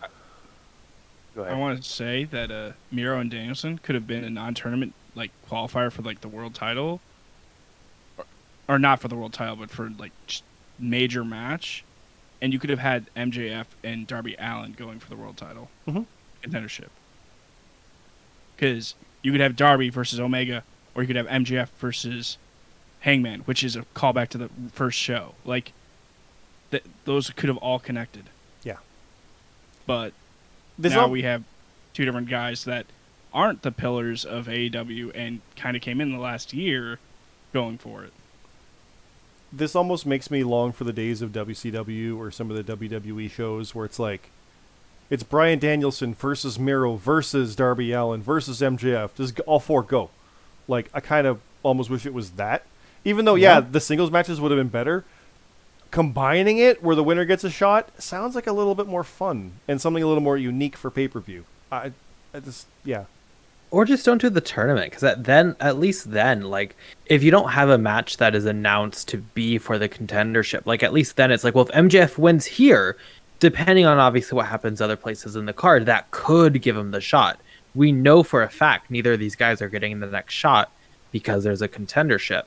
go 1.35 1.45
I 1.45 1.49
ahead. 1.49 1.59
want 1.59 1.83
to 1.83 1.89
say 1.89 2.25
that 2.25 2.51
uh, 2.51 2.73
Miro 2.91 3.19
and 3.19 3.31
Danielson 3.31 3.79
could 3.79 3.95
have 3.95 4.07
been 4.07 4.25
a 4.25 4.31
non-tournament 4.31 4.93
like 5.15 5.31
qualifier 5.51 5.91
for 5.91 6.03
like 6.03 6.21
the 6.21 6.29
world 6.29 6.55
title, 6.55 7.01
or, 8.19 8.25
or 8.69 8.79
not 8.79 9.01
for 9.01 9.09
the 9.09 9.15
world 9.17 9.33
title, 9.33 9.57
but 9.57 9.71
for 9.71 9.89
like 9.99 10.13
major 10.79 11.25
match, 11.25 11.83
and 12.43 12.53
you 12.53 12.59
could 12.59 12.71
have 12.71 12.79
had 12.79 13.07
MJF 13.17 13.67
and 13.83 14.07
Darby 14.07 14.37
Allin 14.39 14.73
going 14.73 14.99
for 15.01 15.09
the 15.09 15.17
world 15.17 15.37
title 15.39 15.71
Mhm. 15.89 16.05
contendership. 16.43 16.89
Because 18.55 18.95
you 19.23 19.33
could 19.33 19.41
have 19.41 19.57
Darby 19.57 19.89
versus 19.89 20.21
Omega, 20.21 20.63
or 20.95 21.03
you 21.03 21.07
could 21.07 21.17
have 21.17 21.27
MJF 21.27 21.69
versus 21.79 22.39
Hangman, 23.01 23.41
which 23.41 23.63
is 23.63 23.77
a 23.77 23.83
callback 23.95 24.29
to 24.31 24.39
the 24.39 24.51
first 24.73 24.99
show. 24.99 25.35
Like, 25.45 25.73
th- 26.71 26.85
those 27.05 27.31
could 27.31 27.49
have 27.49 27.59
all 27.59 27.79
connected. 27.79 28.25
Yeah. 28.63 28.77
But 29.87 30.13
this 30.79 30.93
now 30.93 31.03
al- 31.03 31.11
we 31.11 31.23
have 31.23 31.45
two 31.95 32.05
different 32.05 32.29
guys 32.29 32.65
that 32.65 32.87
aren't 33.33 33.63
the 33.63 33.73
pillars 33.73 34.25
of 34.25 34.47
AEW 34.47 35.13
and 35.15 35.41
kind 35.57 35.77
of 35.77 35.83
came 35.83 36.01
in 36.01 36.13
the 36.13 36.19
last 36.19 36.53
year 36.53 36.99
going 37.53 37.79
for 37.79 38.05
it. 38.05 38.13
this 39.53 39.75
almost 39.75 40.05
makes 40.07 40.31
me 40.31 40.43
long 40.45 40.73
for 40.73 40.85
the 40.85 40.93
days 40.93 41.23
of 41.23 41.33
WCW 41.33 42.17
or 42.19 42.31
some 42.31 42.51
of 42.51 42.57
the 42.67 42.77
WWE 42.77 43.31
shows 43.31 43.75
where 43.75 43.85
it's 43.87 43.99
like, 43.99 44.31
it's 45.11 45.23
Brian 45.23 45.59
Danielson 45.59 46.15
versus 46.15 46.59
Miro 46.59 46.97
versus 46.97 47.57
Darby 47.57 47.93
Allin 47.93 48.23
versus 48.23 48.61
MJF. 48.61 49.15
Just 49.15 49.41
all 49.41 49.59
four 49.61 49.83
go. 49.83 50.11
Like 50.69 50.89
I 50.95 51.01
kind 51.01 51.27
of 51.27 51.41
almost 51.65 51.91
wish 51.91 52.07
it 52.07 52.15
was 52.15 52.33
that. 52.33 52.63
Even 53.05 53.25
though, 53.25 53.35
yeah, 53.37 53.55
Yeah. 53.55 53.61
the 53.61 53.81
singles 53.81 54.11
matches 54.11 54.41
would 54.41 54.51
have 54.51 54.59
been 54.61 54.69
better. 54.69 55.05
combining 55.91 56.59
it 56.59 56.83
where 56.83 56.95
the 56.95 57.03
winner 57.03 57.25
gets 57.25 57.45
a 57.45 57.51
shot 57.51 57.89
sounds 57.99 58.35
like 58.35 58.47
a 58.47 58.53
little 58.53 58.75
bit 58.75 58.87
more 58.87 59.03
fun 59.03 59.53
and 59.67 59.81
something 59.81 60.03
a 60.03 60.07
little 60.07 60.23
more 60.23 60.37
unique 60.37 60.77
for 60.77 60.91
pay 60.91 61.09
per 61.09 61.19
view. 61.21 61.45
I, 61.73 61.93
I 62.35 62.41
just 62.41 62.67
yeah. 62.85 63.05
Or 63.71 63.85
just 63.85 64.05
don't 64.05 64.21
do 64.21 64.29
the 64.31 64.41
tournament 64.43 64.91
because 64.93 65.17
then, 65.19 65.55
at 65.61 65.79
least 65.79 66.11
then, 66.11 66.43
like 66.43 66.77
if 67.07 67.23
you 67.23 67.31
don't 67.31 67.51
have 67.51 67.69
a 67.71 67.79
match 67.79 68.19
that 68.19 68.35
is 68.35 68.45
announced 68.45 69.09
to 69.09 69.19
be 69.19 69.57
for 69.59 69.79
the 69.79 69.89
contendership, 69.89 70.67
like 70.67 70.83
at 70.83 70.93
least 70.93 71.17
then 71.17 71.31
it's 71.31 71.45
like, 71.45 71.55
well, 71.55 71.67
if 71.67 71.75
MJF 71.75 72.19
wins 72.19 72.45
here, 72.47 72.97
depending 73.41 73.87
on 73.87 73.99
obviously 73.99 74.37
what 74.37 74.47
happens 74.47 74.81
other 74.83 74.97
places 74.97 75.37
in 75.37 75.47
the 75.47 75.53
card, 75.55 75.87
that 75.87 76.11
could 76.11 76.61
give 76.63 76.77
him 76.77 76.91
the 76.91 77.01
shot. 77.01 77.39
We 77.75 77.93
know 77.93 78.23
for 78.23 78.43
a 78.43 78.49
fact 78.49 78.91
neither 78.91 79.13
of 79.15 79.21
these 79.21 79.37
guys 79.37 79.61
are 79.63 79.69
getting 79.69 80.01
the 80.01 80.07
next 80.07 80.35
shot 80.35 80.71
because 81.13 81.45
there's 81.45 81.63
a 81.63 81.69
contendership, 81.69 82.45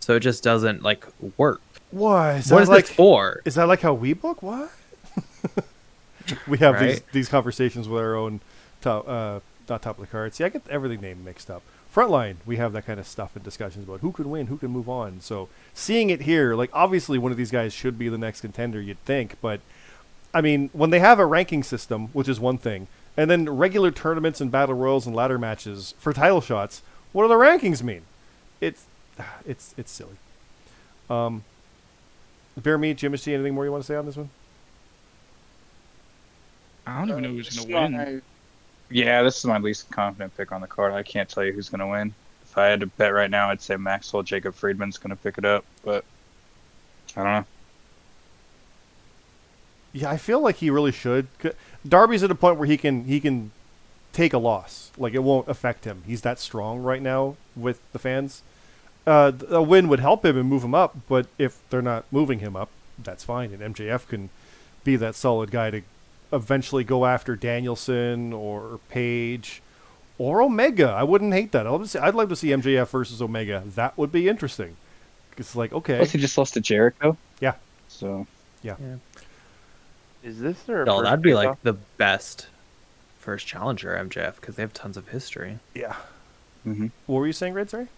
so 0.00 0.16
it 0.16 0.20
just 0.20 0.42
doesn't 0.42 0.82
like 0.82 1.06
work. 1.36 1.60
What 1.90 2.36
is 2.36 2.50
what 2.50 2.58
that 2.58 2.62
is 2.62 2.68
like? 2.68 2.86
this 2.86 2.94
for? 2.96 3.42
Is 3.44 3.54
that 3.56 3.68
like 3.68 3.80
how 3.80 3.92
we 3.94 4.12
book? 4.12 4.42
What? 4.42 4.70
we 6.46 6.58
have 6.58 6.78
these 6.80 6.94
Right. 6.94 7.12
these 7.12 7.28
conversations 7.28 7.88
with 7.88 8.00
our 8.00 8.14
own 8.14 8.40
top, 8.80 9.08
uh, 9.08 9.40
not 9.68 9.82
top 9.82 9.98
of 9.98 10.00
the 10.02 10.06
card. 10.06 10.34
See, 10.34 10.44
I 10.44 10.48
get 10.48 10.62
everything 10.68 11.00
name 11.00 11.24
mixed 11.24 11.50
up. 11.50 11.62
Frontline, 11.94 12.36
we 12.46 12.56
have 12.56 12.72
that 12.72 12.86
kind 12.86 12.98
of 12.98 13.06
stuff 13.06 13.36
and 13.36 13.44
discussions 13.44 13.84
about 13.84 14.00
who 14.00 14.12
can 14.12 14.30
win, 14.30 14.46
who 14.46 14.56
can 14.56 14.70
move 14.70 14.88
on. 14.88 15.20
So 15.20 15.48
seeing 15.74 16.08
it 16.08 16.22
here, 16.22 16.54
like 16.54 16.70
obviously 16.72 17.18
one 17.18 17.32
of 17.32 17.36
these 17.36 17.50
guys 17.50 17.74
should 17.74 17.98
be 17.98 18.08
the 18.08 18.16
next 18.16 18.40
contender, 18.40 18.80
you'd 18.80 19.04
think, 19.04 19.36
but 19.42 19.60
I 20.32 20.40
mean, 20.40 20.70
when 20.72 20.88
they 20.88 21.00
have 21.00 21.18
a 21.18 21.26
ranking 21.26 21.62
system, 21.62 22.06
which 22.14 22.28
is 22.28 22.40
one 22.40 22.56
thing, 22.56 22.86
and 23.16 23.30
then 23.30 23.48
regular 23.48 23.90
tournaments 23.90 24.40
and 24.40 24.50
battle 24.50 24.74
royals 24.74 25.06
and 25.06 25.14
ladder 25.14 25.38
matches 25.38 25.94
for 25.98 26.12
title 26.12 26.40
shots, 26.40 26.82
what 27.12 27.24
do 27.24 27.28
the 27.28 27.34
rankings 27.34 27.82
mean? 27.82 28.02
It's 28.60 28.86
it's 29.46 29.74
it's 29.76 29.90
silly. 29.90 30.16
Um, 31.10 31.44
Bear 32.56 32.76
me, 32.78 32.92
Jim, 32.94 33.16
see 33.16 33.32
anything 33.34 33.54
more 33.54 33.64
you 33.64 33.72
want 33.72 33.82
to 33.82 33.86
say 33.86 33.96
on 33.96 34.04
this 34.06 34.16
one? 34.16 34.28
I 36.86 36.98
don't 36.98 37.10
even 37.10 37.22
know 37.22 37.28
who's 37.30 37.48
This 37.54 37.64
gonna 37.64 37.80
win. 37.82 37.92
my- 37.92 38.20
Yeah, 38.90 39.22
this 39.22 39.38
is 39.38 39.44
my 39.44 39.58
least 39.58 39.90
confident 39.90 40.36
pick 40.36 40.52
on 40.52 40.60
the 40.60 40.66
card. 40.66 40.92
I 40.92 41.02
can't 41.02 41.28
tell 41.28 41.44
you 41.44 41.52
who's 41.52 41.68
going 41.68 41.78
to 41.80 41.86
win. 41.86 42.12
If 42.42 42.58
I 42.58 42.66
had 42.66 42.80
to 42.80 42.86
bet 42.86 43.14
right 43.14 43.30
now, 43.30 43.48
I'd 43.50 43.62
say 43.62 43.76
Maxwell 43.76 44.22
Jacob 44.22 44.54
Friedman's 44.54 44.98
going 44.98 45.10
to 45.10 45.22
pick 45.22 45.38
it 45.38 45.44
up, 45.46 45.64
but 45.84 46.04
I 47.16 47.22
don't 47.22 47.32
know. 47.32 47.44
Yeah, 49.92 50.10
I 50.10 50.16
feel 50.16 50.40
like 50.40 50.56
he 50.56 50.70
really 50.70 50.92
should. 50.92 51.26
Darby's 51.86 52.22
at 52.22 52.30
a 52.30 52.34
point 52.34 52.58
where 52.58 52.66
he 52.66 52.76
can 52.76 53.04
he 53.04 53.20
can 53.20 53.50
take 54.12 54.32
a 54.32 54.38
loss. 54.38 54.90
Like 54.96 55.14
it 55.14 55.22
won't 55.22 55.48
affect 55.48 55.84
him. 55.84 56.02
He's 56.06 56.22
that 56.22 56.38
strong 56.38 56.82
right 56.82 57.02
now 57.02 57.36
with 57.56 57.80
the 57.92 57.98
fans. 57.98 58.42
Uh, 59.06 59.32
a 59.50 59.62
win 59.62 59.88
would 59.88 60.00
help 60.00 60.24
him 60.24 60.38
and 60.38 60.48
move 60.48 60.62
him 60.62 60.74
up, 60.74 60.96
but 61.08 61.26
if 61.36 61.58
they're 61.70 61.82
not 61.82 62.04
moving 62.12 62.38
him 62.38 62.54
up, 62.54 62.68
that's 63.02 63.24
fine. 63.24 63.52
And 63.52 63.74
MJF 63.74 64.06
can 64.06 64.30
be 64.84 64.96
that 64.96 65.16
solid 65.16 65.50
guy 65.50 65.70
to 65.70 65.82
eventually 66.32 66.84
go 66.84 67.04
after 67.04 67.34
Danielson 67.34 68.32
or 68.32 68.78
Page 68.88 69.60
or 70.18 70.40
Omega. 70.40 70.88
I 70.90 71.02
wouldn't 71.02 71.32
hate 71.34 71.52
that. 71.52 71.66
I'd 71.66 71.70
love 71.70 71.82
to 71.82 71.88
see, 71.88 71.98
I'd 71.98 72.14
love 72.14 72.28
to 72.28 72.36
see 72.36 72.48
MJF 72.48 72.88
versus 72.88 73.20
Omega. 73.20 73.64
That 73.66 73.98
would 73.98 74.12
be 74.12 74.28
interesting. 74.28 74.76
It's 75.36 75.56
like 75.56 75.72
okay, 75.72 75.96
Plus, 75.96 76.12
he 76.12 76.18
just 76.18 76.38
lost 76.38 76.54
to 76.54 76.60
Jericho. 76.60 77.16
Yeah. 77.40 77.54
So 77.88 78.26
Is 80.22 80.40
this 80.40 80.62
their? 80.62 80.84
No, 80.84 80.98
first 80.98 81.04
that'd 81.04 81.22
be 81.22 81.34
like 81.34 81.48
face-off? 81.48 81.62
the 81.62 81.72
best 81.72 82.46
first 83.18 83.46
challenger 83.46 83.90
MJF 83.90 84.36
because 84.36 84.56
they 84.56 84.62
have 84.62 84.72
tons 84.72 84.96
of 84.96 85.08
history. 85.08 85.58
yeah. 85.74 85.96
Mm-hmm. 86.66 86.86
What 87.06 87.18
were 87.18 87.26
you 87.26 87.32
saying, 87.32 87.54
Red? 87.54 87.70
Sorry. 87.70 87.88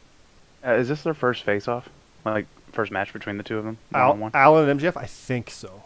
Uh, 0.66 0.72
is 0.72 0.88
this 0.88 1.02
their 1.02 1.12
first 1.12 1.42
face-off? 1.42 1.88
Like 2.24 2.46
first 2.72 2.90
match 2.90 3.12
between 3.12 3.36
the 3.36 3.42
two 3.42 3.58
of 3.58 3.64
them? 3.64 3.76
Al- 3.92 4.16
One-on-one? 4.16 4.30
Allin 4.34 4.68
and 4.70 4.80
MJF? 4.80 4.96
I 4.96 5.04
think 5.04 5.50
so. 5.50 5.84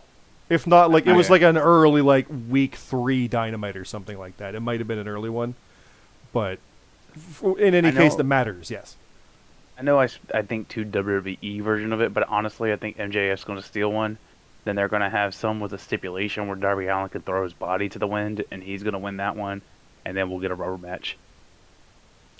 If 0.48 0.66
not, 0.66 0.90
like 0.90 1.06
it 1.06 1.12
was 1.12 1.28
like 1.28 1.42
an 1.42 1.58
early, 1.58 2.00
like 2.02 2.26
week 2.48 2.76
three 2.76 3.26
dynamite 3.28 3.76
or 3.76 3.84
something 3.84 4.16
like 4.16 4.36
that. 4.38 4.54
It 4.54 4.60
might 4.60 4.78
have 4.80 4.86
been 4.88 4.98
an 4.98 5.08
early 5.08 5.28
one, 5.28 5.56
but 6.32 6.58
in 7.58 7.74
any 7.74 7.88
I 7.88 7.92
case, 7.92 8.14
that 8.14 8.24
matters. 8.24 8.70
Yes. 8.70 8.96
I 9.78 9.82
know 9.82 10.00
I, 10.00 10.08
I 10.32 10.42
think 10.42 10.68
two 10.68 10.84
WWE 10.84 11.60
version 11.62 11.92
of 11.92 12.00
it, 12.00 12.14
but 12.14 12.26
honestly, 12.28 12.72
I 12.72 12.76
think 12.76 12.96
MJF's 12.96 13.44
going 13.44 13.58
to 13.60 13.64
steal 13.64 13.92
one. 13.92 14.18
Then 14.68 14.76
they're 14.76 14.88
going 14.88 15.00
to 15.00 15.08
have 15.08 15.34
some 15.34 15.60
with 15.60 15.72
a 15.72 15.78
stipulation 15.78 16.46
where 16.46 16.54
Darby 16.54 16.88
Allin 16.88 17.08
can 17.08 17.22
throw 17.22 17.42
his 17.42 17.54
body 17.54 17.88
to 17.88 17.98
the 17.98 18.06
wind, 18.06 18.44
and 18.50 18.62
he's 18.62 18.82
going 18.82 18.92
to 18.92 18.98
win 18.98 19.16
that 19.16 19.34
one, 19.34 19.62
and 20.04 20.14
then 20.14 20.28
we'll 20.28 20.40
get 20.40 20.50
a 20.50 20.54
rubber 20.54 20.76
match. 20.76 21.16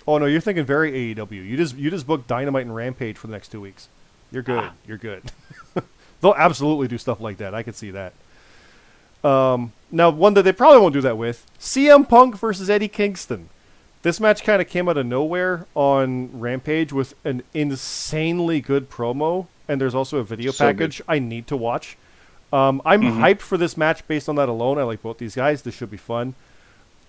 Oh 0.07 0.19
no, 0.19 0.27
you're 0.27 0.43
thinking 0.43 0.67
very 0.67 1.15
AEW. 1.15 1.31
You 1.33 1.57
just 1.57 1.75
you 1.77 1.89
just 1.89 2.07
booked 2.07 2.27
Dynamite 2.29 2.67
and 2.67 2.75
Rampage 2.77 3.17
for 3.17 3.29
the 3.29 3.33
next 3.33 3.49
two 3.49 3.63
weeks. 3.63 3.89
You're 4.31 4.43
good. 4.43 4.63
Ah. 4.63 4.73
You're 4.87 4.99
good. 4.99 5.23
They'll 6.21 6.35
absolutely 6.35 6.87
do 6.87 6.99
stuff 6.99 7.19
like 7.19 7.39
that. 7.39 7.55
I 7.55 7.63
could 7.63 7.75
see 7.75 7.93
that. 7.93 8.13
Um, 9.25 9.73
now, 9.91 10.11
one 10.11 10.35
that 10.35 10.43
they 10.43 10.53
probably 10.53 10.81
won't 10.83 10.93
do 10.93 11.01
that 11.01 11.17
with 11.17 11.47
CM 11.59 12.07
Punk 12.07 12.37
versus 12.37 12.69
Eddie 12.69 12.89
Kingston. 12.89 13.49
This 14.03 14.21
match 14.21 14.45
kind 14.45 14.61
of 14.61 14.69
came 14.69 14.87
out 14.87 14.99
of 14.99 15.07
nowhere 15.07 15.65
on 15.75 16.39
Rampage 16.39 16.93
with 16.93 17.15
an 17.25 17.43
insanely 17.55 18.61
good 18.61 18.91
promo, 18.91 19.47
and 19.67 19.81
there's 19.81 19.95
also 19.95 20.19
a 20.19 20.25
video 20.25 20.51
So 20.53 20.67
good. 20.67 20.77
package 20.77 21.01
I 21.09 21.21
need 21.21 21.47
to 21.47 21.57
watch. 21.57 21.97
Um, 22.53 22.81
I'm 22.85 23.03
Mhm. 23.03 23.19
hyped 23.21 23.41
for 23.41 23.59
this 23.59 23.77
match 23.77 24.07
based 24.09 24.29
on 24.29 24.37
that 24.37 24.49
alone. 24.49 24.79
I 24.79 24.83
like 24.85 25.03
both 25.03 25.19
these 25.19 25.35
guys. 25.35 25.63
This 25.63 25.75
should 25.75 25.91
be 25.91 25.97
fun. 25.99 26.35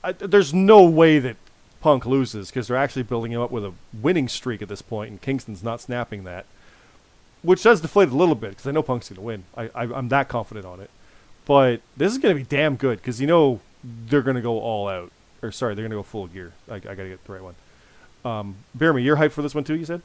I, 0.04 0.12
there's 0.12 0.54
no 0.54 0.84
way 0.84 1.20
that 1.20 1.38
Punk 1.82 2.06
loses 2.06 2.50
because 2.50 2.68
they're 2.68 2.76
actually 2.78 3.04
building 3.04 3.32
him 3.32 3.42
up 3.42 3.52
with 3.52 3.64
a 3.64 3.74
winning 3.94 4.28
streak 4.28 4.62
at 4.62 4.68
this 4.68 4.82
point, 4.82 5.12
and 5.12 5.22
Kingston's 5.22 5.64
not 5.64 5.80
snapping 5.80 6.24
that, 6.26 6.46
which 7.42 7.64
does 7.64 7.80
deflate 7.82 8.10
a 8.10 8.16
little 8.16 8.36
bit 8.36 8.52
because 8.52 8.68
I 8.68 8.72
know 8.72 8.82
Punk's 8.82 9.08
going 9.10 9.16
to 9.16 9.22
win. 9.22 9.44
I, 9.56 9.64
I, 9.74 9.84
I'm 9.94 10.10
that 10.10 10.28
confident 10.28 10.66
on 10.66 10.80
it. 10.82 10.90
But 11.46 11.82
this 11.96 12.12
is 12.12 12.18
going 12.18 12.36
to 12.36 12.40
be 12.44 12.48
damn 12.48 12.76
good 12.76 12.98
because 13.00 13.20
you 13.22 13.28
know 13.28 13.62
they're 13.84 14.22
going 14.22 14.36
to 14.36 14.42
go 14.42 14.60
all 14.60 14.88
out. 14.90 15.12
Or 15.42 15.52
sorry, 15.54 15.74
they're 15.74 15.84
going 15.84 15.92
to 15.92 15.98
go 15.98 16.04
full 16.04 16.28
gear. 16.28 16.52
I, 16.70 16.76
I 16.76 16.80
got 16.80 16.96
to 16.96 17.10
get 17.10 17.24
the 17.26 17.32
right 17.34 17.42
one. 17.44 17.56
Um, 18.26 18.56
Bear 18.76 18.92
me, 18.92 19.02
you're 19.04 19.16
hyped 19.16 19.32
for 19.32 19.42
this 19.42 19.56
one 19.56 19.64
too. 19.64 19.76
You 19.76 19.86
said. 19.86 20.02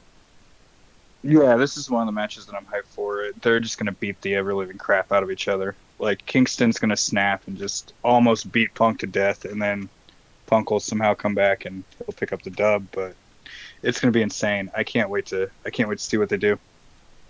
Yeah, 1.27 1.55
this 1.55 1.75
is 1.75 1.89
one 1.89 2.03
of 2.03 2.05
the 2.05 2.11
matches 2.11 2.45
that 2.45 2.55
I'm 2.55 2.65
hyped 2.65 2.85
for. 2.85 3.31
They're 3.41 3.59
just 3.59 3.79
going 3.79 3.87
to 3.87 3.91
beat 3.93 4.21
the 4.21 4.35
ever 4.35 4.53
living 4.53 4.77
crap 4.77 5.11
out 5.11 5.23
of 5.23 5.31
each 5.31 5.47
other. 5.47 5.75
Like 5.97 6.23
Kingston's 6.27 6.77
going 6.77 6.91
to 6.91 6.97
snap 6.97 7.47
and 7.47 7.57
just 7.57 7.93
almost 8.03 8.51
beat 8.51 8.75
Punk 8.75 8.99
to 8.99 9.07
death, 9.07 9.43
and 9.43 9.59
then 9.59 9.89
Punk 10.45 10.69
will 10.69 10.79
somehow 10.79 11.15
come 11.15 11.33
back 11.33 11.65
and 11.65 11.83
he'll 11.97 12.13
pick 12.13 12.31
up 12.31 12.43
the 12.43 12.51
dub. 12.51 12.85
But 12.91 13.15
it's 13.81 13.99
going 13.99 14.13
to 14.13 14.15
be 14.15 14.21
insane. 14.21 14.69
I 14.75 14.83
can't 14.83 15.09
wait 15.09 15.25
to. 15.27 15.49
I 15.65 15.71
can't 15.71 15.89
wait 15.89 15.97
to 15.97 16.03
see 16.03 16.17
what 16.17 16.29
they 16.29 16.37
do. 16.37 16.59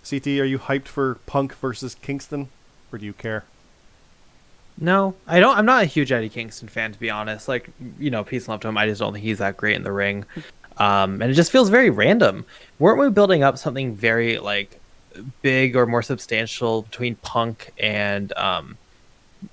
CT, 0.08 0.26
are 0.26 0.44
you 0.44 0.58
hyped 0.58 0.88
for 0.88 1.14
Punk 1.26 1.54
versus 1.54 1.94
Kingston, 1.94 2.50
or 2.92 2.98
do 2.98 3.06
you 3.06 3.14
care? 3.14 3.44
No, 4.78 5.14
I 5.26 5.40
don't. 5.40 5.56
I'm 5.56 5.64
not 5.64 5.84
a 5.84 5.86
huge 5.86 6.12
Eddie 6.12 6.28
Kingston 6.28 6.68
fan, 6.68 6.92
to 6.92 6.98
be 6.98 7.08
honest. 7.08 7.48
Like, 7.48 7.70
you 7.98 8.10
know, 8.10 8.22
peace 8.24 8.42
and 8.42 8.50
love 8.50 8.60
to 8.60 8.68
him. 8.68 8.76
I 8.76 8.86
just 8.86 9.00
don't 9.00 9.14
think 9.14 9.24
he's 9.24 9.38
that 9.38 9.56
great 9.56 9.74
in 9.74 9.84
the 9.84 9.92
ring, 9.92 10.26
um, 10.78 11.22
and 11.22 11.30
it 11.30 11.34
just 11.34 11.50
feels 11.52 11.68
very 11.68 11.90
random. 11.90 12.44
Weren't 12.78 12.98
we 13.00 13.08
building 13.10 13.42
up 13.42 13.58
something 13.58 13.94
very 13.94 14.38
like 14.38 14.80
big 15.42 15.76
or 15.76 15.86
more 15.86 16.02
substantial 16.02 16.82
between 16.82 17.14
Punk 17.16 17.72
and 17.78 18.32
um, 18.34 18.76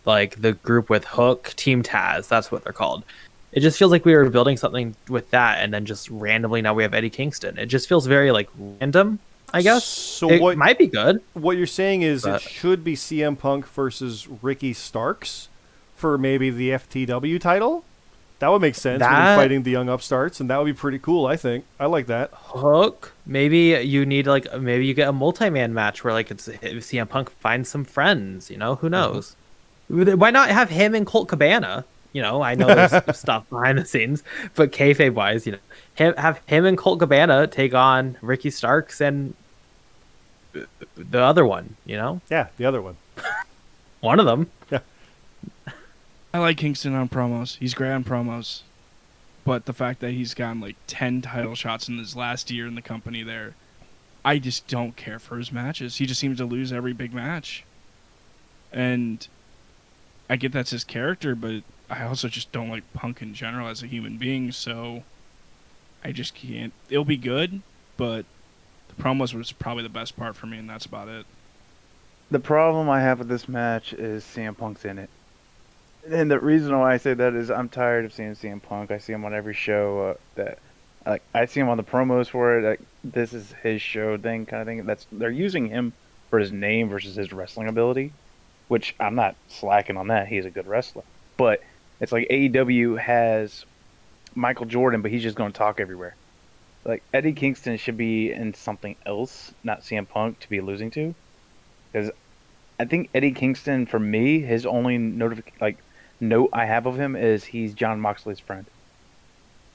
like 0.06 0.42
the 0.42 0.54
group 0.54 0.90
with 0.90 1.06
Hook, 1.06 1.54
Team 1.56 1.84
Taz? 1.84 2.28
That's 2.28 2.52
what 2.52 2.64
they're 2.64 2.74
called. 2.74 3.04
It 3.52 3.60
just 3.60 3.78
feels 3.78 3.92
like 3.92 4.04
we 4.04 4.16
were 4.16 4.30
building 4.30 4.58
something 4.58 4.96
with 5.08 5.30
that, 5.32 5.60
and 5.64 5.74
then 5.74 5.86
just 5.86 6.10
randomly 6.10 6.62
now 6.62 6.74
we 6.74 6.84
have 6.84 6.94
Eddie 6.94 7.12
Kingston. 7.12 7.58
It 7.60 7.68
just 7.68 7.88
feels 7.88 8.08
very 8.08 8.32
like 8.32 8.50
random. 8.58 9.20
I 9.56 9.62
guess 9.62 9.86
So 9.86 10.32
it 10.32 10.42
what? 10.42 10.58
might 10.58 10.80
be 10.80 10.88
good. 10.88 11.22
what 11.34 11.58
you're 11.58 11.68
saying 11.68 12.02
is 12.02 12.24
But- 12.24 12.42
it 12.44 12.50
should 12.50 12.84
be 12.84 12.96
CM 12.96 13.38
Punk 13.38 13.68
versus 13.68 14.28
Ricky 14.42 14.74
Starks 14.74 15.48
for 15.96 16.18
maybe 16.18 16.50
the 16.50 16.72
FTW 16.72 17.40
title. 17.40 17.86
That 18.40 18.50
would 18.50 18.62
make 18.62 18.76
sense. 18.76 19.00
That- 19.00 19.36
fighting 19.36 19.64
the 19.64 19.72
young 19.72 19.90
upstarts, 19.90 20.40
and 20.40 20.50
that 20.50 20.58
would 20.58 20.66
be 20.66 20.74
pretty 20.74 21.00
cool. 21.00 21.26
I 21.26 21.38
think. 21.38 21.66
I 21.80 21.86
like 21.86 22.08
that. 22.08 22.30
Hook. 22.34 23.14
Maybe 23.26 23.80
you 23.86 24.06
need 24.06 24.28
like 24.28 24.52
maybe 24.60 24.86
you 24.86 24.94
get 24.94 25.08
a 25.08 25.14
multi-man 25.14 25.74
match 25.74 26.04
where 26.04 26.14
like 26.14 26.30
it's 26.30 26.48
CM 26.48 27.08
Punk 27.08 27.30
finds 27.30 27.70
some 27.70 27.86
friends. 27.86 28.52
You 28.52 28.58
know 28.58 28.76
who 28.76 28.90
mm-hmm. 28.90 29.14
knows? 29.14 29.36
Why 29.88 30.32
not 30.32 30.50
have 30.50 30.70
him 30.70 30.96
and 30.96 31.06
Colt 31.06 31.28
Cabana? 31.28 31.86
You 32.14 32.22
know, 32.22 32.42
I 32.42 32.56
know 32.56 32.68
there's 32.68 33.18
stuff 33.18 33.50
behind 33.50 33.80
the 33.80 33.86
scenes, 33.86 34.24
but 34.56 34.72
kayfabe 34.72 35.14
wise, 35.14 35.46
you 35.46 35.54
know, 35.54 35.58
him, 35.96 36.14
have 36.16 36.40
him 36.46 36.66
and 36.66 36.78
Colt 36.78 37.00
Cabana 37.00 37.48
take 37.48 37.74
on 37.74 38.18
Ricky 38.22 38.52
Starks 38.52 39.02
and 39.02 39.34
the 40.96 41.20
other 41.20 41.46
one. 41.46 41.76
You 41.86 41.98
know, 41.98 42.22
Yeah, 42.30 42.48
the 42.58 42.66
other 42.66 42.82
one. 42.82 42.98
one 44.02 44.20
of 44.20 44.26
them. 44.26 44.50
I 46.34 46.40
like 46.40 46.58
Kingston 46.58 46.96
on 46.96 47.10
promos. 47.10 47.58
He's 47.58 47.74
great 47.74 47.92
on 47.92 48.04
promos. 48.04 48.62
But 49.46 49.66
the 49.66 49.74
fact 49.74 50.00
that 50.00 50.12
he's 50.12 50.34
gotten 50.34 50.62
like 50.62 50.78
10 50.88 51.22
title 51.22 51.54
shots 51.56 51.88
in 51.90 51.98
his 51.98 52.16
last 52.16 52.50
year 52.50 52.66
in 52.66 52.76
the 52.76 52.82
company 52.82 53.24
there, 53.24 53.56
I 54.26 54.40
just 54.40 54.68
don't 54.68 54.96
care 54.96 55.20
for 55.20 55.38
his 55.38 55.52
matches. 55.52 55.98
He 55.98 56.06
just 56.06 56.20
seems 56.20 56.38
to 56.38 56.46
lose 56.46 56.72
every 56.72 56.94
big 56.94 57.14
match. 57.14 57.66
And 58.72 59.28
I 60.30 60.38
get 60.38 60.54
that's 60.54 60.72
his 60.72 60.84
character, 60.84 61.36
but 61.36 61.64
I 61.90 62.04
also 62.04 62.28
just 62.30 62.52
don't 62.52 62.70
like 62.70 62.92
Punk 62.94 63.22
in 63.22 63.34
general 63.34 63.68
as 63.68 63.84
a 63.84 63.88
human 63.88 64.18
being, 64.18 64.52
so 64.52 65.04
I 66.04 66.12
just 66.14 66.34
can't. 66.34 66.74
It'll 66.90 67.06
be 67.06 67.18
good, 67.18 67.62
but 67.98 68.26
the 68.88 69.04
promos 69.04 69.34
was 69.34 69.52
probably 69.52 69.84
the 69.84 69.90
best 69.90 70.16
part 70.16 70.36
for 70.36 70.48
me, 70.48 70.58
and 70.58 70.70
that's 70.70 70.86
about 70.86 71.10
it. 71.10 71.26
the 72.32 72.40
problem 72.40 72.90
I 72.90 73.02
have 73.02 73.20
with 73.20 73.28
this 73.28 73.48
match 73.48 73.94
is 73.94 74.24
CM 74.24 74.58
Punk's 74.58 74.86
in 74.86 74.98
it. 74.98 75.10
And 76.10 76.30
the 76.30 76.40
reason 76.40 76.78
why 76.78 76.94
I 76.94 76.98
say 76.98 77.14
that 77.14 77.34
is 77.34 77.50
I'm 77.50 77.70
tired 77.70 78.06
of 78.06 78.14
seeing 78.14 78.32
CM 78.34 78.62
Punk. 78.62 78.92
I 78.92 78.98
see 78.98 79.14
him 79.14 79.24
on 79.24 79.34
every 79.34 79.54
show 79.54 80.10
uh, 80.10 80.14
that 80.36 80.60
like 81.06 81.22
I 81.34 81.46
see 81.46 81.60
him 81.60 81.70
on 81.70 81.78
the 81.78 81.84
promos 81.84 82.28
for 82.28 82.60
it. 82.60 82.64
Like 82.64 82.82
this 83.04 83.34
is 83.34 83.54
his 83.64 83.82
show 83.82 84.18
thing 84.18 84.46
kind 84.46 84.62
of 84.62 84.68
thing. 84.68 84.86
That's 84.86 85.08
they're 85.12 85.30
using 85.30 85.70
him 85.70 85.94
for 86.30 86.40
his 86.40 86.52
name 86.52 86.90
versus 86.90 87.16
his 87.16 87.32
wrestling 87.32 87.68
ability, 87.68 88.12
which 88.68 88.96
I'm 89.00 89.16
not 89.16 89.36
slacking 89.48 89.98
on 89.98 90.08
that. 90.08 90.28
He's 90.28 90.46
a 90.46 90.50
good 90.50 90.68
wrestler. 90.68 91.04
But 91.38 91.62
it's 92.00 92.12
like 92.12 92.28
AEW 92.30 93.00
has 93.00 93.66
Michael 94.36 94.66
Jordan, 94.66 95.02
but 95.02 95.12
he's 95.12 95.24
just 95.24 95.38
going 95.38 95.52
to 95.52 95.58
talk 95.58 95.80
everywhere. 95.80 96.16
Like 96.84 97.02
Eddie 97.14 97.34
Kingston 97.34 97.78
should 97.78 97.98
be 97.98 98.32
in 98.32 98.54
something 98.54 98.96
else, 99.06 99.54
not 99.64 99.82
CM 99.82 100.08
Punk, 100.08 100.40
to 100.42 100.50
be 100.50 100.60
losing 100.60 100.92
to. 100.92 101.16
Because 101.92 102.12
I 102.78 102.86
think 102.86 103.10
Eddie 103.14 103.32
Kingston, 103.32 103.86
for 103.86 104.00
me, 104.00 104.42
his 104.42 104.66
only 104.66 104.98
notific 104.98 105.44
like 105.62 105.78
note 106.24 106.50
I 106.54 106.66
have 106.66 106.86
of 106.86 106.98
him 106.98 107.16
is 107.16 107.44
he's 107.44 107.74
Jon 107.74 108.00
Moxley's 108.00 108.40
friend. 108.40 108.66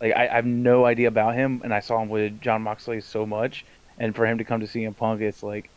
Like 0.01 0.15
I, 0.15 0.29
I 0.29 0.35
have 0.35 0.47
no 0.47 0.85
idea 0.85 1.09
about 1.09 1.35
him, 1.35 1.61
and 1.65 1.73
I 1.75 1.81
saw 1.81 2.01
him 2.01 2.09
with 2.09 2.41
Jon 2.41 2.63
Moxley 2.63 3.01
so 3.01 3.27
much, 3.27 3.65
and 3.99 4.15
for 4.15 4.27
him 4.27 4.39
to 4.39 4.45
come 4.45 4.61
to 4.61 4.67
CM 4.67 4.97
Punk, 4.97 5.21
it's 5.21 5.43
like 5.43 5.71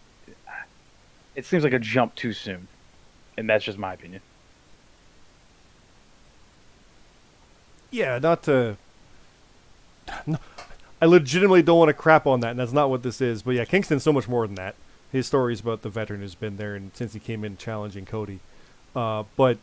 it 1.35 1.45
seems 1.45 1.63
like 1.63 1.73
a 1.73 1.79
jump 1.79 2.15
too 2.15 2.33
soon, 2.33 2.67
and 3.37 3.49
that's 3.49 3.65
just 3.65 3.77
my 3.77 3.93
opinion. 3.93 4.21
Yeah, 7.89 8.19
not 8.19 8.43
to. 8.43 8.77
No, 10.25 10.39
I 11.01 11.05
legitimately 11.05 11.63
don't 11.63 11.79
want 11.79 11.89
to 11.89 11.93
crap 11.93 12.27
on 12.27 12.41
that, 12.41 12.51
and 12.51 12.59
that's 12.59 12.71
not 12.71 12.89
what 12.89 13.03
this 13.03 13.21
is. 13.21 13.41
But 13.41 13.51
yeah, 13.55 13.65
Kingston's 13.65 14.03
so 14.03 14.13
much 14.13 14.27
more 14.27 14.45
than 14.45 14.55
that. 14.55 14.75
His 15.11 15.27
story 15.27 15.53
is 15.53 15.59
about 15.59 15.81
the 15.81 15.89
veteran 15.89 16.21
who's 16.21 16.35
been 16.35 16.57
there, 16.57 16.75
and 16.75 16.91
since 16.93 17.13
he 17.13 17.19
came 17.19 17.43
in 17.43 17.57
challenging 17.57 18.05
Cody, 18.05 18.39
uh, 18.95 19.23
but 19.35 19.57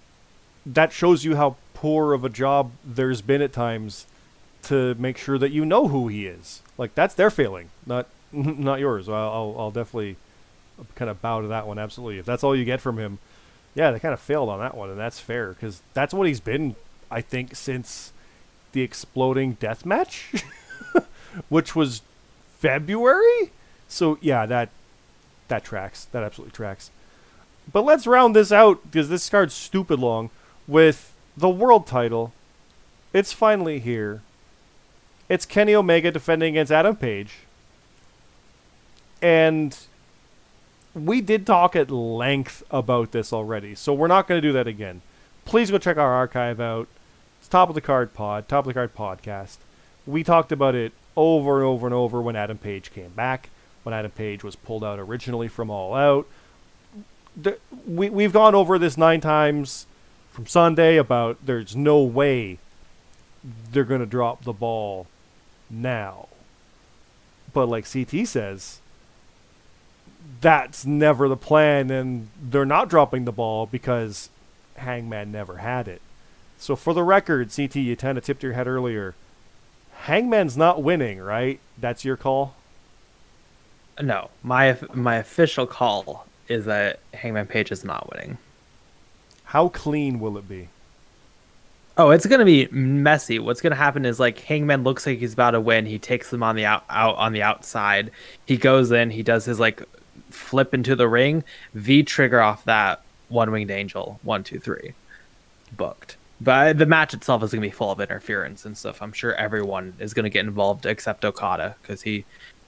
that 0.75 0.93
shows 0.93 1.25
you 1.25 1.37
how 1.37 1.57
poor 1.75 2.13
of 2.13 2.25
a 2.25 2.29
job 2.29 2.73
there's 2.85 3.23
been 3.23 3.41
at 3.43 3.53
times 3.53 4.07
to 4.65 4.95
make 4.97 5.17
sure 5.17 5.39
that 5.39 5.51
you 5.51 5.65
know 5.65 5.89
who 5.89 6.09
he 6.09 6.27
is. 6.27 6.63
Like 6.77 6.95
that's 6.95 7.15
their 7.15 7.31
failing, 7.31 7.71
not 7.87 8.07
not 8.33 8.81
yours. 8.81 9.09
I'll 9.09 9.15
I'll, 9.15 9.55
I'll 9.59 9.71
definitely 9.71 10.17
kind 10.95 11.11
of 11.11 11.21
bow 11.23 11.41
to 11.41 11.49
that 11.49 11.67
one. 11.67 11.79
Absolutely, 11.79 12.19
if 12.19 12.27
that's 12.27 12.45
all 12.45 12.55
you 12.55 12.65
get 12.65 12.81
from 12.81 12.99
him, 12.99 13.19
yeah, 13.75 13.91
they 13.91 13.99
kind 13.99 14.15
of 14.15 14.21
failed 14.21 14.49
on 14.49 14.61
that 14.61 14.77
one, 14.77 14.91
and 14.91 14.99
that's 14.99 15.21
fair 15.21 15.51
because 15.51 15.83
that's 15.95 16.13
what 16.13 16.27
he's 16.27 16.41
been. 16.41 16.77
I 17.11 17.23
think 17.23 17.57
since 17.57 18.13
the 18.73 18.83
exploding 18.83 19.55
death 19.55 19.87
match, 19.87 20.45
which 21.49 21.75
was 21.75 22.03
February. 22.59 23.53
So 23.89 24.19
yeah, 24.21 24.45
that 24.47 24.69
that 25.49 25.65
tracks. 25.65 26.05
That 26.13 26.23
absolutely 26.23 26.53
tracks. 26.53 26.91
But 27.73 27.85
let's 27.85 28.07
round 28.07 28.35
this 28.35 28.51
out 28.51 28.83
because 28.85 29.09
this 29.09 29.29
card's 29.29 29.55
stupid 29.55 29.99
long 29.99 30.31
with 30.69 31.17
the 31.37 31.49
world 31.49 31.87
title. 31.87 32.33
It's 33.13 33.33
finally 33.33 33.81
here. 33.81 34.23
It's 35.29 35.47
Kenny 35.47 35.75
Omega 35.75 36.13
defending 36.13 36.55
against 36.55 36.71
Adam 36.71 36.95
Page. 36.95 37.39
And 39.21 39.77
we 40.95 41.21
did 41.21 41.47
talk 41.47 41.75
at 41.75 41.91
length 41.91 42.63
about 42.71 43.13
this 43.13 43.33
already, 43.33 43.75
so 43.75 43.93
we're 43.93 44.07
not 44.07 44.29
going 44.29 44.41
to 44.41 44.47
do 44.47 44.53
that 44.53 44.67
again. 44.67 45.01
Please 45.45 45.71
go 45.71 45.79
check 45.79 45.97
our 45.97 46.13
archive 46.13 46.61
out. 46.61 46.87
It's 47.41 47.49
Top 47.49 47.69
of 47.69 47.75
the 47.75 47.81
Card 47.81 48.15
Pod, 48.15 48.49
Top 48.49 48.65
of 48.65 48.69
the 48.69 48.75
Card 48.75 48.95
Podcast. 48.95 49.57
We 50.07 50.23
talked 50.23 50.53
about 50.53 50.75
it 50.75 50.93
over 51.17 51.59
and 51.59 51.67
over 51.67 51.87
and 51.87 51.95
over 51.95 52.21
when 52.21 52.37
Adam 52.37 52.59
Page 52.59 52.93
came 52.93 53.11
back, 53.11 53.51
when 53.83 53.95
Adam 53.95 54.11
Page 54.11 54.45
was 54.45 54.57
pulled 54.57 54.85
out 54.85 54.99
originally 54.99 55.49
from 55.49 55.71
All 55.71 55.95
Out. 55.95 56.27
We, 57.87 58.11
we've 58.11 58.33
gone 58.33 58.55
over 58.55 58.79
this 58.79 58.97
nine 58.97 59.21
times 59.21 59.87
from 60.39 60.47
Sunday 60.47 60.97
about 60.97 61.37
there's 61.45 61.75
no 61.75 62.01
way 62.01 62.59
they're 63.73 63.83
going 63.83 63.99
to 63.99 64.07
drop 64.07 64.45
the 64.45 64.53
ball 64.53 65.09
now. 65.69 66.29
But 67.53 67.67
like 67.67 67.93
CT 67.93 68.29
says, 68.29 68.81
that's 70.41 70.87
never 70.87 71.29
the 71.29 71.37
plan, 71.37 71.91
and 71.91 72.29
they're 72.41 72.65
not 72.65 72.89
dropping 72.89 73.25
the 73.25 73.33
ball 73.33 73.67
because 73.67 74.31
Hangman 74.77 75.33
never 75.33 75.57
had 75.57 75.89
it. 75.89 76.01
So 76.57 76.77
for 76.77 76.95
the 76.95 77.03
record, 77.03 77.51
CT, 77.53 77.75
you 77.75 77.97
kind 77.97 78.17
of 78.17 78.23
tipped 78.23 78.45
your 78.45 78.53
head 78.53 78.69
earlier. 78.69 79.17
Hangman's 80.03 80.57
not 80.57 80.85
winning, 80.85 81.19
right? 81.19 81.59
That's 81.77 82.05
your 82.05 82.17
call. 82.17 82.55
No, 84.01 84.31
my 84.45 84.79
my 84.95 85.17
official 85.17 85.67
call 85.67 86.29
is 86.47 86.65
that 86.67 87.01
Hangman 87.13 87.49
Page 87.49 87.73
is 87.73 87.83
not 87.83 88.09
winning. 88.13 88.39
How 89.49 89.69
clean 89.69 90.21
will 90.21 90.37
it 90.37 90.47
be? 90.47 90.69
Oh, 91.97 92.11
it's 92.11 92.27
gonna 92.27 92.45
be 92.45 92.69
messy. 92.71 93.39
What's 93.39 93.63
gonna 93.63 93.77
happen 93.77 94.05
is 94.05 94.21
like 94.21 94.39
Hangman 94.41 94.85
looks 94.85 95.07
like 95.07 95.21
he's 95.21 95.33
about 95.33 95.53
to 95.53 95.61
win. 95.61 95.87
He 95.87 95.99
takes 95.99 96.29
them 96.29 96.43
on 96.43 96.55
the 96.55 96.67
out, 96.67 96.85
out 96.91 97.17
on 97.17 97.33
the 97.33 97.43
outside. 97.43 98.11
He 98.45 98.59
goes 98.59 98.93
in. 98.93 99.11
He 99.11 99.23
does 99.23 99.47
his 99.47 99.59
like 99.59 99.83
flip 100.29 100.75
into 100.75 100.95
the 100.95 101.09
ring. 101.09 101.45
V 101.73 102.03
trigger 102.03 102.43
off 102.43 102.67
that 102.67 103.01
one 103.31 103.51
winged 103.51 103.71
angel. 103.71 104.21
One, 104.23 104.45
two, 104.45 104.61
three. 104.61 104.93
Booked. 105.75 106.19
But 106.43 106.77
the 106.77 106.85
match 106.85 107.15
itself 107.15 107.43
is 107.43 107.51
gonna 107.51 107.63
be 107.63 107.71
full 107.71 107.91
of 107.91 108.03
interference 108.03 108.67
and 108.67 108.77
stuff. 108.77 109.01
I'm 109.01 109.15
sure 109.15 109.35
everyone 109.35 109.95
is 109.99 110.13
gonna 110.13 110.29
get 110.29 110.45
involved 110.45 110.85
except 110.85 111.25
Okada 111.25 111.75
because 111.81 112.03
he 112.03 112.27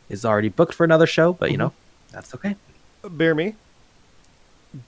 is 0.08 0.24
already 0.24 0.48
booked 0.48 0.72
for 0.72 0.84
another 0.84 1.06
show. 1.06 1.34
But 1.34 1.50
you 1.50 1.58
mm-hmm. 1.58 1.64
know, 1.64 1.72
that's 2.10 2.34
okay. 2.34 2.56
Bear 3.06 3.34
me. 3.34 3.54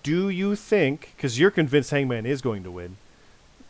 Do 0.03 0.29
you 0.29 0.55
think, 0.57 1.13
because 1.17 1.39
you're 1.39 1.51
convinced 1.51 1.91
Hangman 1.91 2.25
is 2.27 2.41
going 2.41 2.63
to 2.65 2.71
win, 2.71 2.97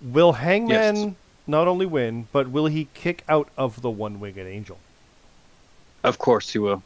will 0.00 0.32
Hangman 0.34 0.96
Yes. 0.96 1.14
not 1.46 1.68
only 1.68 1.86
win, 1.86 2.28
but 2.32 2.50
will 2.50 2.66
he 2.66 2.88
kick 2.94 3.24
out 3.28 3.48
of 3.56 3.80
the 3.82 3.90
one 3.90 4.20
winged 4.20 4.38
angel? 4.38 4.78
Of 6.04 6.18
course 6.18 6.50
he 6.50 6.58
will. 6.58 6.82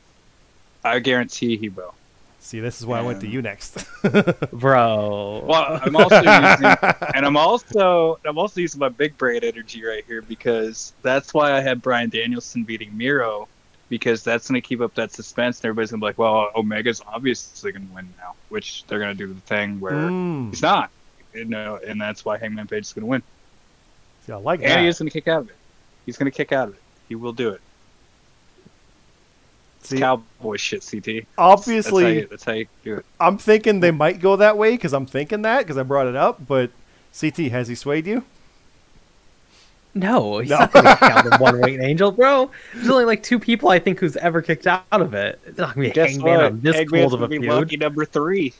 I 0.84 0.98
guarantee 1.00 1.56
he 1.56 1.68
will. 1.68 1.94
See, 2.38 2.60
this 2.60 2.78
is 2.78 2.86
why 2.86 3.00
I 3.00 3.02
went 3.02 3.20
to 3.22 3.26
you 3.26 3.42
next. 3.42 3.84
Bro. 4.52 5.42
Well, 5.48 5.80
I'm 5.82 5.96
also 5.96 6.16
using, 6.18 6.76
and 7.14 7.26
I'm 7.26 7.36
also, 7.36 8.20
I'm 8.24 8.38
also 8.38 8.60
using 8.60 8.78
my 8.78 8.88
big 8.88 9.18
brain 9.18 9.40
energy 9.42 9.84
right 9.84 10.04
here 10.06 10.22
because 10.22 10.92
that's 11.02 11.34
why 11.34 11.54
I 11.54 11.60
had 11.60 11.82
Bryan 11.82 12.08
Danielson 12.08 12.62
beating 12.62 12.96
Miro, 12.96 13.48
because 13.88 14.22
that's 14.22 14.48
going 14.48 14.60
to 14.60 14.66
keep 14.66 14.80
up 14.80 14.94
that 14.94 15.12
suspense, 15.12 15.58
and 15.58 15.66
everybody's 15.66 15.90
going 15.90 16.00
to 16.00 16.04
be 16.04 16.08
like, 16.08 16.18
well, 16.18 16.50
Omega's 16.54 17.02
obviously 17.06 17.72
going 17.72 17.86
to 17.88 17.94
win 17.94 18.08
now, 18.18 18.34
which 18.48 18.84
they're 18.86 18.98
going 18.98 19.16
to 19.16 19.26
do 19.26 19.32
the 19.32 19.40
thing 19.42 19.78
where 19.80 20.10
Mm. 20.10 20.50
he's 20.50 20.62
not, 20.62 20.90
you 21.32 21.44
know, 21.44 21.78
and 21.86 22.00
that's 22.00 22.24
why 22.24 22.36
Hangman 22.38 22.66
Page 22.66 22.84
is 22.86 22.92
going 22.92 23.02
to 23.04 23.06
win, 23.10 23.22
See, 24.26 24.32
I 24.32 24.36
like 24.36 24.60
and 24.60 24.70
that. 24.70 24.80
he 24.80 24.88
is 24.88 24.98
going 24.98 25.08
to 25.08 25.12
kick 25.12 25.28
out 25.28 25.42
of 25.42 25.48
it. 25.50 25.56
He's 26.04 26.16
going 26.16 26.30
to 26.30 26.36
kick 26.36 26.50
out 26.52 26.68
of 26.68 26.74
it. 26.74 26.80
He 27.08 27.14
will 27.14 27.32
do 27.32 27.50
it. 27.50 27.60
See, 29.82 29.98
cowboy 30.00 30.56
shit, 30.56 30.84
CT. 30.88 31.04
That's 31.04 31.26
obviously, 31.38 32.02
how 32.02 32.10
you, 32.10 32.26
that's 32.28 32.44
how 32.44 32.52
you 32.52 32.66
do 32.82 32.94
it. 32.96 33.04
I'm 33.20 33.38
thinking 33.38 33.78
they 33.78 33.92
might 33.92 34.20
go 34.20 34.34
that 34.34 34.58
way 34.58 34.72
because 34.72 34.92
I'm 34.92 35.06
thinking 35.06 35.42
that 35.42 35.58
because 35.58 35.78
I 35.78 35.84
brought 35.84 36.08
it 36.08 36.16
up. 36.16 36.44
But 36.44 36.70
CT, 37.18 37.36
has 37.52 37.68
he 37.68 37.76
swayed 37.76 38.06
you? 38.06 38.24
No, 39.96 40.38
he's 40.38 40.50
No. 40.50 40.58
not 40.58 40.72
gonna 40.72 40.92
kick 40.96 41.02
out 41.02 41.24
the 41.24 41.36
one 41.38 41.58
winged 41.60 41.82
angel, 41.82 42.12
bro. 42.12 42.50
There's 42.74 42.88
only 42.90 43.06
like 43.06 43.22
two 43.22 43.38
people 43.38 43.70
I 43.70 43.78
think 43.78 43.98
who's 43.98 44.16
ever 44.18 44.42
kicked 44.42 44.66
out 44.66 44.84
of 44.92 45.14
it. 45.14 45.40
It's 45.46 45.56
not 45.58 45.74
gonna 45.74 45.88
be 45.88 45.92
Guess 45.92 46.10
Hangman 46.12 46.40
on 46.40 46.60
this 46.60 46.76
Hangman's 46.76 47.10
cold 47.10 47.14
of 47.14 47.22
a 47.22 47.28
be 47.28 47.38
feud, 47.38 47.48
lucky 47.50 47.76
number 47.78 48.04
three. 48.04 48.52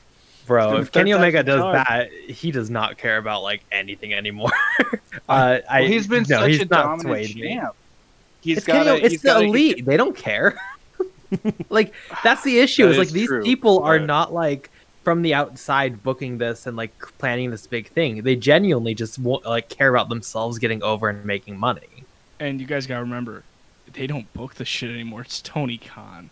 bro. 0.47 0.79
If 0.79 0.91
Kenny 0.93 1.13
Omega 1.13 1.43
does 1.43 1.61
charge. 1.61 1.87
that, 1.89 2.11
he 2.11 2.51
does 2.51 2.71
not 2.71 2.97
care 2.97 3.19
about 3.19 3.43
like 3.43 3.63
anything 3.71 4.15
anymore. 4.15 4.51
uh, 5.29 5.59
I, 5.69 5.85
he's 5.85 6.07
been 6.07 6.25
no, 6.29 6.41
such 6.41 6.51
he's 6.53 6.63
a 6.63 6.65
not 6.67 7.01
dominant 7.01 7.37
champ. 7.37 7.75
He's 8.41 8.59
It's, 8.59 8.67
got 8.67 8.87
Kenny, 8.87 9.01
it's 9.03 9.13
he's 9.13 9.23
the 9.23 9.29
gotta- 9.29 9.45
elite. 9.45 9.85
They 9.85 9.97
don't 9.99 10.17
care. 10.17 10.59
like 11.69 11.93
that's 12.25 12.43
the 12.45 12.59
issue. 12.61 12.85
That 12.85 12.93
Is 12.93 12.99
like 12.99 13.09
these 13.11 13.29
true, 13.29 13.43
people 13.43 13.81
are 13.83 13.99
not 13.99 14.33
like 14.33 14.71
from 15.07 15.23
the 15.23 15.33
outside 15.33 16.03
booking 16.03 16.39
this 16.39 16.67
and 16.67 16.77
like 16.77 16.99
planning 17.17 17.53
this 17.53 17.69
big 17.69 17.87
thing. 17.87 18.23
They 18.25 18.35
genuinely 18.35 18.93
just 18.93 19.21
like 19.21 19.69
care 19.69 19.89
about 19.89 20.09
themselves 20.09 20.59
getting 20.59 20.83
over 20.83 21.09
and 21.09 21.25
making 21.25 21.59
money. 21.59 22.03
And 22.41 22.61
you 22.61 22.67
guys 22.67 22.89
gotta 22.89 23.03
remember, 23.03 23.45
they 23.93 24.09
don't 24.09 24.33
book 24.33 24.57
the 24.57 24.65
shit 24.65 24.91
anymore. 24.91 25.21
It's 25.21 25.41
Tony 25.41 25.79
Khan, 25.79 26.31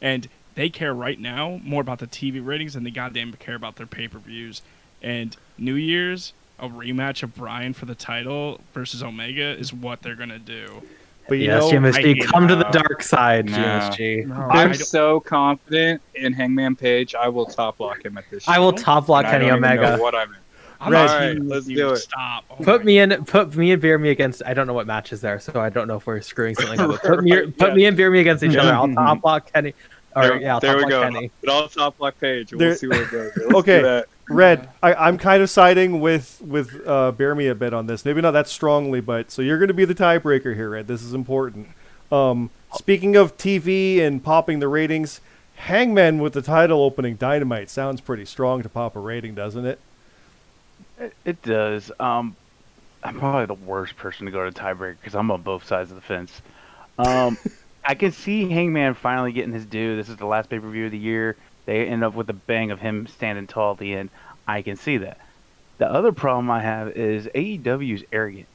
and 0.00 0.30
they 0.54 0.70
care 0.70 0.94
right 0.94 1.20
now 1.20 1.60
more 1.62 1.82
about 1.82 1.98
the 1.98 2.06
TV 2.06 2.42
ratings 2.42 2.72
than 2.72 2.84
they 2.84 2.90
goddamn 2.90 3.34
care 3.34 3.54
about 3.54 3.76
their 3.76 3.86
pay 3.86 4.08
per 4.08 4.18
views. 4.18 4.62
And 5.02 5.36
New 5.58 5.74
Year's, 5.74 6.32
a 6.58 6.70
rematch 6.70 7.22
of 7.22 7.34
Bryan 7.34 7.74
for 7.74 7.84
the 7.84 7.94
title 7.94 8.62
versus 8.72 9.02
Omega 9.02 9.58
is 9.58 9.74
what 9.74 10.00
they're 10.00 10.16
gonna 10.16 10.38
do. 10.38 10.84
But 11.28 11.38
you 11.38 11.44
yes, 11.46 11.62
know, 11.72 11.78
GMSG, 11.80 12.22
I- 12.22 12.26
come 12.26 12.48
to 12.48 12.56
the 12.56 12.64
dark 12.64 13.02
side, 13.02 13.46
No. 13.46 13.56
GMSG. 13.56 14.26
No, 14.26 14.34
I 14.34 14.62
I'm 14.64 14.74
so 14.74 15.20
confident 15.20 16.02
in 16.14 16.32
Hangman 16.32 16.76
Page. 16.76 17.14
I 17.14 17.28
will 17.28 17.46
top 17.46 17.80
lock 17.80 18.04
him 18.04 18.18
at 18.18 18.24
this. 18.30 18.46
I 18.48 18.58
will 18.58 18.72
top 18.72 19.08
lock 19.08 19.24
and 19.24 19.28
I 19.28 19.30
Kenny 19.38 19.46
don't 19.48 19.58
even 19.58 19.76
know 19.76 19.82
Omega. 19.86 20.02
What 20.02 20.14
I'm 20.14 20.28
in. 20.28 20.36
I'm 20.80 20.90
Red. 20.92 21.08
All 21.10 21.16
right, 21.18 21.38
let's 21.42 21.66
do 21.66 21.90
it. 21.92 21.96
Stop. 21.98 22.44
Oh 22.50 22.56
Put 22.56 22.80
my 22.80 22.84
me 22.86 22.98
in. 22.98 23.24
Put 23.24 23.54
me 23.54 23.70
and 23.70 23.80
Beer 23.80 23.98
Me 23.98 24.10
against. 24.10 24.42
I 24.44 24.52
don't 24.52 24.66
know 24.66 24.72
what 24.74 24.88
match 24.88 25.12
is 25.12 25.20
there, 25.20 25.38
so 25.38 25.60
I 25.60 25.68
don't 25.70 25.86
know 25.86 25.96
if 25.96 26.06
we're 26.06 26.20
screwing 26.20 26.56
something 26.56 26.80
up. 26.80 26.90
But 26.90 27.02
put 27.02 27.22
me, 27.22 27.32
Right, 27.36 27.56
put 27.58 27.68
yeah. 27.68 27.74
me 27.74 27.84
and 27.84 27.96
Beer 27.96 28.10
Me 28.10 28.18
against 28.18 28.42
each 28.42 28.56
other. 28.56 28.72
I'll 28.74 28.92
top 28.92 29.22
lock 29.24 29.52
Kenny. 29.52 29.74
Or 30.16 30.22
There- 30.24 30.40
yeah, 30.40 30.58
there 30.58 30.72
Top 30.72 30.78
we 30.84 30.90
Block 30.90 30.90
go. 30.90 31.02
Kenny. 31.12 31.28
Put 31.40 31.48
it 31.48 31.52
on 31.52 31.68
top 31.68 31.98
block 31.98 32.20
page. 32.20 32.52
We'll 32.52 32.74
see 32.74 32.88
where 32.88 33.02
it 33.02 33.10
goes. 33.12 33.30
Let's 33.36 33.54
Okay. 33.54 34.02
Red, 34.28 34.68
I, 34.82 34.94
I'm 34.94 35.18
kind 35.18 35.42
of 35.42 35.50
siding 35.50 36.00
with 36.00 36.40
with 36.40 36.80
uh, 36.86 37.12
Bear 37.12 37.34
Me 37.34 37.48
a 37.48 37.54
bit 37.54 37.74
on 37.74 37.86
this. 37.86 38.04
Maybe 38.04 38.20
not 38.20 38.30
that 38.32 38.48
strongly, 38.48 39.00
but 39.00 39.30
so 39.30 39.42
you're 39.42 39.58
going 39.58 39.68
to 39.68 39.74
be 39.74 39.84
the 39.84 39.94
tiebreaker 39.94 40.54
here, 40.54 40.70
Red. 40.70 40.86
This 40.86 41.02
is 41.02 41.12
important. 41.12 41.68
Um, 42.10 42.50
speaking 42.74 43.16
of 43.16 43.36
TV 43.36 44.00
and 44.00 44.22
popping 44.22 44.60
the 44.60 44.68
ratings, 44.68 45.20
Hangman 45.56 46.18
with 46.18 46.34
the 46.34 46.42
title 46.42 46.82
opening 46.82 47.16
Dynamite 47.16 47.70
sounds 47.70 48.00
pretty 48.00 48.24
strong 48.24 48.62
to 48.62 48.68
pop 48.68 48.96
a 48.96 49.00
rating, 49.00 49.34
doesn't 49.34 49.64
it? 49.64 49.78
It, 50.98 51.14
it 51.24 51.42
does. 51.42 51.90
Um, 51.98 52.36
I'm 53.02 53.18
probably 53.18 53.46
the 53.46 53.54
worst 53.54 53.96
person 53.96 54.26
to 54.26 54.32
go 54.32 54.48
to 54.48 54.52
tiebreaker 54.52 54.96
because 55.00 55.14
I'm 55.14 55.30
on 55.30 55.42
both 55.42 55.66
sides 55.66 55.90
of 55.90 55.96
the 55.96 56.02
fence. 56.02 56.42
Um, 56.98 57.36
I 57.84 57.94
can 57.94 58.12
see 58.12 58.48
Hangman 58.48 58.94
finally 58.94 59.32
getting 59.32 59.52
his 59.52 59.66
due. 59.66 59.96
This 59.96 60.08
is 60.08 60.16
the 60.16 60.26
last 60.26 60.48
pay 60.48 60.60
per 60.60 60.68
view 60.70 60.86
of 60.86 60.92
the 60.92 60.98
year. 60.98 61.36
They 61.64 61.86
end 61.86 62.04
up 62.04 62.14
with 62.14 62.28
a 62.30 62.34
bang 62.34 62.70
of 62.70 62.80
him 62.80 63.06
standing 63.06 63.46
tall 63.46 63.72
at 63.72 63.78
the 63.78 63.94
end. 63.94 64.10
I 64.46 64.62
can 64.62 64.76
see 64.76 64.98
that. 64.98 65.18
The 65.78 65.90
other 65.90 66.12
problem 66.12 66.50
I 66.50 66.60
have 66.60 66.88
is 66.96 67.26
AEW 67.34 67.94
is 67.94 68.04
arrogant, 68.12 68.46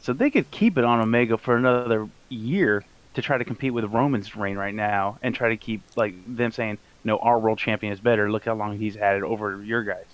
so 0.00 0.12
they 0.12 0.30
could 0.30 0.50
keep 0.50 0.78
it 0.78 0.84
on 0.84 1.00
Omega 1.00 1.36
for 1.36 1.56
another 1.56 2.08
year 2.28 2.84
to 3.14 3.22
try 3.22 3.38
to 3.38 3.44
compete 3.44 3.74
with 3.74 3.84
Roman's 3.84 4.36
reign 4.36 4.56
right 4.56 4.74
now, 4.74 5.18
and 5.22 5.34
try 5.34 5.48
to 5.50 5.56
keep 5.56 5.82
like 5.96 6.14
them 6.26 6.52
saying, 6.52 6.78
"No, 7.04 7.18
our 7.18 7.38
world 7.38 7.58
champion 7.58 7.92
is 7.92 8.00
better. 8.00 8.30
Look 8.30 8.44
how 8.44 8.54
long 8.54 8.78
he's 8.78 8.94
had 8.94 9.16
it 9.16 9.22
over 9.22 9.62
your 9.62 9.82
guys." 9.82 10.06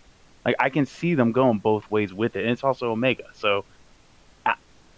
Like 0.45 0.57
I 0.59 0.71
can 0.71 0.87
see 0.87 1.15
them 1.15 1.33
going 1.33 1.59
both 1.59 1.91
ways 1.91 2.15
with 2.15 2.37
it, 2.37 2.43
and 2.43 2.51
it's 2.51 2.65
also 2.65 2.93
Omega. 2.93 3.25
So 3.35 3.65
I, 4.45 4.55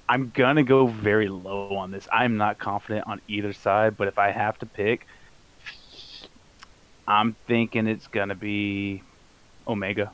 I'm 0.08 0.30
gonna 0.34 0.62
go 0.62 0.86
very 0.86 1.28
low 1.28 1.76
on 1.76 1.90
this. 1.90 2.06
I'm 2.12 2.36
not 2.36 2.58
confident 2.58 3.06
on 3.06 3.20
either 3.28 3.52
side, 3.52 3.96
but 3.96 4.08
if 4.08 4.18
I 4.18 4.30
have 4.30 4.58
to 4.60 4.66
pick, 4.66 5.06
I'm 7.08 7.34
thinking 7.46 7.86
it's 7.88 8.06
gonna 8.06 8.34
be 8.34 9.02
Omega. 9.66 10.12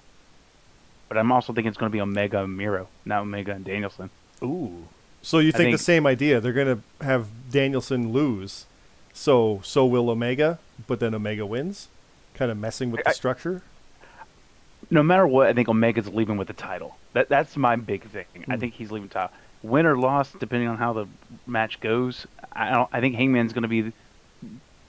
But 1.09 1.19
I'm 1.19 1.31
also 1.33 1.53
thinking 1.53 1.69
it's 1.69 1.77
gonna 1.79 1.91
be 1.91 2.01
Omega 2.01 2.43
and 2.45 2.57
Miro, 2.57 2.89
not 3.05 3.21
Omega 3.23 3.53
and 3.53 3.65
Danielson. 3.65 4.09
Ooh. 4.43 4.85
So 5.23 5.39
you 5.39 5.53
think, 5.53 5.65
think- 5.69 5.75
the 5.79 5.83
same 5.83 6.07
idea? 6.07 6.39
They're 6.41 6.53
going 6.53 6.83
to 7.01 7.05
have 7.05 7.29
Danielson 7.51 8.13
lose, 8.13 8.67
so 9.15 9.61
so 9.65 9.87
will 9.87 10.11
Omega, 10.11 10.59
but 10.87 11.01
then 11.01 11.15
Omega 11.15 11.47
wins, 11.47 11.89
kind 12.35 12.51
of 12.51 12.59
messing 12.59 12.91
with 12.91 13.03
the 13.05 13.11
structure. 13.13 13.63
No 14.91 15.03
matter 15.03 15.27
what, 15.27 15.47
I 15.47 15.55
think 15.55 15.69
Omega's 15.69 16.09
leaving 16.09 16.37
with 16.37 16.49
the 16.49 16.53
title. 16.55 16.97
That 17.15 17.29
that's 17.31 17.57
my 17.57 17.75
big 17.77 18.05
thing. 18.05 18.27
I 18.49 18.55
Hmm. 18.55 18.61
think 18.61 18.75
he's 18.75 18.91
leaving 18.93 19.09
title. 19.09 19.31
Win 19.63 19.87
or 19.87 19.97
loss, 19.97 20.31
depending 20.33 20.69
on 20.69 20.77
how 20.77 20.93
the 20.93 21.07
match 21.47 21.81
goes. 21.81 22.27
I 22.53 22.71
don't. 22.71 22.89
I 22.93 23.01
think 23.01 23.15
Hangman's 23.17 23.53
gonna 23.55 23.67
be 23.69 23.93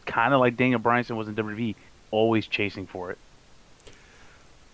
kind 0.06 0.34
of 0.34 0.41
like 0.41 0.57
Daniel 0.57 0.82
Bryanson 0.82 1.15
was 1.15 1.30
in 1.30 1.36
WWE, 1.36 1.76
always 2.15 2.47
chasing 2.47 2.87
for 2.87 3.11
it. 3.11 3.17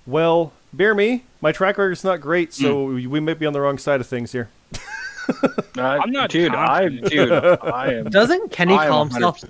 Well, 0.05 0.53
bear 0.73 0.95
me. 0.95 1.23
My 1.41 1.51
track 1.51 1.77
record's 1.77 2.03
not 2.03 2.21
great, 2.21 2.53
so 2.53 2.87
hmm. 2.87 3.09
we 3.09 3.19
might 3.19 3.39
be 3.39 3.45
on 3.45 3.53
the 3.53 3.61
wrong 3.61 3.77
side 3.77 4.01
of 4.01 4.07
things 4.07 4.31
here. 4.31 4.49
Uh, 5.77 5.99
I'm 6.03 6.11
not 6.11 6.29
dude. 6.29 6.53
I, 6.53 6.81
confident. 6.81 7.09
dude, 7.09 7.31
I 7.31 7.93
am. 7.93 8.05
Doesn't 8.09 8.51
Kenny 8.51 8.73
I 8.73 8.85
am 8.85 8.91
call 8.91 9.05
himself 9.05 9.43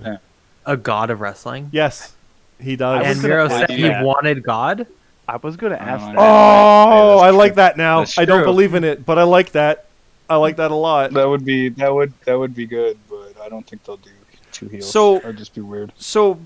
a 0.65 0.77
god 0.77 1.09
of 1.09 1.21
wrestling? 1.21 1.69
Yes, 1.71 2.13
he 2.59 2.75
does. 2.75 3.03
And 3.05 3.15
gonna 3.15 3.27
Miro 3.27 3.47
said 3.47 3.71
you 3.71 3.91
he 3.91 4.03
wanted 4.03 4.43
God. 4.43 4.85
I 5.27 5.37
was 5.37 5.55
gonna 5.55 5.75
ask 5.77 6.03
Oh, 6.03 6.11
that. 6.11 6.17
Oh, 6.19 7.19
I 7.19 7.31
like 7.31 7.55
that 7.55 7.77
now. 7.77 7.99
That's 7.99 8.17
I 8.19 8.25
don't 8.25 8.39
true. 8.39 8.45
believe 8.45 8.75
in 8.75 8.83
it, 8.83 9.05
but 9.05 9.17
I 9.17 9.23
like 9.23 9.53
that. 9.53 9.85
I 10.29 10.35
like 10.35 10.57
that 10.57 10.71
a 10.71 10.75
lot. 10.75 11.11
That 11.13 11.27
would 11.27 11.43
be 11.43 11.69
that 11.69 11.93
would 11.93 12.13
that 12.25 12.37
would 12.37 12.53
be 12.53 12.67
good, 12.67 12.99
but 13.09 13.33
I 13.41 13.49
don't 13.49 13.65
think 13.65 13.83
they'll 13.83 13.97
do 13.97 14.11
two 14.51 14.67
heels. 14.67 14.91
So- 14.91 15.19
that'd 15.19 15.37
just 15.37 15.55
be 15.55 15.61
weird. 15.61 15.91
So, 15.97 16.39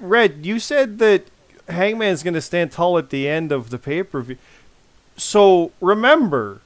Red, 0.00 0.46
you 0.46 0.58
said 0.58 0.98
that 0.98 1.26
Hangman's 1.68 2.22
going 2.22 2.34
to 2.34 2.40
stand 2.40 2.72
tall 2.72 2.98
at 2.98 3.10
the 3.10 3.28
end 3.28 3.52
of 3.52 3.70
the 3.70 3.78
pay 3.78 4.02
per 4.02 4.20
view. 4.22 4.36
So 5.16 5.72
remember, 5.80 6.60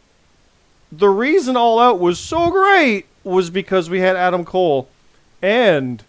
the 0.90 1.08
reason 1.08 1.56
All 1.56 1.78
Out 1.78 1.98
was 1.98 2.18
so 2.18 2.50
great 2.50 3.06
was 3.24 3.50
because 3.50 3.88
we 3.88 4.00
had 4.00 4.16
Adam 4.16 4.44
Cole 4.44 4.88
and 5.40 6.04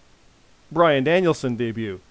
Bryan 0.71 1.03
Danielson 1.03 1.55
debut. 1.55 2.01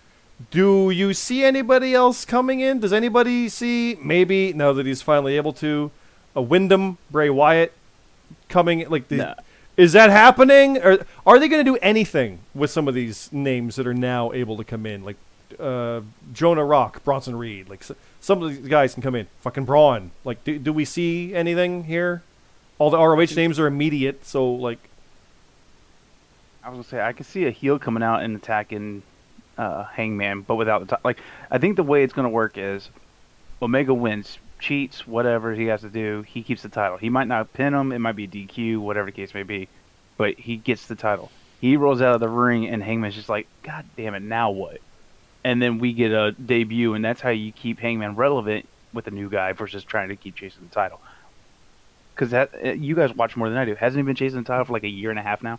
Do 0.51 0.91
you 0.91 1.15
see 1.15 1.45
anybody 1.45 1.95
else 1.95 2.25
coming 2.25 2.61
in? 2.61 2.81
Does 2.81 2.93
anybody 2.93 3.49
see 3.49 3.97
maybe 4.03 4.53
now 4.53 4.73
that 4.73 4.87
he's 4.87 5.03
finally 5.03 5.37
able 5.37 5.53
to 5.55 5.91
a 6.35 6.43
Windham 6.43 6.99
Bray 7.11 7.31
Wyatt 7.31 7.73
coming 8.49 8.89
like 8.89 9.09
the, 9.09 9.17
No. 9.17 9.35
Is 9.77 9.93
that 9.93 10.11
happening 10.11 10.79
or 10.79 11.05
are 11.27 11.39
they 11.39 11.49
going 11.49 11.65
to 11.65 11.71
do 11.71 11.79
anything 11.83 12.41
with 12.55 12.71
some 12.71 12.89
of 12.89 12.95
these 12.95 13.33
names 13.33 13.77
that 13.77 13.87
are 13.87 13.95
now 13.95 14.33
able 14.33 14.57
to 14.57 14.65
come 14.65 14.87
in 14.87 15.05
like 15.05 15.17
uh, 15.59 16.01
Jonah 16.33 16.65
Rock, 16.65 17.05
Bronson 17.05 17.37
Reed, 17.37 17.69
like 17.69 17.85
some 18.21 18.43
of 18.43 18.51
these 18.51 18.69
guys 18.69 18.95
can 18.95 19.03
come 19.03 19.15
in. 19.15 19.27
Fucking 19.41 19.65
Braun. 19.65 20.11
Like 20.25 20.43
do, 20.45 20.59
do 20.59 20.73
we 20.73 20.85
see 20.85 21.35
anything 21.35 21.85
here? 21.85 22.23
All 22.79 22.91
the 22.91 22.99
ROH 22.99 23.35
names 23.37 23.59
are 23.59 23.67
immediate, 23.67 24.25
so 24.25 24.51
like 24.53 24.79
I 26.65 26.69
was 26.69 26.77
gonna 26.77 26.85
say 26.85 27.01
I 27.01 27.13
can 27.13 27.25
see 27.25 27.47
a 27.47 27.51
heel 27.51 27.79
coming 27.79 28.03
out 28.03 28.23
and 28.23 28.37
attacking 28.37 29.03
uh, 29.59 29.85
Hangman, 29.85 30.43
but 30.43 30.57
without 30.57 30.81
the 30.81 30.87
top. 30.87 31.05
Like 31.05 31.19
I 31.51 31.59
think 31.59 31.77
the 31.77 31.83
way 31.83 32.03
it's 32.03 32.13
gonna 32.13 32.29
work 32.29 32.57
is 32.57 32.89
Omega 33.61 33.95
wins, 33.95 34.39
cheats, 34.63 35.07
whatever 35.07 35.53
he 35.55 35.67
has 35.67 35.83
to 35.83 35.89
do. 35.91 36.23
He 36.23 36.43
keeps 36.43 36.63
the 36.63 36.69
title. 36.69 36.97
He 36.97 37.11
might 37.11 37.29
not 37.29 37.53
pin 37.53 37.75
him. 37.75 37.93
It 37.93 37.99
might 37.99 38.17
be 38.17 38.27
DQ, 38.29 38.79
whatever 38.79 39.07
the 39.07 39.13
case 39.13 39.35
may 39.35 39.43
be, 39.43 39.69
but 40.17 40.39
he 40.39 40.57
gets 40.57 40.87
the 40.87 40.95
title. 40.95 41.31
He 41.61 41.77
rolls 41.77 42.01
out 42.01 42.15
of 42.15 42.21
the 42.21 42.29
ring, 42.29 42.67
and 42.69 42.83
Hangman's 42.83 43.15
just 43.15 43.29
like, 43.29 43.47
God 43.63 43.85
damn 43.97 44.15
it, 44.15 44.21
now 44.23 44.51
what? 44.51 44.79
And 45.45 45.61
then 45.61 45.79
we 45.79 45.93
get 45.93 46.13
a 46.13 46.33
debut, 46.33 46.95
and 46.95 47.05
that's 47.05 47.21
how 47.21 47.31
you 47.31 47.53
keep 47.53 47.79
Hangman 47.79 48.17
relevant 48.17 48.69
with 48.95 49.07
a 49.07 49.11
new 49.11 49.29
guy 49.29 49.53
versus 49.53 49.85
trying 49.85 50.09
to 50.09 50.17
keep 50.17 50.37
chasing 50.37 50.63
the 50.69 50.75
title. 50.75 51.01
Because 52.15 52.31
that 52.31 52.51
uh, 52.65 52.71
you 52.73 52.95
guys 52.95 53.13
watch 53.15 53.37
more 53.37 53.49
than 53.49 53.59
I 53.59 53.65
do. 53.65 53.75
Hasn't 53.75 53.99
he 53.99 54.03
been 54.05 54.17
chasing 54.17 54.39
the 54.39 54.45
title 54.45 54.65
for 54.65 54.73
like 54.73 54.85
a 54.85 54.89
year 54.89 55.11
and 55.11 55.19
a 55.19 55.23
half 55.23 55.43
now? 55.43 55.59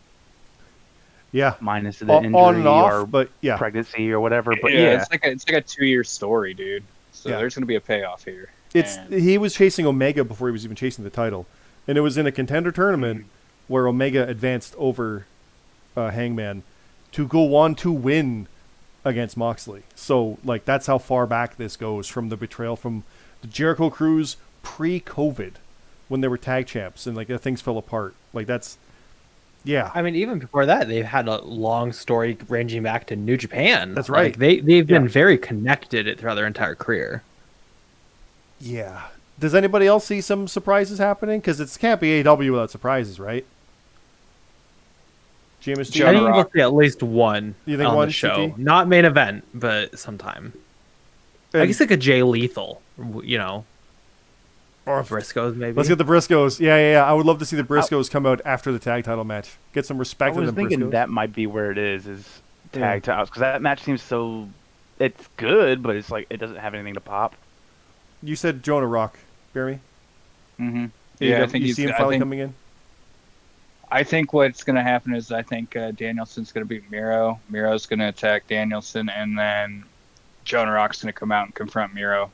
yeah, 1.32 1.56
minus 1.60 1.98
the 2.00 2.12
o- 2.12 2.18
injury 2.18 2.34
on 2.40 2.56
and 2.56 2.68
off, 2.68 2.92
or 2.92 3.06
but 3.08 3.30
yeah. 3.42 3.58
pregnancy 3.58 4.12
or 4.12 4.20
whatever. 4.20 4.54
But 4.62 4.72
yeah, 4.72 4.80
yeah, 4.82 5.02
it's 5.02 5.10
like 5.12 5.26
a, 5.26 5.32
it's 5.32 5.48
like 5.50 5.58
a 5.58 5.62
two 5.68 5.86
year 5.86 6.04
story, 6.04 6.54
dude. 6.54 6.84
So 7.12 7.30
Yeah. 7.30 7.38
there's 7.38 7.56
gonna 7.56 7.66
be 7.66 7.76
a 7.76 7.82
payoff 7.82 8.24
here. 8.24 8.50
It's 8.74 8.98
And- 8.98 9.14
he 9.14 9.38
was 9.38 9.54
chasing 9.54 9.86
Omega 9.86 10.24
before 10.24 10.48
he 10.48 10.52
was 10.52 10.64
even 10.66 10.76
chasing 10.76 11.04
the 11.04 11.10
title, 11.10 11.46
and 11.88 11.98
it 11.98 12.02
was 12.02 12.18
in 12.18 12.26
a 12.28 12.32
contender 12.32 12.72
tournament 12.72 13.26
where 13.68 13.88
Omega 13.88 14.28
advanced 14.28 14.76
over 14.78 15.26
uh, 15.96 16.10
Hangman 16.10 16.64
to 17.12 17.28
go 17.28 17.56
on 17.56 17.76
to 17.76 17.92
win 17.92 18.48
against 19.06 19.38
Moxley. 19.38 19.84
So 19.96 20.38
like 20.44 20.66
that's 20.66 20.88
how 20.88 20.98
far 20.98 21.28
back 21.28 21.58
this 21.58 21.76
goes 21.78 22.08
from 22.08 22.30
the 22.30 22.38
betrayal 22.38 22.76
from 22.76 23.04
the 23.42 23.48
Jericho 23.48 23.90
Cruise 23.90 24.38
pre-COVID 24.64 25.54
when 26.08 26.22
they 26.22 26.28
were 26.28 26.38
tag 26.38 26.66
champs 26.68 27.06
and 27.06 27.16
like 27.16 27.28
things 27.42 27.62
fell 27.62 27.78
apart. 27.78 28.16
Like 28.34 28.48
that's 28.48 28.78
yeah. 29.66 29.92
I 29.94 30.02
mean, 30.02 30.16
even 30.16 30.40
before 30.40 30.66
that, 30.66 30.88
they've 30.90 31.06
had 31.06 31.28
a 31.28 31.42
long 31.44 31.94
story 31.94 32.38
ranging 32.50 32.84
back 32.84 33.08
to 33.08 33.16
New 33.16 33.38
Japan. 33.38 33.94
That's 33.94 34.10
Like, 34.10 34.18
right. 34.18 34.40
they 34.40 34.60
they've 34.60 34.88
been 34.88 35.08
very 35.08 35.38
connected 35.38 36.18
throughout 36.20 36.36
their 36.36 36.48
entire 36.48 36.76
career. 36.76 37.24
Yeah. 38.64 39.02
Does 39.40 39.54
anybody 39.54 39.88
else 39.88 40.06
see 40.06 40.22
some 40.22 40.48
surprises 40.48 41.00
happening? 41.00 41.40
Because 41.42 41.60
it 41.60 41.76
can't 41.80 42.00
be 42.00 42.26
AW 42.26 42.36
without 42.38 42.72
surprises, 42.72 43.20
right? 43.20 43.46
James, 45.60 45.90
do 45.90 46.00
you 46.00 46.06
I 46.06 46.14
Jonah 46.14 46.20
think 46.20 46.30
know? 46.30 46.36
we'll 46.36 46.52
see 46.54 46.62
at 46.62 46.74
least 46.74 47.04
one 47.04 47.56
You 47.66 47.78
think 47.78 47.90
on 47.90 47.96
one, 47.96 48.08
the 48.10 48.14
show, 48.14 48.50
CT? 48.50 48.58
not 48.60 48.88
main 48.88 49.06
event, 49.06 49.46
but 49.54 49.98
sometime. 49.98 50.54
I 51.54 51.66
guess 51.66 51.80
like 51.80 51.92
a 51.92 51.98
Jay 51.98 52.24
Lethal, 52.24 52.82
you 53.24 53.38
know, 53.38 53.64
or 54.86 55.04
Briscoes 55.04 55.56
maybe. 55.56 55.76
Let's 55.78 55.88
get 55.88 55.98
the 55.98 56.04
Briscoes. 56.06 56.60
Yeah, 56.60 56.78
yeah, 56.78 56.92
yeah. 56.94 57.06
I 57.06 57.14
would 57.14 57.26
love 57.26 57.40
to 57.40 57.46
see 57.46 57.56
the 57.56 57.64
Briscoes 57.64 58.10
come 58.10 58.26
out 58.26 58.42
after 58.44 58.72
the 58.72 58.80
tag 58.80 59.04
title 59.06 59.24
match. 59.24 59.52
Get 59.74 59.86
some 59.86 59.98
respect 59.98 60.36
in 60.36 60.42
was 60.46 60.52
thinking 60.54 60.80
Briscoes. 60.80 60.92
that 60.92 61.10
might 61.10 61.32
be 61.34 61.48
where 61.48 61.72
it 61.72 61.78
is. 61.78 62.08
Is 62.08 62.42
Yeah. 62.74 62.80
tag 62.82 63.04
titles 63.04 63.30
because 63.30 63.42
that 63.42 63.62
match 63.62 63.84
seems 63.84 64.02
so. 64.02 64.50
It's 65.00 65.28
good, 65.38 65.82
but 65.84 65.96
it's 65.96 66.10
like 66.12 66.28
it 66.30 66.38
doesn't 66.38 66.58
have 66.58 66.74
anything 66.74 66.96
to 66.96 67.02
pop. 67.02 67.36
You 68.24 68.38
said 68.38 68.64
Jonah 68.64 68.88
Rock, 68.88 69.20
Jeremy. 69.54 69.80
Mm-hmm. 70.60 70.86
Yeah, 71.20 71.38
I 71.38 71.42
you, 71.42 71.48
think 71.48 71.62
you 71.62 71.68
he's. 71.68 71.76
see 71.76 71.84
him 71.84 71.92
finally 71.92 72.14
think, 72.14 72.22
coming 72.22 72.40
in. 72.40 72.54
I 73.92 74.04
think 74.04 74.34
what's 74.34 74.64
gonna 74.64 74.82
happen 74.82 75.14
is 75.14 75.32
I 75.32 75.42
think 75.44 75.76
uh, 75.76 75.92
Danielson's 75.92 76.52
gonna 76.52 76.66
beat 76.66 76.90
Miro. 76.90 77.40
Miro's 77.50 77.86
gonna 77.86 78.08
attack 78.08 78.48
Danielson, 78.48 79.10
and 79.10 79.38
then 79.38 79.84
Jonah 80.46 80.72
Rock's 80.72 81.02
gonna 81.02 81.14
come 81.14 81.32
out 81.32 81.46
and 81.46 81.54
confront 81.54 81.94
Miro. 81.94 82.32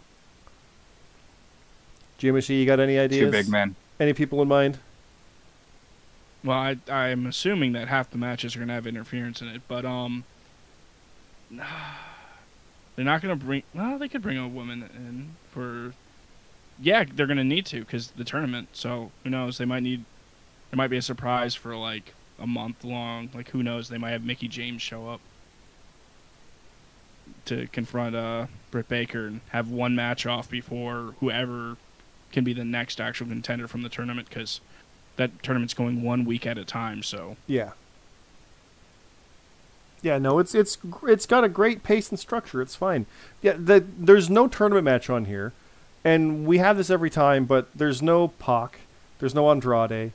Jimmy, 2.19 2.41
you 2.41 2.65
got 2.65 2.79
any 2.79 2.99
ideas? 2.99 3.25
Two 3.25 3.31
big 3.31 3.49
men. 3.49 3.75
Any 3.99 4.13
people 4.13 4.41
in 4.41 4.47
mind? 4.47 4.77
Well, 6.43 6.57
I, 6.57 6.77
I'm 6.89 7.25
assuming 7.25 7.73
that 7.73 7.87
half 7.87 8.11
the 8.11 8.17
matches 8.17 8.55
are 8.55 8.59
gonna 8.59 8.73
have 8.73 8.85
interference 8.85 9.41
in 9.41 9.47
it, 9.47 9.61
but 9.67 9.85
um, 9.85 10.23
they're 12.99 13.05
not 13.05 13.21
gonna 13.21 13.37
bring. 13.37 13.63
Well, 13.73 13.97
they 13.97 14.09
could 14.09 14.21
bring 14.21 14.37
a 14.37 14.45
woman 14.45 14.83
in 14.93 15.37
for. 15.51 15.93
Yeah, 16.81 17.05
they're 17.09 17.27
gonna 17.27 17.45
need 17.45 17.65
to 17.67 17.79
because 17.79 18.11
the 18.11 18.25
tournament. 18.25 18.67
So 18.73 19.11
who 19.23 19.29
knows? 19.29 19.57
They 19.57 19.63
might 19.63 19.83
need. 19.83 20.03
There 20.69 20.75
might 20.75 20.89
be 20.89 20.97
a 20.97 21.01
surprise 21.01 21.55
for 21.55 21.77
like 21.77 22.13
a 22.37 22.45
month 22.45 22.83
long. 22.83 23.29
Like 23.33 23.51
who 23.51 23.63
knows? 23.63 23.87
They 23.87 23.97
might 23.97 24.11
have 24.11 24.25
Mickie 24.25 24.49
James 24.49 24.81
show 24.81 25.07
up. 25.07 25.21
to 27.45 27.67
confront 27.67 28.17
uh, 28.17 28.47
Britt 28.69 28.89
Baker 28.89 29.27
and 29.27 29.39
have 29.51 29.69
one 29.69 29.95
match 29.95 30.25
off 30.25 30.49
before 30.49 31.15
whoever 31.21 31.77
can 32.33 32.43
be 32.43 32.51
the 32.51 32.65
next 32.65 32.99
actual 32.99 33.27
contender 33.27 33.65
from 33.65 33.81
the 33.81 33.87
tournament 33.89 34.27
because 34.27 34.59
that 35.15 35.41
tournament's 35.41 35.73
going 35.73 36.01
one 36.03 36.25
week 36.25 36.45
at 36.45 36.57
a 36.57 36.65
time. 36.65 37.01
So 37.01 37.37
Yeah. 37.47 37.71
Yeah, 40.01 40.17
no, 40.17 40.39
it's 40.39 40.55
it's 40.55 40.77
it's 41.07 41.25
got 41.25 41.43
a 41.43 41.49
great 41.49 41.83
pace 41.83 42.09
and 42.09 42.19
structure. 42.19 42.61
It's 42.61 42.75
fine. 42.75 43.05
Yeah, 43.41 43.53
the, 43.57 43.83
there's 43.97 44.29
no 44.29 44.47
tournament 44.47 44.85
match 44.85 45.09
on 45.09 45.25
here, 45.25 45.53
and 46.03 46.45
we 46.45 46.57
have 46.59 46.77
this 46.77 46.89
every 46.89 47.09
time, 47.09 47.45
but 47.45 47.67
there's 47.75 48.01
no 48.01 48.29
Pac, 48.29 48.79
there's 49.19 49.35
no 49.35 49.49
Andrade. 49.49 50.11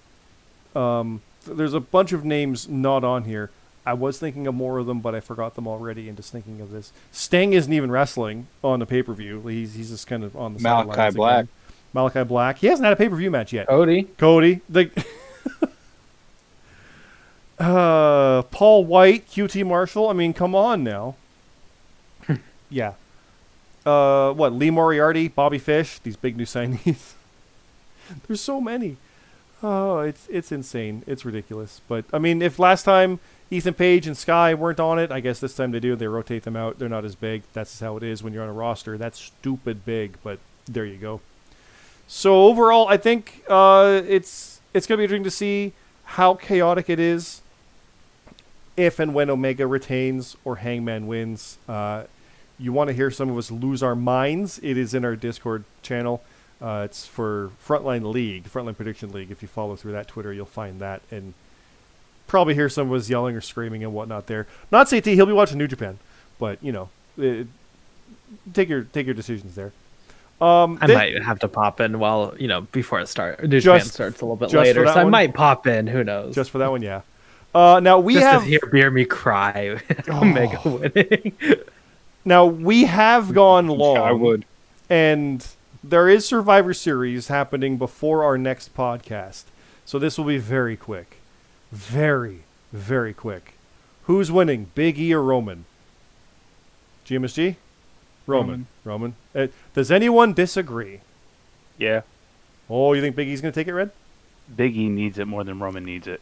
Um, 0.74 1.23
th- 1.44 1.56
there's 1.56 1.74
a 1.74 1.81
bunch 1.81 2.12
of 2.12 2.24
names 2.24 2.69
not 2.69 3.05
on 3.05 3.24
here. 3.24 3.51
I 3.86 3.93
was 3.93 4.19
thinking 4.19 4.47
of 4.47 4.55
more 4.55 4.78
of 4.78 4.86
them, 4.86 5.01
but 5.01 5.15
I 5.15 5.20
forgot 5.20 5.55
them 5.55 5.69
already. 5.69 6.09
And 6.09 6.16
just 6.16 6.32
thinking 6.32 6.61
of 6.61 6.70
this, 6.70 6.90
Sting 7.12 7.52
isn't 7.52 7.73
even 7.73 7.90
wrestling 7.90 8.47
on 8.62 8.78
the 8.78 8.86
pay 8.86 9.02
per 9.02 9.12
view. 9.12 9.47
He's 9.47 9.74
he's 9.74 9.90
just 9.90 10.06
kind 10.06 10.24
of 10.24 10.35
on 10.36 10.55
the 10.55 10.61
Malachi 10.61 11.15
Black. 11.15 11.35
again. 11.40 11.48
Malachi 11.93 12.24
Black. 12.24 12.59
He 12.59 12.69
hasn't 12.69 12.85
had 12.85 12.93
a 12.94 12.97
pay 12.97 13.09
per 13.09 13.16
view 13.16 13.31
match 13.31 13.52
yet. 13.52 13.66
Cody. 13.66 14.05
Cody, 14.16 14.62
the 14.69 14.90
uh, 17.59 18.43
Paul 18.43 18.85
White, 18.85 19.28
QT 19.28 19.66
Marshall. 19.66 20.09
I 20.09 20.12
mean, 20.12 20.32
come 20.32 20.55
on 20.55 20.82
now. 20.82 21.16
yeah. 22.70 22.94
Uh, 23.86 24.32
what? 24.32 24.52
Lee 24.52 24.70
Moriarty, 24.70 25.28
Bobby 25.28 25.59
Fish. 25.59 25.98
These 25.98 26.16
big 26.16 26.36
new 26.36 26.44
signees. 26.44 27.12
There's 28.26 28.40
so 28.40 28.60
many. 28.60 28.97
Oh, 29.62 30.01
it's 30.01 30.26
it's 30.28 30.52
insane. 30.52 31.02
It's 31.06 31.24
ridiculous. 31.24 31.81
But 31.89 32.05
I 32.12 32.18
mean, 32.18 32.43
if 32.43 32.59
last 32.59 32.82
time 32.82 33.20
Ethan 33.51 33.74
Page 33.74 34.06
and 34.06 34.16
Sky 34.16 34.52
weren't 34.52 34.81
on 34.81 34.98
it, 34.98 35.10
I 35.10 35.20
guess 35.20 35.40
this 35.40 35.55
time 35.55 35.70
they 35.70 35.81
do. 35.81 35.97
They 35.97 36.06
rotate 36.06 36.43
them 36.43 36.56
out. 36.56 36.78
They're 36.78 36.89
not 36.89 37.05
as 37.05 37.14
big. 37.14 37.43
That's 37.52 37.81
how 37.81 37.97
it 37.97 38.02
is 38.02 38.22
when 38.22 38.32
you're 38.32 38.43
on 38.43 38.48
a 38.48 38.55
roster. 38.55 38.98
That's 38.98 39.18
stupid 39.18 39.85
big, 39.85 40.16
but 40.22 40.39
there 40.66 40.85
you 40.85 40.97
go. 40.97 41.20
So 42.06 42.44
overall, 42.44 42.89
I 42.89 42.97
think 42.97 43.43
uh, 43.48 44.02
it's 44.06 44.60
it's 44.74 44.86
gonna 44.86 44.98
be 44.98 45.05
interesting 45.05 45.24
to 45.24 45.31
see 45.31 45.72
how 46.05 46.35
chaotic 46.35 46.90
it 46.90 47.01
is 47.01 47.40
if 48.77 48.99
and 48.99 49.15
when 49.15 49.31
Omega 49.31 49.67
retains 49.67 50.37
or 50.45 50.57
Hangman 50.57 51.07
wins. 51.07 51.59
Uh, 51.69 52.05
you 52.59 52.73
want 52.73 52.89
to 52.89 52.95
hear 52.95 53.11
some 53.11 53.31
of 53.31 53.37
us 53.37 53.51
lose 53.51 53.83
our 53.83 53.97
minds? 53.97 54.61
It 54.63 54.77
is 54.77 54.95
in 54.95 55.05
our 55.05 55.17
Discord 55.17 55.65
channel. 55.83 56.23
Uh, 56.63 56.83
it's 56.85 57.05
for 57.07 57.51
Frontline 57.67 58.13
League, 58.13 58.45
Frontline 58.45 58.77
Prediction 58.77 59.13
League. 59.13 59.31
If 59.31 59.43
you 59.43 59.49
follow 59.49 59.77
through 59.77 59.93
that 59.93 60.07
Twitter, 60.09 60.33
you'll 60.33 60.47
find 60.47 60.81
that 60.81 61.03
and 61.11 61.35
probably 62.27 62.55
hear 62.55 62.69
some 62.69 62.91
of 62.91 62.99
us 62.99 63.11
yelling 63.11 63.37
or 63.37 63.41
screaming 63.41 63.83
and 63.83 63.93
whatnot 63.93 64.29
there. 64.29 64.47
Not 64.71 64.89
CT, 64.89 65.07
he'll 65.07 65.27
be 65.27 65.33
watching 65.33 65.59
New 65.59 65.67
Japan, 65.67 65.99
but 66.39 66.63
you 66.63 66.73
know, 66.73 66.89
it, 67.19 67.49
take 68.53 68.69
your 68.69 68.83
take 68.85 69.05
your 69.07 69.15
decisions 69.15 69.57
there. 69.57 69.73
Um, 70.41 70.79
I 70.81 70.87
then- 70.87 70.97
might 70.97 71.23
have 71.23 71.41
to 71.41 71.49
pop 71.49 71.81
in 71.81 71.99
while 71.99 72.35
you 72.39 72.49
know 72.49 72.63
before 72.63 73.01
it 73.01 73.09
starts. 73.09 73.43
New 73.43 73.61
Japan 73.61 73.85
starts 73.85 74.21
a 74.21 74.25
little 74.25 74.37
bit 74.37 74.53
later, 74.53 74.87
so 74.87 74.93
I 74.93 75.03
one? 75.03 75.11
might 75.11 75.35
pop 75.35 75.67
in. 75.67 75.87
Who 75.87 76.05
knows? 76.05 76.35
just 76.35 76.51
for 76.51 76.59
that 76.59 76.71
one, 76.71 76.83
yeah. 76.83 77.03
Uh, 77.55 77.78
now 77.81 77.98
we 78.01 78.14
Just 78.14 78.26
have 78.26 78.43
to 78.43 78.48
hear 78.48 78.59
Beer 78.72 78.90
Me 78.90 79.05
cry, 79.05 79.81
Omega 80.09 80.60
winning. 80.64 81.32
now 82.24 82.47
we 82.47 82.85
have 82.85 83.32
gone 83.35 83.68
long. 83.68 83.97
I 83.98 84.12
would. 84.12 84.44
and 84.90 85.47
there 85.82 86.09
is 86.09 86.26
Survivor 86.26 86.74
Series 86.74 87.28
happening 87.28 87.76
before 87.78 88.24
our 88.24 88.36
next 88.36 88.74
podcast, 88.74 89.44
so 89.85 89.98
this 89.98 90.18
will 90.18 90.24
be 90.24 90.39
very 90.39 90.76
quick, 90.76 91.18
very 91.70 92.40
very 92.72 93.14
quick. 93.14 93.52
Who's 94.05 94.32
winning, 94.32 94.70
Big 94.74 94.98
E 94.98 95.14
or 95.14 95.22
Roman? 95.22 95.64
GMSG, 97.06 97.56
Roman. 98.26 98.66
Roman. 98.85 99.14
Uh, 99.35 99.47
does 99.74 99.90
anyone 99.93 100.32
disagree? 100.32 101.01
Yeah, 101.78 102.01
Oh, 102.68 102.94
you 102.94 103.01
think 103.02 103.14
Big 103.14 103.28
E's 103.28 103.40
gonna 103.43 103.52
take 103.52 103.68
it, 103.68 103.74
Red? 103.74 103.90
Big 104.56 104.76
E 104.76 104.89
needs 104.89 105.18
it 105.18 105.26
more 105.26 105.44
than 105.44 105.59
Roman 105.60 105.85
needs 105.85 106.06
it. 106.06 106.20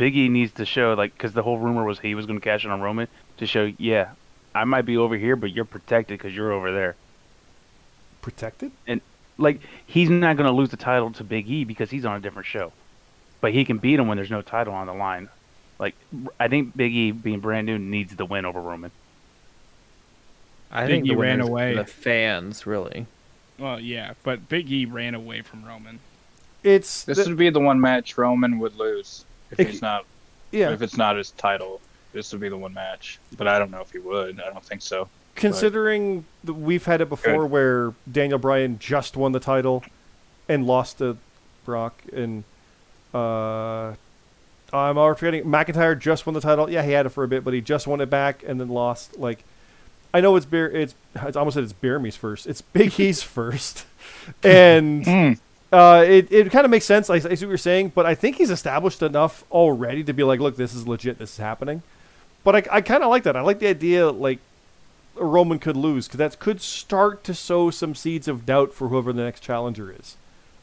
Big 0.00 0.16
E 0.16 0.30
needs 0.30 0.52
to 0.52 0.64
show 0.64 0.94
like 0.94 1.12
because 1.12 1.34
the 1.34 1.42
whole 1.42 1.58
rumor 1.58 1.84
was 1.84 1.98
he 1.98 2.14
was 2.14 2.24
going 2.24 2.38
to 2.40 2.42
cash 2.42 2.64
in 2.64 2.70
on 2.70 2.80
Roman 2.80 3.06
to 3.36 3.44
show 3.46 3.70
yeah, 3.76 4.12
I 4.54 4.64
might 4.64 4.86
be 4.86 4.96
over 4.96 5.14
here, 5.14 5.36
but 5.36 5.50
you're 5.52 5.66
protected 5.66 6.16
because 6.16 6.34
you're 6.34 6.52
over 6.52 6.72
there. 6.72 6.96
Protected? 8.22 8.72
And 8.86 9.02
like 9.36 9.60
he's 9.86 10.08
not 10.08 10.38
going 10.38 10.46
to 10.46 10.54
lose 10.56 10.70
the 10.70 10.78
title 10.78 11.10
to 11.12 11.22
Big 11.22 11.50
E 11.50 11.64
because 11.64 11.90
he's 11.90 12.06
on 12.06 12.16
a 12.16 12.20
different 12.20 12.46
show, 12.46 12.72
but 13.42 13.52
he 13.52 13.62
can 13.66 13.76
beat 13.76 13.98
him 14.00 14.08
when 14.08 14.16
there's 14.16 14.30
no 14.30 14.40
title 14.40 14.72
on 14.72 14.86
the 14.86 14.94
line. 14.94 15.28
Like 15.78 15.94
I 16.38 16.48
think 16.48 16.74
Big 16.74 16.94
E 16.94 17.10
being 17.10 17.40
brand 17.40 17.66
new 17.66 17.78
needs 17.78 18.16
the 18.16 18.24
win 18.24 18.46
over 18.46 18.58
Roman. 18.58 18.92
I 20.70 20.86
Big 20.86 21.02
think 21.02 21.08
the 21.08 21.12
E 21.12 21.16
ran 21.16 21.30
winners 21.40 21.46
are 21.46 21.50
away. 21.50 21.74
The 21.74 21.84
fans 21.84 22.66
really. 22.66 23.04
well, 23.58 23.78
yeah, 23.78 24.14
but 24.22 24.48
Big 24.48 24.72
E 24.72 24.86
ran 24.86 25.14
away 25.14 25.42
from 25.42 25.62
Roman. 25.62 25.98
It's 26.62 27.04
This 27.04 27.18
the- 27.18 27.28
would 27.28 27.36
be 27.36 27.50
the 27.50 27.60
one 27.60 27.82
match 27.82 28.16
Roman 28.16 28.58
would 28.60 28.76
lose 28.76 29.26
if 29.50 29.60
It- 29.60 29.68
he's 29.68 29.82
not 29.82 30.04
yeah. 30.52 30.70
if 30.70 30.82
it's 30.82 30.96
not 30.96 31.16
his 31.16 31.30
title. 31.32 31.80
This 32.12 32.32
would 32.32 32.40
be 32.40 32.48
the 32.48 32.56
one 32.56 32.74
match, 32.74 33.20
but 33.36 33.46
I 33.46 33.58
don't 33.60 33.70
know 33.70 33.80
if 33.82 33.92
he 33.92 33.98
would. 34.00 34.40
I 34.40 34.50
don't 34.52 34.64
think 34.64 34.82
so. 34.82 35.08
Considering 35.36 36.24
we've 36.44 36.84
had 36.84 37.00
it 37.00 37.08
before 37.08 37.42
Good. 37.42 37.50
where 37.52 37.94
Daniel 38.10 38.38
Bryan 38.38 38.78
just 38.80 39.16
won 39.16 39.30
the 39.32 39.38
title 39.40 39.84
and 40.48 40.66
lost 40.66 40.98
to 40.98 41.16
Brock 41.64 42.02
and 42.12 42.42
uh 43.14 43.94
I'm 44.72 44.98
already 44.98 45.18
forgetting 45.18 45.44
McIntyre 45.44 45.98
just 45.98 46.26
won 46.26 46.34
the 46.34 46.40
title. 46.40 46.70
Yeah, 46.70 46.82
he 46.82 46.92
had 46.92 47.06
it 47.06 47.08
for 47.10 47.24
a 47.24 47.28
bit, 47.28 47.44
but 47.44 47.54
he 47.54 47.60
just 47.60 47.86
won 47.86 48.00
it 48.00 48.08
back 48.10 48.42
and 48.46 48.60
then 48.60 48.68
lost. 48.68 49.18
Like 49.18 49.44
I 50.12 50.20
know 50.20 50.34
it's 50.36 50.46
beer 50.46 50.68
it's 50.68 50.94
it's 51.14 51.36
almost 51.36 51.54
said 51.54 51.64
it's 51.64 51.72
Bearme's 51.72 52.16
first. 52.16 52.46
It's 52.48 52.60
Big 52.60 52.98
E's 52.98 53.22
first. 53.22 53.84
and 54.42 55.04
Mm. 55.04 55.38
Uh, 55.72 56.04
it, 56.06 56.30
it 56.32 56.50
kind 56.50 56.64
of 56.64 56.70
makes 56.70 56.84
sense. 56.84 57.08
I, 57.10 57.14
I 57.14 57.18
see 57.18 57.28
what 57.28 57.40
you're 57.42 57.56
saying, 57.58 57.92
but 57.94 58.06
I 58.06 58.14
think 58.14 58.36
he's 58.36 58.50
established 58.50 59.02
enough 59.02 59.44
already 59.50 60.02
to 60.04 60.12
be 60.12 60.22
like, 60.24 60.40
look, 60.40 60.56
this 60.56 60.74
is 60.74 60.86
legit. 60.88 61.18
This 61.18 61.32
is 61.32 61.38
happening. 61.38 61.82
But 62.42 62.56
I, 62.56 62.76
I 62.76 62.80
kind 62.80 63.02
of 63.04 63.10
like 63.10 63.22
that. 63.24 63.36
I 63.36 63.40
like 63.42 63.58
the 63.58 63.66
idea, 63.68 64.10
like, 64.10 64.38
a 65.18 65.24
Roman 65.24 65.58
could 65.58 65.76
lose, 65.76 66.06
because 66.08 66.18
that 66.18 66.38
could 66.38 66.60
start 66.60 67.22
to 67.24 67.34
sow 67.34 67.70
some 67.70 67.94
seeds 67.94 68.26
of 68.28 68.46
doubt 68.46 68.72
for 68.72 68.88
whoever 68.88 69.12
the 69.12 69.22
next 69.22 69.40
challenger 69.40 69.94
is. 69.96 70.16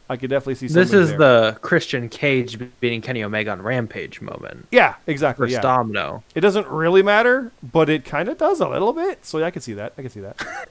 I 0.10 0.16
could 0.16 0.30
definitely 0.30 0.56
see 0.56 0.68
This 0.68 0.94
is 0.94 1.10
there. 1.10 1.18
the 1.18 1.58
Christian 1.62 2.08
Cage 2.08 2.58
beating 2.80 3.02
Kenny 3.02 3.22
Omega 3.24 3.52
on 3.52 3.62
Rampage 3.62 4.22
moment. 4.22 4.68
Yeah, 4.72 4.96
exactly. 5.06 5.44
First 5.48 5.56
Yeah. 5.56 5.62
domino. 5.62 6.24
It 6.34 6.40
doesn't 6.42 6.66
really 6.68 7.04
matter, 7.04 7.52
but 7.62 7.90
it 7.90 8.06
kind 8.06 8.30
of 8.30 8.38
does 8.38 8.62
a 8.62 8.70
little 8.70 8.94
bit. 8.94 9.26
So 9.26 9.38
yeah, 9.40 9.48
I 9.48 9.52
can 9.52 9.62
see 9.62 9.74
that. 9.74 9.92
I 9.98 10.02
can 10.02 10.10
see 10.10 10.22
that. 10.22 10.38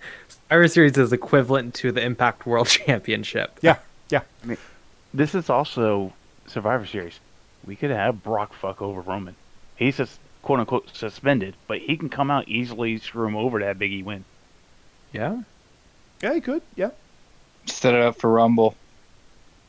Survivor 0.49 0.69
Series 0.69 0.97
is 0.97 1.13
equivalent 1.13 1.75
to 1.75 1.93
the 1.93 2.03
Impact 2.03 2.47
World 2.47 2.67
Championship. 2.87 3.59
Yeah, 3.61 3.77
yeah. 4.11 4.23
I 4.43 4.47
mean, 4.47 4.59
This 5.15 5.35
is 5.35 5.49
also 5.51 6.13
Survivor 6.47 6.87
Series. 6.87 7.19
We 7.67 7.77
could 7.77 7.91
have 7.91 8.23
Brock 8.23 8.53
fuck 8.55 8.81
over 8.83 9.01
Roman. 9.01 9.35
He's 9.77 9.97
just 9.97 10.19
quote 10.43 10.61
unquote 10.61 10.95
suspended, 10.97 11.55
but 11.67 11.79
he 11.79 11.97
can 11.97 12.09
come 12.09 12.31
out 12.31 12.49
easily, 12.49 12.99
screw 12.99 13.27
him 13.27 13.37
over 13.37 13.59
to 13.59 13.65
have 13.67 13.79
Big 13.79 13.93
E 13.93 14.03
win. 14.03 14.25
Yeah. 15.13 15.43
Yeah, 16.23 16.35
he 16.35 16.41
could. 16.41 16.63
Yeah, 16.77 16.91
Set 17.67 17.95
it 17.95 18.01
up 18.01 18.17
for 18.17 18.31
Rumble. 18.31 18.75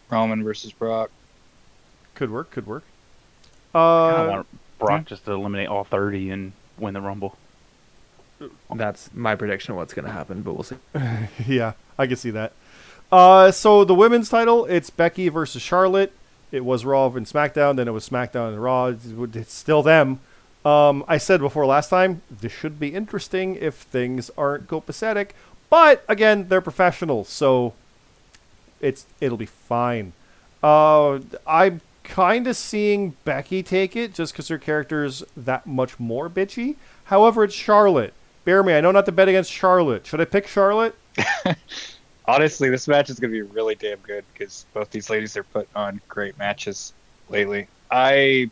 Roman 0.09 0.43
versus 0.43 0.71
Brock. 0.71 1.09
could 2.15 2.31
work. 2.31 2.51
Could 2.51 2.65
work. 2.67 2.83
I 3.75 3.79
Uh, 3.79 4.17
don't 4.17 4.29
want 4.29 4.47
Brock 4.79 5.05
just 5.05 5.25
to 5.25 5.31
eliminate 5.33 5.67
all 5.67 5.83
30 5.83 6.29
and 6.29 6.51
win 6.77 6.93
the 6.93 7.01
Rumble. 7.01 7.35
That's 8.73 9.09
my 9.13 9.35
prediction 9.35 9.71
of 9.71 9.77
what's 9.77 9.93
going 9.93 10.05
to 10.05 10.11
happen, 10.11 10.43
but 10.43 10.53
we'll 10.53 10.63
see. 10.63 10.77
yeah, 11.47 11.73
I 11.97 12.05
can 12.07 12.15
see 12.15 12.29
that. 12.31 12.53
Uh, 13.11 13.51
so 13.51 13.83
the 13.83 13.95
women's 13.95 14.29
title, 14.29 14.65
it's 14.65 14.89
Becky 14.89 15.29
versus 15.29 15.61
Charlotte. 15.61 16.13
It 16.51 16.65
was 16.65 16.85
Raw 16.85 17.07
and 17.07 17.25
SmackDown, 17.25 17.75
then 17.75 17.87
it 17.87 17.91
was 17.91 18.07
SmackDown 18.07 18.49
and 18.49 18.63
Raw. 18.63 18.93
It's, 19.33 19.53
still 19.53 19.83
them. 19.83 20.19
Um, 20.65 21.03
I 21.07 21.17
said 21.17 21.39
before 21.39 21.65
last 21.65 21.89
time, 21.89 22.21
this 22.29 22.51
should 22.51 22.79
be 22.79 22.93
interesting 22.93 23.55
if 23.55 23.75
things 23.75 24.29
aren't 24.37 24.67
copacetic. 24.67 25.29
But 25.69 26.03
again, 26.07 26.47
they're 26.47 26.61
professionals, 26.61 27.29
so 27.29 27.73
it's 28.79 29.05
it'll 29.19 29.37
be 29.37 29.45
fine. 29.45 30.13
Uh, 30.63 31.19
I'm 31.45 31.81
kind 32.03 32.47
of 32.47 32.55
seeing 32.55 33.15
Becky 33.25 33.63
take 33.63 33.95
it 33.95 34.13
just 34.13 34.33
because 34.33 34.47
her 34.47 34.57
character's 34.57 35.23
that 35.35 35.67
much 35.67 35.99
more 35.99 36.29
bitchy. 36.29 36.75
However, 37.05 37.43
it's 37.43 37.53
Charlotte. 37.53 38.13
Bear 38.45 38.63
me, 38.63 38.73
I 38.73 38.81
know 38.81 38.91
not 38.91 39.05
to 39.07 39.11
bet 39.11 39.27
against 39.27 39.51
Charlotte. 39.51 40.05
Should 40.05 40.21
I 40.21 40.25
pick 40.25 40.47
Charlotte? 40.47 40.95
Honestly, 42.27 42.69
this 42.69 42.87
match 42.87 43.09
is 43.09 43.19
going 43.19 43.31
to 43.31 43.43
be 43.45 43.49
really 43.53 43.75
damn 43.75 43.99
good 43.99 44.25
because 44.33 44.65
both 44.73 44.89
these 44.91 45.09
ladies 45.09 45.37
are 45.37 45.43
put 45.43 45.67
on 45.75 46.01
great 46.09 46.37
matches 46.37 46.93
lately. 47.29 47.67
I, 47.89 48.49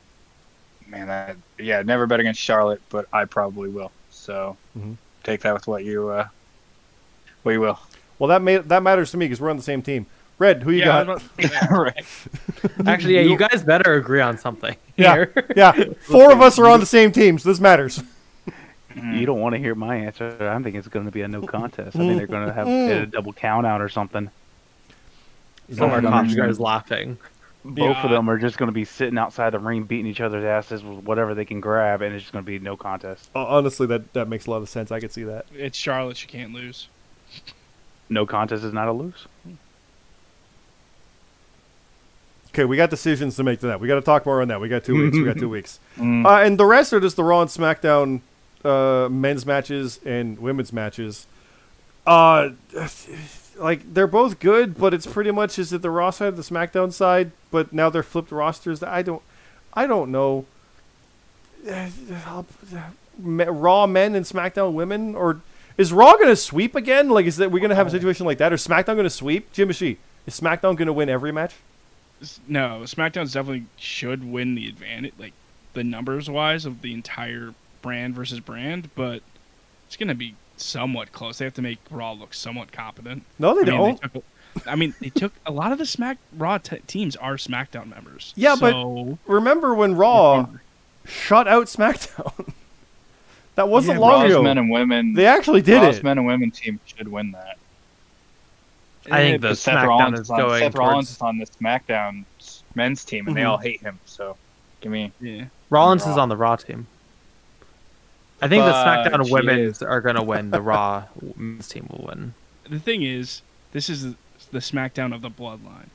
man, 0.87 1.09
I, 1.09 1.35
yeah, 1.61 1.81
never 1.81 2.07
bet 2.07 2.19
against 2.21 2.39
Charlotte, 2.39 2.81
but 2.89 3.05
I 3.11 3.25
probably 3.25 3.69
will. 3.69 3.91
So 4.09 4.55
Mhm. 4.77 4.95
take 5.23 5.41
that 5.41 5.53
with 5.53 5.67
what 5.67 5.83
you, 5.83 6.07
uh, 6.09 6.27
what 7.43 7.51
you 7.51 7.59
will. 7.59 7.79
Well, 8.17 8.29
that 8.29 8.41
ma- 8.41 8.61
that 8.65 8.81
matters 8.81 9.11
to 9.11 9.17
me 9.17 9.25
because 9.25 9.41
we're 9.41 9.49
on 9.49 9.57
the 9.57 9.63
same 9.63 9.81
team. 9.81 10.05
Red, 10.39 10.63
who 10.63 10.71
you 10.71 10.79
yeah, 10.79 11.03
got? 11.03 11.07
was 11.07 11.23
right. 11.69 12.05
Actually, 12.87 13.15
yeah, 13.15 13.21
you 13.21 13.37
guys 13.37 13.63
better 13.63 13.93
agree 13.95 14.21
on 14.21 14.37
something. 14.37 14.75
Yeah. 14.97 15.13
here. 15.15 15.47
yeah, 15.55 15.71
four 16.01 16.31
of 16.31 16.39
us 16.41 16.57
are 16.59 16.67
on 16.67 16.79
the 16.79 16.85
same 16.85 17.11
team, 17.11 17.37
so 17.39 17.49
this 17.49 17.59
matters. 17.59 18.01
You 18.95 19.25
don't 19.25 19.41
want 19.41 19.53
to 19.53 19.59
hear 19.59 19.75
my 19.75 19.95
answer. 19.97 20.37
I 20.49 20.61
think 20.63 20.75
it's 20.75 20.87
going 20.87 21.05
to 21.05 21.11
be 21.11 21.21
a 21.21 21.27
no 21.27 21.41
contest. 21.45 21.95
I 21.95 21.99
think 21.99 22.17
they're 22.17 22.27
going 22.27 22.47
to 22.47 22.53
have 22.53 22.67
a 22.67 23.05
double 23.05 23.33
count 23.33 23.65
out 23.67 23.81
or 23.81 23.89
something. 23.89 24.29
Some 25.69 25.89
Both 25.89 25.97
of 25.99 26.05
our 26.05 26.23
are- 26.23 26.25
guys 26.27 26.59
laughing. 26.59 27.17
Both 27.67 27.97
of 27.97 28.11
them 28.11 28.29
are 28.29 28.37
just 28.37 28.57
going 28.59 28.67
to 28.67 28.73
be 28.73 28.85
sitting 28.85 29.17
outside 29.17 29.49
the 29.49 29.57
ring 29.59 29.83
beating 29.83 30.05
each 30.05 30.21
other's 30.21 30.43
asses 30.45 30.83
with 30.83 30.99
whatever 31.03 31.33
they 31.33 31.45
can 31.45 31.59
grab, 31.59 32.03
and 32.03 32.13
it's 32.13 32.23
just 32.23 32.31
going 32.31 32.45
to 32.45 32.47
be 32.47 32.59
no 32.59 32.77
contest. 32.77 33.27
Honestly, 33.33 33.87
that 33.87 34.13
that 34.13 34.27
makes 34.27 34.45
a 34.45 34.51
lot 34.51 34.61
of 34.61 34.69
sense. 34.69 34.91
I 34.91 34.99
could 34.99 35.11
see 35.11 35.23
that. 35.23 35.47
It's 35.51 35.75
Charlotte. 35.75 36.15
She 36.17 36.27
can't 36.27 36.53
lose. 36.53 36.89
No 38.07 38.27
contest 38.27 38.63
is 38.63 38.71
not 38.71 38.87
a 38.87 38.91
lose. 38.91 39.25
Okay, 42.49 42.65
we 42.65 42.77
got 42.77 42.89
decisions 42.91 43.35
to 43.35 43.43
make 43.43 43.59
tonight. 43.59 43.77
We 43.77 43.87
got 43.87 43.95
to 43.95 44.01
talk 44.01 44.25
more 44.27 44.41
on 44.43 44.47
that. 44.49 44.61
We 44.61 44.69
got 44.69 44.83
two 44.85 44.95
weeks. 45.03 45.17
We 45.17 45.25
got 45.25 45.37
two 45.37 45.49
weeks. 45.57 45.79
Mm. 45.97 46.25
Uh, 46.25 46.43
and 46.45 46.57
the 46.59 46.65
rest 46.65 46.93
are 46.93 46.99
just 46.99 47.15
the 47.15 47.23
Raw 47.23 47.41
and 47.41 47.49
SmackDown 47.49 48.21
uh, 48.65 49.07
men's 49.09 49.45
matches 49.45 49.99
and 50.05 50.39
women's 50.39 50.73
matches. 50.73 51.27
Uh, 52.05 52.49
like 53.57 53.93
they're 53.93 54.07
both 54.07 54.39
good, 54.39 54.77
but 54.77 54.93
it's 54.93 55.07
pretty 55.07 55.31
much 55.31 55.57
is 55.57 55.71
it 55.73 55.81
the 55.81 55.89
Raw 55.89 56.09
side, 56.09 56.35
the 56.35 56.41
SmackDown 56.41 56.91
side, 56.91 57.31
but 57.51 57.73
now 57.73 57.89
they're 57.89 58.03
flipped 58.03 58.31
rosters. 58.31 58.83
I 58.83 59.01
don't, 59.01 59.21
I 59.73 59.87
don't 59.87 60.11
know. 60.11 60.45
Raw 63.17 63.87
men 63.87 64.15
and 64.15 64.25
SmackDown 64.25 64.73
women, 64.73 65.15
or 65.15 65.41
is 65.77 65.93
Raw 65.93 66.13
going 66.13 66.27
to 66.27 66.35
sweep 66.35 66.75
again? 66.75 67.09
Like, 67.09 67.25
is 67.25 67.37
that 67.37 67.51
we're 67.51 67.59
going 67.59 67.69
to 67.69 67.75
have 67.75 67.87
a 67.87 67.91
situation 67.91 68.25
like 68.25 68.37
that, 68.39 68.53
or 68.53 68.57
SmackDown 68.57 68.95
going 68.95 69.03
to 69.03 69.09
sweep? 69.09 69.51
Jim 69.51 69.69
Ishii, 69.69 69.97
is 70.25 70.39
SmackDown 70.39 70.75
going 70.75 70.87
to 70.87 70.93
win 70.93 71.09
every 71.09 71.31
match? 71.31 71.55
No, 72.47 72.81
SmackDown's 72.83 73.33
definitely 73.33 73.65
should 73.77 74.29
win 74.29 74.55
the 74.55 74.67
advantage, 74.67 75.13
like 75.17 75.33
the 75.73 75.83
numbers 75.83 76.29
wise 76.29 76.65
of 76.65 76.81
the 76.81 76.93
entire 76.93 77.53
brand 77.85 78.15
versus 78.15 78.39
brand, 78.39 78.89
but 78.95 79.21
it's 79.87 79.95
gonna 79.95 80.15
be 80.15 80.35
somewhat 80.57 81.11
close. 81.11 81.37
They 81.37 81.45
have 81.45 81.53
to 81.53 81.61
make 81.61 81.79
Raw 81.91 82.11
look 82.13 82.33
somewhat 82.33 82.71
competent. 82.71 83.23
No, 83.39 83.53
they 83.53 83.61
I 83.71 83.75
don't. 83.77 84.01
took, 84.01 84.23
I 84.65 84.75
mean, 84.75 84.95
they 84.99 85.09
took 85.09 85.31
a 85.45 85.51
lot 85.51 85.71
of 85.71 85.77
the 85.77 85.85
Smack 85.85 86.17
Raw 86.35 86.57
t- 86.57 86.79
teams 86.87 87.15
are 87.15 87.35
SmackDown 87.35 87.87
members. 87.89 88.33
Yeah, 88.35 88.55
but- 88.59 88.75
Remember 89.27 89.73
when 89.75 89.95
Raw 89.95 90.47
shut 91.05 91.47
out 91.47 91.67
SmackDown? 91.67 92.51
that 93.55 93.69
wasn't 93.69 93.95
Yeah, 93.99 94.05
long 94.07 94.21
Raw's 94.23 94.31
ago. 94.31 94.43
men 94.43 94.57
and 94.57 94.69
women. 94.71 95.13
They 95.13 95.25
actually 95.27 95.61
did 95.61 95.81
Raw's 95.81 95.97
it. 95.99 96.03
men 96.03 96.17
and 96.17 96.25
women 96.27 96.51
team 96.51 96.79
should 96.85 97.07
win 97.07 97.31
that. 97.33 97.57
I 99.11 99.19
think 99.19 99.41
the 99.43 99.55
Seth 99.55 99.75
SmackDown 99.75 99.87
Rollins 99.87 100.19
is 100.21 100.29
on, 100.31 100.37
going 100.39 100.59
Seth 100.63 100.75
Rollins 100.75 101.07
towards 101.07 101.11
is 101.11 101.21
on 101.21 101.37
the 101.37 101.45
SmackDown 101.45 102.25
men's 102.73 103.05
team, 103.05 103.27
and 103.27 103.37
they 103.37 103.41
Mhm. 103.41 103.49
all 103.49 103.57
hate 103.59 103.81
him. 103.81 103.99
So, 104.05 104.35
give 104.81 104.91
me. 104.91 105.11
yeah, 105.21 105.45
Rollins 105.69 106.07
is 106.07 106.17
on 106.17 106.27
the 106.29 106.35
Raw 106.37 106.55
team. 106.55 106.87
I 108.45 108.49
think 108.49 108.63
the 108.63 108.71
SmackDown 108.71 109.25
she 109.25 109.33
women's 109.33 109.77
is- 109.77 109.81
are 109.83 110.01
going 110.01 110.15
to 110.21 110.23
win. 110.23 110.51
The 110.51 110.61
Raw 110.61 111.05
men's 111.35 111.67
team 111.67 111.87
will 111.89 112.05
win. 112.07 112.33
the 112.69 112.79
thing 112.79 113.03
is, 113.03 113.41
this 113.71 113.89
is 113.89 114.03
the, 114.03 114.15
the 114.51 114.59
SmackDown 114.59 115.13
of 115.13 115.21
the 115.21 115.29
Bloodline. 115.29 115.87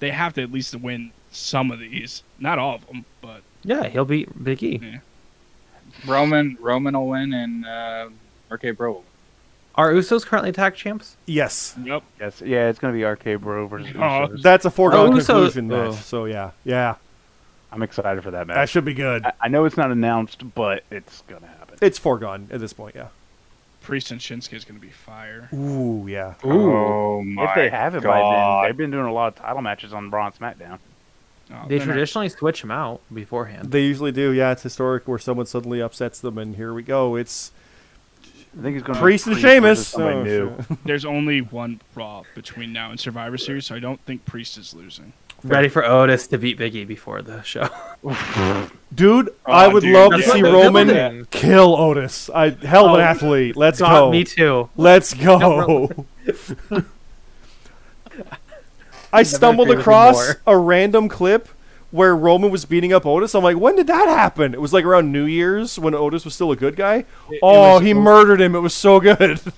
They 0.00 0.10
have 0.10 0.34
to 0.34 0.42
at 0.42 0.52
least 0.52 0.74
win 0.74 1.12
some 1.30 1.70
of 1.70 1.78
these, 1.78 2.22
not 2.38 2.58
all 2.58 2.76
of 2.76 2.86
them, 2.86 3.04
but 3.20 3.42
Yeah, 3.64 3.88
he'll 3.88 4.04
beat 4.04 4.42
Big 4.42 4.62
E. 4.62 4.80
yeah. 4.82 4.98
Roman 6.06 6.56
Roman 6.60 6.94
will 6.96 7.08
win, 7.08 7.32
and 7.32 7.66
uh, 7.66 8.08
RK 8.50 8.76
Bro. 8.76 9.02
Are 9.74 9.92
Usos 9.92 10.24
currently 10.26 10.52
tag 10.52 10.74
champs? 10.74 11.16
Yes, 11.26 11.74
Yep. 11.82 12.02
Yes, 12.20 12.42
yeah, 12.44 12.68
it's 12.68 12.78
going 12.78 12.92
to 12.92 12.98
be 12.98 13.04
RK 13.04 13.40
Bro 13.40 13.68
versus 13.68 13.88
Oh, 13.94 13.98
Usos. 14.00 14.42
that's 14.42 14.64
a 14.64 14.70
foregone 14.70 15.12
Oh, 15.12 15.16
conclusion 15.16 15.70
oh. 15.72 15.90
match. 15.92 16.02
So 16.02 16.24
yeah, 16.26 16.50
yeah, 16.64 16.96
I'm 17.72 17.82
excited 17.82 18.22
for 18.22 18.30
that 18.32 18.46
match. 18.46 18.56
that 18.56 18.68
should 18.68 18.84
be 18.84 18.94
good. 18.94 19.24
I, 19.24 19.32
I 19.42 19.48
know 19.48 19.64
it's 19.64 19.76
not 19.76 19.90
announced, 19.90 20.42
but 20.54 20.84
it's 20.90 21.22
going 21.22 21.40
to 21.42 21.46
happen. 21.48 21.57
It's 21.80 21.98
foregone 21.98 22.48
at 22.50 22.60
this 22.60 22.72
point. 22.72 22.94
Yeah. 22.94 23.08
Priest 23.82 24.10
and 24.10 24.20
Shinsuke 24.20 24.52
is 24.54 24.64
gonna 24.64 24.80
be 24.80 24.90
fire. 24.90 25.48
Ooh, 25.54 26.06
yeah. 26.08 26.34
Oh 26.44 27.22
my 27.22 27.44
if 27.44 27.54
they 27.54 27.68
have 27.70 27.94
it 27.94 28.02
by 28.02 28.20
then, 28.20 28.62
they've 28.68 28.76
been 28.76 28.90
doing 28.90 29.06
a 29.06 29.12
lot 29.12 29.28
of 29.28 29.34
title 29.36 29.62
matches 29.62 29.92
on 29.92 30.10
Raw 30.10 30.26
and 30.26 30.34
SmackDown. 30.34 30.78
Oh, 31.50 31.62
They 31.66 31.78
they're 31.78 31.86
not- 31.86 31.92
traditionally 31.94 32.28
switch 32.28 32.60
them 32.60 32.70
out 32.70 33.00
beforehand. 33.12 33.70
They 33.70 33.82
usually 33.84 34.12
do. 34.12 34.32
Yeah, 34.32 34.52
it's 34.52 34.62
historic 34.62 35.08
where 35.08 35.18
someone 35.18 35.46
suddenly 35.46 35.80
upsets 35.80 36.20
them, 36.20 36.36
and 36.36 36.56
here 36.56 36.74
we 36.74 36.82
go. 36.82 37.16
It's 37.16 37.52
I 38.58 38.62
think 38.62 38.74
he's 38.74 38.82
going 38.82 38.96
to 38.96 39.00
Priest 39.00 39.26
and 39.26 39.38
Sheamus. 39.38 39.94
Oh, 39.96 40.22
new. 40.22 40.52
There's 40.84 41.04
only 41.04 41.40
one 41.40 41.80
Raw 41.94 42.24
between 42.34 42.72
now 42.72 42.90
and 42.90 42.98
Survivor 43.00 43.38
Series, 43.38 43.66
so 43.66 43.74
I 43.74 43.78
don't 43.78 44.00
think 44.04 44.24
Priest 44.26 44.58
is 44.58 44.74
losing. 44.74 45.12
Ready 45.44 45.68
for 45.68 45.84
Otis 45.84 46.26
to 46.28 46.38
beat 46.38 46.58
Big 46.58 46.74
E 46.74 46.84
before 46.84 47.22
the 47.22 47.42
show. 47.42 47.68
Dude, 48.94 49.28
Oh, 49.46 49.52
I 49.52 49.68
would 49.68 49.82
dude, 49.82 49.94
love 49.94 50.12
to 50.12 50.22
see 50.22 50.42
Roman 50.42 50.88
building. 50.88 51.26
kill 51.30 51.76
Otis. 51.76 52.28
I 52.34 52.50
hell 52.50 52.86
of 52.88 52.94
an 52.94 53.00
Oh, 53.00 53.04
athlete. 53.04 53.56
Let's 53.56 53.78
God, 53.78 54.06
go. 54.06 54.10
me 54.10 54.24
too. 54.24 54.68
Let's 54.76 55.14
go. 55.14 56.06
I 59.12 59.22
stumbled 59.22 59.68
agree 59.68 59.76
with 59.76 59.86
you 59.86 59.90
across 59.92 60.34
a 60.46 60.56
random 60.58 61.08
clip 61.08 61.48
where 61.90 62.14
Roman 62.14 62.50
was 62.50 62.64
beating 62.64 62.92
up 62.92 63.06
Otis. 63.06 63.34
I'm 63.34 63.42
like, 63.44 63.56
when 63.56 63.76
did 63.76 63.86
that 63.86 64.08
happen? 64.08 64.52
It 64.54 64.60
was 64.60 64.72
like 64.72 64.84
around 64.84 65.10
New 65.12 65.24
Year's 65.24 65.78
when 65.78 65.94
Otis 65.94 66.24
was 66.24 66.34
still 66.34 66.50
a 66.52 66.56
good 66.56 66.76
guy. 66.76 66.96
It- 66.96 67.06
it 67.30 67.38
oh, 67.42 67.74
was 67.74 67.82
he 67.82 67.94
O- 67.94 68.00
murdered 68.00 68.40
him. 68.40 68.54
It 68.54 68.60
was 68.60 68.74
so 68.74 69.00
good. 69.00 69.40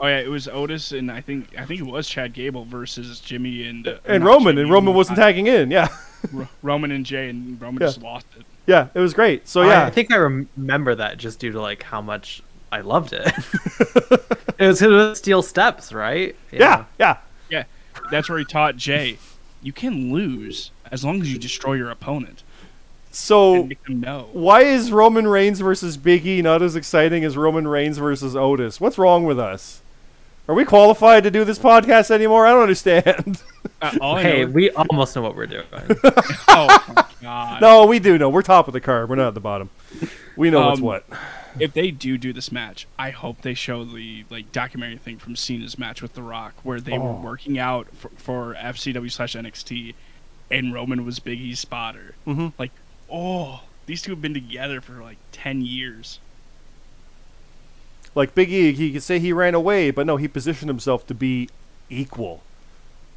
Oh 0.00 0.06
yeah, 0.06 0.18
it 0.18 0.28
was 0.28 0.48
Otis 0.48 0.92
and 0.92 1.10
I 1.10 1.20
think 1.20 1.56
I 1.58 1.64
think 1.64 1.80
it 1.80 1.86
was 1.86 2.08
Chad 2.08 2.32
Gable 2.32 2.64
versus 2.64 3.20
Jimmy 3.20 3.66
and 3.66 3.86
uh, 3.88 3.98
and 4.04 4.24
Roman, 4.24 4.52
Jimmy, 4.56 4.62
and 4.62 4.70
Roman 4.72 4.94
wasn't 4.94 5.18
tagging 5.18 5.46
in. 5.46 5.70
Yeah, 5.70 5.88
Ro- 6.32 6.48
Roman 6.62 6.90
and 6.92 7.04
Jay, 7.06 7.28
and 7.30 7.60
Roman 7.60 7.80
Yeah. 7.80 7.86
just 7.88 8.02
lost 8.02 8.26
it. 8.38 8.44
yeah, 8.66 8.88
it 8.94 8.98
was 9.00 9.14
great. 9.14 9.48
So 9.48 9.62
yeah, 9.62 9.84
I 9.84 9.90
think 9.90 10.12
I 10.12 10.16
remember 10.16 10.94
that 10.94 11.18
just 11.18 11.38
due 11.40 11.52
to 11.52 11.60
like 11.60 11.82
how 11.82 12.00
much 12.00 12.42
I 12.72 12.80
loved 12.80 13.12
it. 13.12 13.26
it 14.58 14.66
was 14.66 14.80
his 14.80 15.18
steel 15.18 15.42
steps, 15.42 15.92
right? 15.92 16.36
yeah, 16.52 16.84
yeah. 16.98 17.18
Yeah, 17.48 17.64
that's 18.10 18.28
where 18.28 18.38
he 18.38 18.44
taught 18.44 18.76
Jay, 18.76 19.18
you 19.62 19.72
can 19.72 20.12
lose 20.12 20.70
as 20.90 21.04
long 21.04 21.20
as 21.22 21.32
you 21.32 21.38
destroy 21.38 21.74
your 21.74 21.90
opponent 21.90 22.42
So 23.12 23.54
and 23.54 23.68
make 23.70 23.82
them 23.84 24.00
know. 24.00 24.28
why 24.32 24.62
is 24.62 24.90
Roman 24.92 25.26
Reigns 25.28 25.60
versus 25.60 25.96
Big 25.96 26.26
E 26.26 26.42
not 26.42 26.60
as 26.62 26.74
exciting 26.76 27.24
as 27.24 27.36
Roman 27.36 27.66
Reigns 27.68 27.98
versus 27.98 28.34
Otis? 28.36 28.80
What's 28.80 28.98
wrong 28.98 29.24
with 29.24 29.38
us? 29.38 29.80
Are 30.48 30.54
we 30.54 30.64
qualified 30.64 31.24
to 31.24 31.30
do 31.30 31.44
this 31.44 31.58
podcast 31.58 32.10
anymore? 32.10 32.46
I 32.46 32.50
don't 32.50 32.62
understand. 32.62 33.42
Uh, 33.82 33.92
all 34.00 34.16
I 34.16 34.22
Hey, 34.22 34.44
know, 34.44 34.52
we 34.52 34.70
almost 34.70 35.14
know 35.14 35.20
what 35.20 35.36
we're 35.36 35.44
doing. 35.46 35.66
oh 36.48 36.84
my 36.96 37.04
god! 37.20 37.60
no, 37.60 37.84
we 37.84 37.98
do 37.98 38.16
know. 38.16 38.30
We're 38.30 38.40
top 38.40 38.68
of 38.68 38.72
the 38.72 38.80
card. 38.80 39.10
We're 39.10 39.16
not 39.16 39.28
at 39.28 39.34
the 39.34 39.40
bottom. 39.40 39.68
We 40.34 40.48
know 40.48 40.66
what's 40.68 40.78
Um, 40.78 40.84
what. 40.86 41.04
If 41.60 41.74
they 41.74 41.90
do 41.90 42.16
do 42.16 42.32
this 42.32 42.50
match, 42.50 42.86
I 42.98 43.10
hope 43.10 43.42
they 43.42 43.52
show 43.52 43.84
the 43.84 44.24
like 44.30 44.50
documentary 44.50 44.96
thing 44.96 45.18
from 45.18 45.36
Cena's 45.36 45.78
match 45.78 46.00
with 46.00 46.14
The 46.14 46.22
Rock, 46.22 46.54
where 46.62 46.80
they 46.80 46.96
were 46.96 47.10
Oh. 47.10 47.20
working 47.22 47.58
out 47.58 47.88
for, 47.94 48.08
for 48.16 48.54
FCW 48.54 49.10
slash 49.12 49.34
NXT, 49.36 49.92
and 50.50 50.72
Roman 50.72 51.04
was 51.04 51.18
Biggie's 51.18 51.40
E's 51.42 51.60
spotter. 51.60 52.14
Mhm. 52.26 52.54
Like, 52.58 52.70
oh, 53.12 53.60
these 53.84 54.00
two 54.00 54.12
have 54.12 54.22
been 54.22 54.32
together 54.32 54.80
for 54.80 55.02
like 55.02 55.18
ten 55.32 55.60
years. 55.60 56.18
Like 58.16 58.34
Big 58.34 58.50
E, 58.50 58.72
he 58.72 58.92
could 58.92 59.02
say 59.02 59.18
he 59.18 59.32
ran 59.32 59.54
away, 59.54 59.90
but 59.90 60.06
no, 60.06 60.16
he 60.16 60.26
positioned 60.26 60.70
himself 60.70 61.06
to 61.06 61.14
be 61.14 61.50
equal, 61.90 62.42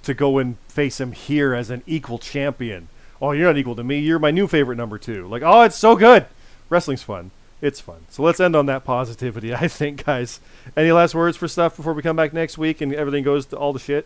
to 0.04 0.14
go 0.14 0.38
and 0.38 0.58
face 0.68 1.00
him 1.00 1.14
here 1.14 1.56
as 1.56 1.70
an 1.70 1.84
equal 1.88 2.20
champion. 2.20 2.90
Oh, 3.22 3.32
you're 3.32 3.48
not 3.48 3.58
equal 3.58 3.78
to 3.78 3.84
me. 3.84 4.00
You're 4.00 4.20
my 4.20 4.32
new 4.32 4.46
favorite 4.46 4.76
number 4.76 4.98
two. 4.98 5.26
Like, 5.28 5.42
oh, 5.42 5.62
it's 5.62 5.78
so 5.78 5.96
good. 5.96 6.26
Wrestling's 6.70 7.02
fun. 7.02 7.32
It's 7.62 7.80
fun. 7.80 8.02
So 8.10 8.24
let's 8.24 8.42
end 8.42 8.58
on 8.58 8.66
that 8.66 8.84
positivity, 8.84 9.56
I 9.56 9.70
think, 9.70 10.06
guys. 10.06 10.42
Any 10.76 10.92
last 10.92 11.16
words 11.16 11.38
for 11.38 11.48
stuff 11.48 11.78
before 11.78 11.94
we 11.94 12.02
come 12.02 12.18
back 12.18 12.34
next 12.34 12.58
week 12.58 12.82
and 12.82 12.94
everything 12.94 13.24
goes 13.24 13.46
to 13.48 13.58
all 13.58 13.72
the 13.72 13.80
shit? 13.80 14.06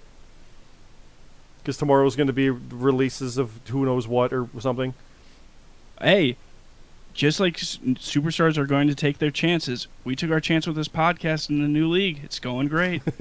Because 1.57 1.77
tomorrow's 1.77 2.15
going 2.15 2.27
to 2.27 2.33
be 2.33 2.51
releases 2.51 3.39
of 3.39 3.59
who 3.69 3.83
knows 3.83 4.07
what 4.07 4.31
or 4.31 4.47
something. 4.59 4.93
Hey, 5.99 6.37
just 7.13 7.39
like 7.39 7.57
superstars 7.57 8.57
are 8.57 8.65
going 8.65 8.87
to 8.87 8.95
take 8.95 9.19
their 9.19 9.31
chances, 9.31 9.87
we 10.03 10.15
took 10.15 10.31
our 10.31 10.39
chance 10.39 10.65
with 10.65 10.75
this 10.75 10.87
podcast 10.87 11.49
in 11.49 11.61
the 11.61 11.67
new 11.67 11.89
league. 11.89 12.21
It's 12.23 12.39
going 12.39 12.67
great. 12.67 13.01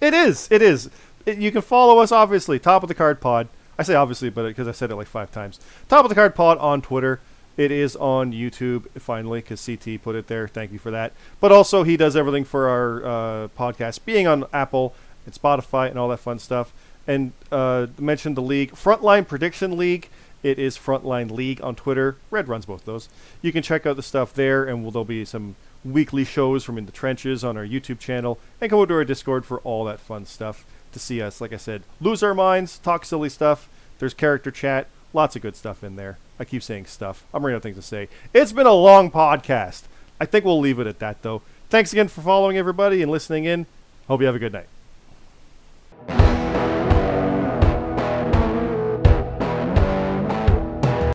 It 0.00 0.14
is. 0.14 0.48
It 0.50 0.62
is. 0.62 0.90
It, 1.26 1.38
you 1.38 1.50
can 1.50 1.62
follow 1.62 1.98
us, 1.98 2.12
obviously. 2.12 2.58
Top 2.58 2.82
of 2.82 2.88
the 2.88 2.94
Card 2.94 3.20
Pod. 3.20 3.48
I 3.78 3.82
say 3.82 3.94
obviously, 3.94 4.30
but 4.30 4.46
because 4.46 4.68
I 4.68 4.72
said 4.72 4.90
it 4.90 4.96
like 4.96 5.06
five 5.06 5.32
times. 5.32 5.58
Top 5.88 6.04
of 6.04 6.08
the 6.08 6.14
Card 6.14 6.34
Pod 6.34 6.58
on 6.58 6.82
Twitter. 6.82 7.20
It 7.56 7.70
is 7.70 7.96
on 7.96 8.32
YouTube 8.32 8.88
finally 9.00 9.40
because 9.40 9.64
CT 9.64 10.02
put 10.02 10.14
it 10.14 10.26
there. 10.26 10.48
Thank 10.48 10.72
you 10.72 10.78
for 10.78 10.90
that. 10.90 11.12
But 11.40 11.52
also, 11.52 11.82
he 11.82 11.96
does 11.96 12.16
everything 12.16 12.44
for 12.44 12.68
our 12.68 13.04
uh, 13.04 13.48
podcast, 13.48 14.04
being 14.04 14.26
on 14.26 14.46
Apple 14.52 14.94
and 15.26 15.34
Spotify 15.34 15.90
and 15.90 15.98
all 15.98 16.08
that 16.08 16.18
fun 16.18 16.38
stuff. 16.38 16.72
And 17.06 17.32
uh, 17.50 17.88
mentioned 17.98 18.36
the 18.36 18.42
league, 18.42 18.72
Frontline 18.72 19.26
Prediction 19.26 19.76
League. 19.76 20.08
It 20.42 20.58
is 20.58 20.76
Frontline 20.76 21.30
League 21.30 21.62
on 21.62 21.74
Twitter. 21.74 22.16
Red 22.30 22.48
runs 22.48 22.66
both 22.66 22.84
those. 22.84 23.08
You 23.40 23.52
can 23.52 23.62
check 23.62 23.86
out 23.86 23.96
the 23.96 24.02
stuff 24.02 24.32
there, 24.32 24.64
and 24.64 24.82
we'll, 24.82 24.90
there'll 24.90 25.04
be 25.04 25.24
some 25.24 25.56
weekly 25.84 26.24
shows 26.24 26.64
from 26.64 26.78
in 26.78 26.86
the 26.86 26.92
trenches 26.92 27.44
on 27.44 27.56
our 27.56 27.66
YouTube 27.66 27.98
channel, 27.98 28.38
and 28.60 28.70
come 28.70 28.78
over 28.78 28.86
to 28.88 28.94
our 28.94 29.04
Discord 29.04 29.44
for 29.44 29.60
all 29.60 29.84
that 29.84 30.00
fun 30.00 30.26
stuff 30.26 30.64
to 30.92 30.98
see 30.98 31.22
us. 31.22 31.40
Like 31.40 31.52
I 31.52 31.56
said, 31.56 31.82
lose 32.00 32.22
our 32.22 32.34
minds, 32.34 32.78
talk 32.78 33.04
silly 33.04 33.28
stuff. 33.28 33.68
There's 33.98 34.14
character 34.14 34.50
chat, 34.50 34.88
lots 35.12 35.36
of 35.36 35.42
good 35.42 35.56
stuff 35.56 35.84
in 35.84 35.96
there. 35.96 36.18
I 36.38 36.44
keep 36.44 36.62
saying 36.62 36.86
stuff. 36.86 37.24
I'm 37.32 37.44
running 37.44 37.54
out 37.54 37.58
of 37.58 37.62
things 37.62 37.76
to 37.76 37.82
say. 37.82 38.08
It's 38.34 38.52
been 38.52 38.66
a 38.66 38.72
long 38.72 39.10
podcast. 39.10 39.82
I 40.20 40.26
think 40.26 40.44
we'll 40.44 40.60
leave 40.60 40.78
it 40.78 40.86
at 40.86 40.98
that 40.98 41.22
though. 41.22 41.42
Thanks 41.68 41.92
again 41.92 42.08
for 42.08 42.20
following 42.20 42.56
everybody 42.58 43.00
and 43.00 43.10
listening 43.10 43.44
in. 43.44 43.66
Hope 44.08 44.20
you 44.20 44.26
have 44.26 44.36
a 44.36 44.38
good 44.38 44.52
night. 44.52 46.41